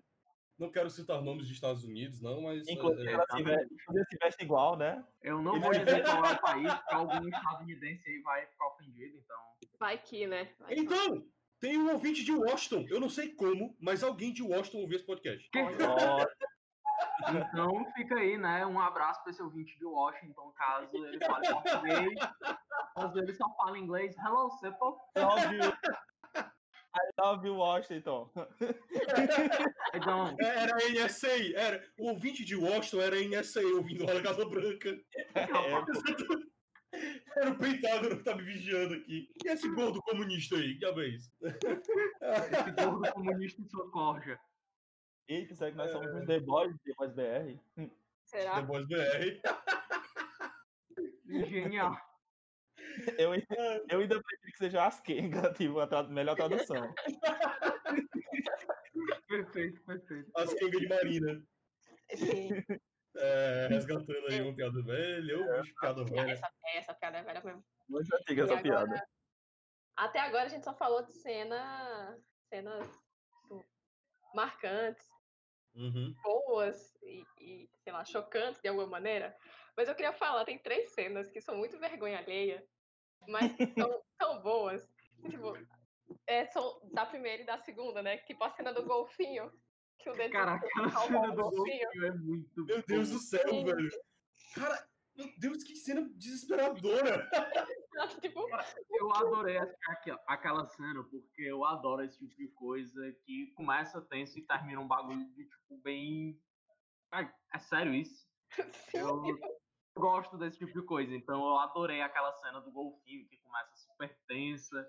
Não, 0.59 0.71
quero 0.71 0.91
citar 0.91 1.23
nomes 1.23 1.45
dos 1.45 1.53
Estados 1.55 1.85
Unidos, 1.85 2.21
não, 2.21 2.43
mas. 2.43 2.69
é, 2.69 2.73
Inclusive, 2.73 3.09
é, 3.09 3.13
ela 3.15 3.25
se 3.31 3.43
veste, 3.43 3.75
se 4.11 4.19
veste 4.21 4.45
igual, 4.45 4.77
né? 4.77 5.05
Eu 5.23 5.41
não 5.41 5.59
vou 5.59 5.71
dizer 5.71 6.03
qual 6.05 6.25
é 6.25 6.33
o 6.33 6.41
país, 6.43 6.75
porque 6.75 6.95
algum 6.95 7.29
estadunidense 7.29 8.09
aí 8.11 8.21
vai 8.21 8.47
ficar 8.47 8.67
ofendido, 8.69 9.17
então. 9.17 9.37
Vai 9.79 9.97
que, 9.99 10.27
né? 10.27 10.53
Vai 10.59 10.75
que. 10.75 10.81
Então, 10.81 11.27
tem 11.61 11.79
um 11.79 11.93
ouvinte 11.93 12.25
de 12.25 12.33
Washington. 12.33 12.87
Eu 12.89 12.99
não 13.01 13.09
sei 13.09 13.29
como, 13.35 13.77
mas 13.81 14.03
alguém 14.03 14.33
de 14.33 14.43
Washington 14.43 14.79
ouviu 14.79 14.97
esse 14.97 15.07
podcast. 15.07 15.49
Então 17.29 17.85
fica 17.95 18.15
aí, 18.15 18.37
né? 18.37 18.65
Um 18.67 18.81
abraço 18.81 19.23
para 19.23 19.31
esse 19.31 19.43
ouvinte 19.43 19.79
de 19.79 19.85
Washington, 19.85 20.53
caso 20.53 20.97
ele 20.97 21.19
fale 21.19 21.49
português. 21.49 22.19
Caso 22.95 23.19
ele 23.19 23.35
só 23.35 23.45
fala 23.57 23.79
inglês. 23.79 24.17
Hello, 24.19 24.49
you. 25.55 25.73
I 26.93 27.23
love 27.23 27.47
you, 27.47 27.57
Washington. 27.57 28.31
Então, 29.95 30.37
É, 30.41 30.47
Era 30.47 30.77
NSA, 30.77 31.53
era. 31.55 31.85
O 31.99 32.11
ouvinte 32.11 32.45
de 32.45 32.57
Washington 32.57 33.01
era 33.03 33.17
NSA 33.17 33.61
ouvindo 33.61 34.05
a 34.11 34.23
Casa 34.23 34.45
Branca. 34.45 34.97
Era 37.37 37.51
o 37.51 37.59
Pentágono 37.59 38.17
que 38.19 38.25
tá 38.25 38.35
me 38.37 38.43
vigiando 38.43 38.95
aqui. 38.95 39.29
E 39.45 39.49
esse 39.49 39.69
gordo 39.71 40.01
comunista 40.03 40.57
aí? 40.57 40.73
Que 40.75 40.79
diabo 40.81 41.01
é 41.03 41.07
isso? 41.09 41.31
esse 41.43 42.71
gordo 42.85 43.13
comunista 43.13 43.61
em 43.63 43.69
sua 43.69 43.91
corja. 43.91 44.39
Eita, 45.29 45.55
será 45.55 45.71
que 45.71 45.77
nós 45.77 45.93
somos 45.93 46.13
os 46.15 46.27
The 46.27 46.41
Boys, 46.41 46.75
The 46.85 46.93
Boys 46.97 47.13
BR? 47.15 47.91
Será? 48.25 48.55
The 48.61 48.63
Boys 48.67 48.87
BR. 48.89 49.41
Genial. 51.49 51.97
Eu, 53.17 53.31
ainda- 53.33 53.85
eu 53.89 54.01
ainda 54.01 54.21
prefiro 54.23 54.53
que 54.53 54.59
seja 54.59 54.85
Askenga, 54.85 55.53
tipo, 55.55 55.79
a 55.79 55.87
tra- 55.87 56.03
melhor 56.09 56.35
tradução. 56.35 56.93
Perfeito, 59.29 59.81
perfeito. 59.85 60.31
As 60.35 60.51
de 60.51 60.89
Marina. 60.89 61.43
Sim. 62.17 62.51
É, 63.17 63.67
resgatando 63.71 64.27
aí 64.29 64.41
uma 64.41 64.55
piada 64.55 64.83
velha. 64.83 65.39
Ô, 65.39 65.61
bicho, 65.61 65.75
piada 65.81 66.05
velha. 66.05 66.33
Essa, 66.33 66.51
essa 66.75 66.95
piada 66.95 67.19
é 67.19 67.23
velha 67.23 67.43
mesmo. 67.43 67.65
Muito 67.89 68.15
antiga 68.15 68.45
essa 68.45 68.53
agora- 68.59 68.63
piada. 68.63 69.09
Até 69.97 70.19
agora 70.21 70.45
a 70.45 70.49
gente 70.49 70.65
só 70.65 70.75
falou 70.75 71.03
de 71.05 71.13
cena, 71.13 72.19
cenas 72.49 72.89
tipo, 73.43 73.65
marcantes, 74.35 75.07
Uhum. 75.75 76.13
boas 76.23 76.97
e, 77.03 77.23
e, 77.39 77.71
sei 77.85 77.93
lá, 77.93 78.05
chocantes 78.05 78.61
de 78.61 78.69
alguma 78.69 78.87
maneira. 78.89 79.37
Mas 79.77 79.89
eu 79.89 79.95
queria 79.95 80.13
falar, 80.13 80.45
tem 80.45 80.59
três 80.59 80.91
cenas 80.95 81.31
que 81.31 81.41
são 81.41 81.57
muito 81.57 81.79
vergonha 81.79 82.19
alheia, 82.19 82.67
mas 83.29 83.53
que 83.53 83.67
são 83.75 84.03
tão 84.19 84.41
boas. 84.43 84.89
Tipo, 85.29 85.53
é, 86.27 86.47
são 86.47 86.81
da 86.93 87.07
primeira 87.07 87.43
e 87.43 87.47
da 87.47 87.59
segunda, 87.59 88.03
né? 88.03 88.19
Tipo 88.19 88.43
a 88.45 88.51
cena 88.51 88.73
do 88.73 88.85
golfinho. 88.85 89.53
Que 90.03 90.11
o 90.11 90.13
dedo 90.15 90.33
Cara, 90.33 90.55
aquela 90.55 90.91
salva 90.91 91.07
cena 91.09 91.29
do 91.35 91.43
golfinho. 91.51 92.05
é 92.07 92.11
muito 92.13 92.65
Meu 92.65 92.83
Deus 92.83 93.09
boa. 93.09 93.19
do 93.21 93.25
céu, 93.25 93.49
Sim. 93.51 93.65
velho. 93.65 93.89
Cara, 94.55 94.89
meu 95.17 95.29
Deus, 95.39 95.63
que 95.65 95.77
cena 95.77 96.09
desesperadora. 96.17 97.29
tipo, 98.23 98.41
Eu 98.91 99.15
adorei 99.15 99.59
aquela, 99.59 100.23
aquela 100.27 100.67
cena, 100.67 101.05
porque 101.05 101.43
eu 101.43 101.65
adoro 101.65 102.03
esse 102.03 102.19
tipo 102.19 102.35
de 102.37 102.49
coisa 102.49 103.13
que 103.25 103.49
começa 103.55 104.01
tenso 104.01 104.39
e 104.39 104.47
termina 104.47 104.81
um 104.81 104.89
bagulho 104.89 105.25
de 105.35 105.45
tipo 105.45 105.79
bem. 105.83 106.41
Ai, 107.13 107.31
é 107.53 107.59
sério 107.59 107.93
isso? 107.95 108.27
sim, 108.91 108.99
Eu 108.99 109.23
gosto 109.97 110.39
desse 110.39 110.59
tipo 110.59 110.73
de 110.73 110.87
coisa, 110.87 111.15
então 111.15 111.41
eu 111.47 111.59
adorei 111.59 112.01
aquela 112.01 112.33
cena 112.35 112.61
do 112.61 112.71
golfinho 112.71 113.29
que 113.29 113.37
começa 113.39 113.71
super 113.77 114.17
tensa, 114.27 114.89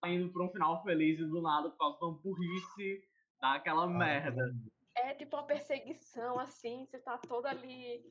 tá 0.00 0.08
indo 0.08 0.32
pra 0.32 0.44
um 0.44 0.50
final 0.50 0.82
feliz 0.82 1.20
e 1.20 1.24
do 1.24 1.40
nada, 1.40 1.70
por 1.70 1.78
causa 1.78 1.98
de 1.98 2.04
uma 2.06 2.18
burrice, 2.20 3.07
dá 3.40 3.54
aquela 3.54 3.86
merda. 3.86 4.54
é 4.96 5.14
tipo 5.14 5.36
uma 5.36 5.46
perseguição, 5.46 6.38
assim, 6.38 6.86
você 6.86 6.98
tá 6.98 7.18
toda 7.18 7.48
ali. 7.50 8.04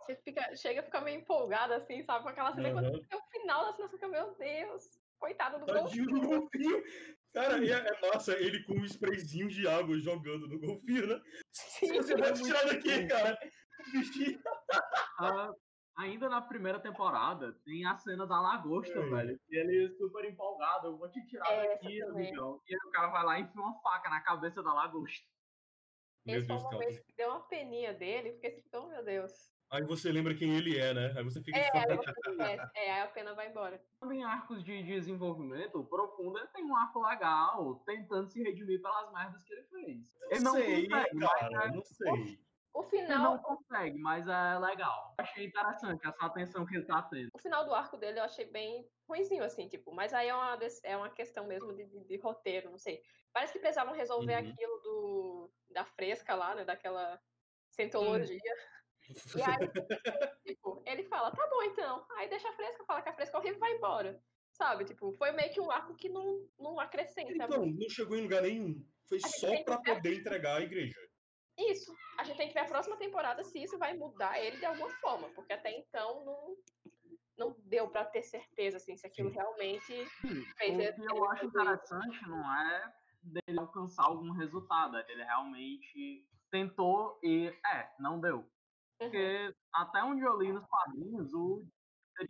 Você 0.00 0.16
fica, 0.16 0.54
chega 0.56 0.80
a 0.80 0.84
ficar 0.84 1.00
meio 1.00 1.20
empolgada, 1.20 1.76
assim, 1.76 2.02
sabe? 2.04 2.22
Com 2.22 2.28
aquela 2.30 2.54
cena. 2.54 2.72
Quando 2.72 2.86
Aham. 2.86 3.00
é 3.10 3.16
o 3.16 3.22
final 3.22 3.64
da 3.64 3.72
cena, 3.72 3.88
você 3.88 3.96
fica, 3.96 4.08
meu 4.08 4.34
Deus, 4.36 4.84
coitado 5.18 5.58
do 5.58 5.66
Tadinho 5.66 6.06
do 6.06 6.20
golfinho. 6.20 6.40
golfinho. 6.40 6.84
Cara, 7.32 7.58
e 7.58 7.70
é, 7.70 7.74
é 7.76 8.08
massa 8.08 8.32
ele 8.40 8.62
com 8.64 8.74
um 8.74 8.84
sprayzinho 8.84 9.48
de 9.48 9.66
água 9.66 9.98
jogando 9.98 10.48
no 10.48 10.58
golfinho, 10.58 11.06
né? 11.06 11.20
Sim. 11.52 11.94
você 11.94 12.16
vai 12.16 12.32
tirar 12.32 12.64
daqui, 12.66 13.06
cara. 13.06 13.38
Bichinho. 13.92 14.40
Ah, 15.18 15.52
ainda 15.96 16.28
na 16.28 16.40
primeira 16.40 16.78
temporada, 16.78 17.52
tem 17.64 17.84
a 17.86 17.96
cena 17.96 18.26
da 18.26 18.40
lagosta, 18.40 19.00
Hum. 19.00 19.10
velho. 19.10 19.40
E 19.48 19.56
ele 19.56 19.96
super 19.96 20.24
empolgado, 20.24 20.88
eu 20.88 20.98
vou 20.98 21.10
te 21.10 21.24
tirar 21.26 21.50
Essa 21.52 21.68
daqui, 21.74 22.02
amigão. 22.02 22.60
E 22.68 22.74
aí 22.74 22.80
o 22.86 22.90
cara 22.90 23.08
vai 23.08 23.24
lá 23.24 23.38
e 23.38 23.42
enfia 23.42 23.60
uma 23.62 23.80
faca 23.80 24.08
na 24.10 24.20
cabeça 24.20 24.62
da 24.62 24.72
lagosta. 24.74 25.26
Meu 26.24 26.38
Esse 26.38 26.46
foi 26.46 26.56
Deus, 26.56 26.66
um 26.66 26.68
cara. 26.70 26.82
momento 26.82 27.04
que 27.04 27.16
deu 27.16 27.30
uma 27.30 27.40
peninha 27.48 27.94
dele, 27.94 28.32
porque 28.32 28.46
assim, 28.48 28.62
oh 28.74 28.88
meu 28.88 29.04
Deus. 29.04 29.32
Aí 29.68 29.82
você 29.82 30.12
lembra 30.12 30.32
quem 30.34 30.56
ele 30.56 30.78
é, 30.78 30.94
né? 30.94 31.12
Aí 31.16 31.24
você 31.24 31.42
fica 31.42 31.58
É, 31.58 31.70
aí 31.76 31.96
você. 31.96 32.10
É, 32.76 32.92
aí 32.92 33.00
a 33.02 33.08
pena 33.08 33.34
vai 33.34 33.48
embora. 33.50 33.82
Em 34.12 34.22
arcos 34.22 34.62
de 34.62 34.80
desenvolvimento, 34.84 35.80
o 35.80 35.86
Profundo 35.86 36.38
ele 36.38 36.46
tem 36.48 36.64
um 36.64 36.76
arco 36.76 37.00
legal, 37.04 37.82
tentando 37.84 38.28
se 38.28 38.40
redimir 38.42 38.80
pelas 38.80 39.12
merdas 39.12 39.42
que 39.42 39.52
ele 39.52 39.62
fez. 39.64 40.14
Ele 40.30 40.40
não 40.40 40.52
sei, 40.52 40.88
consegue, 40.88 41.18
cara, 41.18 41.50
mas 41.50 41.64
é- 41.64 41.76
não 41.76 41.82
sei. 41.82 42.45
O 42.76 42.82
ele 42.82 42.88
final, 43.06 43.34
não 43.36 43.38
consegue, 43.42 43.98
mas 43.98 44.26
é 44.28 44.58
legal. 44.58 45.14
Achei 45.18 45.46
interessante 45.46 46.06
essa 46.06 46.26
atenção 46.26 46.66
que 46.66 46.76
ele 46.76 46.84
tá 46.84 47.02
tendo. 47.02 47.30
o 47.32 47.38
final 47.38 47.64
do 47.64 47.72
arco 47.74 47.96
dele 47.96 48.18
eu 48.20 48.24
achei 48.24 48.44
bem 48.44 48.86
ruinzinho, 49.08 49.42
assim, 49.44 49.66
tipo, 49.66 49.94
mas 49.94 50.12
aí 50.12 50.28
é 50.28 50.34
uma, 50.34 50.58
é 50.82 50.96
uma 50.96 51.08
questão 51.10 51.46
mesmo 51.46 51.74
de, 51.74 51.86
de- 51.86 52.04
de 52.04 52.16
roteiro, 52.18 52.70
não 52.70 52.78
sei. 52.78 53.00
Parece 53.32 53.52
que 53.54 53.58
precisavam 53.60 53.94
resolver 53.94 54.34
Uhum. 54.34 54.50
aquilo 54.50 54.78
do, 54.82 55.50
da 55.70 55.84
fresca 55.86 56.34
lá, 56.34 56.54
né, 56.54 56.64
daquela 56.64 57.18
cientologia. 57.70 58.38
E 59.36 59.42
aí, 59.42 59.56
tipo, 60.44 60.82
ele 60.84 61.04
fala, 61.04 61.30
tá 61.30 61.46
bom 61.48 61.62
então. 61.62 62.06
Aí 62.16 62.28
deixa 62.28 62.48
a 62.48 62.52
fresca, 62.52 62.84
fala 62.84 63.00
que 63.02 63.08
a 63.08 63.14
fresca 63.14 63.36
é 63.36 63.40
horrível 63.40 63.56
e 63.56 63.60
vai 63.60 63.72
embora. 63.72 64.20
Sabe, 64.50 64.84
tipo, 64.84 65.12
foi 65.12 65.32
meio 65.32 65.52
que 65.52 65.60
um 65.60 65.70
arco 65.70 65.94
que 65.94 66.08
não, 66.08 66.46
não 66.58 66.80
acrescenta 66.80 67.30
Então, 67.32 67.60
muito. 67.60 67.78
não 67.80 67.88
chegou 67.88 68.16
em 68.16 68.22
lugar 68.22 68.42
nenhum. 68.42 68.84
Foi 69.08 69.20
só 69.20 69.48
ver- 69.48 69.64
poder 69.64 70.18
entregar 70.18 70.56
a 70.56 70.60
igreja. 70.62 70.98
Isso. 71.58 71.94
A 72.18 72.24
gente 72.24 72.36
tem 72.36 72.48
que 72.48 72.54
ver 72.54 72.60
a 72.60 72.66
próxima 72.66 72.96
temporada 72.96 73.42
se 73.44 73.62
isso 73.62 73.78
vai 73.78 73.94
mudar 73.96 74.38
ele 74.38 74.58
de 74.58 74.66
alguma 74.66 74.90
forma, 74.96 75.28
porque 75.30 75.52
até 75.52 75.70
então 75.78 76.24
não, 76.24 76.56
não 77.36 77.56
deu 77.60 77.88
pra 77.88 78.04
ter 78.04 78.22
certeza, 78.22 78.76
assim, 78.76 78.96
se 78.96 79.06
aquilo 79.06 79.30
Sim. 79.30 79.36
realmente 79.36 80.06
Sim, 80.20 80.44
fez 80.58 80.76
o 80.76 80.80
ele- 80.80 80.92
que 80.92 81.00
ele 81.00 81.10
eu 81.18 81.30
acho 81.30 81.42
fazer 81.44 81.46
interessante 81.48 82.28
não 82.28 82.54
é 82.54 82.94
dele 83.22 83.58
alcançar 83.58 84.04
algum 84.04 84.32
resultado, 84.32 84.96
é 84.96 85.02
dele 85.04 85.24
realmente 85.24 86.28
tentou 86.50 87.18
e, 87.22 87.48
é, 87.66 87.94
não 87.98 88.20
deu. 88.20 88.38
Uhum. 88.38 88.48
Porque 88.98 89.54
até 89.72 90.02
onde 90.02 90.22
eu 90.22 90.38
li 90.38 90.52
nos 90.52 90.66
quadrinhos, 90.66 91.34
o 91.34 91.66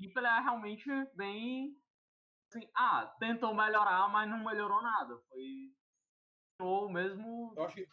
Deep 0.00 0.16
ele 0.16 0.26
é 0.26 0.40
realmente 0.40 0.88
bem 1.14 1.76
assim, 2.50 2.68
ah, 2.74 3.14
tentou 3.18 3.54
melhorar, 3.54 4.08
mas 4.08 4.28
não 4.28 4.44
melhorou 4.44 4.82
nada. 4.82 5.18
Foi 5.28 5.72
o 6.60 6.88
mesmo 6.88 7.52
Eu 7.56 7.64
acho 7.64 7.74
que 7.76 7.88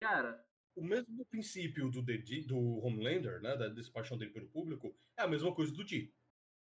era. 0.00 0.44
o 0.76 0.84
mesmo 0.84 1.24
princípio 1.26 1.90
do, 1.90 2.02
Dedi- 2.02 2.42
do 2.46 2.78
Homelander, 2.84 3.40
né? 3.40 3.56
Da 3.56 3.68
dessa 3.68 3.90
paixão 3.90 4.16
dele 4.16 4.30
pelo 4.30 4.48
público, 4.48 4.94
é 5.16 5.22
a 5.22 5.28
mesma 5.28 5.52
coisa 5.54 5.72
do 5.72 5.84
Di. 5.84 6.12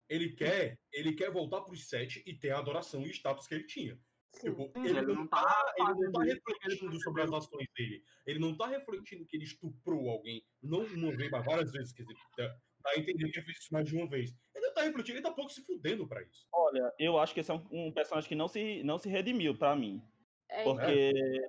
Ele 0.09 0.31
quer, 0.33 0.79
ele 0.91 1.13
quer 1.13 1.29
voltar 1.29 1.61
pros 1.61 1.87
sete 1.87 2.23
e 2.25 2.33
ter 2.33 2.51
a 2.51 2.59
adoração 2.59 3.03
e 3.03 3.09
status 3.11 3.45
que 3.45 3.55
ele 3.55 3.65
tinha. 3.65 3.99
Sim. 4.33 4.49
Tipo, 4.49 4.71
Sim, 4.75 4.85
ele, 4.85 5.01
não 5.01 5.27
tá, 5.27 5.73
ele 5.77 5.93
não 6.05 6.11
tá 6.11 6.21
ele 6.23 6.33
refletindo 6.33 7.01
sobre 7.01 7.21
as 7.23 7.31
ações 7.31 7.67
dele. 7.75 8.03
Ele 8.25 8.39
não 8.39 8.55
tá 8.55 8.67
refletindo 8.67 9.25
que 9.25 9.35
ele 9.35 9.43
estuprou 9.43 10.09
alguém, 10.09 10.43
não 10.61 10.83
uma 10.85 11.15
vez, 11.15 11.29
mas 11.29 11.45
várias 11.45 11.71
vezes. 11.71 11.91
Quer 11.93 12.03
dizer, 12.03 12.15
tá, 12.35 12.57
tá 12.83 12.97
entendendo 12.97 13.31
que 13.31 13.39
ele 13.39 13.45
fez 13.45 13.57
isso 13.57 13.73
mais 13.73 13.85
de 13.85 13.95
uma 13.95 14.07
vez. 14.09 14.33
Ele 14.55 14.65
não 14.67 14.73
tá 14.73 14.81
refletindo, 14.83 15.17
ele 15.17 15.23
tá 15.23 15.31
pouco 15.31 15.51
se 15.51 15.61
fudendo 15.63 16.07
pra 16.07 16.21
isso. 16.23 16.47
Olha, 16.53 16.93
eu 16.99 17.17
acho 17.19 17.33
que 17.33 17.39
esse 17.41 17.51
é 17.51 17.53
um, 17.53 17.67
um 17.71 17.91
personagem 17.91 18.27
que 18.27 18.35
não 18.35 18.47
se, 18.47 18.83
não 18.83 18.97
se 18.97 19.09
redimiu 19.09 19.57
pra 19.57 19.75
mim. 19.75 20.01
É, 20.49 20.63
Porque, 20.63 20.85
também. 20.85 21.41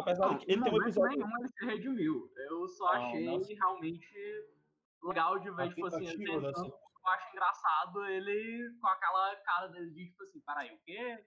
Apesar 0.00 0.26
Não, 0.28 0.36
de 0.38 0.44
que 0.46 0.52
ele 0.52 0.60
em 0.60 0.62
tem 0.62 0.72
um 0.72 0.74
momento 0.76 0.88
episódio. 0.88 1.18
nenhum 1.18 1.38
ele 1.38 1.48
se 1.48 1.64
redimiu. 1.66 2.32
Eu 2.36 2.68
só 2.68 2.84
Não, 2.94 3.02
achei 3.04 3.24
não 3.24 3.40
realmente 3.42 4.06
legal 5.02 5.38
de 5.38 5.50
ver, 5.50 5.68
tipo 5.70 5.86
assim, 5.86 6.06
ele 6.06 6.24
tentando, 6.24 6.42
dessa- 6.46 6.66
eu 6.66 7.08
acho 7.10 7.30
engraçado 7.32 8.06
ele 8.06 8.74
com 8.80 8.86
aquela 8.86 9.36
cara 9.36 9.66
dele 9.68 9.90
de 9.90 10.06
tipo 10.06 10.22
assim, 10.24 10.40
peraí, 10.40 10.74
o 10.74 10.78
quê? 10.84 11.24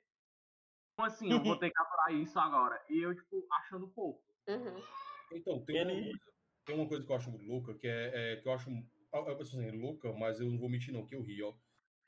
Como 0.95 1.07
assim, 1.07 1.32
eu 1.32 1.43
vou 1.43 1.55
ter 1.59 1.70
que 1.70 1.80
aturar 1.80 2.13
isso 2.13 2.39
agora? 2.39 2.84
E 2.89 2.99
eu, 2.99 3.15
tipo, 3.15 3.45
achando 3.51 3.88
pouco. 3.89 4.24
Uhum. 4.47 4.82
Então, 5.32 5.63
tem, 5.65 5.84
uma, 5.84 5.91
Ele- 5.91 6.03
coisa, 6.03 6.20
tem 6.65 6.76
uma 6.76 6.88
coisa 6.88 7.05
que 7.05 7.11
eu 7.11 7.15
acho 7.15 7.38
louca, 7.38 7.74
que 7.76 7.88
é, 7.88 8.34
é- 8.34 8.36
que 8.38 8.47
eu 8.47 8.53
acho. 8.53 8.70
ah, 9.13 9.20
ah, 9.20 9.41
Assim, 9.41 9.63
é 9.63 9.72
louca, 9.72 10.11
mas 10.13 10.39
eu 10.39 10.49
não 10.49 10.57
vou 10.57 10.70
mentir, 10.70 10.93
não, 10.93 11.05
que 11.05 11.15
eu 11.15 11.22
ri, 11.22 11.41
ó. 11.43 11.53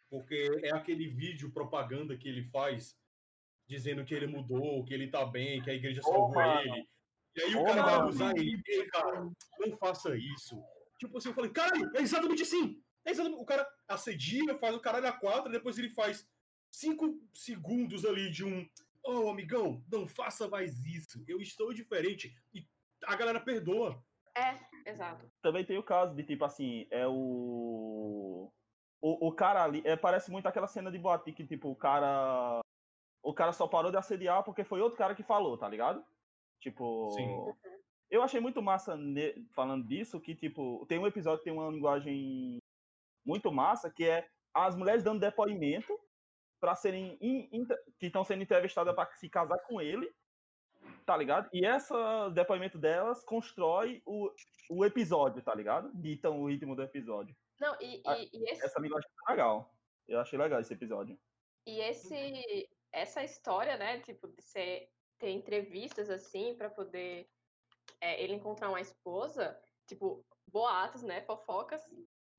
Porque 0.10 0.62
é 0.64 0.72
aquele 0.76 1.08
vídeo 1.08 1.52
propaganda 1.54 2.18
que 2.18 2.28
ele 2.28 2.44
faz 2.50 2.99
dizendo 3.70 4.04
que 4.04 4.16
ele 4.16 4.26
mudou, 4.26 4.84
que 4.84 4.94
ele 4.94 5.08
tá 5.08 5.24
bem, 5.24 5.62
que 5.62 5.70
a 5.70 5.74
igreja 5.74 6.02
salvou 6.02 6.34
mano. 6.34 6.60
ele. 6.62 6.90
E 7.36 7.42
aí 7.44 7.56
o 7.56 7.64
cara 7.64 7.84
vai 7.84 7.94
abusar 7.94 8.36
ele. 8.36 8.62
Cara, 8.92 9.30
não 9.60 9.78
faça 9.78 10.18
isso. 10.18 10.62
Tipo 10.98 11.18
assim, 11.18 11.30
eu 11.30 11.36
falei, 11.36 11.52
caralho, 11.52 11.90
é 11.96 12.02
exatamente 12.02 12.42
assim. 12.42 12.82
É 13.06 13.12
exatamente, 13.12 13.40
o 13.42 13.46
cara 13.46 13.66
assedia, 13.88 14.58
faz 14.58 14.76
o 14.76 14.80
caralho 14.80 15.08
a 15.08 15.14
quatro, 15.14 15.52
depois 15.52 15.78
ele 15.78 15.92
faz 15.92 16.28
cinco 16.72 17.22
segundos 17.34 18.04
ali 18.06 18.30
de 18.32 18.44
um. 18.44 18.68
Oh, 19.06 19.30
amigão, 19.30 19.84
não 19.90 20.08
faça 20.08 20.48
mais 20.48 20.84
isso. 20.86 21.24
Eu 21.28 21.40
estou 21.40 21.72
diferente. 21.74 22.36
E 22.54 22.68
a 23.06 23.16
galera 23.16 23.40
perdoa. 23.40 24.04
É, 24.36 24.90
exato. 24.90 25.32
Também 25.42 25.64
tem 25.64 25.78
o 25.78 25.84
caso 25.84 26.16
de, 26.16 26.24
tipo 26.24 26.44
assim, 26.44 26.88
é 26.90 27.08
o. 27.08 28.52
O, 29.02 29.28
o 29.28 29.32
cara 29.32 29.64
ali. 29.64 29.82
É, 29.86 29.96
parece 29.96 30.32
muito 30.32 30.48
aquela 30.48 30.68
cena 30.68 30.92
de 30.92 30.98
boate 30.98 31.32
que, 31.32 31.46
tipo, 31.46 31.70
o 31.70 31.76
cara. 31.76 32.60
O 33.22 33.34
cara 33.34 33.52
só 33.54 33.68
parou 33.68 33.92
de 33.92 33.98
assediar 33.98 34.44
porque 34.44 34.64
foi 34.64 34.82
outro 34.82 34.98
cara 34.98 35.16
que 35.16 35.24
falou, 35.24 35.58
tá 35.58 35.68
ligado? 35.68 36.04
Tipo. 36.60 37.12
Sim. 37.12 37.54
Eu 38.10 38.24
achei 38.24 38.40
muito 38.42 38.62
massa 38.62 38.96
ne- 38.98 39.46
falando 39.54 39.86
disso, 39.88 40.20
que, 40.20 40.34
tipo, 40.36 40.84
tem 40.88 40.98
um 40.98 41.06
episódio 41.06 41.40
que 41.40 41.44
tem 41.44 41.54
uma 41.54 41.70
linguagem 41.70 42.58
muito 43.24 43.52
massa, 43.52 43.92
que 43.92 44.04
é 44.06 44.28
as 44.52 44.76
mulheres 44.76 45.04
dando 45.04 45.20
depoimento 45.20 45.96
para 46.60 46.76
serem 46.76 47.18
in- 47.22 47.48
inter- 47.54 47.80
que 48.00 48.08
estão 48.08 48.24
sendo 48.24 48.42
entrevistadas 48.42 48.96
para 48.96 49.14
se 49.16 49.30
casar 49.30 49.60
com 49.60 49.80
ele, 49.80 50.12
tá 51.06 51.16
ligado? 51.16 51.50
E 51.54 51.64
esse 51.66 51.94
depoimento 52.34 52.80
delas 52.80 53.24
constrói 53.24 54.02
o, 54.08 54.32
o 54.72 54.84
episódio, 54.84 55.44
tá 55.44 55.54
ligado? 55.54 55.92
Ditam 55.94 56.42
o 56.42 56.48
ritmo 56.48 56.76
do 56.76 56.82
episódio. 56.82 57.36
Não, 57.60 57.76
e, 57.80 58.02
Ah, 58.08 58.18
e, 58.18 58.28
e 58.34 58.50
esse, 58.50 58.66
Essa 58.66 58.80
linguagem 58.80 59.08
é 59.28 59.32
legal. 59.32 59.72
Eu 60.08 60.20
achei 60.20 60.40
legal 60.40 60.60
esse 60.60 60.74
episódio. 60.74 61.16
e 61.68 61.80
esse, 61.82 62.68
essa 62.92 63.24
história, 63.24 63.78
né, 63.78 64.00
tipo, 64.00 64.28
de 64.28 64.42
ser, 64.42 64.90
ter 65.18 65.32
entrevistas 65.32 66.10
assim 66.10 66.56
pra 66.56 66.70
poder 66.70 67.30
é, 68.02 68.22
ele 68.24 68.34
encontrar 68.34 68.70
uma 68.70 68.82
esposa, 68.82 69.60
tipo, 69.88 70.26
boatos, 70.48 71.04
né, 71.04 71.22
fofocas, 71.22 71.82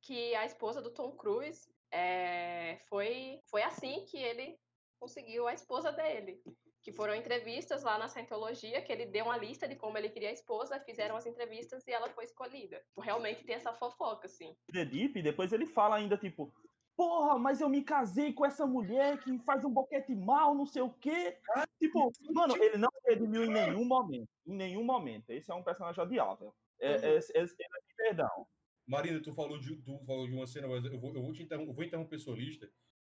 que 0.02 0.34
a 0.34 0.44
esposa 0.44 0.80
do 0.80 0.92
Tom 0.92 1.12
Cruise 1.12 1.68
é, 1.92 2.78
foi, 2.88 3.40
foi 3.50 3.62
assim 3.62 4.04
que 4.06 4.18
ele 4.18 4.58
conseguiu 4.98 5.46
a 5.46 5.54
esposa 5.54 5.92
dele. 5.92 6.42
Que 6.82 6.92
foram 6.92 7.14
entrevistas 7.14 7.82
lá 7.82 7.98
na 7.98 8.08
Scientologia, 8.08 8.80
que 8.80 8.90
ele 8.90 9.04
deu 9.04 9.26
uma 9.26 9.36
lista 9.36 9.68
de 9.68 9.76
como 9.76 9.98
ele 9.98 10.08
queria 10.08 10.30
a 10.30 10.32
esposa, 10.32 10.80
fizeram 10.80 11.14
as 11.14 11.26
entrevistas 11.26 11.86
e 11.86 11.92
ela 11.92 12.08
foi 12.08 12.24
escolhida. 12.24 12.82
Realmente 12.98 13.44
tem 13.44 13.54
essa 13.54 13.74
fofoca, 13.74 14.26
assim. 14.26 14.56
The 14.72 14.84
depois 15.22 15.52
ele 15.52 15.66
fala 15.66 15.96
ainda, 15.96 16.16
tipo, 16.16 16.50
porra, 16.96 17.38
mas 17.38 17.60
eu 17.60 17.68
me 17.68 17.82
casei 17.82 18.32
com 18.32 18.44
essa 18.44 18.66
mulher 18.66 19.18
que 19.20 19.38
faz 19.40 19.64
um 19.64 19.70
boquete 19.72 20.14
mal, 20.14 20.54
não 20.54 20.66
sei 20.66 20.82
o 20.82 20.90
quê. 20.90 21.36
Tipo, 21.78 22.12
mano, 22.32 22.56
ele 22.56 22.76
não 22.76 22.90
se 22.90 23.10
redimiu 23.10 23.44
em 23.44 23.50
nenhum 23.50 23.84
momento. 23.84 24.28
Em 24.46 24.54
nenhum 24.54 24.84
momento. 24.84 25.30
Esse 25.30 25.50
é 25.50 25.54
um 25.54 25.62
personagem 25.62 26.02
odiável. 26.02 26.54
É, 26.80 26.92
é, 26.92 27.18
ele 27.18 27.20
é 27.34 27.44
de 27.44 27.94
perdão. 27.96 28.46
Marina, 28.86 29.22
tu 29.22 29.32
falou 29.32 29.58
de, 29.58 29.76
tu 29.82 30.04
falou 30.04 30.26
de 30.26 30.34
uma 30.34 30.46
cena, 30.46 30.66
mas 30.66 30.84
eu 30.84 30.98
vou, 30.98 31.14
eu 31.14 31.22
vou 31.22 31.32
te 31.32 31.42
interromper, 31.42 31.70
eu 31.70 31.74
vou 31.74 31.84
interromper 31.84 32.18
sua 32.18 32.34
lista 32.34 32.70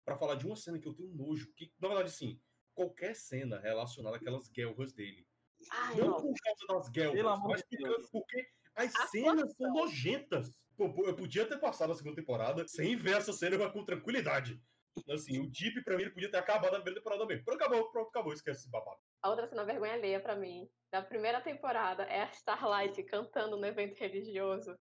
pra 0.05 0.15
falar 0.15 0.36
de 0.36 0.45
uma 0.45 0.55
cena 0.55 0.80
que 0.80 0.88
eu 0.88 0.93
tenho 0.93 1.13
nojo. 1.13 1.51
Que, 1.53 1.71
na 1.80 1.88
verdade, 1.88 2.11
sim, 2.11 2.39
qualquer 2.73 3.15
cena 3.15 3.59
relacionada 3.59 4.17
àquelas 4.17 4.47
guerras 4.47 4.93
dele. 4.93 5.28
Ai, 5.71 5.95
Não 5.95 6.13
por 6.13 6.34
causa 6.43 6.67
das 6.69 6.89
guerras, 6.89 7.13
Pelo 7.13 7.30
amor 7.30 7.49
mas 7.49 7.63
de 7.69 7.78
porque, 8.11 8.47
as 8.76 8.95
A 8.95 9.07
cenas 9.07 9.53
são 9.55 9.73
nojentas. 9.73 10.53
Eu 10.78 11.15
podia 11.15 11.45
ter 11.45 11.59
passado 11.59 11.91
a 11.91 11.95
segunda 11.95 12.15
temporada 12.15 12.67
sem 12.67 12.95
ver 12.95 13.17
essa 13.17 13.34
cena 13.34 13.69
com 13.69 13.86
tranquilidade. 13.86 14.61
Assim, 15.09 15.39
o 15.39 15.49
Deep, 15.49 15.84
pra 15.84 15.97
mim, 15.97 16.03
ele 16.03 16.11
podia 16.11 16.32
ter 16.32 16.38
acabado 16.38 16.71
na 16.71 16.80
primeira 16.80 16.99
temporada 16.99 17.26
mesmo. 17.26 17.43
Pronto, 17.43 17.61
acabou, 17.61 17.91
pronto, 17.91 18.07
acabou, 18.07 18.34
esquece 18.34 18.61
esse 18.61 18.71
babado. 18.71 18.97
A 19.21 19.30
outra 19.30 19.47
cena 19.47 19.65
vergonha 19.65 19.93
alheia 19.93 20.21
pra 20.21 20.36
mim, 20.36 20.69
da 20.89 21.01
primeira 21.01 21.41
temporada, 21.41 22.03
é 22.03 22.21
a 22.21 22.32
Starlight 22.32 23.03
cantando 23.03 23.57
no 23.57 23.65
evento 23.65 23.97
religioso. 23.99 24.78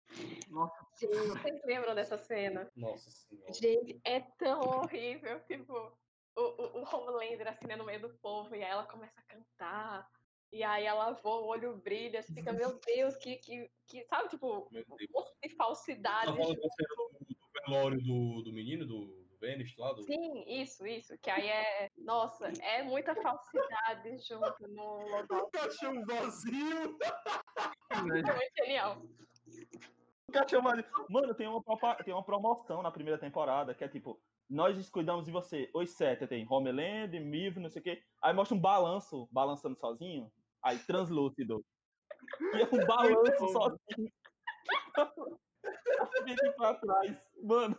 Nossa, 0.50 0.86
Gente, 1.00 1.16
vocês 1.16 1.62
lembram 1.66 1.96
dessa 1.96 2.18
cena? 2.18 2.70
Nossa 2.76 3.10
senhora. 3.10 3.54
Gente, 3.54 4.00
é 4.06 4.20
tão 4.38 4.62
horrível. 4.62 5.40
Tipo, 5.46 5.74
o, 6.36 6.42
o, 6.42 6.82
o 6.82 6.96
Homelander 6.96 7.48
assim, 7.48 7.66
né, 7.66 7.76
no 7.76 7.86
meio 7.86 8.02
do 8.02 8.16
povo, 8.20 8.56
e 8.56 8.64
aí 8.64 8.70
ela 8.70 8.86
começa 8.86 9.20
a 9.20 9.24
cantar. 9.24 10.08
E 10.54 10.62
aí 10.64 10.86
ela 10.86 11.14
voa, 11.14 11.42
o 11.42 11.48
olho 11.48 11.78
brilha, 11.78 12.22
você 12.22 12.32
fica, 12.32 12.54
meu 12.54 12.80
Deus, 12.86 13.16
que, 13.18 13.38
que, 13.38 13.68
que 13.88 14.06
sabe, 14.06 14.30
tipo, 14.30 14.70
um 14.72 15.24
de 15.42 15.56
falsidade. 15.56 16.32
Do, 16.32 16.56
velório 17.66 18.00
do, 18.00 18.44
do 18.44 18.54
menino, 18.54 18.86
do, 18.86 19.26
do 19.26 19.38
Venice 19.40 19.74
lá? 19.80 19.94
Do... 19.94 20.04
Sim, 20.04 20.44
isso, 20.48 20.86
isso. 20.86 21.18
Que 21.18 21.32
aí 21.32 21.48
é. 21.48 21.90
Nossa, 21.98 22.50
é 22.62 22.84
muita 22.84 23.16
falsidade 23.16 24.16
junto 24.20 24.68
no 24.68 25.08
local. 25.08 25.40
O 25.40 25.50
caixão 25.50 26.06
vazio! 26.06 26.98
É 27.90 28.02
muito 28.02 28.28
genial. 28.58 29.02
O 30.28 30.32
cachorro 30.32 30.68
ali- 30.68 30.86
Mano, 31.10 31.36
tem 31.36 31.48
uma, 31.48 31.62
tem 32.04 32.14
uma 32.14 32.24
promoção 32.24 32.82
na 32.82 32.90
primeira 32.92 33.20
temporada 33.20 33.76
que 33.76 33.84
é 33.84 33.88
tipo, 33.88 34.20
nós 34.50 34.90
cuidamos 34.90 35.26
de 35.26 35.32
você. 35.32 35.70
Os 35.76 35.92
sete 35.92 36.26
tem 36.26 36.46
Homeland, 36.50 37.20
Miv, 37.20 37.58
não 37.58 37.70
sei 37.70 37.82
o 37.82 37.84
quê. 37.84 38.04
Aí 38.22 38.34
mostra 38.34 38.56
um 38.58 38.60
balanço, 38.60 39.28
balançando 39.32 39.78
sozinho. 39.78 40.32
Aí, 40.64 40.80
translúcido. 40.80 41.64
E 42.54 42.62
é 42.62 42.66
um 42.66 42.86
balanço 42.88 43.48
sozinho. 43.50 44.12
Frente 46.24 46.54
pra 46.56 46.74
trás. 46.76 47.18
Mano, 47.44 47.78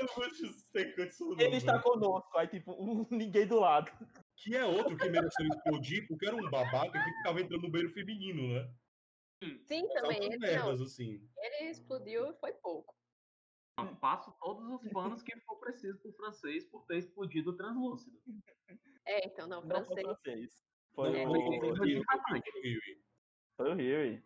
Eu 0.00 0.06
vou 0.14 0.28
te 0.30 0.52
sem 0.52 0.94
condição 0.94 1.28
não, 1.30 1.40
ele 1.40 1.56
está 1.56 1.72
velho. 1.72 1.84
conosco. 1.84 2.36
Aí, 2.38 2.48
tipo, 2.48 2.72
um- 2.72 3.06
ninguém 3.10 3.46
do 3.46 3.58
lado. 3.60 3.90
Que 4.36 4.54
é 4.56 4.64
outro 4.64 4.96
que 4.96 5.08
mereceu 5.08 5.46
explodir, 5.46 6.06
porque 6.06 6.26
era 6.26 6.36
um 6.36 6.50
babaca 6.50 6.92
que 7.02 7.12
ficava 7.16 7.40
entrando 7.40 7.62
no 7.62 7.70
banheiro 7.70 7.92
feminino, 7.92 8.54
né? 8.54 8.72
Sim, 9.66 9.82
Mas 9.84 9.92
também. 9.94 10.24
Ele, 10.24 10.36
não, 10.36 10.40
merdas, 10.48 10.80
assim. 10.82 11.28
ele 11.38 11.70
explodiu 11.70 12.26
e 12.30 12.34
foi 12.38 12.52
pouco. 12.54 12.94
Eu 13.78 13.96
passo 13.96 14.34
todos 14.40 14.68
os 14.68 14.90
panos 14.92 15.22
que 15.22 15.38
for 15.40 15.58
preciso 15.60 15.98
pro 16.00 16.12
francês 16.12 16.64
por 16.68 16.84
ter 16.86 16.98
explodido 16.98 17.50
o 17.50 17.56
translúcido. 17.56 18.18
É, 19.06 19.26
então, 19.26 19.46
não, 19.46 19.62
Não 19.64 19.84
foi 19.84 20.02
francês. 20.02 20.67
Foi 20.98 21.10
Não, 21.12 21.16
É, 21.20 21.26
o, 21.26 21.30
foi 21.30 21.40
francês. 21.60 21.78
o 21.78 21.82
Rio, 21.84 22.02
foi 22.04 22.18
o 22.40 22.64
Rio. 22.64 22.82
foi 23.56 23.70
o 23.70 23.74
Rio. 23.74 24.22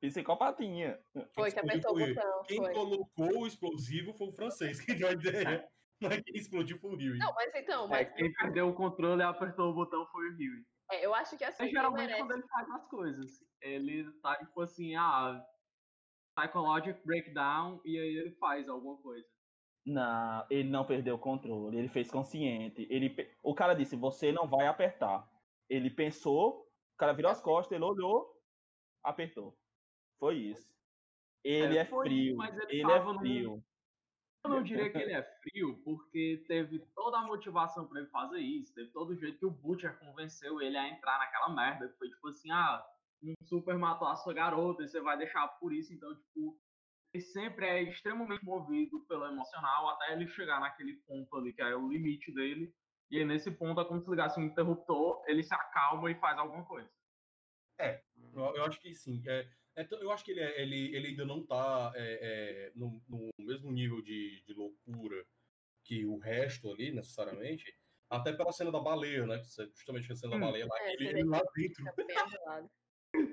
Psicopatinha. 0.00 0.98
Foi 1.34 1.50
que 1.50 1.58
apertou 1.58 1.96
o 1.96 1.98
botão. 1.98 2.42
Quem 2.46 2.56
Foi. 2.58 2.72
colocou 2.72 3.38
o 3.40 3.46
explosivo 3.48 4.14
foi 4.14 4.28
o 4.28 4.32
francês, 4.32 4.80
que 4.80 4.94
deu 4.94 5.08
a 5.08 5.12
ideia. 5.12 5.68
Mas 6.00 6.20
quem 6.22 6.36
explodiu 6.36 6.78
foi 6.78 6.90
o 6.92 6.96
Rio. 6.96 7.16
Não, 7.16 7.34
mas 7.34 7.52
então, 7.56 7.86
É, 7.86 7.88
mas 7.88 8.14
quem 8.14 8.32
perdeu 8.32 8.68
o 8.68 8.72
controle 8.74 9.20
e 9.20 9.24
apertou 9.24 9.70
o 9.72 9.74
botão 9.74 10.06
foi 10.06 10.28
o 10.28 10.32
Huey. 10.34 10.64
é, 10.92 11.04
eu 11.04 11.12
acho 11.12 11.36
que 11.36 11.42
assim, 11.42 11.64
ele 11.64 11.72
geralmente 11.72 12.16
quando 12.16 12.30
ele 12.34 12.46
faz 12.46 12.70
as 12.70 12.86
coisas, 12.86 13.30
ele 13.60 14.08
tá 14.22 14.36
tipo 14.36 14.60
assim, 14.60 14.94
ah, 14.94 15.44
psychological 16.38 17.02
breakdown, 17.04 17.80
e 17.84 17.98
aí 17.98 18.16
ele 18.16 18.30
faz 18.36 18.68
alguma 18.68 18.96
coisa. 19.02 19.26
Não, 19.84 20.46
ele 20.48 20.68
não 20.70 20.86
perdeu 20.86 21.16
o 21.16 21.18
controle, 21.18 21.76
ele 21.76 21.88
fez 21.88 22.08
consciente. 22.08 22.86
Ele, 22.88 23.10
pe- 23.10 23.36
o 23.42 23.52
cara 23.52 23.74
disse, 23.74 23.96
você 23.96 24.30
não 24.30 24.46
vai 24.46 24.68
apertar. 24.68 25.28
Ele 25.68 25.90
pensou, 25.90 26.70
o 26.94 26.96
cara 26.96 27.12
virou 27.12 27.30
as 27.30 27.40
costas, 27.40 27.76
ele 27.76 27.84
olhou, 27.84 28.40
apertou. 29.02 29.56
Foi 30.18 30.36
isso. 30.36 30.68
Ele 31.44 31.76
É, 31.76 31.82
é, 31.82 31.84
foi, 31.84 32.06
frio, 32.06 32.36
mas 32.36 32.56
ele 32.58 32.80
ele 32.80 32.92
é 32.92 33.18
frio. 33.18 33.64
Eu 34.44 34.50
não 34.50 34.62
diria 34.62 34.90
que 34.90 34.98
ele 34.98 35.12
é 35.12 35.22
frio, 35.42 35.80
porque 35.84 36.44
teve 36.46 36.78
toda 36.94 37.18
a 37.18 37.22
motivação 37.22 37.86
pra 37.86 38.00
ele 38.00 38.08
fazer 38.08 38.38
isso, 38.38 38.74
teve 38.74 38.90
todo 38.90 39.10
o 39.10 39.16
jeito 39.16 39.38
que 39.38 39.46
o 39.46 39.50
Butcher 39.50 39.98
convenceu 39.98 40.60
ele 40.62 40.76
a 40.76 40.88
entrar 40.88 41.18
naquela 41.18 41.48
merda, 41.50 41.92
foi 41.98 42.08
tipo 42.08 42.28
assim, 42.28 42.50
ah, 42.50 42.84
um 43.22 43.34
super 43.44 43.76
matou 43.76 44.06
a 44.06 44.16
sua 44.16 44.32
garota 44.32 44.84
e 44.84 44.88
você 44.88 45.00
vai 45.00 45.18
deixar 45.18 45.46
por 45.58 45.72
isso, 45.72 45.92
então, 45.92 46.14
tipo, 46.14 46.58
ele 47.12 47.22
sempre 47.22 47.66
é 47.66 47.82
extremamente 47.82 48.44
movido 48.44 49.00
pelo 49.06 49.26
emocional 49.26 49.88
até 49.90 50.12
ele 50.12 50.28
chegar 50.28 50.60
naquele 50.60 50.94
ponto 51.06 51.36
ali, 51.36 51.52
que 51.52 51.60
é 51.60 51.74
o 51.74 51.88
limite 51.88 52.32
dele, 52.32 52.72
e 53.10 53.18
aí 53.18 53.24
nesse 53.24 53.50
ponto 53.50 53.80
é 53.80 53.84
como 53.84 54.00
se 54.00 54.10
ligasse 54.10 54.38
um 54.38 54.44
interruptor, 54.44 55.22
ele 55.26 55.42
se 55.42 55.54
acalma 55.54 56.10
e 56.10 56.14
faz 56.14 56.38
alguma 56.38 56.64
coisa. 56.64 56.90
Eu, 58.34 58.56
eu 58.56 58.64
acho 58.64 58.80
que 58.80 58.94
sim. 58.94 59.22
É, 59.26 59.48
é 59.76 59.88
eu 59.90 60.10
acho 60.10 60.24
que 60.24 60.32
ele, 60.32 60.40
é- 60.40 60.60
ele, 60.60 60.94
ele 60.94 61.08
ainda 61.08 61.24
não 61.24 61.44
tá 61.44 61.92
é, 61.94 62.18
é, 62.20 62.72
no, 62.74 63.02
no 63.08 63.28
mesmo 63.38 63.70
nível 63.70 64.02
de, 64.02 64.42
de 64.44 64.52
loucura 64.52 65.24
que 65.84 66.04
o 66.04 66.18
resto 66.18 66.70
ali, 66.70 66.92
necessariamente. 66.92 67.64
Até 68.10 68.32
pela 68.32 68.52
cena 68.52 68.72
da 68.72 68.80
baleia, 68.80 69.26
né? 69.26 69.38
Justamente 69.74 70.10
a 70.12 70.16
cena 70.16 70.36
Hum. 70.36 70.40
da 70.40 70.46
baleia 70.46 70.66
lá. 70.66 70.78
É, 70.80 70.92
ele, 70.94 71.08
ele 71.08 71.24
lá 71.24 71.42
dentro. 71.54 71.84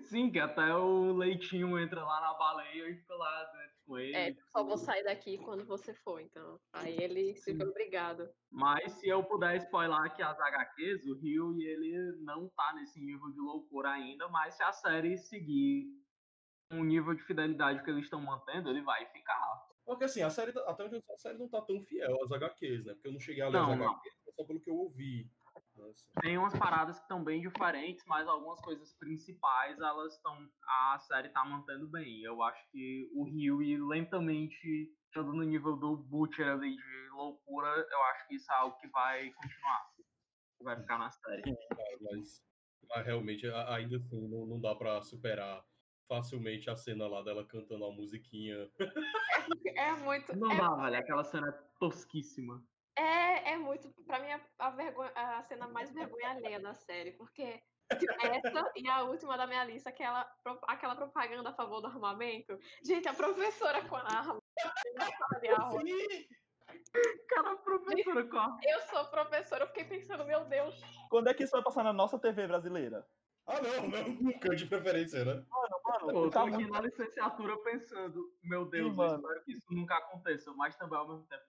Fica. 0.06 0.10
Sim, 0.10 0.32
que 0.32 0.40
até 0.40 0.74
o 0.74 1.14
leitinho 1.14 1.78
entra 1.80 2.04
lá 2.04 2.22
na 2.22 2.34
baleia 2.34 2.90
e 2.90 2.96
fica 2.96 3.16
lá 3.16 3.44
dentro 3.46 3.76
com 3.86 3.98
ele. 3.98 4.16
É, 4.16 4.34
só 4.56 4.64
vou 4.64 4.78
sair 4.78 5.04
daqui 5.04 5.38
quando 5.38 5.66
você 5.66 5.94
for, 5.94 6.20
então. 6.20 6.60
Aí 6.74 6.96
ele 7.00 7.36
se 7.36 7.52
Sim. 7.52 7.58
vê 7.58 7.66
obrigado. 7.66 8.30
Mas 8.52 8.94
se 8.94 9.08
eu 9.08 9.24
puder 9.24 9.58
spoiler 9.58 9.98
aqui 9.98 10.22
as 10.22 10.40
HQs, 10.40 11.06
o 11.06 11.20
Rio 11.20 11.54
e 11.60 11.66
ele 11.66 12.18
não 12.24 12.50
tá 12.50 12.74
nesse 12.74 13.00
nível 13.00 13.32
de 13.32 13.40
loucura 13.40 13.90
ainda, 13.92 14.28
mas 14.30 14.56
se 14.56 14.64
a 14.64 14.72
série 14.72 15.18
seguir 15.18 15.86
um 16.72 16.84
nível 16.84 17.14
de 17.14 17.24
fidelidade 17.24 17.84
que 17.84 17.90
eles 17.90 18.06
estão 18.06 18.22
mantendo, 18.22 18.70
ele 18.70 18.82
vai 18.82 19.06
ficar. 19.08 19.66
Porque 19.86 20.06
assim, 20.06 20.22
a 20.24 20.30
série, 20.32 20.52
tá- 20.52 20.66
até 20.68 20.84
onde 20.84 20.96
eu 20.96 21.02
sei, 21.02 21.16
a 21.16 21.18
série 21.20 21.38
não 21.38 21.48
tá 21.48 21.62
tão 21.62 21.80
fiel 21.82 22.24
às 22.24 22.32
HQs, 22.32 22.86
né? 22.86 22.94
Porque 22.94 23.08
eu 23.08 23.12
não 23.14 23.20
cheguei 23.20 23.44
a 23.44 23.50
ler 23.50 23.60
Não, 23.60 23.72
as 23.74 23.78
não. 23.78 23.86
HQs, 23.94 24.16
só 24.36 24.44
pelo 24.44 24.60
que 24.60 24.70
eu 24.70 24.76
ouvi. 24.76 25.32
Nossa. 25.76 26.06
Tem 26.22 26.38
umas 26.38 26.58
paradas 26.58 26.98
que 26.98 27.04
estão 27.04 27.24
bem 27.24 27.42
diferentes, 27.42 28.04
mas 28.08 28.28
algumas 28.28 28.60
coisas 28.62 28.94
principais 28.94 29.80
elas 29.80 30.14
estão. 30.14 30.50
A 30.68 31.00
série 31.00 31.30
tá 31.30 31.44
mantendo 31.44 31.88
bem. 31.88 32.22
Eu 32.22 32.42
acho 32.42 32.72
que 32.72 33.10
o 33.14 33.24
Rio 33.24 33.62
e 33.62 33.78
lentamente 33.78 34.92
chegando 35.14 35.34
no 35.34 35.44
nível 35.44 35.78
do 35.78 35.98
Butcher 35.98 36.48
ali 36.48 36.76
de 36.76 37.10
loucura, 37.12 37.68
eu 37.68 38.00
acho 38.06 38.28
que 38.28 38.36
isso 38.36 38.52
é 38.52 38.56
algo 38.56 38.78
que 38.78 38.88
vai 38.90 39.32
continuar. 39.32 39.92
Vai 40.62 40.80
ficar 40.80 40.98
na 40.98 41.12
série. 41.12 41.44
Mas, 42.02 42.44
mas 42.90 43.06
realmente, 43.06 43.48
ainda 43.48 43.98
assim, 43.98 44.28
não, 44.28 44.46
não 44.46 44.60
dá 44.60 44.76
pra 44.76 45.02
superar 45.02 45.64
facilmente 46.08 46.70
a 46.70 46.76
cena 46.76 47.08
lá 47.08 47.22
dela 47.22 47.46
cantando 47.46 47.86
a 47.86 47.92
musiquinha. 47.92 48.70
É 49.76 49.92
muito. 49.94 50.36
Não 50.38 50.52
é, 50.52 50.58
dá, 50.58 50.76
velho. 50.76 50.98
Aquela 50.98 51.24
cena 51.24 51.50
é 51.50 51.80
tosquíssima. 51.80 52.64
É, 52.98 53.52
é 53.54 53.58
muito. 53.58 53.90
Pra 54.06 54.20
mim, 54.20 54.32
a, 54.32 54.42
a, 54.60 54.70
vergonha, 54.72 55.12
a 55.16 55.44
cena 55.44 55.68
mais 55.68 55.92
vergonha 55.92 56.30
alheia 56.30 56.60
da 56.60 56.74
série. 56.74 57.12
Porque 57.12 57.62
essa 57.90 58.72
e 58.76 58.88
a 58.88 59.04
última 59.04 59.38
da 59.38 59.46
minha 59.46 59.64
lista, 59.64 59.90
aquela, 59.90 60.30
aquela 60.68 60.96
propaganda 60.96 61.50
a 61.50 61.54
favor 61.54 61.82
do 61.82 61.88
armamento. 61.88 62.58
Gente, 62.84 63.08
a 63.08 63.14
professora 63.14 63.84
com 63.88 63.96
a 63.96 64.04
arma. 64.04 64.42
Cara, 67.30 67.56
professora 67.58 68.28
com 68.28 68.38
a 68.38 68.58
Eu 68.64 68.80
sou 68.82 69.06
professora, 69.06 69.64
eu 69.64 69.68
fiquei 69.68 69.84
pensando, 69.86 70.26
meu 70.26 70.46
Deus. 70.46 70.82
Quando 71.10 71.28
é 71.30 71.34
que 71.34 71.44
isso 71.44 71.52
vai 71.52 71.64
passar 71.64 71.84
na 71.84 71.94
nossa 71.94 72.18
TV 72.18 72.48
brasileira? 72.48 73.06
Ah, 73.48 73.62
não, 73.62 73.88
não, 73.90 74.10
nunca 74.22 74.56
de 74.56 74.66
preferência, 74.66 75.24
né? 75.24 75.34
Mano, 75.34 75.82
Pô, 76.00 76.10
eu 76.10 76.14
tô 76.24 76.30
tá 76.32 76.42
aqui 76.42 76.52
muito... 76.52 76.72
na 76.72 76.82
licenciatura 76.82 77.56
pensando, 77.60 78.34
meu 78.44 78.66
Deus, 78.66 78.88
eu 78.88 78.94
mano. 78.96 79.20
espero 79.20 79.44
que 79.44 79.52
isso 79.52 79.66
nunca 79.70 79.96
aconteça, 79.98 80.52
mas 80.54 80.76
também 80.76 80.98
ao 80.98 81.08
mesmo 81.08 81.28
tempo, 81.28 81.44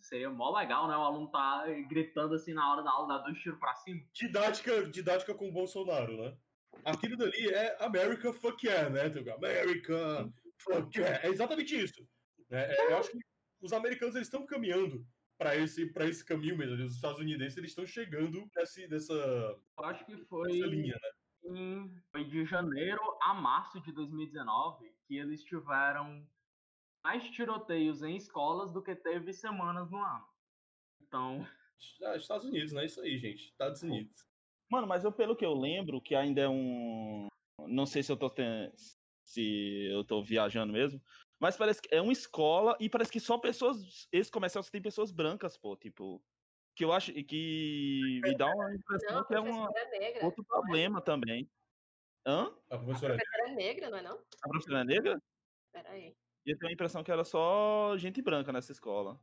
seria 0.00 0.30
mó 0.30 0.56
legal, 0.56 0.88
né? 0.88 0.96
O 0.96 1.02
aluno 1.02 1.30
tá 1.30 1.64
gritando 1.88 2.34
assim 2.34 2.52
na 2.52 2.72
hora 2.72 2.82
da 2.82 2.90
aula, 2.90 3.18
dar 3.18 3.24
dois 3.24 3.38
tiros 3.38 3.58
pra 3.58 3.74
cima. 3.74 4.00
Didática, 4.12 4.88
didática 4.88 5.34
com 5.34 5.48
o 5.48 5.52
Bolsonaro, 5.52 6.16
né? 6.16 6.36
Aquilo 6.84 7.16
dali 7.16 7.48
é 7.48 7.76
America 7.82 8.32
fuck 8.32 8.66
yeah, 8.66 8.88
né? 8.88 9.02
America 9.34 10.30
fuck 10.58 10.98
yeah. 10.98 11.26
É 11.26 11.30
exatamente 11.30 11.76
isso. 11.76 12.06
É, 12.50 12.74
é, 12.74 12.92
eu 12.92 12.98
acho 12.98 13.10
que 13.10 13.18
os 13.60 13.72
americanos 13.72 14.14
eles 14.14 14.28
estão 14.28 14.46
caminhando 14.46 15.04
para 15.36 15.56
esse, 15.56 15.86
pra 15.92 16.06
esse 16.06 16.24
caminho 16.24 16.56
mesmo. 16.56 16.74
Os 16.84 16.94
estadunidenses 16.94 17.56
eles 17.56 17.70
estão 17.70 17.86
chegando 17.86 18.48
nesse, 18.56 18.86
nessa, 18.88 19.12
Eu 19.14 19.84
acho 19.84 20.04
que 20.04 20.16
foi, 20.26 20.52
linha, 20.52 20.94
né? 20.94 21.10
em- 21.44 21.94
foi 22.10 22.24
de 22.24 22.44
janeiro 22.44 23.00
a 23.22 23.34
março 23.34 23.80
de 23.80 23.92
2019 23.92 24.92
que 25.06 25.16
eles 25.16 25.42
tiveram 25.42 26.26
mais 27.02 27.28
tiroteios 27.30 28.02
em 28.02 28.16
escolas 28.16 28.72
do 28.72 28.82
que 28.82 28.94
teve 28.94 29.32
semanas 29.32 29.90
no 29.90 29.98
ano. 29.98 30.26
Então, 31.00 31.46
Ah, 32.02 32.16
Estados 32.16 32.44
Unidos, 32.44 32.72
né? 32.72 32.86
Isso 32.86 33.00
aí, 33.00 33.18
gente. 33.18 33.44
Estados 33.44 33.82
Unidos. 33.82 34.24
Mano, 34.68 34.86
mas 34.86 35.04
eu, 35.04 35.12
pelo 35.12 35.36
que 35.36 35.44
eu 35.46 35.54
lembro, 35.54 36.00
que 36.00 36.14
ainda 36.14 36.40
é 36.42 36.48
um. 36.48 37.28
Não 37.66 37.86
sei 37.86 38.02
se 38.02 38.10
eu 38.10 38.16
tô 38.16 38.28
ten- 38.28 38.72
se 39.24 39.86
eu 39.90 40.04
tô 40.04 40.22
viajando 40.22 40.72
mesmo. 40.72 41.00
Mas 41.38 41.56
parece 41.56 41.80
que 41.80 41.94
é 41.94 42.02
uma 42.02 42.12
escola 42.12 42.76
e 42.80 42.88
parece 42.90 43.12
que 43.12 43.20
só 43.20 43.38
pessoas. 43.38 44.08
Esse 44.10 44.30
comercial 44.30 44.62
só 44.64 44.70
tem 44.70 44.82
pessoas 44.82 45.12
brancas, 45.12 45.56
pô, 45.56 45.76
tipo. 45.76 46.22
Que 46.74 46.84
eu 46.84 46.92
acho 46.92 47.12
que 47.12 48.20
me 48.24 48.36
dá 48.36 48.52
uma 48.52 48.74
impressão 48.74 49.16
Não, 49.16 49.20
a 49.20 49.24
que 49.24 49.34
é 49.34 49.40
uma, 49.40 49.66
professora 49.66 49.96
é 49.96 49.98
negra. 49.98 50.24
outro 50.26 50.44
problema 50.44 51.00
também. 51.00 51.50
Hã? 52.26 52.42
A 52.70 52.74
A 52.74 52.78
professora 52.78 53.14
professora 53.14 53.48
é 53.50 53.54
negra, 53.54 53.90
não 53.90 53.98
é 53.98 54.02
não? 54.02 54.18
A 54.42 54.48
professora 54.48 54.80
é 54.80 54.84
negra? 54.84 55.22
Peraí. 55.72 56.16
E 56.48 56.52
eu 56.52 56.58
tenho 56.58 56.70
a 56.70 56.72
impressão 56.72 57.04
que 57.04 57.12
era 57.12 57.24
só 57.24 57.94
gente 57.98 58.22
branca 58.22 58.50
nessa 58.50 58.72
escola. 58.72 59.20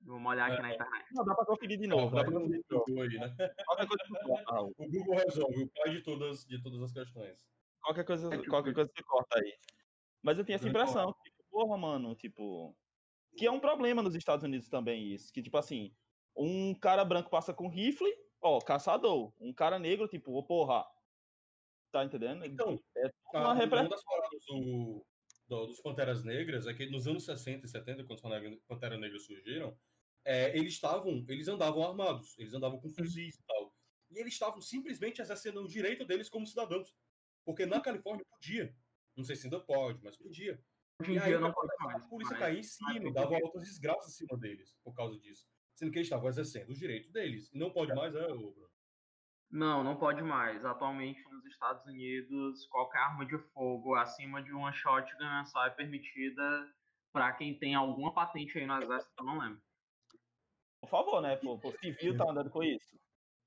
vamos 0.00 0.30
olhar 0.30 0.46
aqui 0.52 0.58
É. 0.58 0.62
na 0.62 0.74
internet. 0.74 1.06
Não, 1.12 1.24
dá 1.24 1.34
pra 1.34 1.44
conferir 1.46 1.76
de 1.78 1.86
Ah, 1.86 1.88
novo. 1.88 2.14
Dá 2.14 2.22
pra 2.22 2.32
conferir 2.32 2.62
de 2.62 2.74
novo. 2.74 3.02
Aí, 3.02 3.08
né? 3.18 3.34
Qualquer 3.66 3.88
coisa 3.88 4.04
que 4.04 4.24
corta, 4.24 4.52
Raul. 4.52 4.74
O 4.78 4.88
Google 4.90 5.16
resolve, 5.16 5.62
o 5.64 5.68
pai 5.70 5.90
de 5.92 6.02
todas, 6.02 6.44
de 6.44 6.62
todas 6.62 6.82
as 6.82 6.92
questões. 6.92 7.36
Qualquer 7.82 8.04
coisa, 8.04 8.32
É 8.34 8.46
qualquer 8.46 8.74
coisa 8.74 8.92
que 8.94 9.02
corta 9.02 9.38
aí. 9.40 9.58
Mas 10.22 10.38
eu 10.38 10.44
tenho 10.44 10.54
essa 10.56 10.68
impressão, 10.68 11.12
tipo, 11.24 11.42
porra, 11.50 11.76
mano, 11.76 12.14
tipo. 12.14 12.76
Que 13.36 13.46
é 13.46 13.50
um 13.50 13.58
problema 13.58 14.02
nos 14.02 14.14
Estados 14.14 14.44
Unidos 14.44 14.68
também, 14.68 15.12
isso. 15.12 15.32
Que, 15.32 15.42
tipo 15.42 15.56
assim, 15.58 15.92
um 16.36 16.72
cara 16.74 17.04
branco 17.04 17.28
passa 17.30 17.52
com 17.52 17.66
rifle, 17.68 18.12
Ó, 18.40 18.60
caçador. 18.60 19.32
Um 19.40 19.54
cara 19.54 19.78
negro, 19.78 20.06
tipo, 20.06 20.32
ô 20.34 20.42
porra. 20.44 20.84
Tá 21.90 22.04
entendendo? 22.04 22.44
Então, 22.44 22.78
é 22.94 23.06
a- 23.06 23.40
uma 23.40 23.88
das 23.88 24.04
paradas 24.04 24.44
do, 25.48 25.56
do- 25.60 25.66
dos 25.66 25.80
Panteras 25.80 26.24
Negras 26.24 26.66
é 26.66 26.74
que 26.74 26.86
nos 26.86 27.06
anos 27.06 27.24
60 27.24 27.66
e 27.66 27.68
70, 27.68 28.04
quando 28.04 28.16
os 28.18 28.22
Pantera- 28.22 28.58
Panteras 28.66 29.00
Negras 29.00 29.24
surgiram, 29.24 29.78
é, 30.24 30.56
eles 30.56 30.72
estavam, 30.74 31.24
eles 31.28 31.48
andavam 31.48 31.82
armados, 31.86 32.34
eles 32.38 32.54
andavam 32.54 32.80
com 32.80 32.88
fuzis 32.90 33.36
e 33.38 33.42
tal. 33.44 33.74
E 34.10 34.18
eles 34.18 34.32
estavam 34.34 34.60
simplesmente 34.60 35.20
exercendo 35.20 35.62
o 35.62 35.68
direito 35.68 36.04
deles 36.04 36.28
como 36.28 36.46
cidadãos. 36.46 36.94
Porque 37.44 37.66
na 37.66 37.80
Califórnia 37.80 38.24
podia. 38.30 38.74
Não 39.16 39.24
sei 39.24 39.36
se 39.36 39.46
ainda 39.46 39.60
pode, 39.60 40.02
mas 40.02 40.16
podia. 40.16 40.62
Hoje 41.00 41.12
E 41.12 41.14
em 41.14 41.18
aí 41.18 41.26
dia 41.28 41.36
o 41.36 41.40
que 41.40 41.44
não 41.46 41.52
pode 41.52 41.72
mais. 41.80 42.04
a 42.04 42.08
polícia 42.08 42.36
caía 42.36 42.58
em 42.60 42.62
cima, 42.62 43.12
dava 43.12 43.34
altas 43.36 43.62
desgraças 43.62 44.12
em 44.14 44.16
cima 44.26 44.38
deles 44.38 44.74
por 44.82 44.94
causa 44.94 45.18
disso. 45.18 45.46
Sendo 45.74 45.90
que 45.90 45.98
eles 45.98 46.06
estavam 46.06 46.28
exercendo 46.28 46.70
o 46.70 46.74
direito 46.74 47.10
deles. 47.12 47.50
E 47.52 47.58
não 47.58 47.70
pode 47.70 47.92
mais, 47.94 48.14
é, 48.14 48.26
Bruno. 48.28 48.70
Não, 49.54 49.84
não 49.84 49.96
pode 49.96 50.20
mais. 50.20 50.64
Atualmente 50.64 51.22
nos 51.30 51.46
Estados 51.46 51.86
Unidos, 51.86 52.66
qualquer 52.66 52.98
arma 52.98 53.24
de 53.24 53.38
fogo 53.52 53.94
acima 53.94 54.42
de 54.42 54.52
uma 54.52 54.72
shotgun 54.72 55.44
só 55.46 55.64
é 55.66 55.70
permitida 55.70 56.42
para 57.12 57.32
quem 57.34 57.56
tem 57.56 57.72
alguma 57.72 58.12
patente 58.12 58.58
aí 58.58 58.66
no 58.66 58.82
exército, 58.82 59.14
eu 59.16 59.24
não 59.24 59.38
lembro. 59.38 59.62
Por 60.80 60.90
favor, 60.90 61.22
né? 61.22 61.36
Pô, 61.36 61.54
o 61.54 61.78
civil 61.78 62.16
tá 62.16 62.28
andando 62.28 62.50
com 62.50 62.64
isso. 62.64 62.98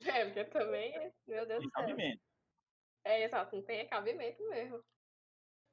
É, 0.06 0.24
porque 0.24 0.46
também, 0.46 0.94
meu 1.28 1.46
Deus 1.46 1.60
Tem 1.60 1.68
do 1.68 1.72
céu. 1.72 1.72
cabimento. 1.72 2.22
É, 3.04 3.24
exato, 3.24 3.56
não 3.58 3.64
tem 3.64 3.90
cabimento 3.90 4.50
mesmo. 4.50 4.82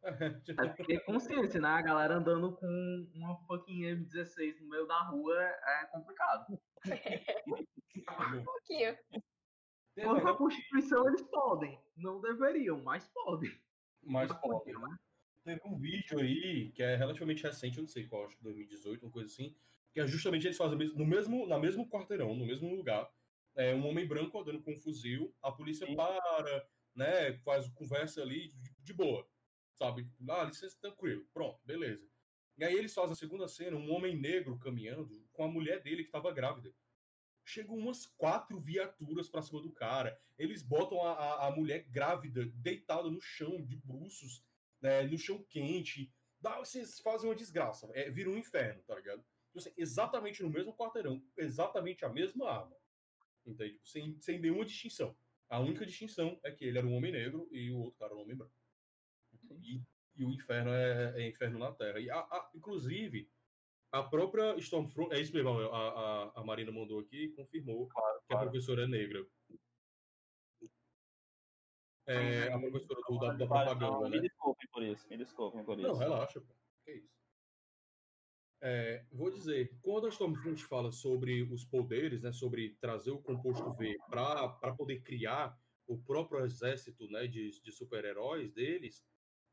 É 0.76 0.84
ter 0.84 1.00
consciência, 1.04 1.60
né? 1.60 1.68
A 1.68 1.80
galera 1.80 2.16
andando 2.16 2.54
com 2.56 3.10
uma 3.14 3.38
fucking 3.46 3.82
M16 3.82 4.60
no 4.60 4.68
meio 4.68 4.86
da 4.86 5.00
rua 5.04 5.34
é 5.42 5.86
complicado. 5.86 6.60
Um 8.36 8.44
pouquinho. 8.44 8.98
A 9.98 10.12
até- 10.18 10.34
Constituição 10.34 11.06
eles 11.08 11.22
podem. 11.22 11.78
Não 11.96 12.20
deveriam, 12.20 12.82
mas 12.82 13.06
podem. 13.08 13.50
Mas 14.02 14.28
Mas 14.28 14.40
pode, 14.40 14.64
podiam, 14.64 14.80
né? 14.82 14.96
Teve 15.44 15.60
um 15.64 15.78
vídeo 15.78 16.18
aí 16.18 16.72
que 16.72 16.82
é 16.82 16.96
relativamente 16.96 17.42
recente, 17.42 17.76
eu 17.76 17.82
não 17.82 17.88
sei 17.88 18.06
qual, 18.06 18.24
acho 18.26 18.36
que 18.36 18.42
2018, 18.42 19.04
uma 19.04 19.12
coisa 19.12 19.30
assim, 19.30 19.54
que 19.92 20.00
é 20.00 20.06
justamente 20.06 20.46
eles 20.46 20.56
fazem 20.56 20.76
no 20.94 21.06
mesmo, 21.06 21.46
na 21.46 21.58
mesmo 21.58 21.88
quarteirão, 21.88 22.34
no 22.34 22.46
mesmo 22.46 22.74
lugar, 22.74 23.10
é, 23.54 23.74
um 23.74 23.86
homem 23.86 24.06
branco 24.06 24.38
andando 24.40 24.62
com 24.62 24.72
um 24.72 24.76
fuzil, 24.76 25.32
a 25.42 25.52
polícia 25.52 25.86
Sim. 25.86 25.94
para, 25.94 26.68
né, 26.94 27.34
faz 27.44 27.68
conversa 27.68 28.22
ali 28.22 28.48
de, 28.48 28.74
de 28.80 28.92
boa, 28.92 29.28
sabe? 29.74 30.08
Ah, 30.28 30.44
licença, 30.44 30.78
tranquilo, 30.80 31.24
pronto, 31.32 31.60
beleza. 31.64 32.08
E 32.56 32.64
aí 32.64 32.74
eles 32.74 32.94
fazem 32.94 33.12
a 33.12 33.16
segunda 33.16 33.46
cena, 33.46 33.76
um 33.76 33.92
homem 33.92 34.16
negro 34.16 34.58
caminhando 34.58 35.24
com 35.32 35.44
a 35.44 35.48
mulher 35.48 35.82
dele 35.82 36.02
que 36.02 36.08
estava 36.08 36.32
grávida. 36.32 36.72
Chegam 37.44 37.76
umas 37.76 38.06
quatro 38.06 38.58
viaturas 38.60 39.28
pra 39.28 39.42
cima 39.42 39.60
do 39.60 39.70
cara. 39.72 40.18
Eles 40.38 40.62
botam 40.62 41.02
a, 41.02 41.12
a, 41.12 41.46
a 41.48 41.50
mulher 41.50 41.84
grávida 41.90 42.46
deitada 42.46 43.10
no 43.10 43.20
chão, 43.20 43.62
de 43.64 43.76
bruços, 43.76 44.42
né, 44.80 45.02
no 45.02 45.18
chão 45.18 45.42
quente. 45.48 46.12
Dá, 46.40 46.58
vocês 46.58 47.00
fazem 47.00 47.28
uma 47.28 47.36
desgraça. 47.36 47.90
É, 47.94 48.10
vira 48.10 48.30
um 48.30 48.38
inferno, 48.38 48.82
tá 48.82 48.94
ligado? 48.94 49.22
Tipo 49.46 49.58
assim, 49.58 49.72
exatamente 49.76 50.42
no 50.42 50.50
mesmo 50.50 50.74
quarteirão, 50.76 51.22
exatamente 51.36 52.04
a 52.04 52.08
mesma 52.08 52.50
arma. 52.50 52.76
Entende? 53.46 53.78
Sem, 53.84 54.18
sem 54.20 54.38
nenhuma 54.40 54.64
distinção. 54.64 55.16
A 55.48 55.60
única 55.60 55.84
distinção 55.86 56.40
é 56.42 56.50
que 56.50 56.64
ele 56.64 56.78
era 56.78 56.86
um 56.86 56.94
homem 56.94 57.12
negro 57.12 57.48
e 57.52 57.70
o 57.70 57.78
outro 57.78 57.98
cara 57.98 58.12
era 58.12 58.18
um 58.18 58.22
homem 58.22 58.36
branco. 58.36 58.54
E, 59.62 59.80
e 60.16 60.24
o 60.24 60.32
inferno 60.32 60.70
é, 60.70 61.22
é 61.22 61.28
inferno 61.28 61.58
na 61.58 61.72
Terra. 61.72 62.00
E 62.00 62.10
a, 62.10 62.18
a- 62.18 62.50
inclusive, 62.54 63.30
a 63.94 64.02
própria 64.02 64.56
Stormfront. 64.58 65.14
É 65.14 65.20
isso 65.20 65.32
mesmo, 65.32 65.50
a, 65.50 65.64
a, 65.64 66.40
a 66.40 66.44
Marina 66.44 66.72
mandou 66.72 66.98
aqui 66.98 67.26
e 67.26 67.28
confirmou 67.32 67.88
que 67.88 67.98
a 67.98 68.20
claro. 68.28 68.50
professora 68.50 68.82
é 68.82 68.86
negra. 68.88 69.24
É, 72.06 72.52
a 72.52 72.58
professora 72.58 73.00
do, 73.08 73.18
da, 73.18 73.32
da 73.32 73.46
propaganda, 73.46 73.86
não, 73.86 74.02
né? 74.02 74.10
Me 74.10 74.20
desculpem 74.20 74.68
por 74.72 74.82
isso, 74.82 75.08
me 75.08 75.16
desculpem 75.16 75.64
por 75.64 75.78
isso. 75.78 75.88
Não, 75.88 75.96
relaxa, 75.96 76.40
pô. 76.40 76.52
Que 76.84 76.92
isso. 76.92 77.14
É, 78.60 79.04
vou 79.12 79.30
dizer, 79.30 79.78
quando 79.80 80.06
a 80.06 80.10
Stormfront 80.10 80.64
fala 80.64 80.90
sobre 80.90 81.42
os 81.42 81.64
poderes, 81.64 82.22
né, 82.22 82.32
sobre 82.32 82.76
trazer 82.80 83.12
o 83.12 83.22
composto 83.22 83.72
V 83.74 83.96
para 84.10 84.74
poder 84.74 85.02
criar 85.02 85.56
o 85.86 85.98
próprio 85.98 86.44
exército 86.44 87.06
né, 87.10 87.26
de, 87.26 87.60
de 87.60 87.72
super-heróis 87.72 88.50
deles, 88.52 89.04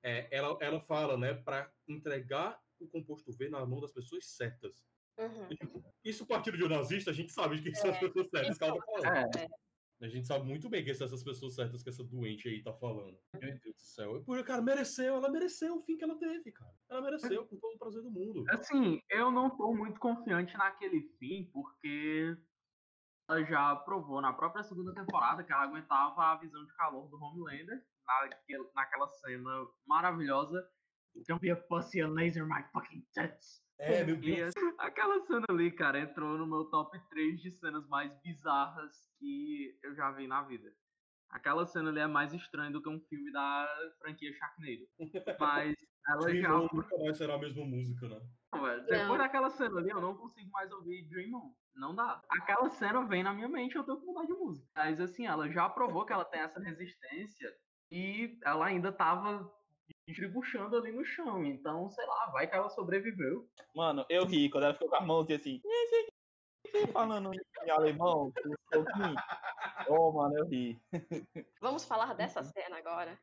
é, 0.01 0.27
ela, 0.35 0.57
ela 0.61 0.79
fala 0.79 1.15
né, 1.17 1.33
para 1.33 1.71
entregar 1.87 2.59
o 2.83 2.89
composto 2.89 3.31
V 3.31 3.49
na 3.49 3.65
mão 3.65 3.79
das 3.79 3.91
pessoas 3.91 4.25
certas. 4.25 4.83
Uhum. 5.17 5.83
Isso, 6.03 6.25
partido 6.25 6.57
de 6.57 6.63
um 6.63 6.69
nazista, 6.69 7.11
a 7.11 7.13
gente 7.13 7.31
sabe 7.31 7.61
que 7.61 7.75
são 7.75 7.91
as 7.91 7.99
pessoas 7.99 8.29
certas 8.29 8.57
que 8.57 8.63
ela 8.63 8.75
tá 8.75 8.85
falando. 8.85 9.35
É, 9.37 9.47
A 10.01 10.07
gente 10.07 10.25
sabe 10.25 10.47
muito 10.47 10.67
bem 10.67 10.83
que 10.83 10.93
são 10.95 11.05
essas 11.05 11.23
pessoas 11.23 11.53
certas 11.53 11.83
que 11.83 11.89
essa 11.89 12.03
doente 12.03 12.47
aí 12.47 12.63
tá 12.63 12.73
falando. 12.73 13.19
Meu 13.39 13.59
Deus 13.59 13.75
do 13.75 13.81
céu. 13.81 14.17
E, 14.17 14.23
Por, 14.23 14.43
cara, 14.43 14.61
mereceu, 14.61 15.15
ela 15.15 15.29
mereceu 15.29 15.75
o 15.75 15.81
fim 15.83 15.95
que 15.95 16.03
ela 16.03 16.17
teve, 16.17 16.51
cara. 16.51 16.73
Ela 16.89 17.01
mereceu 17.01 17.45
com 17.45 17.57
todo 17.57 17.75
o 17.75 17.77
prazer 17.77 18.01
do 18.01 18.09
mundo. 18.09 18.43
Assim, 18.49 18.99
eu 19.09 19.31
não 19.31 19.55
tô 19.55 19.73
muito 19.75 19.99
confiante 19.99 20.57
naquele 20.57 21.01
fim, 21.19 21.47
porque 21.53 22.35
ela 23.29 23.43
já 23.43 23.75
provou 23.75 24.21
na 24.21 24.33
própria 24.33 24.63
segunda 24.63 24.91
temporada 24.91 25.43
que 25.43 25.53
ela 25.53 25.63
aguentava 25.63 26.23
a 26.23 26.37
visão 26.37 26.65
de 26.65 26.73
calor 26.73 27.07
do 27.07 27.17
Homelander, 27.17 27.85
naquele, 28.07 28.69
naquela 28.73 29.07
cena 29.07 29.67
maravilhosa. 29.85 30.67
Don't 31.27 31.41
be 31.41 31.51
a 31.51 31.55
pussy 31.55 32.01
and 32.01 32.13
laser 32.13 32.45
my 32.45 32.63
fucking 32.73 33.05
tits. 33.13 33.61
É, 33.79 34.03
meu 34.03 34.15
Deus. 34.15 34.53
aquela 34.77 35.19
cena 35.25 35.45
ali, 35.49 35.71
cara, 35.71 35.99
entrou 35.99 36.37
no 36.37 36.45
meu 36.45 36.65
top 36.65 36.99
3 37.09 37.41
de 37.41 37.51
cenas 37.51 37.87
mais 37.87 38.15
bizarras 38.21 39.09
que 39.19 39.75
eu 39.83 39.95
já 39.95 40.11
vi 40.11 40.27
na 40.27 40.43
vida. 40.43 40.71
Aquela 41.31 41.65
cena 41.65 41.89
ali 41.89 41.99
é 41.99 42.07
mais 42.07 42.33
estranha 42.33 42.69
do 42.71 42.81
que 42.81 42.89
um 42.89 42.99
filme 42.99 43.31
da 43.31 43.67
franquia 43.99 44.31
Sharknado. 44.33 44.87
Mas 45.39 45.75
ela 46.07 46.21
Dream 46.25 46.41
já 46.41 46.55
On 46.57 46.67
nunca 46.73 46.97
mais 46.97 47.17
será 47.17 47.35
a 47.35 47.37
mesma 47.39 47.65
música, 47.65 48.07
né? 48.07 48.21
não, 48.53 48.61
velho. 48.63 48.81
Depois 48.83 49.07
Não. 49.07 49.17
daquela 49.17 49.49
cena 49.49 49.79
ali, 49.79 49.89
eu 49.89 50.01
não 50.01 50.15
consigo 50.15 50.51
mais 50.51 50.71
ouvir 50.71 51.07
Dream 51.09 51.33
On. 51.33 51.53
Não 51.73 51.95
dá. 51.95 52.21
Aquela 52.29 52.69
cena 52.69 53.05
vem 53.07 53.23
na 53.23 53.33
minha 53.33 53.47
mente, 53.47 53.75
eu 53.75 53.83
tenho 53.83 53.99
que 53.99 54.05
mudar 54.05 54.25
de 54.25 54.33
música. 54.33 54.67
Mas 54.75 54.99
assim, 54.99 55.25
ela 55.25 55.49
já 55.49 55.69
provou 55.69 56.05
que 56.05 56.13
ela 56.13 56.25
tem 56.25 56.41
essa 56.41 56.59
resistência 56.59 57.49
e 57.89 58.37
ela 58.43 58.65
ainda 58.65 58.91
tava 58.91 59.49
distribuindo 60.07 60.77
ali 60.77 60.91
no 60.91 61.03
chão. 61.05 61.43
Então, 61.45 61.89
sei 61.89 62.05
lá, 62.05 62.27
vai 62.31 62.47
que 62.47 62.55
ela 62.55 62.69
sobreviveu. 62.69 63.47
Mano, 63.75 64.05
eu 64.09 64.25
ri 64.25 64.49
quando 64.49 64.65
ela 64.65 64.73
ficou 64.73 64.89
com 64.89 64.95
a 64.95 65.01
mão 65.01 65.25
assim, 65.33 65.61
falando 66.91 67.31
em 67.33 67.69
alemão. 67.69 68.31
Oh, 69.87 70.11
mano, 70.11 70.37
eu 70.37 70.45
ri. 70.47 70.81
Vamos 71.61 71.85
falar 71.85 72.13
dessa 72.13 72.43
cena 72.43 72.77
agora. 72.77 73.19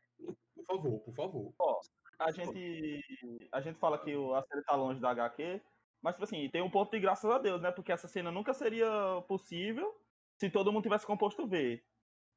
Por 0.54 0.64
favor, 0.64 1.00
por 1.00 1.14
favor. 1.14 1.80
A 2.18 2.32
gente, 2.32 3.48
a 3.52 3.60
gente 3.60 3.78
fala 3.78 3.98
que 3.98 4.14
o- 4.16 4.34
a 4.34 4.42
série 4.42 4.64
tá 4.64 4.74
longe 4.74 5.00
da 5.00 5.10
HQ, 5.10 5.60
mas, 6.02 6.14
tipo 6.14 6.24
assim, 6.24 6.48
tem 6.50 6.60
um 6.62 6.70
ponto 6.70 6.90
de 6.90 6.98
graças 7.00 7.30
a 7.30 7.38
Deus, 7.38 7.60
né? 7.62 7.70
Porque 7.70 7.92
essa 7.92 8.08
cena 8.08 8.30
nunca 8.30 8.52
seria 8.52 9.22
possível 9.28 9.94
se 10.36 10.50
todo 10.50 10.72
mundo 10.72 10.82
tivesse 10.82 11.06
composto 11.06 11.46
V. 11.46 11.82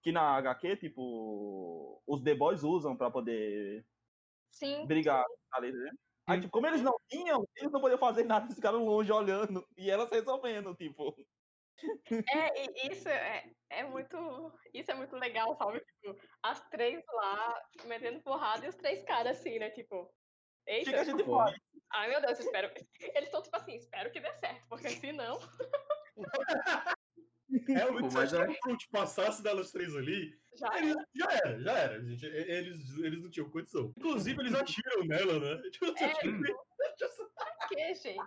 Que 0.04 0.12
na 0.12 0.36
HQ, 0.38 0.78
tipo, 0.78 2.02
os 2.08 2.22
The 2.22 2.36
Boys 2.36 2.64
usam 2.64 2.96
pra 2.96 3.12
poder 3.12 3.86
Sim, 4.52 4.86
brigar 4.86 5.26
ali, 5.52 5.72
né? 5.72 5.92
Aí, 6.28 6.40
tipo, 6.40 6.52
como 6.52 6.68
eles 6.68 6.82
não 6.82 6.96
tinham, 7.10 7.44
eles 7.56 7.72
não 7.72 7.82
podiam 7.82 7.98
fazer 7.98 8.24
nada, 8.24 8.46
eles 8.46 8.56
ficaram 8.56 8.86
longe 8.86 9.12
olhando 9.12 9.66
e 9.78 9.90
elas 9.90 10.10
resolvendo, 10.10 10.76
tipo. 10.76 11.16
é, 12.30 12.66
e 12.66 12.92
isso 12.92 13.10
é, 13.10 13.52
é 13.70 13.84
muito. 13.84 14.54
Isso 14.74 14.92
é 14.92 14.94
muito 14.94 15.16
legal, 15.16 15.56
sabe? 15.58 15.80
Tipo, 16.02 16.20
as 16.44 16.62
três 16.70 17.04
lá 17.14 17.62
metendo 17.86 18.22
porrada 18.22 18.66
e 18.66 18.70
os 18.70 18.76
três 18.76 19.04
caras 19.04 19.40
assim, 19.40 19.58
né? 19.60 19.70
Tipo. 19.72 20.04
O 20.04 20.08
que, 20.64 20.72
Eita, 20.72 20.92
que 20.92 20.96
a 20.96 21.04
gente 21.04 21.24
Pô. 21.24 21.38
faz? 21.38 21.56
ai 21.92 22.10
meu 22.10 22.22
Deus, 22.22 22.40
espero. 22.40 22.72
Eles 23.16 23.26
estão 23.26 23.42
tipo 23.42 23.58
assim, 23.58 23.76
espero 23.76 24.12
que 24.12 24.20
dê 24.20 24.32
certo, 24.36 24.68
porque 24.70 24.90
senão. 24.90 25.40
Realmente, 27.68 28.02
Pô, 28.06 28.10
se 28.12 28.18
a 28.18 28.20
mas 28.22 28.34
eu- 28.34 28.40
Stormfront 28.42 28.90
passasse 28.90 29.44
delas 29.44 29.72
três 29.72 29.96
ali, 29.96 30.40
Já 30.54 30.78
eles, 30.78 30.96
já 31.16 31.32
era, 31.32 31.60
já 31.62 31.72
era, 31.72 32.04
gente. 32.04 32.26
Eles, 32.26 32.98
eles 32.98 33.22
não 33.22 33.30
tinham 33.30 33.50
condição. 33.50 33.94
Inclusive, 33.98 34.42
eles 34.42 34.54
atiram 34.54 35.06
nela, 35.06 35.40
né? 35.40 35.62
Tipo, 35.72 35.86
É, 35.86 36.14
tipo, 36.14 36.44
pra 37.36 37.68
quê, 37.70 37.94
gente? 37.96 38.20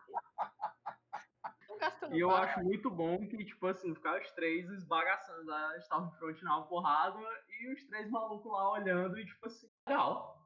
Não 1.68 1.79
gastando 1.79 2.16
E 2.16 2.20
eu 2.20 2.31
acho 2.31 2.62
muito 2.62 2.91
bom 2.91 3.27
que, 3.29 3.45
tipo 3.45 3.66
assim, 3.66 3.95
ficar 3.95 4.20
os 4.20 4.31
três 4.33 4.70
esbagaçando 4.70 5.53
a 5.53 5.77
Stormfront 5.79 6.43
na 6.45 6.62
porrada 6.62 7.20
e 7.49 7.72
os 7.72 7.85
três 7.85 8.11
malucos 8.11 8.51
lá 8.51 8.72
olhando 8.72 9.18
e, 9.18 9.27
tipo 9.27 9.47
assim, 9.47 9.68
legal. 9.87 10.43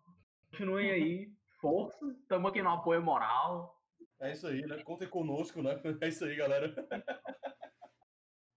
Continuem 0.50 0.90
aí, 0.90 1.32
força, 1.60 2.16
tamo 2.28 2.48
aqui 2.48 2.62
no 2.62 2.70
apoio 2.70 3.02
moral. 3.02 3.78
É 4.20 4.32
isso 4.32 4.46
aí, 4.46 4.62
né? 4.62 4.82
Contem 4.82 5.08
conosco, 5.08 5.62
né? 5.62 5.80
É 6.02 6.08
isso 6.08 6.24
aí, 6.24 6.34
galera. 6.34 6.74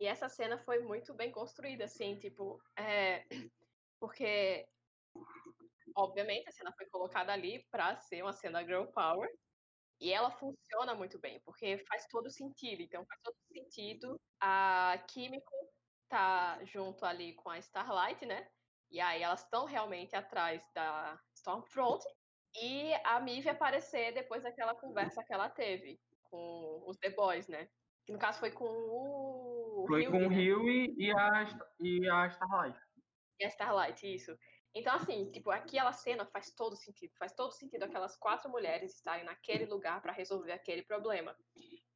E 0.01 0.07
essa 0.07 0.27
cena 0.27 0.57
foi 0.57 0.79
muito 0.79 1.13
bem 1.13 1.31
construída, 1.31 1.85
assim, 1.85 2.17
tipo, 2.17 2.57
é, 2.75 3.23
porque, 3.99 4.67
obviamente, 5.95 6.47
a 6.49 6.51
cena 6.51 6.71
foi 6.77 6.87
colocada 6.87 7.31
ali 7.33 7.63
pra 7.71 7.95
ser 7.97 8.23
uma 8.23 8.33
cena 8.33 8.63
girl 8.63 8.85
power, 8.93 9.29
e 10.01 10.11
ela 10.13 10.31
funciona 10.31 10.95
muito 10.95 11.19
bem, 11.19 11.41
porque 11.45 11.79
faz 11.87 12.07
todo 12.09 12.29
sentido. 12.31 12.81
Então, 12.81 13.05
faz 13.07 13.21
todo 13.23 13.35
sentido 13.53 14.21
a 14.41 15.03
Químico 15.09 15.51
tá 16.09 16.63
junto 16.65 17.05
ali 17.05 17.35
com 17.35 17.49
a 17.49 17.59
Starlight, 17.59 18.25
né? 18.25 18.47
E 18.91 18.99
aí 19.01 19.23
elas 19.23 19.43
estão 19.43 19.65
realmente 19.65 20.15
atrás 20.15 20.63
da 20.75 21.19
Stormfront. 21.35 22.03
E 22.55 22.93
a 23.05 23.19
Mive 23.21 23.49
aparecer 23.49 24.13
depois 24.13 24.43
daquela 24.43 24.75
conversa 24.75 25.23
que 25.25 25.33
ela 25.33 25.49
teve 25.49 25.99
com 26.23 26.83
os 26.87 26.97
The 26.97 27.11
Boys, 27.11 27.47
né? 27.47 27.69
Que 28.05 28.13
no 28.13 28.19
caso 28.19 28.39
foi 28.39 28.51
com 28.51 28.65
o. 28.65 29.40
Foi 29.87 30.07
Hughie, 30.07 30.11
com 30.11 30.25
o? 30.25 30.29
Rio 30.29 30.69
e 30.69 31.11
a, 31.11 31.61
e 31.79 32.09
a 32.09 32.27
Starlight. 32.27 32.79
E 33.39 33.45
a 33.45 33.47
Starlight, 33.47 34.15
isso. 34.15 34.37
Então, 34.73 34.95
assim, 34.95 35.29
tipo, 35.31 35.51
aquela 35.51 35.91
cena 35.91 36.25
faz 36.25 36.51
todo 36.51 36.75
sentido. 36.75 37.11
Faz 37.19 37.33
todo 37.33 37.51
sentido 37.51 37.83
aquelas 37.83 38.15
quatro 38.15 38.49
mulheres 38.49 38.95
estarem 38.95 39.25
naquele 39.25 39.65
lugar 39.65 40.01
para 40.01 40.13
resolver 40.13 40.53
aquele 40.53 40.83
problema. 40.83 41.35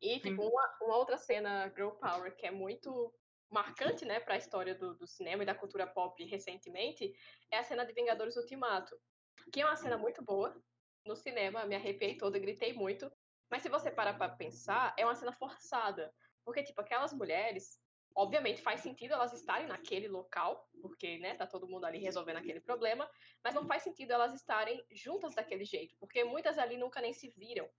E, 0.01 0.19
tipo, 0.19 0.43
uma, 0.43 0.77
uma 0.81 0.97
outra 0.97 1.17
cena 1.17 1.71
Girl 1.75 1.91
Power 1.91 2.36
que 2.36 2.45
é 2.45 2.51
muito 2.51 3.13
marcante, 3.49 4.03
né, 4.03 4.19
para 4.19 4.33
a 4.33 4.38
história 4.38 4.75
do, 4.75 4.95
do 4.95 5.07
cinema 5.07 5.43
e 5.43 5.45
da 5.45 5.55
cultura 5.55 5.88
pop 5.88 6.21
recentemente, 6.25 7.13
é 7.51 7.57
a 7.57 7.63
cena 7.63 7.86
de 7.86 7.93
Vingadores 7.93 8.36
Ultimato. 8.36 8.99
Que 9.53 9.61
é 9.61 9.65
uma 9.65 9.77
cena 9.77 9.97
muito 9.97 10.23
boa. 10.23 10.53
No 11.05 11.15
cinema, 11.15 11.65
me 11.65 11.75
arrepiei 11.75 12.17
toda, 12.17 12.39
gritei 12.39 12.73
muito. 12.73 13.09
Mas 13.49 13.61
se 13.61 13.69
você 13.69 13.91
parar 13.91 14.15
pra 14.15 14.29
pensar, 14.29 14.93
é 14.97 15.05
uma 15.05 15.15
cena 15.15 15.31
forçada. 15.31 16.13
Porque, 16.45 16.63
tipo, 16.63 16.79
aquelas 16.79 17.11
mulheres 17.11 17.83
obviamente 18.15 18.61
faz 18.61 18.79
sentido 18.79 19.13
elas 19.13 19.33
estarem 19.33 19.67
naquele 19.67 20.07
local, 20.07 20.69
porque, 20.81 21.17
né, 21.17 21.35
tá 21.35 21.45
todo 21.45 21.67
mundo 21.67 21.85
ali 21.85 21.99
resolvendo 21.99 22.37
aquele 22.37 22.61
problema, 22.61 23.09
mas 23.43 23.53
não 23.53 23.67
faz 23.67 23.83
sentido 23.83 24.11
elas 24.11 24.33
estarem 24.33 24.83
juntas 24.89 25.35
daquele 25.35 25.65
jeito, 25.65 25.95
porque 25.99 26.23
muitas 26.23 26.57
ali 26.57 26.77
nunca 26.77 27.01
nem 27.01 27.11
se 27.11 27.27
viram. 27.31 27.69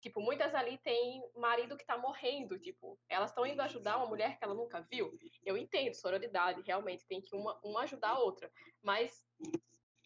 Tipo, 0.00 0.20
muitas 0.20 0.52
ali 0.52 0.78
têm 0.78 1.22
marido 1.36 1.76
que 1.76 1.86
tá 1.86 1.96
morrendo, 1.96 2.58
tipo, 2.58 2.98
elas 3.08 3.30
estão 3.30 3.46
indo 3.46 3.62
ajudar 3.62 3.98
uma 3.98 4.06
mulher 4.06 4.36
que 4.36 4.42
ela 4.42 4.54
nunca 4.54 4.80
viu. 4.80 5.16
Eu 5.44 5.56
entendo, 5.56 5.94
sororidade, 5.94 6.62
realmente 6.66 7.06
tem 7.06 7.20
que 7.20 7.36
uma, 7.36 7.60
uma 7.62 7.82
ajudar 7.82 8.08
a 8.08 8.18
outra, 8.18 8.50
mas 8.82 9.24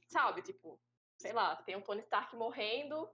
sabe, 0.08 0.42
tipo, 0.42 0.78
sei 1.16 1.32
lá, 1.32 1.56
tem 1.56 1.76
um 1.76 1.80
Tony 1.80 2.02
Stark 2.02 2.36
morrendo 2.36 3.08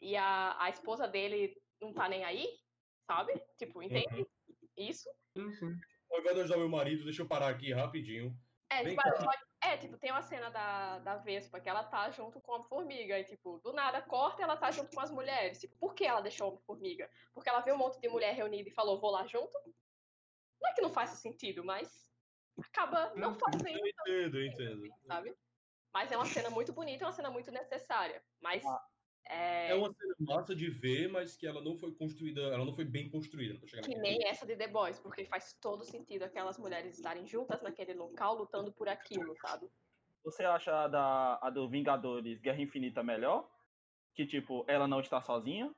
e 0.00 0.16
a, 0.16 0.56
a 0.62 0.70
esposa 0.70 1.08
dele 1.08 1.60
não 1.80 1.92
tá 1.92 2.08
nem 2.08 2.22
aí, 2.22 2.46
sabe? 3.08 3.32
Tipo, 3.58 3.82
entende? 3.82 4.24
Isso. 4.80 5.10
Sim, 5.36 5.52
sim. 5.52 5.76
Ao 6.10 6.20
invés 6.20 6.34
de 6.34 6.40
ajudar 6.42 6.58
meu 6.58 6.68
marido, 6.68 7.04
deixa 7.04 7.22
eu 7.22 7.28
parar 7.28 7.48
aqui 7.48 7.72
rapidinho. 7.72 8.36
É, 8.70 8.84
tipo, 8.84 9.02
é, 9.62 9.76
tipo, 9.76 9.98
tem 9.98 10.10
uma 10.10 10.22
cena 10.22 10.48
da, 10.48 11.00
da 11.00 11.16
Vespa 11.16 11.60
que 11.60 11.68
ela 11.68 11.84
tá 11.84 12.10
junto 12.10 12.40
com 12.40 12.54
a 12.54 12.62
formiga, 12.64 13.18
e, 13.18 13.24
tipo, 13.24 13.58
do 13.58 13.72
nada 13.72 14.00
corta 14.00 14.40
e 14.40 14.44
ela 14.44 14.56
tá 14.56 14.70
junto 14.70 14.94
com 14.94 15.00
as 15.00 15.10
mulheres. 15.10 15.60
Tipo, 15.60 15.76
por 15.76 15.94
que 15.94 16.04
ela 16.04 16.20
deixou 16.20 16.54
a 16.54 16.58
formiga? 16.60 17.10
Porque 17.34 17.48
ela 17.48 17.60
viu 17.60 17.74
um 17.74 17.78
monte 17.78 18.00
de 18.00 18.08
mulher 18.08 18.34
reunida 18.34 18.68
e 18.68 18.72
falou, 18.72 19.00
vou 19.00 19.10
lá 19.10 19.26
junto? 19.26 19.52
Não 20.60 20.70
é 20.70 20.72
que 20.72 20.80
não 20.80 20.90
faz 20.90 21.10
sentido, 21.10 21.64
mas 21.64 22.10
acaba 22.58 23.12
não 23.16 23.34
fazendo, 23.34 23.78
Eu 23.78 23.86
entendo, 23.86 24.38
eu 24.38 24.46
entendo. 24.46 24.86
sabe? 25.06 25.36
Mas 25.92 26.12
é 26.12 26.16
uma 26.16 26.26
cena 26.26 26.50
muito 26.50 26.72
bonita, 26.72 27.04
é 27.04 27.06
uma 27.06 27.12
cena 27.12 27.30
muito 27.30 27.50
necessária. 27.50 28.22
Mas 28.40 28.62
é, 29.30 29.70
É 29.70 29.74
uma 29.74 29.92
cena 29.92 30.14
massa 30.18 30.54
de 30.54 30.68
ver, 30.68 31.08
mas 31.08 31.36
que 31.36 31.46
ela 31.46 31.62
não 31.62 31.76
foi 31.76 31.92
construída, 31.92 32.40
ela 32.40 32.64
não 32.64 32.74
foi 32.74 32.84
bem 32.84 33.08
construída. 33.08 33.58
Que 33.82 33.94
nem 33.94 34.26
essa 34.26 34.44
de 34.44 34.56
The 34.56 34.66
Boys, 34.66 34.98
porque 34.98 35.24
faz 35.24 35.52
todo 35.60 35.84
sentido 35.84 36.24
aquelas 36.24 36.58
mulheres 36.58 36.96
estarem 36.96 37.26
juntas 37.26 37.62
naquele 37.62 37.94
local 37.94 38.34
lutando 38.34 38.72
por 38.72 38.88
aquilo, 38.88 39.34
sabe? 39.40 39.70
Você 40.24 40.44
acha 40.44 40.84
a, 40.84 40.88
da, 40.88 41.38
a 41.40 41.48
do 41.48 41.68
Vingadores 41.68 42.40
Guerra 42.40 42.60
Infinita 42.60 43.02
melhor? 43.02 43.48
Que, 44.14 44.26
tipo, 44.26 44.64
ela 44.68 44.88
não 44.88 45.00
está 45.00 45.22
sozinha. 45.22 45.72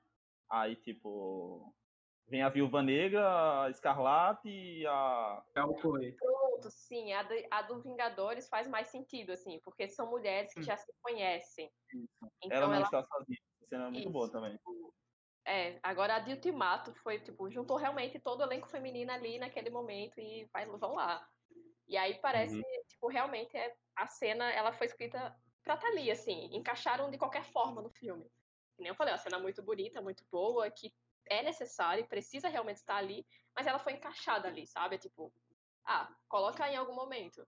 Aí, 0.50 0.74
tipo, 0.76 1.72
vem 2.26 2.42
a 2.42 2.48
Viúva 2.48 2.82
Negra, 2.82 3.64
a 3.64 3.70
Escarlate 3.70 4.48
e 4.48 4.86
a. 4.86 5.44
É 5.54 5.62
o 5.62 5.74
foi. 5.76 6.16
Pronto, 6.62 6.70
sim, 6.70 7.12
a, 7.12 7.22
de- 7.22 7.46
a 7.50 7.62
do 7.62 7.82
Vingadores 7.82 8.48
faz 8.48 8.68
mais 8.68 8.88
sentido, 8.88 9.32
assim, 9.32 9.60
porque 9.64 9.88
são 9.88 10.08
mulheres 10.08 10.52
que 10.52 10.60
Hum. 10.60 10.64
já 10.64 10.76
se 10.76 10.92
conhecem. 11.00 11.70
Então 12.42 12.58
ela 12.58 12.66
não 12.68 12.74
ela. 12.76 12.84
está 12.84 13.04
sozinha. 13.04 13.38
Essa 13.56 13.66
cena 13.68 13.86
é 13.88 13.90
muito 13.90 14.10
boa 14.10 14.24
Isso. 14.24 14.32
também. 14.32 14.58
É, 15.44 15.78
agora 15.82 16.16
a 16.16 16.18
de 16.20 16.32
Ultimato 16.32 16.94
foi, 16.94 17.20
tipo, 17.20 17.50
juntou 17.50 17.76
realmente 17.76 18.20
todo 18.20 18.40
o 18.40 18.44
elenco 18.44 18.68
feminino 18.68 19.10
ali 19.10 19.38
naquele 19.38 19.70
momento 19.70 20.20
e 20.20 20.48
vai, 20.52 20.66
vão 20.66 20.94
lá. 20.94 21.28
E 21.88 21.96
aí 21.96 22.20
parece, 22.20 22.62
tipo, 22.88 23.08
realmente 23.08 23.56
é, 23.56 23.74
a 23.96 24.06
cena, 24.06 24.50
ela 24.52 24.72
foi 24.72 24.86
escrita 24.86 25.36
pra 25.62 25.76
tá 25.76 25.88
ali, 25.88 26.10
assim, 26.10 26.48
encaixaram 26.54 27.10
de 27.10 27.18
qualquer 27.18 27.44
forma 27.44 27.82
no 27.82 27.90
filme. 27.90 28.24
Que 28.76 28.82
nem 28.82 28.88
eu 28.88 28.94
falei, 28.94 29.12
é 29.12 29.16
uma 29.16 29.22
cena 29.22 29.38
muito 29.38 29.62
bonita, 29.62 30.00
muito 30.00 30.24
boa, 30.30 30.70
que 30.70 30.94
é 31.28 31.42
necessária 31.42 32.02
e 32.02 32.06
precisa 32.06 32.48
realmente 32.48 32.78
estar 32.78 32.96
ali, 32.96 33.26
mas 33.54 33.66
ela 33.66 33.78
foi 33.78 33.94
encaixada 33.94 34.48
ali, 34.48 34.66
sabe? 34.66 34.98
Tipo, 34.98 35.32
ah, 35.86 36.14
coloca 36.28 36.68
em 36.70 36.76
algum 36.76 36.94
momento. 36.94 37.46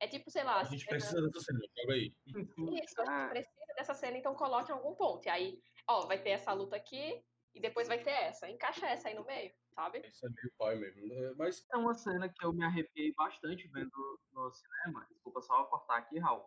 É 0.00 0.06
tipo, 0.06 0.30
sei 0.30 0.44
lá, 0.44 0.60
A 0.60 0.64
gente 0.64 0.84
cena- 0.84 0.90
precisa 0.98 1.22
dessa 1.22 1.40
cena, 1.40 1.60
joga 1.80 1.92
aí. 1.94 2.14
isso, 2.26 3.00
a 3.00 3.04
gente 3.04 3.10
Ah. 3.24 3.28
precisa 3.28 3.74
dessa 3.76 3.94
cena, 3.94 4.18
então 4.18 4.34
coloque 4.34 4.70
em 4.70 4.74
algum 4.74 4.94
ponto. 4.94 5.24
E 5.26 5.28
aí, 5.30 5.62
ó, 5.88 6.06
vai 6.06 6.20
ter 6.22 6.30
essa 6.30 6.52
luta 6.52 6.76
aqui 6.76 7.24
e 7.54 7.60
depois 7.60 7.88
vai 7.88 7.98
ter 8.02 8.10
essa. 8.10 8.48
Encaixa 8.50 8.86
essa 8.86 9.08
aí 9.08 9.14
no 9.14 9.24
meio, 9.24 9.50
sabe? 9.74 10.06
Isso 10.06 10.26
é 10.26 10.28
meio 10.28 10.52
pai 10.58 10.76
mesmo. 10.76 11.12
É, 11.12 11.34
Mas 11.36 11.64
É 11.72 11.76
uma 11.78 11.94
cena 11.94 12.28
que 12.28 12.44
eu 12.44 12.52
me 12.52 12.64
arrepiei 12.64 13.14
bastante 13.14 13.66
vendo 13.68 14.20
no 14.32 14.50
cinema. 14.52 15.06
Desculpa 15.10 15.40
só 15.40 15.64
cortar 15.64 15.96
aqui, 15.96 16.18
Raul. 16.18 16.44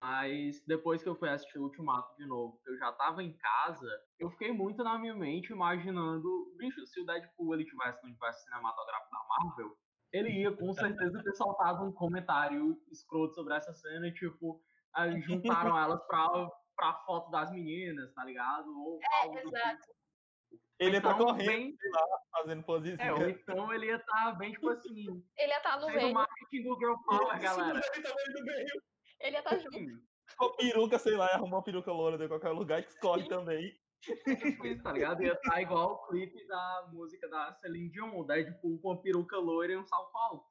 Mas 0.00 0.60
depois 0.66 1.00
que 1.00 1.08
eu 1.08 1.14
fui 1.14 1.28
assistir 1.28 1.58
o 1.60 1.62
Ultimato 1.62 2.16
de 2.16 2.26
novo, 2.26 2.58
que 2.64 2.70
eu 2.70 2.76
já 2.78 2.90
tava 2.92 3.22
em 3.22 3.36
casa, 3.36 3.86
eu 4.18 4.28
fiquei 4.32 4.50
muito 4.50 4.82
na 4.82 4.98
minha 4.98 5.14
mente 5.14 5.52
imaginando, 5.52 6.52
bicho, 6.56 6.84
se 6.88 7.00
o 7.00 7.06
Deadpool 7.06 7.54
ele 7.54 7.64
tivesse 7.64 8.02
no 8.02 8.08
universo 8.08 8.42
cinematográfico 8.42 9.12
da 9.12 9.24
Marvel, 9.28 9.78
ele 10.12 10.30
ia 10.30 10.52
com 10.56 10.72
certeza 10.72 11.22
ter 11.22 11.32
soltado 11.34 11.84
um 11.84 11.92
comentário 11.92 12.76
escroto 12.90 13.34
sobre 13.34 13.54
essa 13.54 13.72
cena, 13.72 14.06
e, 14.08 14.12
tipo, 14.14 14.60
aí 14.92 15.20
juntaram 15.22 15.78
elas 15.78 16.04
pra, 16.06 16.50
pra 16.76 16.94
foto 17.06 17.30
das 17.30 17.50
meninas, 17.50 18.12
tá 18.14 18.24
ligado? 18.24 18.68
Ou 18.68 18.98
do 18.98 19.32
tipo. 19.36 19.48
Exato. 19.48 19.82
Ele 20.78 21.00
tá 21.00 21.12
Então, 21.12 21.26
correndo, 21.26 21.46
bem- 21.46 21.76
fazendo 22.30 22.62
posição. 22.64 23.04
É, 23.06 23.12
ou 23.14 23.28
então 23.28 23.72
ele 23.72 23.86
ia 23.86 23.96
estar 23.96 24.32
bem, 24.32 24.52
tipo 24.52 24.68
assim, 24.68 25.24
Ele 25.36 25.52
ia 25.52 25.56
estar 25.58 25.76
no 25.78 25.84
sendo 25.86 25.96
o 25.98 26.02
meio, 26.02 26.14
marketing 26.14 26.62
do 26.64 26.78
Girl 26.78 26.94
Power, 27.06 27.40
galera. 27.40 27.80
Ele 27.94 28.42
bem. 28.42 28.66
ele 29.20 29.36
ia 29.36 29.38
estar 29.38 29.58
junto. 29.58 29.78
Sim, 29.78 30.02
Com 30.36 30.44
a 30.46 30.56
peruca, 30.56 30.98
sei 30.98 31.16
lá, 31.16 31.26
arruma 31.34 31.56
uma 31.58 31.62
peruca 31.62 31.92
loura 31.92 32.18
de 32.18 32.26
qualquer 32.26 32.50
lugar 32.50 32.80
e 32.80 32.86
escorre 32.86 33.28
também. 33.28 33.72
Isso, 34.64 34.82
tá 34.82 34.92
ligado? 34.92 35.22
Ia 35.22 35.32
estar 35.32 35.60
igual 35.62 35.92
o 35.92 36.06
clipe 36.08 36.46
da 36.46 36.88
música 36.92 37.28
da 37.28 37.52
Celine 37.60 37.90
Dion, 37.90 38.18
o 38.18 38.24
Deadpool 38.24 38.78
com 38.80 38.92
a 38.92 38.96
peruca 39.00 39.36
loira 39.38 39.72
e 39.74 39.76
um 39.76 39.84
salto 39.86 40.16
alto. 40.16 40.46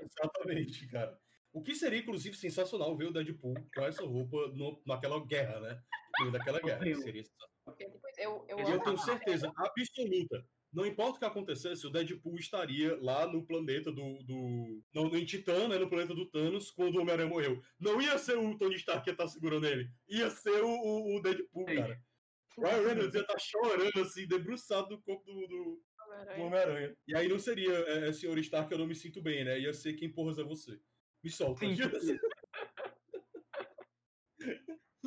Exatamente, 0.00 0.86
cara. 0.88 1.18
O 1.52 1.62
que 1.62 1.74
seria, 1.74 1.98
inclusive, 2.00 2.34
sensacional 2.36 2.96
ver 2.96 3.06
o 3.08 3.12
Deadpool 3.12 3.54
com 3.74 3.82
essa 3.82 4.02
roupa 4.04 4.48
no- 4.54 4.80
naquela 4.86 5.24
guerra, 5.24 5.60
né? 5.60 5.82
No 6.18 6.24
meio 6.26 6.32
daquela 6.32 6.60
guerra. 6.60 6.80
Horrível. 6.80 7.02
Seria 7.02 7.22
sensacional. 7.24 7.52
Eu, 8.18 8.44
eu 8.48 8.58
E 8.58 8.72
eu 8.72 8.80
tenho 8.82 8.98
certeza 8.98 9.52
absoluta. 9.56 10.44
Não 10.72 10.86
importa 10.86 11.16
o 11.16 11.18
que 11.18 11.24
acontecesse, 11.26 11.86
o 11.86 11.90
Deadpool 11.90 12.36
estaria 12.38 12.96
lá 13.02 13.26
no 13.26 13.46
planeta 13.46 13.92
do. 13.92 14.22
do 14.24 14.82
não, 14.94 15.14
em 15.14 15.24
Titã, 15.26 15.68
né? 15.68 15.76
No 15.76 15.88
planeta 15.90 16.14
do 16.14 16.30
Thanos, 16.30 16.70
quando 16.70 16.96
o 16.96 17.00
Homem-Aranha 17.02 17.28
morreu. 17.28 17.60
Não 17.78 18.00
ia 18.00 18.16
ser 18.16 18.38
o 18.38 18.56
Tony 18.56 18.76
Stark 18.76 19.04
que 19.04 19.10
ia 19.10 19.12
estar 19.12 19.28
segurando 19.28 19.66
ele. 19.66 19.86
Ia 20.08 20.30
ser 20.30 20.64
o, 20.64 20.68
o- 20.70 21.16
o 21.18 21.22
Deadpool, 21.22 21.68
Sim. 21.68 21.76
cara. 21.76 22.00
Ryan 22.58 22.86
Reynolds 22.86 23.14
ia 23.14 23.20
estar 23.20 23.38
chorando, 23.38 24.00
assim, 24.00 24.26
debruçado 24.26 24.90
no 24.90 25.02
corpo 25.02 25.24
do, 25.24 25.46
do, 25.46 25.82
do 26.36 26.42
Homem-Aranha. 26.42 26.96
E 27.06 27.16
aí 27.16 27.28
não 27.28 27.38
seria, 27.38 27.72
é, 27.72 28.08
é, 28.08 28.12
senhor 28.12 28.38
Stark, 28.38 28.70
eu 28.70 28.78
não 28.78 28.86
me 28.86 28.94
sinto 28.94 29.22
bem, 29.22 29.44
né? 29.44 29.58
Ia 29.58 29.72
ser 29.72 29.94
quem 29.94 30.12
porras 30.12 30.38
é 30.38 30.44
você. 30.44 30.78
Me 31.22 31.30
solta. 31.30 31.64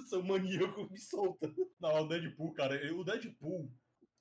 Seu 0.08 0.24
maníaco, 0.24 0.90
me 0.90 1.00
solta. 1.00 1.54
Não, 1.80 2.04
o 2.04 2.08
Deadpool, 2.08 2.54
cara, 2.54 2.76
o 2.94 3.04
Deadpool, 3.04 3.72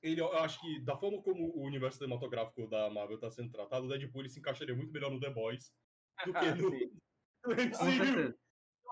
ele, 0.03 0.21
eu 0.21 0.33
acho 0.39 0.61
que 0.61 0.81
da 0.81 0.97
forma 0.97 1.23
como 1.23 1.57
o 1.57 1.65
universo 1.65 1.99
cinematográfico 1.99 2.69
da 2.69 2.91
Marvel 2.91 3.19
tá 3.19 3.31
sendo 3.31 3.51
tratado, 3.51 3.87
o 3.87 3.89
Deadpool 3.89 4.23
ele 4.23 4.29
se 4.29 4.41
encaixaria 4.41 4.75
muito 4.75 4.93
melhor 4.93 5.11
no 5.11 5.21
The 5.21 5.31
Boys 5.31 5.73
do 6.27 6.33
que 6.33 6.45
no, 6.61 6.71
MCU. 7.55 7.75
certeza. 7.77 8.39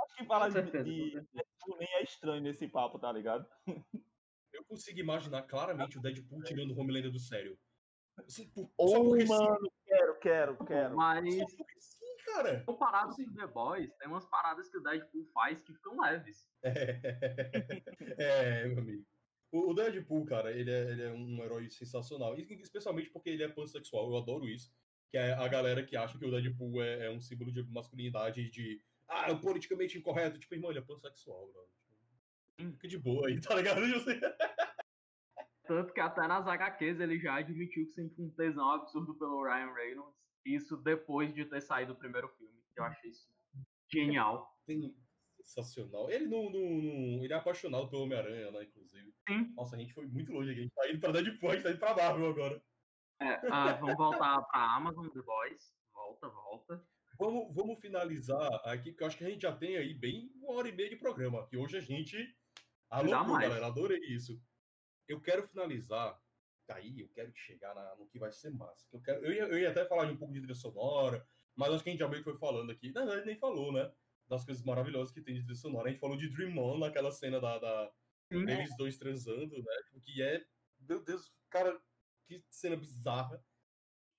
Acho 0.05 0.17
que 0.17 0.25
falar 0.27 0.49
de, 0.49 0.63
de. 0.63 1.11
Deadpool 1.33 1.77
nem 1.79 1.89
é 1.95 2.03
estranho 2.03 2.43
nesse 2.43 2.69
papo, 2.69 2.99
tá 2.99 3.13
ligado? 3.13 3.47
Eu 4.63 4.67
consigo 4.67 5.01
imaginar 5.01 5.43
claramente 5.43 5.99
o 5.99 6.01
Deadpool 6.01 6.43
tirando 6.45 6.71
o 6.71 6.79
Homelander 6.81 7.11
do 7.11 7.19
sério. 7.19 7.59
Assim, 8.17 8.49
por- 8.51 8.71
só 8.89 9.01
Ô, 9.01 9.09
porque 9.09 9.25
mano, 9.25 9.73
quero, 9.85 10.19
quero, 10.21 10.65
quero. 10.65 10.97
Mas, 10.97 11.25
sim. 11.35 11.41
Só 11.41 11.57
porque 11.57 11.81
sim, 11.81 12.17
cara. 12.27 12.63
comparado 12.65 13.15
com 13.17 13.35
The 13.35 13.47
Boys, 13.49 13.93
tem 13.97 14.09
umas 14.09 14.25
paradas 14.27 14.69
que 14.69 14.79
o 14.79 14.83
Deadpool 14.83 15.27
faz 15.35 15.61
que 15.61 15.73
ficam 15.73 16.01
leves. 16.01 16.49
É, 18.19 18.69
meu 18.69 18.79
amigo. 18.79 19.05
O 19.51 19.75
Deadpool, 19.75 20.25
cara, 20.25 20.53
ele 20.53 20.71
é, 20.71 20.91
ele 20.93 21.03
é 21.03 21.13
um 21.13 21.43
herói 21.43 21.69
sensacional. 21.71 22.39
E 22.39 22.43
Especialmente 22.63 23.11
porque 23.11 23.31
ele 23.31 23.43
é 23.43 23.49
pansexual. 23.49 24.09
Eu 24.11 24.17
adoro 24.17 24.49
isso. 24.49 24.73
Que 25.11 25.19
é 25.19 25.33
a 25.33 25.49
galera 25.49 25.85
que 25.85 25.97
acha 25.97 26.19
que 26.19 26.25
o 26.25 26.31
Deadpool 26.31 26.83
é, 26.83 27.07
é 27.07 27.11
um 27.11 27.21
símbolo 27.21 27.53
de 27.53 27.63
masculinidade 27.65 28.49
de. 28.49 28.81
Ah, 29.09 29.29
é 29.29 29.33
um 29.33 29.41
politicamente 29.41 29.99
incorreto. 29.99 30.39
Tipo, 30.39 30.55
irmão, 30.55 30.71
ele 30.71 30.79
é 30.79 30.83
pansexual, 30.83 31.51
bro. 31.53 31.69
Fica 32.73 32.89
de 32.89 32.99
boa 32.99 33.29
aí, 33.29 33.41
tá 33.41 33.55
ligado? 33.57 33.81
Tanto 35.73 35.95
que 35.95 36.01
até 36.01 36.27
nas 36.29 36.47
HQs 36.47 37.01
ele 37.01 37.19
já 37.19 37.37
admitiu 37.37 37.87
que 37.87 37.93
sente 37.93 38.21
um 38.21 38.29
tesão 38.29 38.73
absurdo 38.73 39.15
pelo 39.15 39.43
Ryan 39.43 39.73
Reynolds. 39.73 40.15
isso 40.45 40.77
depois 40.77 41.33
de 41.33 41.47
ter 41.47 41.63
saído 41.63 41.95
o 41.95 41.97
primeiro 41.97 42.29
filme. 42.37 42.53
Eu 42.77 42.85
achei 42.85 43.11
isso 43.11 43.27
genial. 43.91 44.55
Tem 44.67 44.95
sensacional. 45.41 46.11
Ele 46.11 46.27
não, 46.27 46.45
ele 47.25 47.33
é 47.33 47.37
apaixonado 47.37 47.89
pelo 47.89 48.03
Homem-Aranha, 48.03 48.51
né, 48.51 48.65
inclusive. 48.65 49.15
Sim. 49.27 49.51
Nossa, 49.57 49.77
a 49.77 49.79
gente 49.79 49.95
foi 49.95 50.07
muito 50.07 50.31
longe 50.31 50.51
aqui. 50.51 50.61
A 50.61 50.63
gente 50.63 50.75
tá 50.75 50.91
indo 50.91 51.01
pra 51.01 51.13
Deadpool, 51.13 51.51
a 51.51 51.55
gente 51.55 51.63
tá 51.63 51.71
indo 51.71 51.79
pra 51.79 51.97
Marvel 51.97 52.29
agora. 52.29 52.63
É, 53.23 53.41
ah, 53.51 53.73
vamos 53.73 53.97
voltar 53.97 54.43
pra 54.43 54.77
Amazon 54.77 55.09
The 55.09 55.23
Boys. 55.23 55.75
Volta, 55.95 56.29
volta. 56.29 56.87
Vamos, 57.19 57.55
vamos 57.55 57.81
finalizar 57.81 58.47
aqui, 58.67 58.91
porque 58.91 59.05
eu 59.05 59.07
acho 59.07 59.17
que 59.17 59.25
a 59.25 59.31
gente 59.31 59.43
já 59.43 59.57
tem 59.57 59.79
aí 59.79 59.95
bem 59.95 60.31
uma 60.35 60.55
hora 60.55 60.69
e 60.69 60.73
meia 60.73 60.91
de 60.91 60.97
programa. 60.97 61.47
Que 61.47 61.57
hoje 61.57 61.79
a 61.79 61.81
gente. 61.81 62.17
Alô, 62.91 63.11
galera, 63.39 63.67
adorei 63.69 64.01
isso. 64.11 64.39
Eu 65.09 65.21
quero 65.21 65.47
finalizar. 65.49 66.21
Aí, 66.69 67.01
eu 67.01 67.09
quero 67.09 67.31
chegar 67.35 67.75
na- 67.75 67.97
no 67.97 68.07
que 68.09 68.19
vai 68.19 68.33
ser 68.33 68.51
massa. 68.51 68.89
que 68.89 68.97
Eu, 68.97 69.03
quero, 69.03 69.25
eu, 69.27 69.33
ia, 69.33 69.43
eu 69.43 69.59
ia 69.59 69.71
até 69.71 69.85
falar 69.85 70.07
de 70.07 70.13
um 70.13 70.17
pouco 70.17 70.33
de 70.33 70.41
trilha 70.41 70.55
sonora, 70.55 71.27
mas 71.55 71.71
acho 71.73 71.83
que 71.85 71.91
a 71.91 71.93
gente 71.93 72.01
já 72.01 72.09
meio 72.09 72.23
que 72.25 72.31
foi 72.31 72.39
falando 72.39 72.71
aqui. 72.71 72.91
Na 72.93 73.05
verdade, 73.05 73.27
nem 73.27 73.39
falou, 73.39 73.73
né? 73.73 73.93
Das 74.27 74.45
coisas 74.45 74.65
maravilhosas 74.65 75.13
que 75.13 75.21
tem 75.21 75.35
de 75.35 75.43
trilha 75.43 75.57
sonora. 75.57 75.89
A 75.89 75.91
gente 75.91 76.01
falou 76.01 76.17
de 76.17 76.31
Dream 76.31 76.57
On 76.57 76.79
naquela 76.79 77.11
cena 77.11 77.41
da, 77.41 77.59
da, 77.59 77.93
Sim. 78.33 78.49
eles 78.49 78.75
dois 78.77 78.97
transando, 78.97 79.59
né? 79.63 79.73
Que 80.03 80.23
é. 80.23 80.43
Meu 80.79 81.05
Deus, 81.05 81.35
cara, 81.51 81.79
que 82.27 82.43
cena 82.49 82.77
bizarra. 82.77 83.45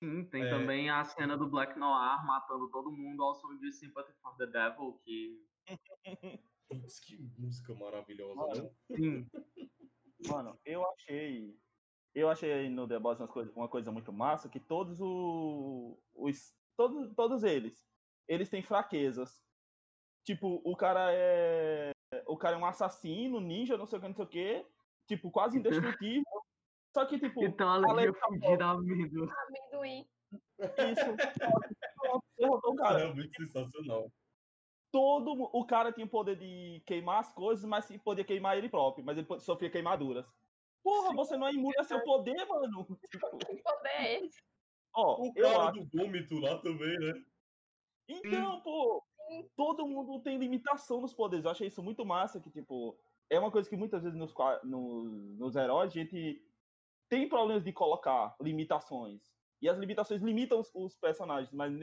Sim, 0.03 0.25
tem 0.25 0.43
É. 0.43 0.49
também 0.49 0.89
a 0.89 1.03
cena 1.05 1.35
do 1.37 1.49
Black 1.49 1.79
Noir 1.79 2.23
matando 2.25 2.69
todo 2.69 2.91
mundo 2.91 3.23
ao 3.23 3.33
som 3.35 3.57
de 3.57 3.71
Sympathy 3.71 4.13
for 4.21 4.35
the 4.37 4.45
Devil, 4.45 4.99
que. 5.03 5.47
Putz, 6.69 6.99
que 6.99 7.17
música 7.37 7.73
maravilhosa, 7.73 8.63
né? 8.63 8.69
Sim, 8.95 9.29
Mano, 10.29 10.59
eu 10.65 10.85
achei. 10.91 11.55
Eu 12.15 12.29
achei 12.29 12.69
no 12.69 12.87
The 12.87 12.99
Boys 12.99 13.19
umas 13.19 13.29
coisa- 13.31 13.51
uma 13.55 13.67
coisa 13.67 13.91
muito 13.91 14.13
massa, 14.13 14.47
que 14.49 14.59
todos 14.59 14.99
o- 15.01 15.97
os. 16.13 16.53
Todos, 16.77 17.13
todos 17.15 17.43
eles. 17.43 17.87
Eles 18.27 18.49
têm 18.49 18.61
fraquezas. 18.63 19.41
Tipo, 20.23 20.61
o 20.63 20.75
cara 20.75 21.09
é. 21.11 21.91
O 22.27 22.37
cara 22.37 22.55
é 22.55 22.59
um 22.59 22.65
assassino, 22.65 23.39
ninja, 23.39 23.75
não 23.77 23.85
sei 23.87 23.97
o 23.97 24.01
que, 24.01 24.07
não 24.07 24.15
sei 24.15 24.25
o 24.25 24.27
que. 24.27 24.65
Tipo, 25.07 25.31
quase 25.31 25.57
indestrutível. 25.57 26.23
Só 26.95 27.05
que, 27.05 27.19
tipo, 27.19 27.43
então 27.43 27.67
a 27.67 27.79
da 27.79 27.87
fugida 28.13 28.65
amigo. 28.67 29.27
Amendoim. 29.47 30.07
isso. 30.29 31.15
Derrotou 32.37 32.73
o 32.73 32.75
cara. 32.75 33.01
É 33.01 33.13
muito 33.13 33.35
sensacional. 33.35 34.11
Todo 34.93 35.49
o 35.51 35.65
cara 35.65 35.91
tinha 35.91 36.05
o 36.05 36.09
poder 36.09 36.37
de 36.37 36.83
queimar 36.85 37.19
as 37.19 37.33
coisas, 37.33 37.65
mas 37.65 37.85
sim 37.85 37.97
podia 37.97 38.23
queimar 38.23 38.55
ele 38.55 38.69
próprio, 38.69 39.03
mas 39.03 39.17
ele 39.17 39.27
sofria 39.39 39.71
queimaduras. 39.71 40.23
Porra, 40.83 41.15
você 41.15 41.35
não 41.35 41.47
é 41.47 41.51
imune 41.51 41.73
a 41.79 41.83
seu 41.83 41.99
poder, 42.03 42.45
mano. 42.45 42.85
Que 43.09 43.17
poder 43.17 43.89
é 43.89 44.23
esse? 44.23 44.39
ó, 44.95 45.19
O 45.19 45.33
cara 45.33 45.69
acho. 45.69 45.79
do 45.79 45.97
vômito 45.97 46.35
lá 46.39 46.59
também, 46.61 46.95
né? 46.99 47.13
Então, 48.07 48.61
pô, 48.61 49.03
todo 49.55 49.87
mundo 49.87 50.21
tem 50.21 50.37
limitação 50.37 51.01
nos 51.01 51.13
poderes. 51.13 51.43
Eu 51.45 51.51
achei 51.51 51.67
isso 51.69 51.81
muito 51.81 52.05
massa, 52.05 52.39
que, 52.39 52.51
tipo, 52.51 52.95
é 53.31 53.39
uma 53.39 53.49
coisa 53.51 53.67
que 53.67 53.75
muitas 53.75 54.03
vezes 54.03 54.15
nos, 54.17 54.31
nos, 54.63 55.39
nos 55.39 55.55
heróis 55.55 55.89
a 55.89 55.93
gente 55.93 56.45
tem 57.09 57.27
problemas 57.27 57.63
de 57.63 57.73
colocar 57.73 58.35
limitações. 58.39 59.33
E 59.59 59.67
as 59.67 59.77
limitações 59.79 60.21
limitam 60.21 60.59
os, 60.59 60.69
os 60.75 60.95
personagens, 60.95 61.51
mas 61.51 61.73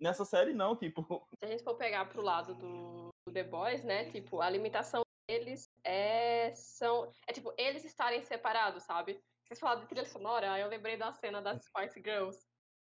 nessa 0.00 0.24
série 0.24 0.52
não, 0.52 0.76
tipo, 0.76 1.02
Se 1.38 1.44
a 1.44 1.48
gente 1.48 1.62
for 1.62 1.76
pegar 1.76 2.06
pro 2.06 2.22
lado 2.22 2.54
do, 2.54 3.08
do 3.26 3.32
The 3.32 3.44
Boys, 3.44 3.84
né? 3.84 4.10
Tipo, 4.10 4.40
a 4.40 4.50
limitação 4.50 5.02
deles 5.28 5.68
é. 5.82 6.54
São, 6.54 7.10
é 7.26 7.32
tipo, 7.32 7.52
eles 7.56 7.84
estarem 7.84 8.22
separados, 8.22 8.82
sabe? 8.82 9.20
Vocês 9.46 9.60
falaram 9.60 9.82
de 9.82 9.88
trilha 9.88 10.06
sonora, 10.06 10.52
aí 10.52 10.62
eu 10.62 10.68
lembrei 10.68 10.96
da 10.96 11.12
cena 11.12 11.40
das 11.40 11.64
Spice 11.64 12.00
Girls. 12.00 12.38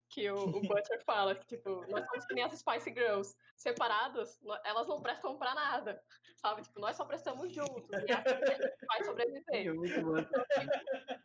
Que 0.09 0.31
o, 0.31 0.37
o 0.37 0.61
Butcher 0.61 1.03
fala 1.05 1.35
que, 1.35 1.45
tipo, 1.47 1.85
nós 1.89 2.07
somos 2.07 2.27
que 2.27 2.35
nem 2.35 2.45
as 2.45 2.59
Spice 2.59 2.93
Girls. 2.93 3.35
Separadas, 3.57 4.39
elas 4.65 4.87
não 4.87 5.01
prestam 5.01 5.37
pra 5.37 5.55
nada. 5.55 6.01
Sabe? 6.37 6.63
Tipo, 6.63 6.81
nós 6.81 6.97
só 6.97 7.05
prestamos 7.05 7.53
juntos. 7.53 7.89
E 7.91 8.13
assim 8.13 8.35
a 8.35 8.55
gente 8.55 8.87
vai 8.87 9.05
sobreviver. 9.05 9.45
É 9.67 9.73
muito 9.73 10.03
bom. 10.03 10.17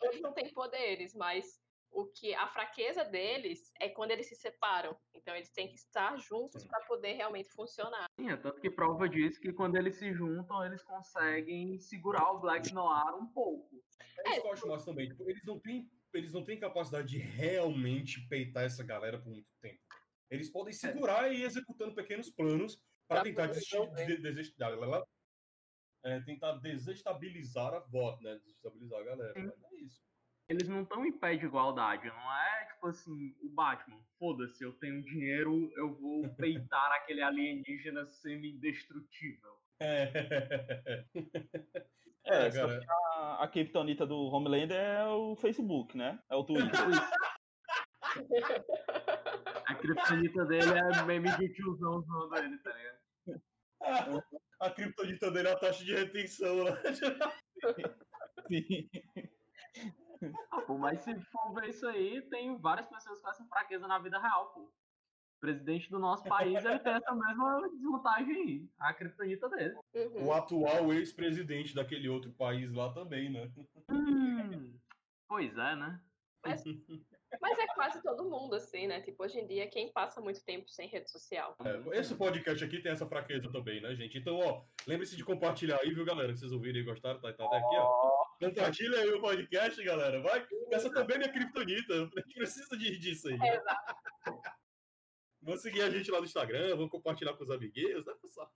eles 0.03 0.21
não 0.21 0.33
têm 0.33 0.51
poderes, 0.53 1.13
mas 1.13 1.59
o 1.91 2.05
que 2.05 2.33
a 2.33 2.47
fraqueza 2.47 3.03
deles 3.03 3.71
é 3.79 3.89
quando 3.89 4.11
eles 4.11 4.27
se 4.27 4.35
separam. 4.35 4.95
Então 5.13 5.35
eles 5.35 5.51
têm 5.51 5.67
que 5.67 5.75
estar 5.75 6.17
juntos 6.17 6.65
para 6.65 6.79
poder 6.85 7.13
realmente 7.13 7.49
funcionar. 7.51 8.07
Sim, 8.19 8.29
é 8.29 8.37
tanto 8.37 8.61
que 8.61 8.69
prova 8.69 9.07
disso 9.07 9.39
que 9.39 9.51
quando 9.53 9.75
eles 9.75 9.95
se 9.97 10.13
juntam, 10.13 10.65
eles 10.65 10.81
conseguem 10.83 11.77
segurar 11.79 12.31
o 12.31 12.39
Black 12.39 12.73
Noir 12.73 13.15
um 13.15 13.27
pouco. 13.27 13.83
É 14.25 14.31
isso 14.31 14.41
que 14.41 14.47
eu 14.47 14.53
acho 14.53 14.67
massa 14.67 14.85
também. 14.85 15.09
Tipo, 15.09 15.29
eles 15.29 15.43
não 15.45 15.59
têm, 15.59 15.89
eles 16.13 16.33
não 16.33 16.43
têm 16.43 16.59
capacidade 16.59 17.07
de 17.07 17.17
realmente 17.17 18.25
peitar 18.27 18.63
essa 18.63 18.83
galera 18.83 19.19
por 19.19 19.29
muito 19.29 19.49
tempo. 19.61 19.81
Eles 20.29 20.49
podem 20.49 20.73
segurar 20.73 21.31
e 21.31 21.39
ir 21.39 21.43
executando 21.43 21.93
pequenos 21.93 22.29
planos 22.29 22.81
para 23.07 23.23
tentar 23.23 23.47
desestabilizar, 23.47 25.03
é, 26.03 26.19
tentar 26.21 26.53
desestabilizar 26.53 27.73
a 27.73 27.79
voto, 27.79 28.23
né? 28.23 28.35
Desestabilizar 28.35 29.01
a 29.01 29.03
galera. 29.03 29.33
Sim. 29.33 29.45
Mas 29.45 29.63
é 29.63 29.75
isso. 29.75 30.10
Eles 30.51 30.67
não 30.67 30.81
estão 30.81 31.05
em 31.05 31.17
pé 31.17 31.37
de 31.37 31.45
igualdade, 31.45 32.07
não 32.07 32.33
é 32.33 32.65
tipo 32.65 32.87
assim, 32.87 33.33
o 33.41 33.47
Batman, 33.47 34.01
foda-se, 34.19 34.61
eu 34.61 34.73
tenho 34.73 35.01
dinheiro, 35.01 35.71
eu 35.77 35.95
vou 35.95 36.23
peitar 36.35 36.91
aquele 36.91 37.21
alienígena 37.21 38.05
semi-indestrutível. 38.05 39.55
É. 39.79 41.05
É, 42.23 42.45
É, 42.45 42.51
só 42.51 42.67
que 42.67 42.85
a, 42.87 43.37
a 43.41 43.47
criptonita 43.47 44.05
do 44.05 44.15
Homelander 44.27 44.77
é 44.77 45.03
o 45.07 45.35
Facebook, 45.35 45.97
né? 45.97 46.19
É 46.29 46.35
o 46.35 46.43
Twitter. 46.43 46.69
A 49.65 49.73
criptonita 49.75 50.45
dele 50.45 50.71
é 50.71 51.03
meme 51.03 51.35
de 51.37 51.51
tiozão 51.53 51.99
zoando 52.03 52.37
ele, 52.37 52.59
tá 52.59 52.71
ligado? 52.71 54.23
A 54.59 54.69
criptonita 54.69 55.31
dele 55.31 55.47
é 55.47 55.51
a 55.51 55.57
taxa 55.57 55.83
de 55.83 55.95
retenção, 55.95 56.63
né? 56.63 56.73
Sim. 58.47 58.87
Ah, 60.51 60.61
pô, 60.61 60.77
mas 60.77 61.01
se 61.01 61.19
for 61.25 61.53
ver 61.53 61.69
isso 61.69 61.87
aí, 61.87 62.21
tem 62.29 62.57
várias 62.57 62.87
pessoas 62.87 63.21
com 63.21 63.29
essa 63.29 63.43
fraqueza 63.45 63.87
na 63.87 63.99
vida 63.99 64.19
real, 64.19 64.51
pô. 64.53 64.61
O 64.61 65.39
presidente 65.39 65.89
do 65.89 65.97
nosso 65.97 66.23
país, 66.25 66.63
ele 66.63 66.79
tem 66.79 66.93
essa 66.93 67.15
mesma 67.15 67.67
desvantagem 67.69 68.35
aí, 68.35 68.69
a 68.77 68.93
criptonita 68.93 69.49
dele. 69.49 69.75
Uhum. 69.95 70.27
O 70.27 70.33
atual 70.33 70.93
ex-presidente 70.93 71.73
daquele 71.73 72.07
outro 72.07 72.31
país 72.31 72.71
lá 72.71 72.93
também, 72.93 73.31
né? 73.31 73.51
Hum, 73.89 74.77
pois 75.27 75.57
é, 75.57 75.75
né? 75.75 75.99
Mas 77.39 77.57
é 77.57 77.67
quase 77.73 78.01
todo 78.01 78.29
mundo, 78.29 78.55
assim, 78.55 78.87
né? 78.87 79.01
Tipo, 79.01 79.23
hoje 79.23 79.39
em 79.39 79.47
dia, 79.47 79.67
quem 79.67 79.91
passa 79.91 80.19
muito 80.19 80.43
tempo 80.43 80.69
sem 80.69 80.87
rede 80.87 81.09
social? 81.09 81.55
É, 81.63 81.99
esse 81.99 82.13
podcast 82.15 82.63
aqui 82.63 82.79
tem 82.79 82.91
essa 82.91 83.07
fraqueza 83.07 83.49
também, 83.51 83.81
né, 83.81 83.95
gente? 83.95 84.17
Então, 84.17 84.37
ó, 84.37 84.63
lembre-se 84.85 85.15
de 85.15 85.23
compartilhar 85.23 85.79
aí, 85.81 85.93
viu, 85.93 86.05
galera? 86.05 86.33
Que 86.33 86.39
vocês 86.39 86.51
ouviram 86.51 86.79
e 86.79 86.83
gostaram, 86.83 87.19
tá, 87.21 87.31
tá 87.33 87.45
até 87.45 87.57
aqui, 87.57 87.75
ó. 87.77 88.25
Compartilha 88.41 88.99
aí 88.99 89.13
o 89.13 89.21
podcast, 89.21 89.83
galera. 89.83 90.19
Vai. 90.21 90.47
Essa 90.71 90.91
também 90.91 91.15
é 91.15 91.19
minha 91.19 91.31
criptonita. 91.31 91.93
A 91.93 92.21
gente 92.21 92.33
precisa 92.33 92.75
de, 92.77 92.97
disso 92.97 93.27
aí. 93.27 93.39
É, 93.39 93.55
exato. 93.55 93.95
Vão 95.43 95.57
seguir 95.57 95.81
a 95.81 95.89
gente 95.89 96.09
lá 96.11 96.19
no 96.19 96.25
Instagram, 96.25 96.75
vão 96.75 96.89
compartilhar 96.89 97.33
com 97.33 97.43
os 97.43 97.49
amiguinhos, 97.49 98.05
né, 98.05 98.13
pessoal? 98.21 98.51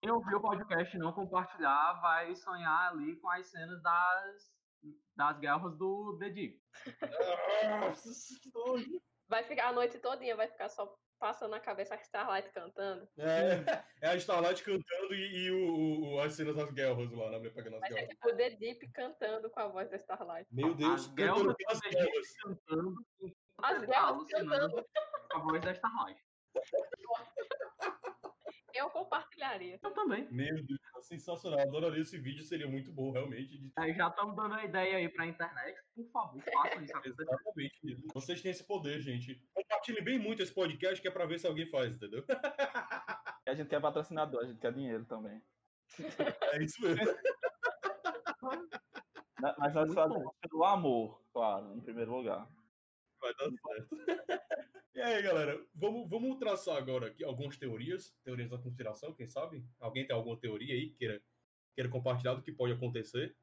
Quem 0.00 0.10
ouviu 0.10 0.38
o 0.38 0.42
podcast 0.42 0.98
não 0.98 1.12
compartilhar 1.12 1.94
vai 2.00 2.34
sonhar 2.36 2.92
ali 2.92 3.16
com 3.16 3.30
as 3.30 3.46
cenas 3.46 3.82
das, 3.82 4.52
das 5.16 5.38
guerras 5.38 5.76
do 5.76 6.18
nojo. 8.52 9.02
Vai 9.28 9.44
ficar 9.44 9.68
a 9.68 9.72
noite 9.72 9.98
todinha, 9.98 10.36
vai 10.36 10.48
ficar 10.48 10.68
só 10.68 10.86
passando 11.18 11.50
na 11.52 11.60
cabeça 11.60 11.94
a 11.94 12.00
Starlight 12.00 12.50
cantando. 12.50 13.08
É, 13.18 13.82
é 14.02 14.08
a 14.10 14.16
Starlight 14.16 14.62
cantando 14.62 15.14
e, 15.14 15.46
e 15.46 15.50
o, 15.50 16.14
o- 16.14 16.20
as 16.20 16.34
cenas 16.34 16.54
das 16.56 16.70
guerras 16.70 17.10
lá, 17.12 17.30
né? 17.30 17.50
Pegando 17.50 17.76
as 17.76 17.82
ser 17.88 17.94
guerras. 17.94 18.08
tipo 18.10 18.28
o 18.28 18.36
The 18.36 18.50
Deep 18.50 18.88
cantando 18.92 19.50
com 19.50 19.60
a 19.60 19.68
voz 19.68 19.90
da 19.90 19.96
Starlight. 19.96 20.46
Meu 20.52 20.74
Deus, 20.74 21.00
As 21.02 21.06
cantando 21.08 21.54
Deep 21.56 21.90
guerras. 21.90 22.32
cantando. 22.42 22.94
As 23.62 23.84
guerras 23.84 24.24
cantando. 24.30 24.86
com 25.30 25.36
a 25.38 25.40
voz 25.40 25.62
da 25.62 25.72
Starlight. 25.72 26.20
Eu 28.76 28.90
compartilharia. 28.90 29.78
Eu 29.82 29.90
também. 29.92 30.28
Meu 30.30 30.54
Deus, 30.64 30.80
tá 30.92 31.02
sensacional. 31.02 31.60
Adoraria 31.60 32.02
esse 32.02 32.18
vídeo, 32.18 32.44
seria 32.44 32.68
muito 32.68 32.92
bom, 32.92 33.10
realmente. 33.10 33.58
de- 33.58 33.72
Aí 33.76 33.94
já 33.94 34.08
estamos 34.08 34.36
dando 34.36 34.54
a 34.54 34.64
ideia 34.64 34.96
aí 34.98 35.08
pra 35.08 35.26
internet. 35.26 35.78
Por 35.94 36.06
favor, 36.10 36.42
façam 36.42 36.82
isso. 36.82 36.92
Exatamente. 37.06 38.06
Vocês 38.12 38.42
têm 38.42 38.50
esse 38.50 38.64
poder, 38.64 39.00
gente. 39.00 39.42
Compartilhem 39.54 40.04
bem 40.04 40.18
muito 40.18 40.42
esse 40.42 40.52
podcast, 40.52 41.00
que 41.00 41.08
é 41.08 41.10
pra 41.10 41.26
ver 41.26 41.38
se 41.40 41.46
alguém 41.46 41.66
faz, 41.70 41.96
entendeu? 41.96 42.24
A 43.48 43.54
gente 43.54 43.68
quer 43.68 43.80
patrocinador, 43.80 44.42
a 44.42 44.46
gente 44.46 44.58
quer 44.58 44.72
dinheiro 44.72 45.04
também. 45.04 45.40
É 46.52 46.62
isso 46.64 46.82
mesmo. 46.82 46.98
Mas 49.58 49.72
nós 49.74 49.94
fazemos 49.94 50.32
pelo 50.40 50.64
amor, 50.64 51.22
claro, 51.32 51.76
em 51.76 51.80
primeiro 51.80 52.10
lugar. 52.16 52.48
Vai 53.26 53.34
dar 53.34 53.50
certo. 53.50 53.96
E 54.94 55.00
aí, 55.02 55.20
galera, 55.20 55.62
vamos, 55.74 56.08
vamos 56.08 56.38
traçar 56.38 56.78
agora 56.78 57.08
aqui 57.08 57.22
algumas 57.22 57.58
teorias, 57.58 58.16
teorias 58.24 58.48
da 58.48 58.56
conspiração, 58.56 59.12
quem 59.12 59.26
sabe? 59.26 59.62
Alguém 59.78 60.06
tem 60.06 60.16
alguma 60.16 60.38
teoria 60.38 60.74
aí 60.74 60.88
que 60.88 60.96
queira, 60.96 61.22
queira 61.74 61.90
compartilhar 61.90 62.32
do 62.32 62.40
que 62.40 62.50
pode 62.50 62.72
acontecer? 62.72 63.36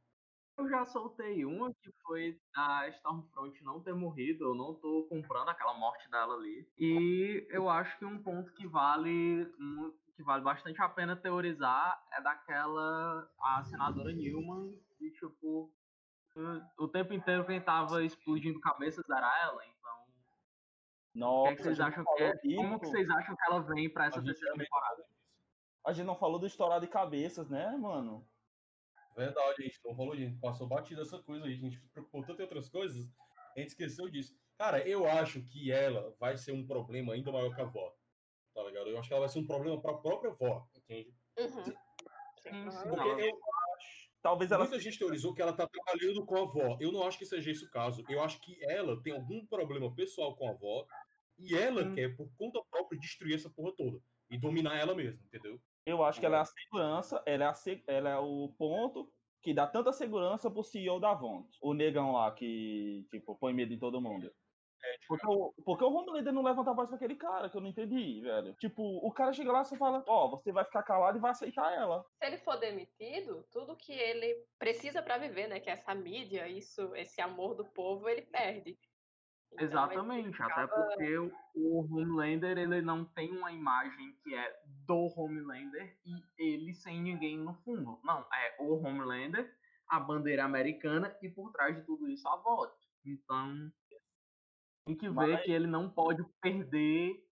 Eu 0.57 0.67
já 0.67 0.83
soltei 0.83 1.45
uma 1.45 1.71
que 1.71 1.91
foi 2.01 2.39
a 2.55 2.87
Stormfront 2.89 3.63
não 3.63 3.79
ter 3.79 3.93
morrido. 3.93 4.45
Eu 4.45 4.55
não 4.55 4.73
tô 4.73 5.03
comprando 5.03 5.49
aquela 5.49 5.75
morte 5.75 6.09
dela 6.09 6.33
ali. 6.33 6.67
E 6.75 7.45
eu 7.51 7.69
acho 7.69 7.99
que 7.99 8.05
um 8.05 8.17
ponto 8.17 8.51
que 8.53 8.65
vale 8.65 9.47
que 10.15 10.23
vale 10.23 10.43
bastante 10.43 10.81
a 10.81 10.89
pena 10.89 11.15
teorizar 11.15 12.03
é 12.11 12.21
daquela 12.21 13.29
a 13.39 13.63
senadora 13.63 14.11
Newman 14.11 14.75
e 14.99 15.11
tipo 15.11 15.71
o- 16.35 16.87
tempo 16.87 17.13
inteiro 17.13 17.45
quem 17.45 17.61
tava 17.61 18.03
explodindo 18.03 18.59
cabeças 18.59 19.03
era 19.09 19.41
ela, 19.43 19.65
então 19.65 20.03
o 21.15 21.19
Nossa, 21.19 21.47
que, 21.47 21.53
é 21.53 21.55
que 21.57 21.63
vocês 21.63 21.79
a 21.79 21.83
gente 21.85 21.93
acham 21.99 22.15
que 22.15 22.23
é, 22.23 22.55
como 22.55 22.79
que 22.79 22.85
vocês 22.87 23.09
acham 23.09 23.35
que 23.35 23.43
ela 23.45 23.59
vem 23.61 23.89
pra 23.89 24.05
essa 24.05 24.17
A 24.17 24.21
gente 24.21 24.27
terceira 24.31 24.51
também 24.53 24.65
temporada? 24.67 25.05
A 25.85 25.93
gente 25.93 26.05
não 26.05 26.15
falou 26.15 26.39
do 26.39 26.47
estourar 26.47 26.79
de 26.79 26.87
cabeças, 26.87 27.49
né, 27.49 27.75
mano? 27.77 28.27
Verdade, 29.15 29.55
a 29.59 29.61
gente 29.61 29.79
não 29.85 29.95
falou 29.95 30.15
disso. 30.15 30.39
Passou 30.39 30.67
batido 30.67 31.01
essa 31.01 31.21
coisa 31.21 31.45
aí. 31.45 31.53
A 31.53 31.57
gente 31.57 31.77
se 31.77 31.87
preocupou 31.89 32.23
tanto 32.25 32.39
em 32.39 32.43
outras 32.43 32.67
coisas, 32.69 33.05
a 33.55 33.59
gente 33.59 33.69
esqueceu 33.69 34.09
disso. 34.09 34.35
Cara, 34.57 34.87
eu 34.87 35.05
acho 35.07 35.41
que 35.43 35.71
ela 35.71 36.15
vai 36.19 36.35
ser 36.37 36.51
um 36.51 36.65
problema 36.65 37.13
ainda 37.13 37.31
maior 37.31 37.53
que 37.53 37.61
a 37.61 37.65
avó. 37.65 37.93
Tá 38.55 38.63
ligado? 38.63 38.87
Eu 38.89 38.97
acho 38.97 39.07
que 39.07 39.13
ela 39.13 39.21
vai 39.21 39.29
ser 39.29 39.39
um 39.39 39.45
problema 39.45 39.79
pra 39.81 39.93
própria 39.97 40.31
avó, 40.31 40.67
entende? 40.75 41.13
Uhum. 41.37 41.63
Sim, 41.63 41.73
Sim, 42.39 42.71
sim, 42.71 42.89
Porque 42.89 43.09
eu, 43.09 43.39
Talvez 44.23 44.49
ela 44.51 44.63
muita 44.63 44.79
gente 44.79 44.97
teorizou 44.97 45.33
que 45.33 45.41
ela 45.41 45.51
tá 45.51 45.67
trabalhando 45.67 46.25
com 46.25 46.37
a 46.37 46.41
avó. 46.43 46.77
Eu 46.79 46.93
não 46.93 47.05
acho 47.05 47.19
que 47.19 47.25
seja 47.25 47.51
esse 47.51 47.65
o 47.65 47.69
caso. 47.69 48.05
Eu 48.07 48.23
acho 48.23 48.39
que 48.39 48.57
ela 48.63 48.99
tem 49.03 49.11
algum 49.13 49.45
problema 49.45 49.93
pessoal 49.93 50.33
com 50.37 50.47
a 50.47 50.51
avó 50.51 50.87
e 51.37 51.53
ela 51.53 51.83
Hum. 51.83 51.93
quer, 51.93 52.15
por 52.15 52.29
conta 52.37 52.63
própria, 52.71 52.97
destruir 52.97 53.35
essa 53.35 53.49
porra 53.49 53.73
toda. 53.75 53.99
E 54.31 54.37
dominar 54.37 54.77
ela 54.77 54.95
mesma, 54.95 55.19
entendeu? 55.25 55.59
Eu 55.85 56.01
acho 56.01 56.21
que 56.21 56.25
ela 56.25 56.37
é 56.37 56.39
a 56.39 56.45
segurança, 56.45 57.21
ela 57.25 57.43
é, 57.43 57.47
a 57.47 57.53
ela 57.87 58.09
é 58.11 58.17
o 58.17 58.47
ponto 58.57 59.11
que 59.41 59.53
dá 59.53 59.67
tanta 59.67 59.91
segurança 59.91 60.49
pro 60.49 60.63
CEO 60.63 61.01
da 61.01 61.13
Vont. 61.13 61.49
O 61.61 61.73
negão 61.73 62.13
lá 62.13 62.31
que, 62.31 63.05
tipo, 63.11 63.35
põe 63.35 63.53
medo 63.53 63.73
em 63.73 63.77
todo 63.77 63.99
mundo. 63.99 64.31
Porque 65.07 65.27
o, 65.27 65.53
porque 65.65 65.83
o 65.83 65.93
Homelander 65.93 66.33
não 66.33 66.43
levanta 66.43 66.71
a 66.71 66.73
voz 66.73 66.87
pra 66.87 66.95
aquele 66.95 67.15
cara, 67.15 67.49
que 67.49 67.57
eu 67.57 67.61
não 67.61 67.69
entendi, 67.69 68.21
velho. 68.21 68.53
Tipo, 68.55 68.81
o 69.05 69.11
cara 69.11 69.33
chega 69.33 69.51
lá 69.51 69.61
e 69.61 69.65
só 69.65 69.75
fala, 69.75 70.03
ó, 70.07 70.29
você 70.29 70.51
vai 70.51 70.65
ficar 70.65 70.83
calado 70.83 71.17
e 71.17 71.21
vai 71.21 71.31
aceitar 71.31 71.73
ela. 71.73 72.05
Se 72.21 72.25
ele 72.27 72.37
for 72.37 72.57
demitido, 72.57 73.45
tudo 73.51 73.75
que 73.75 73.93
ele 73.93 74.45
precisa 74.57 75.01
pra 75.01 75.17
viver, 75.17 75.47
né, 75.47 75.59
que 75.59 75.69
é 75.69 75.73
essa 75.73 75.93
mídia, 75.95 76.47
isso, 76.47 76.95
esse 76.95 77.21
amor 77.21 77.55
do 77.55 77.65
povo, 77.65 78.07
ele 78.09 78.21
perde. 78.23 78.77
Então, 79.53 79.65
Exatamente, 79.67 80.41
até 80.41 80.51
acaba- 80.63 80.67
porque 80.87 81.17
o- 81.17 81.31
o 81.55 81.79
Homelander 81.81 82.57
ele 82.57 82.81
não 82.81 83.05
tem 83.05 83.31
uma 83.37 83.51
imagem 83.51 84.17
que 84.23 84.33
é 84.33 84.51
do 84.87 85.13
Homelander 85.15 85.95
e 86.03 86.23
ele 86.39 86.73
sem 86.73 86.99
ninguém 86.99 87.37
no 87.37 87.53
fundo. 87.53 87.99
Não, 88.03 88.21
é 88.33 88.55
o 88.59 88.73
Homelander, 88.83 89.55
a 89.87 89.99
bandeira 89.99 90.43
americana 90.43 91.15
e 91.21 91.29
por 91.29 91.51
trás 91.51 91.75
de 91.75 91.83
tudo 91.83 92.09
isso 92.09 92.27
a 92.27 92.35
VOT. 92.37 92.73
Então 93.05 93.71
tem 94.85 94.95
que 94.95 95.07
ver 95.09 95.13
Mas- 95.13 95.41
que 95.43 95.51
ele 95.51 95.67
não 95.67 95.89
pode 95.89 96.23
perder 96.41 97.25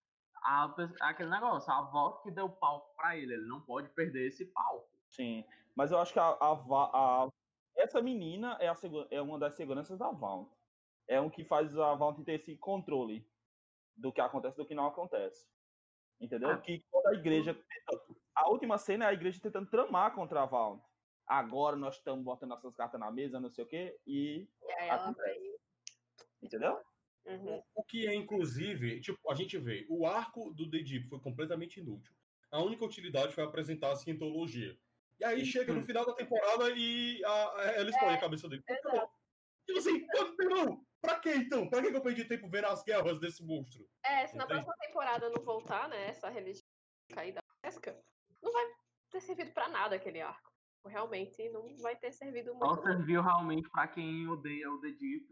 a 0.44 0.74
aquele 1.02 1.30
negócio, 1.30 1.72
a 1.72 1.82
VOT 1.82 2.24
que 2.24 2.32
deu 2.32 2.50
palco 2.50 2.96
pra 2.96 3.16
ele, 3.16 3.34
ele 3.34 3.46
não 3.48 3.62
pode 3.62 3.90
perder 3.90 4.28
esse 4.28 4.46
palco. 4.46 4.90
Sim. 5.12 5.46
Mas 5.76 5.92
eu 5.92 6.00
acho 6.00 6.14
que 6.14 6.20
a, 6.20 6.30
a, 6.30 6.52
a- 6.54 7.30
essa 7.76 8.02
menina 8.02 8.58
é, 8.60 8.68
a, 8.68 8.76
é 9.12 9.22
uma 9.22 9.38
das 9.38 9.56
seguranças 9.56 10.00
da 10.00 10.10
Vaunt. 10.10 10.50
É 11.08 11.20
um 11.22 11.30
que 11.30 11.44
faz 11.44 11.78
a 11.78 11.94
Vaunt 11.96 12.24
ter 12.24 12.34
esse 12.34 12.58
controle 12.58 13.28
do 13.96 14.12
que 14.12 14.22
acontece 14.22 14.56
e 14.56 14.64
do 14.64 14.68
que 14.68 14.74
não 14.76 14.88
acontece. 14.88 15.48
Entendeu? 16.20 16.52
É. 16.52 16.58
Que 16.62 16.84
quando 16.90 17.08
a 17.08 17.14
igreja. 17.14 17.58
A 18.34 18.50
última 18.50 18.78
cena 18.78 19.06
é 19.06 19.08
a 19.10 19.14
igreja 19.14 19.40
tentando 19.42 19.70
tramar 19.70 20.14
contra 20.16 20.42
a 20.42 20.46
Vaunt. 20.46 20.82
Agora 21.28 21.76
nós 21.76 21.96
estamos 21.98 22.24
botando 22.24 22.50
nossas 22.50 22.76
cartas 22.76 23.00
na 23.00 23.12
mesa, 23.12 23.40
não 23.40 23.50
sei 23.52 23.64
o 23.64 23.68
quê, 23.68 24.00
e. 24.08 24.48
E 24.64 24.90
acontece. 24.90 25.60
Entendeu? 26.42 26.80
Uhum. 27.26 27.64
O 27.76 27.84
que 27.84 28.08
é, 28.08 28.14
inclusive, 28.16 29.00
tipo, 29.02 29.32
a 29.32 29.36
gente 29.36 29.58
vê, 29.58 29.86
o 29.90 30.06
arco 30.06 30.52
do 30.54 30.70
The 30.70 30.80
Deep 30.80 31.08
foi 31.08 31.20
completamente 31.20 31.80
inútil. 31.80 32.14
A 32.50 32.62
única 32.62 32.84
utilidade 32.84 33.34
foi 33.34 33.44
apresentar 33.44 33.92
a 33.92 33.96
cientologia. 33.96 34.78
E 35.20 35.24
aí 35.24 35.46
chega 35.46 35.72
no 35.72 35.84
final 35.84 36.06
da 36.06 36.14
temporada 36.14 36.70
e 36.76 37.24
a, 37.24 37.32
a- 37.62 37.72
ela 37.76 37.90
explode 37.90 38.16
a 38.16 38.20
cabeça 38.20 38.50
dele. 38.50 38.64
exato. 38.68 39.12
Tipo 39.66 39.80
assim, 39.80 40.06
irmão, 40.42 40.86
pra 41.00 41.20
que 41.20 41.30
então? 41.34 41.70
Pra 41.70 41.82
que 41.82 41.92
que 41.92 41.96
eu 41.96 42.02
perdi 42.02 42.26
tempo 42.26 42.50
vendo 42.50 42.66
as 42.66 42.84
guerras 42.84 43.20
desse 43.20 43.44
monstro? 43.44 43.88
É, 44.04 44.26
se 44.26 44.36
na 44.36 44.48
próxima 44.48 44.74
temporada 44.82 45.30
não 45.30 45.44
voltar, 45.44 45.88
né, 45.88 46.08
essa 46.08 46.28
religião 46.30 46.66
cair 47.14 47.34
da 47.34 47.42
pesca, 47.62 48.04
não 48.42 48.52
vai 48.52 48.66
ter 49.12 49.22
servido 49.22 49.52
pra 49.52 49.70
nada 49.70 49.96
aquele 49.96 50.20
arco. 50.20 50.51
Realmente 50.86 51.48
não 51.50 51.78
vai 51.78 51.96
ter 51.96 52.12
servido 52.12 52.52
Só 52.58 52.68
muito. 52.74 52.82
serviu 52.84 53.22
realmente 53.22 53.70
pra 53.70 53.88
quem 53.88 54.28
odeia 54.28 54.70
o 54.72 54.82
The 54.82 54.90
Deep 54.92 55.28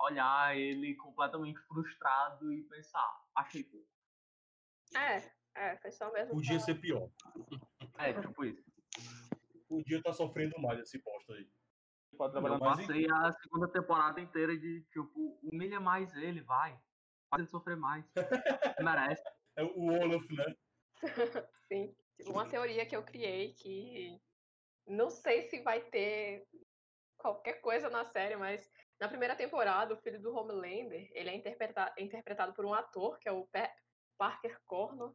olhar 0.00 0.56
ele 0.56 0.96
completamente 0.96 1.60
frustrado 1.60 2.52
e 2.52 2.64
pensar, 2.64 3.22
achei 3.36 3.62
pouco. 3.62 3.86
É, 4.96 5.22
é, 5.54 5.76
foi 5.76 5.92
só 5.92 6.12
mesmo. 6.12 6.34
Podia 6.34 6.56
pra- 6.56 6.64
ser 6.64 6.74
pior. 6.80 7.08
É, 7.98 8.12
tipo 8.20 8.44
isso. 8.44 8.64
Podia 9.68 9.98
estar 9.98 10.12
sofrendo 10.12 10.58
mais 10.60 10.80
esse 10.80 10.98
bosta 10.98 11.34
aí. 11.34 11.48
Pode 12.16 12.34
Eu 12.34 12.42
mais. 12.42 12.58
passei 12.58 13.06
a 13.08 13.32
segunda 13.32 13.68
temporada 13.68 14.20
inteira 14.20 14.56
de, 14.58 14.82
tipo, 14.92 15.38
humilha 15.44 15.78
mais 15.78 16.12
ele, 16.16 16.40
vai. 16.42 16.72
Faz 17.30 17.40
ele 17.42 17.48
sofrer 17.48 17.76
mais. 17.76 18.04
Merece. 18.80 19.22
É 19.56 19.64
o 19.64 19.86
Olaf, 19.92 20.24
né? 20.30 20.56
Sim. 21.68 21.94
Uma 22.26 22.46
teoria 22.48 22.86
que 22.86 22.94
eu 22.96 23.02
criei 23.02 23.52
que 23.52 24.18
não 24.86 25.10
sei 25.10 25.42
se 25.42 25.62
vai 25.62 25.80
ter 25.80 26.46
qualquer 27.16 27.60
coisa 27.60 27.90
na 27.90 28.04
série, 28.04 28.36
mas 28.36 28.70
na 28.98 29.08
primeira 29.08 29.36
temporada, 29.36 29.94
o 29.94 29.96
filho 29.96 30.20
do 30.20 30.34
Homelander, 30.34 31.10
ele 31.12 31.30
é 31.30 31.34
interpreta- 31.34 31.94
interpretado 31.98 32.52
por 32.54 32.64
um 32.64 32.74
ator, 32.74 33.18
que 33.18 33.28
é 33.28 33.32
o 33.32 33.46
Pe- 33.46 33.72
Parker 34.18 34.60
Cornor, 34.66 35.14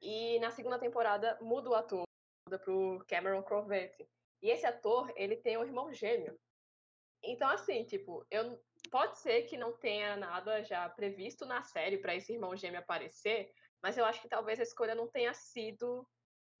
e 0.00 0.38
na 0.40 0.50
segunda 0.50 0.78
temporada 0.78 1.38
muda 1.40 1.70
o 1.70 1.74
ator, 1.74 2.04
muda 2.46 2.58
pro 2.58 3.04
Cameron 3.08 3.42
Crovetti. 3.42 4.08
E 4.40 4.50
esse 4.50 4.64
ator, 4.66 5.12
ele 5.16 5.36
tem 5.36 5.56
um 5.56 5.64
irmão 5.64 5.92
gêmeo. 5.92 6.38
Então, 7.22 7.48
assim, 7.48 7.84
tipo, 7.84 8.24
eu 8.30 8.62
pode 8.90 9.18
ser 9.18 9.42
que 9.42 9.56
não 9.56 9.76
tenha 9.76 10.16
nada 10.16 10.62
já 10.62 10.88
previsto 10.88 11.44
na 11.44 11.62
série 11.62 11.98
para 11.98 12.14
esse 12.14 12.32
irmão 12.32 12.56
gêmeo 12.56 12.78
aparecer, 12.78 13.52
mas 13.82 13.98
eu 13.98 14.04
acho 14.04 14.22
que 14.22 14.28
talvez 14.28 14.60
a 14.60 14.62
escolha 14.62 14.94
não 14.94 15.08
tenha 15.08 15.34
sido 15.34 16.06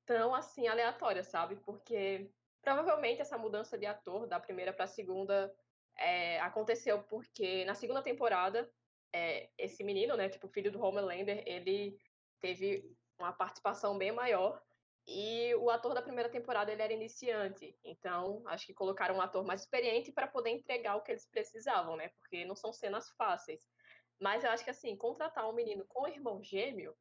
tão 0.08 0.34
assim 0.34 0.66
aleatória, 0.66 1.22
sabe? 1.22 1.56
Porque 1.56 2.30
provavelmente 2.62 3.20
essa 3.20 3.36
mudança 3.36 3.76
de 3.76 3.84
ator 3.84 4.26
da 4.26 4.40
primeira 4.40 4.72
para 4.72 4.86
a 4.86 4.88
segunda 4.88 5.54
é, 5.98 6.40
aconteceu 6.40 7.02
porque 7.02 7.62
na 7.66 7.74
segunda 7.74 8.02
temporada 8.02 8.72
é, 9.12 9.50
esse 9.58 9.84
menino, 9.84 10.16
né, 10.16 10.30
tipo 10.30 10.48
filho 10.48 10.72
do 10.72 10.80
Homelander, 10.82 11.42
ele 11.46 11.98
teve 12.40 12.90
uma 13.18 13.34
participação 13.34 13.98
bem 13.98 14.10
maior 14.10 14.62
e 15.06 15.54
o 15.56 15.68
ator 15.68 15.92
da 15.92 16.00
primeira 16.00 16.30
temporada 16.30 16.72
ele 16.72 16.82
era 16.82 16.92
iniciante, 16.92 17.78
então 17.84 18.42
acho 18.46 18.66
que 18.66 18.74
colocaram 18.74 19.16
um 19.16 19.20
ator 19.20 19.44
mais 19.44 19.62
experiente 19.62 20.10
para 20.10 20.26
poder 20.26 20.50
entregar 20.50 20.96
o 20.96 21.02
que 21.02 21.12
eles 21.12 21.26
precisavam, 21.26 21.96
né? 21.96 22.08
Porque 22.20 22.46
não 22.46 22.56
são 22.56 22.72
cenas 22.72 23.10
fáceis. 23.10 23.68
Mas 24.18 24.42
eu 24.42 24.50
acho 24.50 24.64
que 24.64 24.70
assim, 24.70 24.96
contratar 24.96 25.48
um 25.48 25.54
menino 25.54 25.84
com 25.86 26.08
irmão 26.08 26.42
gêmeo 26.42 26.96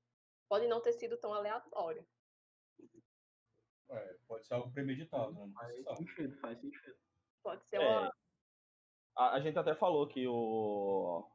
pode 0.50 0.68
não 0.68 0.82
ter 0.82 0.94
sido 0.94 1.18
tão 1.18 1.34
aleatório. 1.34 2.06
É, 3.90 4.16
pode 4.28 4.46
ser 4.46 4.54
algo 4.56 4.72
premeditado, 4.72 5.34
né? 5.34 5.50
Faz 5.86 5.98
sentido, 5.98 6.38
faz 6.40 6.60
sentido. 6.60 6.96
Pode 7.44 7.66
ser 7.68 7.82
É, 7.82 7.88
uma. 8.00 8.12
A, 9.16 9.36
a 9.36 9.40
gente 9.40 9.58
até 9.58 9.74
falou 9.76 10.08
que 10.08 10.28
o. 10.28 11.26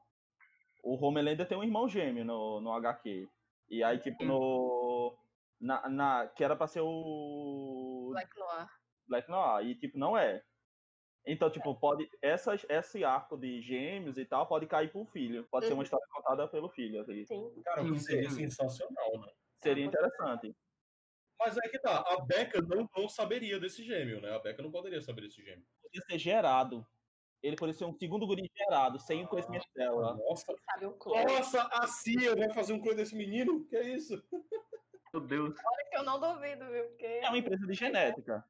O 0.85 0.97
Homelander 1.05 1.47
tem 1.47 1.57
um 1.57 1.63
irmão 1.63 1.89
gêmeo 1.89 2.25
no, 2.25 2.61
no 2.61 2.73
HQ. 2.73 3.29
E 3.71 3.83
aí, 3.83 3.99
tipo, 3.99 4.25
no. 4.25 5.17
Na, 5.61 5.89
na, 5.89 6.27
que 6.29 6.43
era 6.45 6.57
pra 6.57 6.67
ser 6.67 6.81
o. 6.83 8.09
Black 8.13 8.39
Noir. 8.39 8.69
Black 9.09 9.31
Noir. 9.31 9.67
E, 9.67 9.75
tipo, 9.79 9.97
não 9.99 10.17
é. 10.17 10.43
Então, 11.25 11.49
tipo, 11.51 11.75
pode. 11.79 12.09
Essas, 12.21 12.67
esse 12.69 13.05
arco 13.05 13.37
de 13.39 13.63
gêmeos 13.63 14.19
e 14.19 14.27
tal 14.27 14.47
pode 14.47 14.67
cair 14.67 14.91
pro 14.91 15.07
filho. 15.07 15.47
Pode 15.49 15.67
ser 15.67 15.73
uma 15.73 15.79
Uhum. 15.79 15.85
história 15.85 16.07
contada 16.13 16.49
pelo 16.49 16.69
filho. 16.69 17.01
assim. 17.01 17.25
Sim. 17.25 17.63
Cara, 17.63 17.83
o 17.83 17.93
que 17.93 17.99
Sim, 18.01 18.05
seria 18.07 18.31
sensacional, 18.31 19.13
né? 19.21 19.33
Seria 19.63 19.85
interessante. 19.85 20.57
Mas 21.45 21.57
é 21.57 21.69
que 21.69 21.79
tá, 21.79 21.99
a 21.99 22.21
Becca 22.25 22.61
não, 22.63 22.89
não 22.97 23.09
saberia 23.09 23.59
desse 23.59 23.83
gêmeo, 23.83 24.21
né? 24.21 24.35
A 24.35 24.39
Becca 24.39 24.63
não 24.63 24.71
poderia 24.71 25.01
saber 25.01 25.23
desse 25.23 25.43
gêmeo. 25.43 25.65
Podia 25.83 26.01
ser 26.03 26.19
gerado. 26.19 26.87
Ele 27.43 27.57
poderia 27.57 27.77
ser 27.77 27.85
um 27.87 27.93
segundo 27.93 28.27
guri 28.27 28.49
gerado, 28.57 29.01
sem 29.01 29.25
o 29.25 29.29
conhecimento 29.29 29.67
dela. 29.75 30.17
Nossa, 30.17 30.55
Sabe 30.65 30.87
o 30.87 30.93
clone? 30.93 31.25
nossa, 31.25 31.63
a 31.73 31.89
Cia 31.89 32.37
vai 32.37 32.53
fazer 32.55 32.73
um 32.73 32.81
clone 32.81 32.97
desse 32.97 33.17
menino? 33.17 33.65
Que 33.67 33.77
é 33.77 33.89
isso? 33.89 34.23
Meu 35.13 35.21
Deus. 35.21 35.55
Olha 35.59 35.91
que 35.91 35.97
eu 35.97 36.05
não 36.05 36.21
duvido, 36.21 36.65
viu? 36.67 36.85
Porque. 36.85 37.05
É 37.05 37.29
uma 37.29 37.39
empresa 37.39 37.67
de 37.67 37.75
genética. 37.75 38.45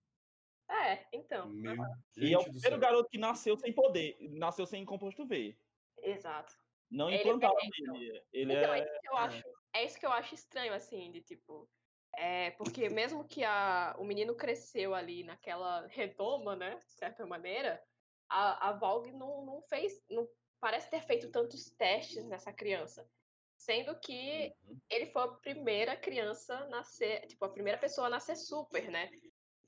É, 0.68 1.06
então. 1.12 1.48
Meu 1.48 1.74
E 2.16 2.32
é 2.34 2.38
o 2.38 2.42
primeiro 2.42 2.60
céu. 2.60 2.78
garoto 2.78 3.08
que 3.08 3.18
nasceu 3.18 3.56
sem 3.56 3.72
poder. 3.72 4.16
Nasceu 4.20 4.66
sem 4.66 4.84
composto 4.84 5.26
V. 5.26 5.56
Exato. 6.02 6.54
Não 6.90 7.08
Ele 7.08 7.18
implantaram 7.18 7.56
é, 7.58 7.66
então. 7.66 7.94
nele. 7.94 8.22
Ele 8.32 8.52
então, 8.54 8.74
é... 8.74 8.80
é. 8.80 8.84
isso 8.84 9.00
que 9.00 9.08
eu 9.08 9.16
acho. 9.16 9.44
É 9.74 9.84
isso 9.84 9.98
que 9.98 10.06
eu 10.06 10.12
acho 10.12 10.34
estranho, 10.34 10.74
assim, 10.74 11.10
de 11.10 11.22
tipo. 11.22 11.68
É, 12.16 12.50
porque 12.52 12.88
mesmo 12.88 13.26
que 13.26 13.42
a, 13.42 13.96
o 13.98 14.04
menino 14.04 14.34
cresceu 14.34 14.94
ali 14.94 15.24
naquela 15.24 15.86
redoma, 15.86 16.54
né? 16.54 16.76
De 16.76 16.92
certa 16.92 17.26
maneira, 17.26 17.82
a, 18.28 18.68
a 18.68 18.72
Valve 18.72 19.12
não, 19.12 19.44
não 19.44 19.62
fez, 19.62 20.02
não 20.10 20.28
parece 20.60 20.90
ter 20.90 21.02
feito 21.02 21.30
tantos 21.30 21.70
testes 21.70 22.26
nessa 22.26 22.52
criança. 22.52 23.08
Sendo 23.56 23.98
que 24.00 24.52
Uhum. 24.64 24.78
ele 24.90 25.06
foi 25.06 25.22
a 25.22 25.28
primeira 25.28 25.96
criança 25.96 26.54
a 26.54 26.68
nascer, 26.68 27.26
tipo, 27.26 27.44
a 27.44 27.48
primeira 27.48 27.78
pessoa 27.78 28.08
a 28.08 28.10
nascer 28.10 28.36
super, 28.36 28.90
né? 28.90 29.08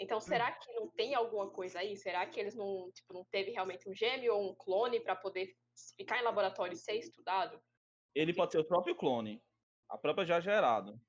Então, 0.01 0.21
será 0.21 0.51
que 0.51 0.73
não 0.73 0.89
tem 0.91 1.15
alguma 1.15 1.51
coisa 1.51 1.79
aí? 1.79 1.97
Será 1.97 2.27
que 2.27 2.41
eles 2.41 2.55
não, 2.55 2.91
tipo, 2.93 3.15
não 3.15 3.25
teve 3.25 3.53
realmente 3.53 3.89
um 3.89 3.95
gêmeo 3.95 4.35
ou 4.35 4.51
um 4.51 4.55
clone 4.55 5.01
para 5.01 5.15
poder 5.15 5.55
ficar 5.97 6.19
em 6.19 6.25
laboratório 6.25 6.75
e 6.75 6.77
ser 6.77 6.97
estudado? 6.97 7.63
Ele 8.15 8.35
pode 8.35 8.53
ser 8.53 8.59
o 8.59 8.67
próprio 8.67 8.97
clone. 8.97 9.41
A 9.89 9.97
própria 9.97 10.27
já 10.27 10.41
gerado. 10.41 11.01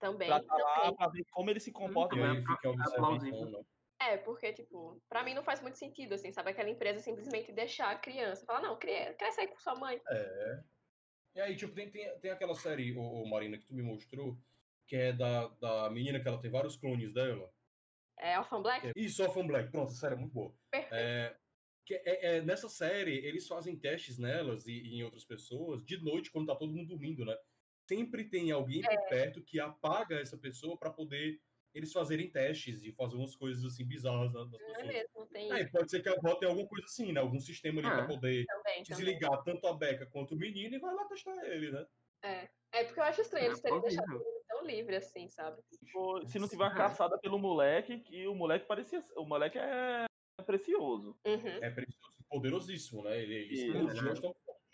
Também, 0.00 0.28
Pra 0.28 0.42
tá 0.42 0.56
lá, 0.56 0.92
pra 0.94 1.08
ver 1.08 1.24
como 1.30 1.50
ele 1.50 1.60
se 1.60 1.70
comporta. 1.70 2.16
E 2.16 2.18
Também 2.18 2.36
aí 2.36 2.42
é 2.42 2.46
fica 2.46 2.72
né? 3.44 3.62
É, 4.00 4.16
porque, 4.16 4.50
tipo, 4.54 4.98
pra 5.10 5.22
mim 5.22 5.34
não 5.34 5.44
faz 5.44 5.60
muito 5.60 5.76
sentido, 5.76 6.14
assim, 6.14 6.32
sabe? 6.32 6.50
Aquela 6.50 6.70
empresa 6.70 7.00
simplesmente 7.00 7.52
deixar 7.52 7.90
a 7.90 7.98
criança. 7.98 8.46
Falar, 8.46 8.62
não, 8.62 8.78
cresce 8.78 9.40
aí 9.40 9.46
com 9.46 9.58
sua 9.58 9.74
mãe. 9.74 10.00
E 11.34 11.40
aí, 11.40 11.54
tipo, 11.54 11.74
tem, 11.74 11.90
tem, 11.90 12.18
tem 12.18 12.30
aquela 12.30 12.54
série, 12.54 12.96
ô, 12.96 13.02
ô, 13.02 13.28
Marina, 13.28 13.58
que 13.58 13.66
tu 13.66 13.74
me 13.74 13.82
mostrou, 13.82 14.38
que 14.86 14.96
é 14.96 15.12
da, 15.12 15.48
da 15.60 15.90
menina 15.90 16.18
que 16.18 16.26
ela 16.26 16.40
tem 16.40 16.50
vários 16.50 16.76
clones 16.76 17.12
dela. 17.12 17.52
É 18.18 18.38
Orphan 18.38 18.62
Black? 18.62 18.92
Isso, 18.96 19.22
Orphan 19.22 19.46
Black. 19.46 19.70
Pronto, 19.70 19.90
essa 19.90 20.00
série 20.00 20.14
é 20.14 20.18
muito 20.18 20.32
boa. 20.32 20.54
Perfeito. 20.70 20.94
É, 20.94 21.36
que 21.84 21.94
é, 21.94 22.36
é, 22.36 22.42
nessa 22.42 22.70
série, 22.70 23.18
eles 23.18 23.46
fazem 23.46 23.78
testes 23.78 24.18
nelas 24.18 24.66
e, 24.66 24.72
e 24.72 24.94
em 24.96 25.02
outras 25.02 25.24
pessoas 25.24 25.84
de 25.84 25.98
noite, 25.98 26.30
quando 26.30 26.46
tá 26.46 26.56
todo 26.56 26.72
mundo 26.72 26.88
dormindo, 26.88 27.24
né? 27.24 27.36
Sempre 27.90 28.30
tem 28.30 28.52
alguém 28.52 28.80
por 28.82 29.08
perto 29.08 29.42
que 29.42 29.58
apaga 29.58 30.20
essa 30.20 30.38
pessoa 30.38 30.78
pra 30.78 30.92
poder 30.92 31.40
eles 31.74 31.92
fazerem 31.92 32.30
testes 32.30 32.84
e 32.84 32.92
fazer 32.92 33.16
umas 33.16 33.34
coisas 33.34 33.64
assim 33.64 33.84
bizarras 33.84 34.32
nas 34.32 34.48
das 34.48 34.60
Não 34.60 34.68
é 34.68 34.72
pessoas. 34.74 34.86
mesmo, 34.86 35.26
tem 35.26 35.52
Aí 35.52 35.62
isso 35.62 35.72
pode 35.72 35.90
ser 35.90 36.00
que 36.00 36.08
a 36.08 36.12
avó 36.12 36.36
tenha 36.36 36.50
alguma 36.52 36.68
coisa 36.68 36.84
assim, 36.86 37.12
né? 37.12 37.18
Algum 37.20 37.40
sistema 37.40 37.80
ali 37.80 37.88
É. 37.88 37.94
pra 37.96 38.06
poder 38.06 38.46
também, 38.46 38.84
também. 38.84 38.84
desligar 38.84 39.42
tanto 39.42 39.66
a 39.66 39.72
Beca 39.76 40.06
quanto 40.06 40.36
o 40.36 40.38
menino 40.38 40.76
e 40.76 40.78
vai 40.78 40.94
lá 40.94 41.04
testar 41.06 41.34
ele, 41.48 41.72
né? 41.72 41.84
É 42.72 42.84
porque 42.84 43.00
eu 43.00 43.04
acho 43.04 43.22
estranho 43.22 43.46
É 43.46 43.48
eles 43.48 43.60
terem 43.60 43.80
deixado 43.80 44.22
ele 44.22 44.44
tão 44.46 44.64
livre 44.64 44.94
assim, 44.96 45.28
sabe? 45.28 45.60
Tipo, 45.84 46.24
Se 46.28 46.38
não 46.38 46.46
tiver 46.48 46.62
uma 46.62 46.72
É. 46.72 46.76
caçada 46.76 47.18
pelo 47.18 47.40
moleque, 47.40 47.98
que 48.00 48.24
o 48.28 48.34
moleque 48.36 48.66
parecia. 48.66 49.04
O 49.16 49.24
moleque 49.24 49.58
é 49.58 50.04
precioso. 50.46 51.16
Uhum. 51.26 51.58
É 51.60 51.70
precioso, 51.70 52.14
poderosíssimo, 52.28 53.02
né? 53.02 53.20
Ele, 53.20 53.34
ele 53.34 53.54
explodiu 53.54 54.02
né? 54.04 54.14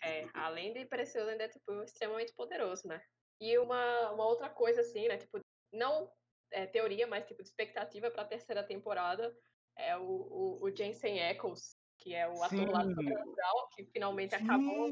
É, 0.01 0.27
além 0.33 0.73
de 0.73 0.85
precioso, 0.85 1.29
ainda 1.29 1.45
é 1.45 1.49
tipo, 1.49 1.83
extremamente 1.83 2.33
poderoso, 2.33 2.87
né? 2.87 3.01
E 3.39 3.57
uma, 3.57 4.11
uma 4.11 4.25
outra 4.25 4.49
coisa, 4.49 4.81
assim, 4.81 5.07
né? 5.07 5.17
Tipo, 5.17 5.39
não 5.71 6.11
é, 6.51 6.65
teoria, 6.65 7.07
mas 7.07 7.25
tipo, 7.25 7.41
de 7.41 7.49
expectativa 7.49 8.09
pra 8.11 8.25
terceira 8.25 8.63
temporada 8.63 9.35
é 9.75 9.97
o, 9.97 10.01
o, 10.01 10.63
o 10.63 10.75
Jensen 10.75 11.21
Ackles, 11.29 11.77
que 11.97 12.13
é 12.13 12.27
o 12.27 12.43
ator 12.43 12.69
lá 12.69 12.83
do 12.83 12.89
Sim. 12.89 12.95
Sobrenatural, 12.95 13.69
que 13.75 13.85
finalmente 13.85 14.35
acabou. 14.35 14.89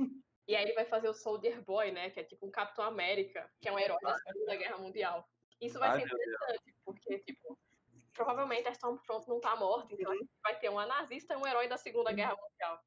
E 0.47 0.55
aí 0.55 0.63
ele 0.63 0.73
vai 0.73 0.85
fazer 0.85 1.09
o 1.09 1.13
Soldier 1.13 1.63
Boy, 1.63 1.91
né? 1.91 2.09
Que 2.11 2.19
é 2.19 2.23
tipo 2.23 2.45
um 2.45 2.51
Capitão 2.51 2.85
América, 2.85 3.49
que 3.59 3.67
é 3.67 3.71
um 3.71 3.79
herói 3.79 3.97
da 4.01 4.15
Segunda 4.15 4.55
Guerra 4.55 4.77
Mundial. 4.77 5.27
Isso 5.59 5.79
vai 5.79 5.89
Ai, 5.89 5.99
ser 5.99 6.05
interessante, 6.05 6.75
porque, 6.83 7.19
tipo, 7.19 7.57
provavelmente 8.13 8.67
a 8.67 8.71
Stormfront 8.71 9.27
não 9.27 9.39
tá 9.39 9.55
morta, 9.55 9.93
então 9.93 10.11
a 10.11 10.15
gente 10.15 10.29
vai 10.43 10.59
ter 10.59 10.69
uma 10.69 10.85
nazista 10.85 11.33
e 11.33 11.37
um 11.37 11.47
herói 11.47 11.67
da 11.67 11.77
Segunda 11.77 12.11
Guerra 12.11 12.35
Mundial. 12.35 12.79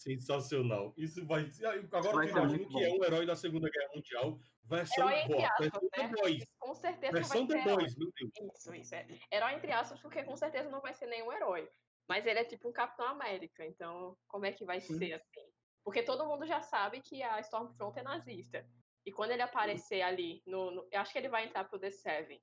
Sensacional. 0.00 0.94
Isso 0.96 1.24
vai. 1.26 1.48
Agora 1.92 2.12
vai 2.16 2.26
tu 2.26 2.30
imagina 2.38 2.68
que 2.68 2.84
é 2.84 2.90
um 2.92 3.04
herói 3.04 3.26
da 3.26 3.36
Segunda 3.36 3.68
Guerra 3.70 3.90
Mundial, 3.94 4.40
versão 4.64 5.10
Herói 5.10 5.20
entre 5.22 5.44
aspas, 5.44 5.58
versão 5.70 5.88
The 5.90 6.02
né? 6.02 6.12
Boys. 6.20 6.44
Com 6.58 6.74
certeza 6.74 7.12
Versão 7.12 7.40
não 7.40 7.46
The 7.46 7.54
vai 7.54 7.62
ser 7.62 7.68
herói. 7.70 7.82
Boys, 7.82 7.96
meu 7.96 8.12
Deus. 8.12 8.54
Isso, 8.56 8.74
isso. 8.74 8.94
É. 8.94 9.06
Herói 9.32 9.54
entre 9.54 9.72
aspas, 9.72 10.00
porque 10.00 10.22
com 10.24 10.36
certeza 10.36 10.70
não 10.70 10.80
vai 10.80 10.94
ser 10.94 11.06
nenhum 11.06 11.32
herói. 11.32 11.68
Mas 12.08 12.26
ele 12.26 12.40
é 12.40 12.44
tipo 12.44 12.68
um 12.68 12.72
Capitão 12.72 13.06
América, 13.06 13.64
então 13.64 14.16
como 14.26 14.44
é 14.46 14.52
que 14.52 14.64
vai 14.64 14.80
Sim. 14.80 14.98
ser 14.98 15.12
assim? 15.14 15.46
Porque 15.84 16.02
todo 16.02 16.26
mundo 16.26 16.46
já 16.46 16.60
sabe 16.60 17.00
que 17.00 17.22
a 17.22 17.38
Stormfront 17.40 17.98
é 17.98 18.02
nazista. 18.02 18.66
E 19.06 19.12
quando 19.12 19.30
ele 19.30 19.42
aparecer 19.42 20.02
ali, 20.02 20.42
no, 20.46 20.70
no- 20.70 20.88
eu 20.90 21.00
acho 21.00 21.12
que 21.12 21.18
ele 21.18 21.28
vai 21.28 21.46
entrar 21.46 21.64
pro 21.64 21.78
The 21.78 21.90
Seven. 21.90 22.40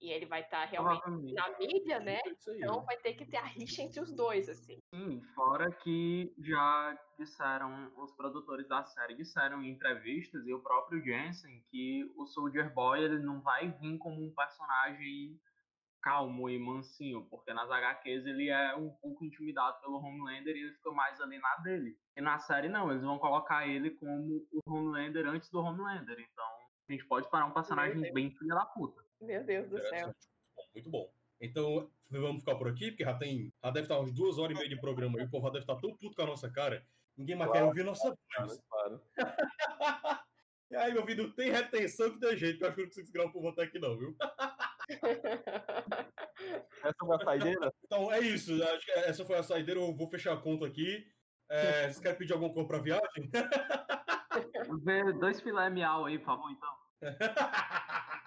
E 0.00 0.12
ele 0.12 0.26
vai 0.26 0.42
estar 0.42 0.64
realmente 0.64 1.02
Provavelmente. 1.02 1.34
na 1.34 1.58
mídia, 1.58 2.00
né? 2.00 2.20
É. 2.24 2.56
Então 2.56 2.84
vai 2.84 2.96
ter 2.98 3.14
que 3.14 3.26
ter 3.26 3.38
a 3.38 3.44
rixa 3.44 3.82
entre 3.82 4.00
os 4.00 4.14
dois, 4.14 4.48
assim. 4.48 4.78
Sim, 4.94 5.20
fora 5.34 5.70
que 5.72 6.32
já 6.38 6.96
disseram, 7.18 7.92
os 7.96 8.12
produtores 8.12 8.68
da 8.68 8.84
série 8.84 9.16
disseram 9.16 9.62
em 9.62 9.70
entrevistas, 9.70 10.46
e 10.46 10.54
o 10.54 10.62
próprio 10.62 11.02
Jensen, 11.02 11.64
que 11.70 12.08
o 12.16 12.26
Soldier 12.26 12.72
Boy 12.72 13.02
ele 13.02 13.18
não 13.18 13.40
vai 13.40 13.72
vir 13.72 13.98
como 13.98 14.24
um 14.24 14.32
personagem 14.32 15.40
calmo 16.00 16.48
e 16.48 16.58
mansinho, 16.58 17.26
porque 17.28 17.52
nas 17.52 17.68
HQs 17.70 18.24
ele 18.24 18.48
é 18.48 18.74
um 18.76 18.90
pouco 19.02 19.24
intimidado 19.24 19.80
pelo 19.80 19.98
Homelander 19.98 20.56
e 20.56 20.60
ele 20.60 20.72
fica 20.74 20.92
mais 20.92 21.20
ali 21.20 21.38
na 21.38 21.56
dele. 21.56 21.98
E 22.16 22.20
na 22.20 22.38
série 22.38 22.68
não, 22.68 22.90
eles 22.90 23.02
vão 23.02 23.18
colocar 23.18 23.66
ele 23.66 23.90
como 23.90 24.46
o 24.52 24.60
Homelander 24.72 25.26
antes 25.26 25.50
do 25.50 25.60
Homelander, 25.60 26.18
então 26.20 26.46
a 26.88 26.92
gente 26.92 27.04
pode 27.06 27.28
parar 27.30 27.46
um 27.46 27.52
personagem 27.52 28.00
bem 28.12 28.30
filha 28.30 28.54
da 28.54 28.64
puta. 28.64 29.07
Meu 29.20 29.44
Deus 29.44 29.68
do 29.68 29.78
céu. 29.78 29.86
Interessante. 29.88 30.28
Muito 30.74 30.90
bom. 30.90 31.12
Então, 31.40 31.90
vamos 32.10 32.40
ficar 32.40 32.56
por 32.56 32.68
aqui, 32.68 32.90
porque 32.90 33.04
já 33.04 33.14
tem. 33.14 33.52
Já 33.62 33.70
deve 33.70 33.84
estar 33.84 33.98
umas 33.98 34.12
duas 34.12 34.38
horas 34.38 34.56
e 34.56 34.58
meia 34.58 34.68
de 34.68 34.80
programa 34.80 35.18
aí. 35.18 35.24
O 35.24 35.30
povo 35.30 35.46
já 35.46 35.52
deve 35.52 35.64
estar 35.64 35.76
tão 35.76 35.96
puto 35.96 36.14
com 36.14 36.22
a 36.22 36.26
nossa 36.26 36.50
cara. 36.50 36.84
Ninguém 37.16 37.36
mais 37.36 37.50
quer 37.50 37.64
ouvir 37.64 37.84
nossa 37.84 38.14
voz. 38.36 38.60
Claro. 38.68 39.02
E 40.70 40.76
aí, 40.76 40.92
meu 40.92 41.02
filho, 41.06 41.32
tem 41.32 41.50
retenção 41.50 42.10
que 42.10 42.20
tem 42.20 42.36
jeito, 42.36 42.58
que 42.58 42.64
eu 42.64 42.68
acho 42.68 42.74
que 42.76 42.82
eu 42.82 42.84
não 42.84 42.90
consigo 42.90 43.06
segurar 43.06 43.24
o 43.24 43.32
povo 43.32 43.48
até 43.48 43.62
aqui, 43.62 43.78
não, 43.78 43.96
viu? 43.96 44.14
Essa 46.84 46.94
foi 47.00 47.16
a 47.16 47.24
saideira? 47.24 47.72
Então 47.82 48.12
é 48.12 48.20
isso. 48.20 48.62
Acho 48.62 48.84
que 48.84 48.90
essa 48.92 49.24
foi 49.24 49.36
a 49.38 49.42
saideira. 49.42 49.80
Eu 49.80 49.96
vou 49.96 50.10
fechar 50.10 50.34
a 50.34 50.36
conta 50.36 50.66
aqui. 50.66 51.06
É, 51.50 51.84
vocês 51.84 52.00
querem 52.00 52.18
pedir 52.18 52.34
alguma 52.34 52.52
coisa 52.52 52.68
pra 52.68 52.80
viagem? 52.80 53.30
Vê 54.84 55.10
dois 55.14 55.40
filé 55.40 55.70
miau 55.70 56.04
aí, 56.04 56.18
por 56.18 56.26
favor, 56.26 56.50
então. 56.50 56.74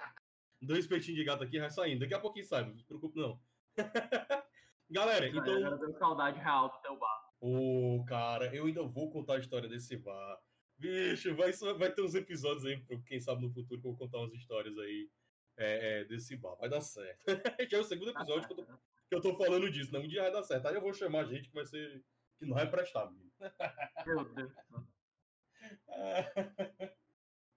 Dois 0.61 0.85
peitinhos 0.85 1.17
de 1.17 1.23
gato 1.23 1.43
aqui 1.43 1.59
vai 1.59 1.69
saindo. 1.71 2.01
Daqui 2.01 2.13
a 2.13 2.19
pouquinho 2.19 2.45
sai, 2.45 2.65
não 2.65 2.77
se 2.77 2.85
preocupe, 2.85 3.19
não. 3.19 3.39
Galera, 4.89 5.27
então. 5.27 5.59
Eu 5.59 5.79
tenho 5.79 5.97
saudade 5.97 6.39
real 6.39 6.69
do 6.69 6.81
teu 6.81 6.97
bar. 6.97 7.31
Ô, 7.39 8.03
cara, 8.07 8.53
eu 8.53 8.65
ainda 8.65 8.83
vou 8.83 9.09
contar 9.09 9.35
a 9.35 9.39
história 9.39 9.67
desse 9.67 9.97
bar. 9.97 10.39
Bicho, 10.77 11.35
vai, 11.35 11.51
vai 11.77 11.91
ter 11.91 12.01
uns 12.01 12.13
episódios 12.13 12.65
aí, 12.65 12.83
quem 13.07 13.19
sabe 13.19 13.41
no 13.41 13.51
futuro, 13.51 13.81
que 13.81 13.87
eu 13.87 13.91
vou 13.91 13.97
contar 13.97 14.19
umas 14.19 14.33
histórias 14.33 14.77
aí 14.77 15.09
é, 15.57 16.01
é, 16.01 16.03
desse 16.05 16.35
bar. 16.35 16.55
Vai 16.57 16.69
dar 16.69 16.81
certo. 16.81 17.25
Já 17.69 17.77
é 17.77 17.81
o 17.81 17.83
segundo 17.83 18.11
episódio 18.11 18.47
que 18.47 18.53
eu, 18.53 18.57
tô, 18.57 18.65
que 18.65 19.15
eu 19.15 19.21
tô 19.21 19.35
falando 19.37 19.71
disso, 19.71 19.91
né? 19.93 19.99
Um 19.99 20.07
dia 20.07 20.23
vai 20.23 20.31
dar 20.31 20.43
certo. 20.43 20.67
Aí 20.67 20.75
eu 20.75 20.81
vou 20.81 20.93
chamar 20.93 21.25
gente 21.25 21.49
que 21.49 21.55
vai 21.55 21.65
ser. 21.65 22.03
que 22.37 22.45
não 22.45 22.55
vai 22.55 22.69
prestar, 22.69 23.09
menino. 23.09 23.31
Meu 24.05 24.25
Deus. 24.33 24.51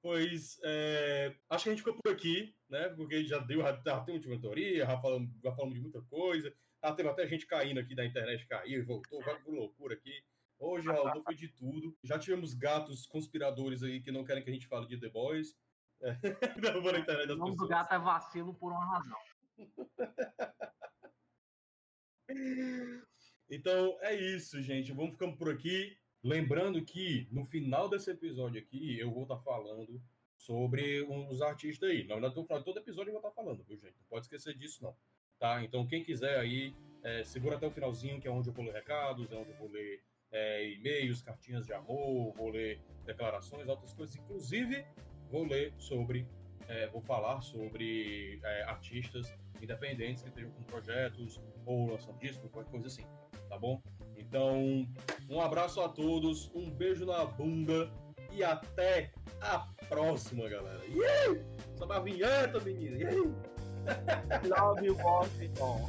Pois, 0.05 0.61
é, 0.63 1.35
acho 1.49 1.65
que 1.65 1.71
a 1.71 1.73
gente 1.73 1.83
ficou 1.83 1.99
por 1.99 2.13
aqui, 2.13 2.55
né? 2.69 2.91
Porque 2.91 3.25
já 3.25 3.39
deu, 3.39 3.63
já, 3.63 3.83
já 3.83 4.01
tem 4.03 4.21
uma 4.27 4.39
teoria, 4.39 4.85
já 4.85 5.01
falamos, 5.01 5.31
já 5.43 5.51
falamos 5.51 5.75
de 5.77 5.81
muita 5.81 6.03
coisa. 6.03 6.55
Já 6.85 6.93
teve 6.93 7.09
até 7.09 7.27
gente 7.27 7.47
caindo 7.47 7.81
aqui 7.81 7.95
da 7.95 8.05
internet, 8.05 8.47
caiu 8.47 8.81
e 8.81 8.85
voltou, 8.85 9.25
vai 9.25 9.41
por 9.41 9.55
loucura 9.55 9.95
aqui. 9.95 10.23
Hoje, 10.59 10.89
Raul, 10.89 11.23
foi 11.23 11.35
de 11.35 11.49
tudo. 11.49 11.97
Já 12.05 12.19
tivemos 12.19 12.53
gatos 12.53 13.07
conspiradores 13.07 13.83
aí 13.83 14.03
que 14.03 14.13
não 14.13 14.25
querem 14.25 14.45
que 14.45 14.51
a 14.51 14.53
gente 14.53 14.67
fale 14.67 14.87
de 14.87 15.01
The 15.01 15.09
Boys. 15.09 15.57
É, 16.03 16.13
derrubando 16.61 16.99
a 16.99 17.01
internet 17.01 17.25
O 17.25 17.29
das 17.29 17.39
nome 17.39 17.53
do 17.53 17.57
pessoas. 17.57 17.71
gato 17.71 17.95
é 17.95 17.99
vacilo 17.99 18.55
por 18.57 18.73
uma 18.73 18.85
razão. 18.85 19.19
Então 23.51 23.99
é 24.01 24.15
isso, 24.15 24.61
gente. 24.63 24.93
Vamos 24.93 25.13
ficando 25.13 25.37
por 25.37 25.51
aqui. 25.51 25.97
Lembrando 26.25 26.83
que 26.83 27.29
no 27.31 27.45
final 27.45 27.87
desse 27.87 28.11
episódio 28.11 28.59
aqui, 28.59 28.99
eu 28.99 29.11
vou 29.11 29.25
estar 29.25 29.37
falando 29.37 30.01
sobre 30.39 31.03
uns 31.03 31.43
artistas 31.43 31.91
aí. 31.91 32.07
Na 32.07 32.15
verdade, 32.15 32.35
todo 32.65 32.79
episódio 32.79 33.11
eu 33.11 33.21
vou 33.21 33.29
estar 33.29 33.43
falando, 33.43 33.63
viu, 33.63 33.77
gente? 33.77 33.95
Não 34.01 34.09
pode 34.09 34.25
esquecer 34.25 34.57
disso, 34.57 34.83
não. 34.83 34.97
Tá? 35.39 35.63
Então, 35.63 35.87
quem 35.87 36.03
quiser 36.03 36.39
aí, 36.39 36.75
é, 37.03 37.23
segura 37.25 37.57
até 37.57 37.67
o 37.67 37.71
finalzinho, 37.71 38.19
que 38.23 38.27
é 38.27 38.31
onde 38.31 38.49
eu 38.49 38.55
vou 38.55 38.65
ler 38.65 38.73
recados, 38.73 39.31
é 39.31 39.37
onde 39.37 39.51
eu 39.51 39.57
vou 39.59 39.69
ler 39.71 40.03
é, 40.33 40.71
e-mails, 40.71 41.21
cartinhas 41.21 41.67
de 41.67 41.75
amor, 41.75 42.33
vou 42.33 42.49
ler 42.49 42.81
declarações, 43.05 43.69
outras 43.69 43.93
coisas. 43.93 44.17
Inclusive, 44.17 44.83
vou 45.31 45.47
ler 45.47 45.75
sobre, 45.77 46.27
é, 46.67 46.87
vou 46.87 47.03
falar 47.03 47.43
sobre 47.43 48.41
é, 48.43 48.63
artistas 48.63 49.31
independentes 49.61 50.23
que 50.23 50.31
estejam 50.31 50.51
com 50.53 50.63
projetos 50.63 51.39
ou 51.67 51.91
lançando 51.91 52.19
disco, 52.19 52.49
qualquer 52.49 52.71
coisa 52.71 52.87
assim, 52.87 53.05
tá 53.51 53.59
bom? 53.59 53.83
Então, 54.29 54.87
um 55.29 55.41
abraço 55.41 55.81
a 55.81 55.89
todos, 55.89 56.51
um 56.55 56.71
beijo 56.71 57.07
na 57.07 57.25
bunda 57.25 57.91
e 58.33 58.43
até 58.43 59.13
a 59.41 59.61
próxima, 59.89 60.49
galera. 60.49 60.85
Yeah! 60.87 61.45
Sobe 61.77 61.93
a 61.93 62.01
vinheta, 62.01 62.61
menino. 62.61 62.97
Yeah! 62.97 63.55
Love 64.49 64.91
Washington. 64.91 65.87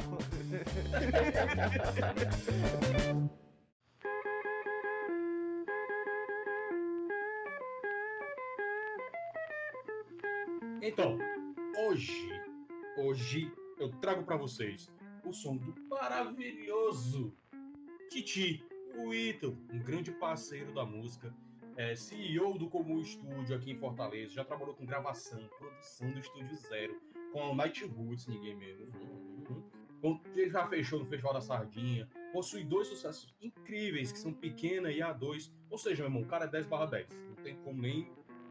Então, 10.82 11.18
hoje, 11.88 12.30
hoje 12.98 13.52
eu 13.80 13.90
trago 14.00 14.24
para 14.24 14.38
vocês 14.38 14.92
o 15.26 15.34
som 15.34 15.58
do 15.58 15.74
maravilhoso 15.90 17.34
Titi, 18.10 18.64
o 18.98 19.14
Ítalo, 19.14 19.58
um 19.72 19.80
grande 19.80 20.12
parceiro 20.12 20.74
da 20.74 20.86
música, 20.86 21.34
é, 21.78 21.96
CEO 21.96 22.58
do 22.58 22.70
Comum 22.70 23.00
Estúdio 23.00 23.56
aqui 23.56 23.72
em 23.72 23.78
Fortaleza, 23.78 24.34
já 24.34 24.46
trabalhou 24.46 24.74
com 24.76 24.86
gravação, 24.86 25.48
produção 25.58 26.12
do 26.12 26.20
Estúdio 26.20 26.56
Zero, 26.56 27.02
com 27.34 27.52
a 27.52 27.56
Night 27.56 27.84
Roots, 27.86 28.28
ninguém 28.28 28.56
menos. 28.56 28.90
Ele 30.36 30.50
já 30.50 30.68
fechou 30.68 31.00
no 31.00 31.06
Festival 31.06 31.34
da 31.34 31.42
Sardinha, 31.42 32.08
possui 32.32 32.64
dois 32.64 32.88
sucessos 32.88 33.36
incríveis, 33.42 34.12
que 34.12 34.20
são 34.20 34.32
Pequena 34.34 34.92
e 34.92 35.00
A2. 35.00 35.52
Ou 35.70 35.78
seja, 35.78 36.04
meu 36.04 36.12
irmão, 36.12 36.22
o 36.22 36.26
cara 36.28 36.46
é 36.46 36.48
10 36.48 36.68
barra 36.68 36.86
10. 36.86 37.08
Não 37.10 37.36
tem 37.44 37.56
como 37.58 37.82
nem 37.82 38.08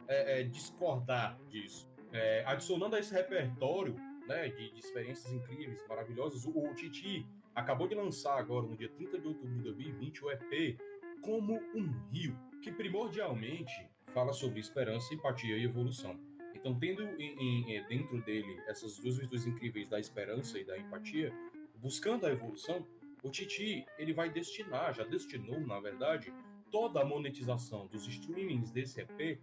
é, 0.09 0.41
é, 0.41 0.43
discordar 0.43 1.39
disso. 1.49 1.89
É, 2.13 2.45
adicionando 2.47 2.97
a 2.97 2.99
esse 2.99 3.13
repertório 3.13 3.95
né, 4.27 4.49
de, 4.49 4.73
de, 4.73 4.81
experiências 4.81 5.33
incríveis, 5.33 5.85
maravilhosas, 5.89 6.45
o, 6.45 6.51
o 6.51 6.75
Titi 6.75 7.27
acabou 7.55 7.87
de 7.87 7.95
lançar 7.95 8.39
agora, 8.39 8.67
no 8.67 8.77
dia 8.77 8.89
30 8.89 9.19
de 9.19 9.29
outubro 9.29 9.55
de 9.57 9.63
2020, 9.63 10.25
o 10.25 10.31
EP 10.31 10.79
Como 11.23 11.55
um 11.75 11.91
Rio, 12.11 12.37
que 12.63 12.73
primordialmente 12.73 13.89
fala 14.13 14.33
sobre 14.33 14.61
esperança, 14.61 15.15
empatia 15.15 15.57
e 15.57 15.65
evolução. 15.65 16.19
Então, 16.55 16.79
tendo 16.79 17.03
em, 17.21 17.39
em, 17.39 17.77
eh, 17.77 17.87
dentro 17.89 18.23
dele 18.23 18.59
essas 18.67 18.99
duas 18.99 19.19
virtudes 19.19 19.47
incríveis 19.47 19.89
da 19.89 20.01
esperança 20.01 20.59
e 20.59 20.65
da 20.65 20.79
empatia, 20.79 21.33
buscando 21.77 22.27
a 22.27 22.31
evolução, 22.31 22.87
o 23.23 23.31
Titi 23.31 23.85
ele 23.99 24.13
vai 24.13 24.31
destinar, 24.31 24.95
já 24.95 25.05
destinou, 25.05 25.61
na 25.61 25.81
verdade, 25.81 26.33
toda 26.71 27.01
a 27.01 27.05
monetização 27.05 27.87
dos 27.87 28.07
streamings 28.07 28.71
desse 28.71 29.01
EP 29.01 29.41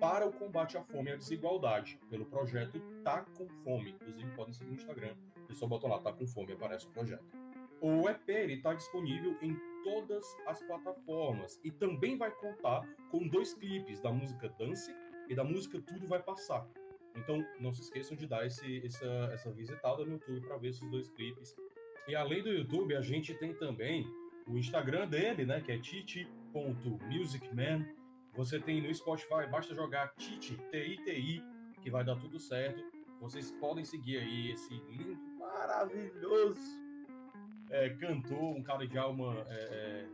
para 0.00 0.26
o 0.26 0.32
combate 0.32 0.76
à 0.76 0.82
fome 0.82 1.10
e 1.10 1.12
à 1.14 1.16
desigualdade, 1.16 1.98
pelo 2.08 2.24
projeto 2.26 2.80
Tá 3.02 3.22
Com 3.36 3.48
Fome. 3.64 3.90
Inclusive, 3.90 4.30
podem 4.36 4.52
seguir 4.52 4.70
no 4.70 4.76
Instagram, 4.76 5.16
e 5.48 5.54
só 5.54 5.66
botam 5.66 5.90
lá 5.90 5.98
Tá 5.98 6.12
Com 6.12 6.26
Fome, 6.26 6.52
aparece 6.52 6.86
o 6.86 6.90
projeto. 6.90 7.24
O 7.80 8.08
EP 8.08 8.28
está 8.28 8.74
disponível 8.74 9.36
em 9.40 9.56
todas 9.84 10.36
as 10.46 10.60
plataformas 10.62 11.60
e 11.62 11.70
também 11.70 12.16
vai 12.16 12.32
contar 12.32 12.82
com 13.10 13.28
dois 13.28 13.54
clipes 13.54 14.00
da 14.00 14.12
música 14.12 14.48
Dance 14.58 14.92
e 15.28 15.34
da 15.34 15.44
música 15.44 15.80
Tudo 15.80 16.08
Vai 16.08 16.20
Passar. 16.20 16.68
Então, 17.14 17.46
não 17.60 17.72
se 17.72 17.82
esqueçam 17.82 18.16
de 18.16 18.26
dar 18.26 18.44
esse, 18.46 18.84
essa, 18.84 19.06
essa 19.32 19.52
visitada 19.52 20.04
no 20.04 20.10
YouTube 20.12 20.40
para 20.46 20.56
ver 20.56 20.70
esses 20.70 20.90
dois 20.90 21.08
clipes. 21.10 21.54
E 22.06 22.16
além 22.16 22.42
do 22.42 22.50
YouTube, 22.50 22.96
a 22.96 23.00
gente 23.00 23.32
tem 23.34 23.54
também 23.54 24.04
o 24.46 24.58
Instagram 24.58 25.06
dele, 25.06 25.44
né, 25.44 25.60
que 25.60 25.72
é 25.72 25.78
titi.musicman. 25.78 27.86
Você 28.34 28.60
tem 28.60 28.82
no 28.82 28.94
Spotify, 28.94 29.46
basta 29.50 29.74
jogar 29.74 30.14
Titi, 30.16 30.56
T-I-T-I, 30.70 31.42
que 31.80 31.90
vai 31.90 32.04
dar 32.04 32.16
tudo 32.16 32.38
certo. 32.38 32.82
Vocês 33.20 33.50
podem 33.52 33.84
seguir 33.84 34.18
aí 34.18 34.52
esse 34.52 34.74
lindo, 34.74 35.16
maravilhoso 35.38 36.87
é, 37.70 37.90
cantor, 37.90 38.56
um 38.56 38.62
cara 38.62 38.86
de 38.86 38.96
alma 38.98 39.46
é, 39.48 39.54
é, 39.54 40.06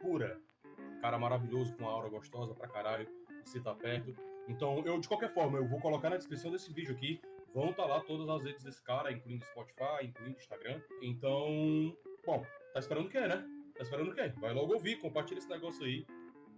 pura, 0.00 0.40
um 0.78 1.00
cara 1.00 1.18
maravilhoso, 1.18 1.74
com 1.74 1.84
uma 1.84 1.92
aura 1.92 2.08
gostosa 2.08 2.54
pra 2.54 2.68
caralho, 2.68 3.08
você 3.44 3.60
tá 3.60 3.74
perto. 3.74 4.14
Então, 4.48 4.82
eu, 4.84 4.98
de 4.98 5.08
qualquer 5.08 5.32
forma, 5.32 5.58
eu 5.58 5.66
vou 5.66 5.80
colocar 5.80 6.10
na 6.10 6.16
descrição 6.16 6.50
desse 6.50 6.72
vídeo 6.72 6.94
aqui, 6.94 7.20
vão 7.54 7.70
estar 7.70 7.84
tá 7.84 7.88
lá 7.88 8.00
todas 8.00 8.28
as 8.28 8.42
redes 8.44 8.64
desse 8.64 8.82
cara, 8.82 9.12
incluindo 9.12 9.44
Spotify, 9.44 10.04
incluindo 10.04 10.38
Instagram. 10.38 10.80
Então, 11.02 11.96
bom, 12.24 12.44
tá 12.72 12.80
esperando 12.80 13.06
o 13.06 13.10
quê, 13.10 13.20
né? 13.20 13.44
Tá 13.74 13.82
esperando 13.82 14.10
o 14.10 14.14
quê? 14.14 14.32
Vai 14.38 14.52
logo 14.52 14.72
ouvir, 14.74 14.96
compartilha 14.96 15.38
esse 15.38 15.48
negócio 15.48 15.84
aí. 15.84 16.06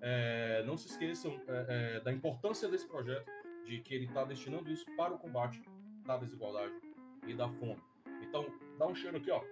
É, 0.00 0.62
não 0.64 0.76
se 0.76 0.88
esqueçam 0.88 1.38
é, 1.46 1.96
é, 1.96 2.00
da 2.00 2.12
importância 2.12 2.68
desse 2.68 2.86
projeto, 2.86 3.30
de 3.66 3.80
que 3.80 3.94
ele 3.94 4.06
está 4.06 4.24
destinando 4.24 4.70
isso 4.70 4.86
para 4.96 5.12
o 5.12 5.18
combate 5.18 5.62
da 6.06 6.16
desigualdade 6.16 6.72
e 7.26 7.34
da 7.34 7.48
fome. 7.48 7.82
Então, 8.22 8.46
dá 8.78 8.86
um 8.86 8.94
cheiro 8.94 9.18
aqui, 9.18 9.30
ó 9.30 9.42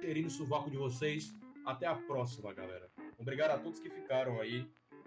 cheirinho 0.00 0.26
no 0.26 0.30
sovaco 0.30 0.70
de 0.70 0.76
vocês. 0.76 1.34
Até 1.64 1.86
a 1.86 1.94
próxima, 1.94 2.52
galera. 2.52 2.88
Obrigado 3.18 3.50
a 3.50 3.58
todos 3.58 3.78
que 3.80 3.90
ficaram 3.90 4.40
aí 4.40 4.66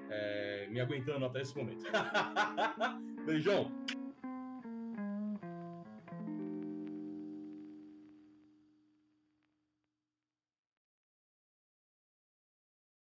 é, 0.09 0.68
me 0.69 0.80
aguentando 0.80 1.26
até 1.26 1.41
esse 1.41 1.57
momento. 1.57 1.85
Beijão! 3.26 3.72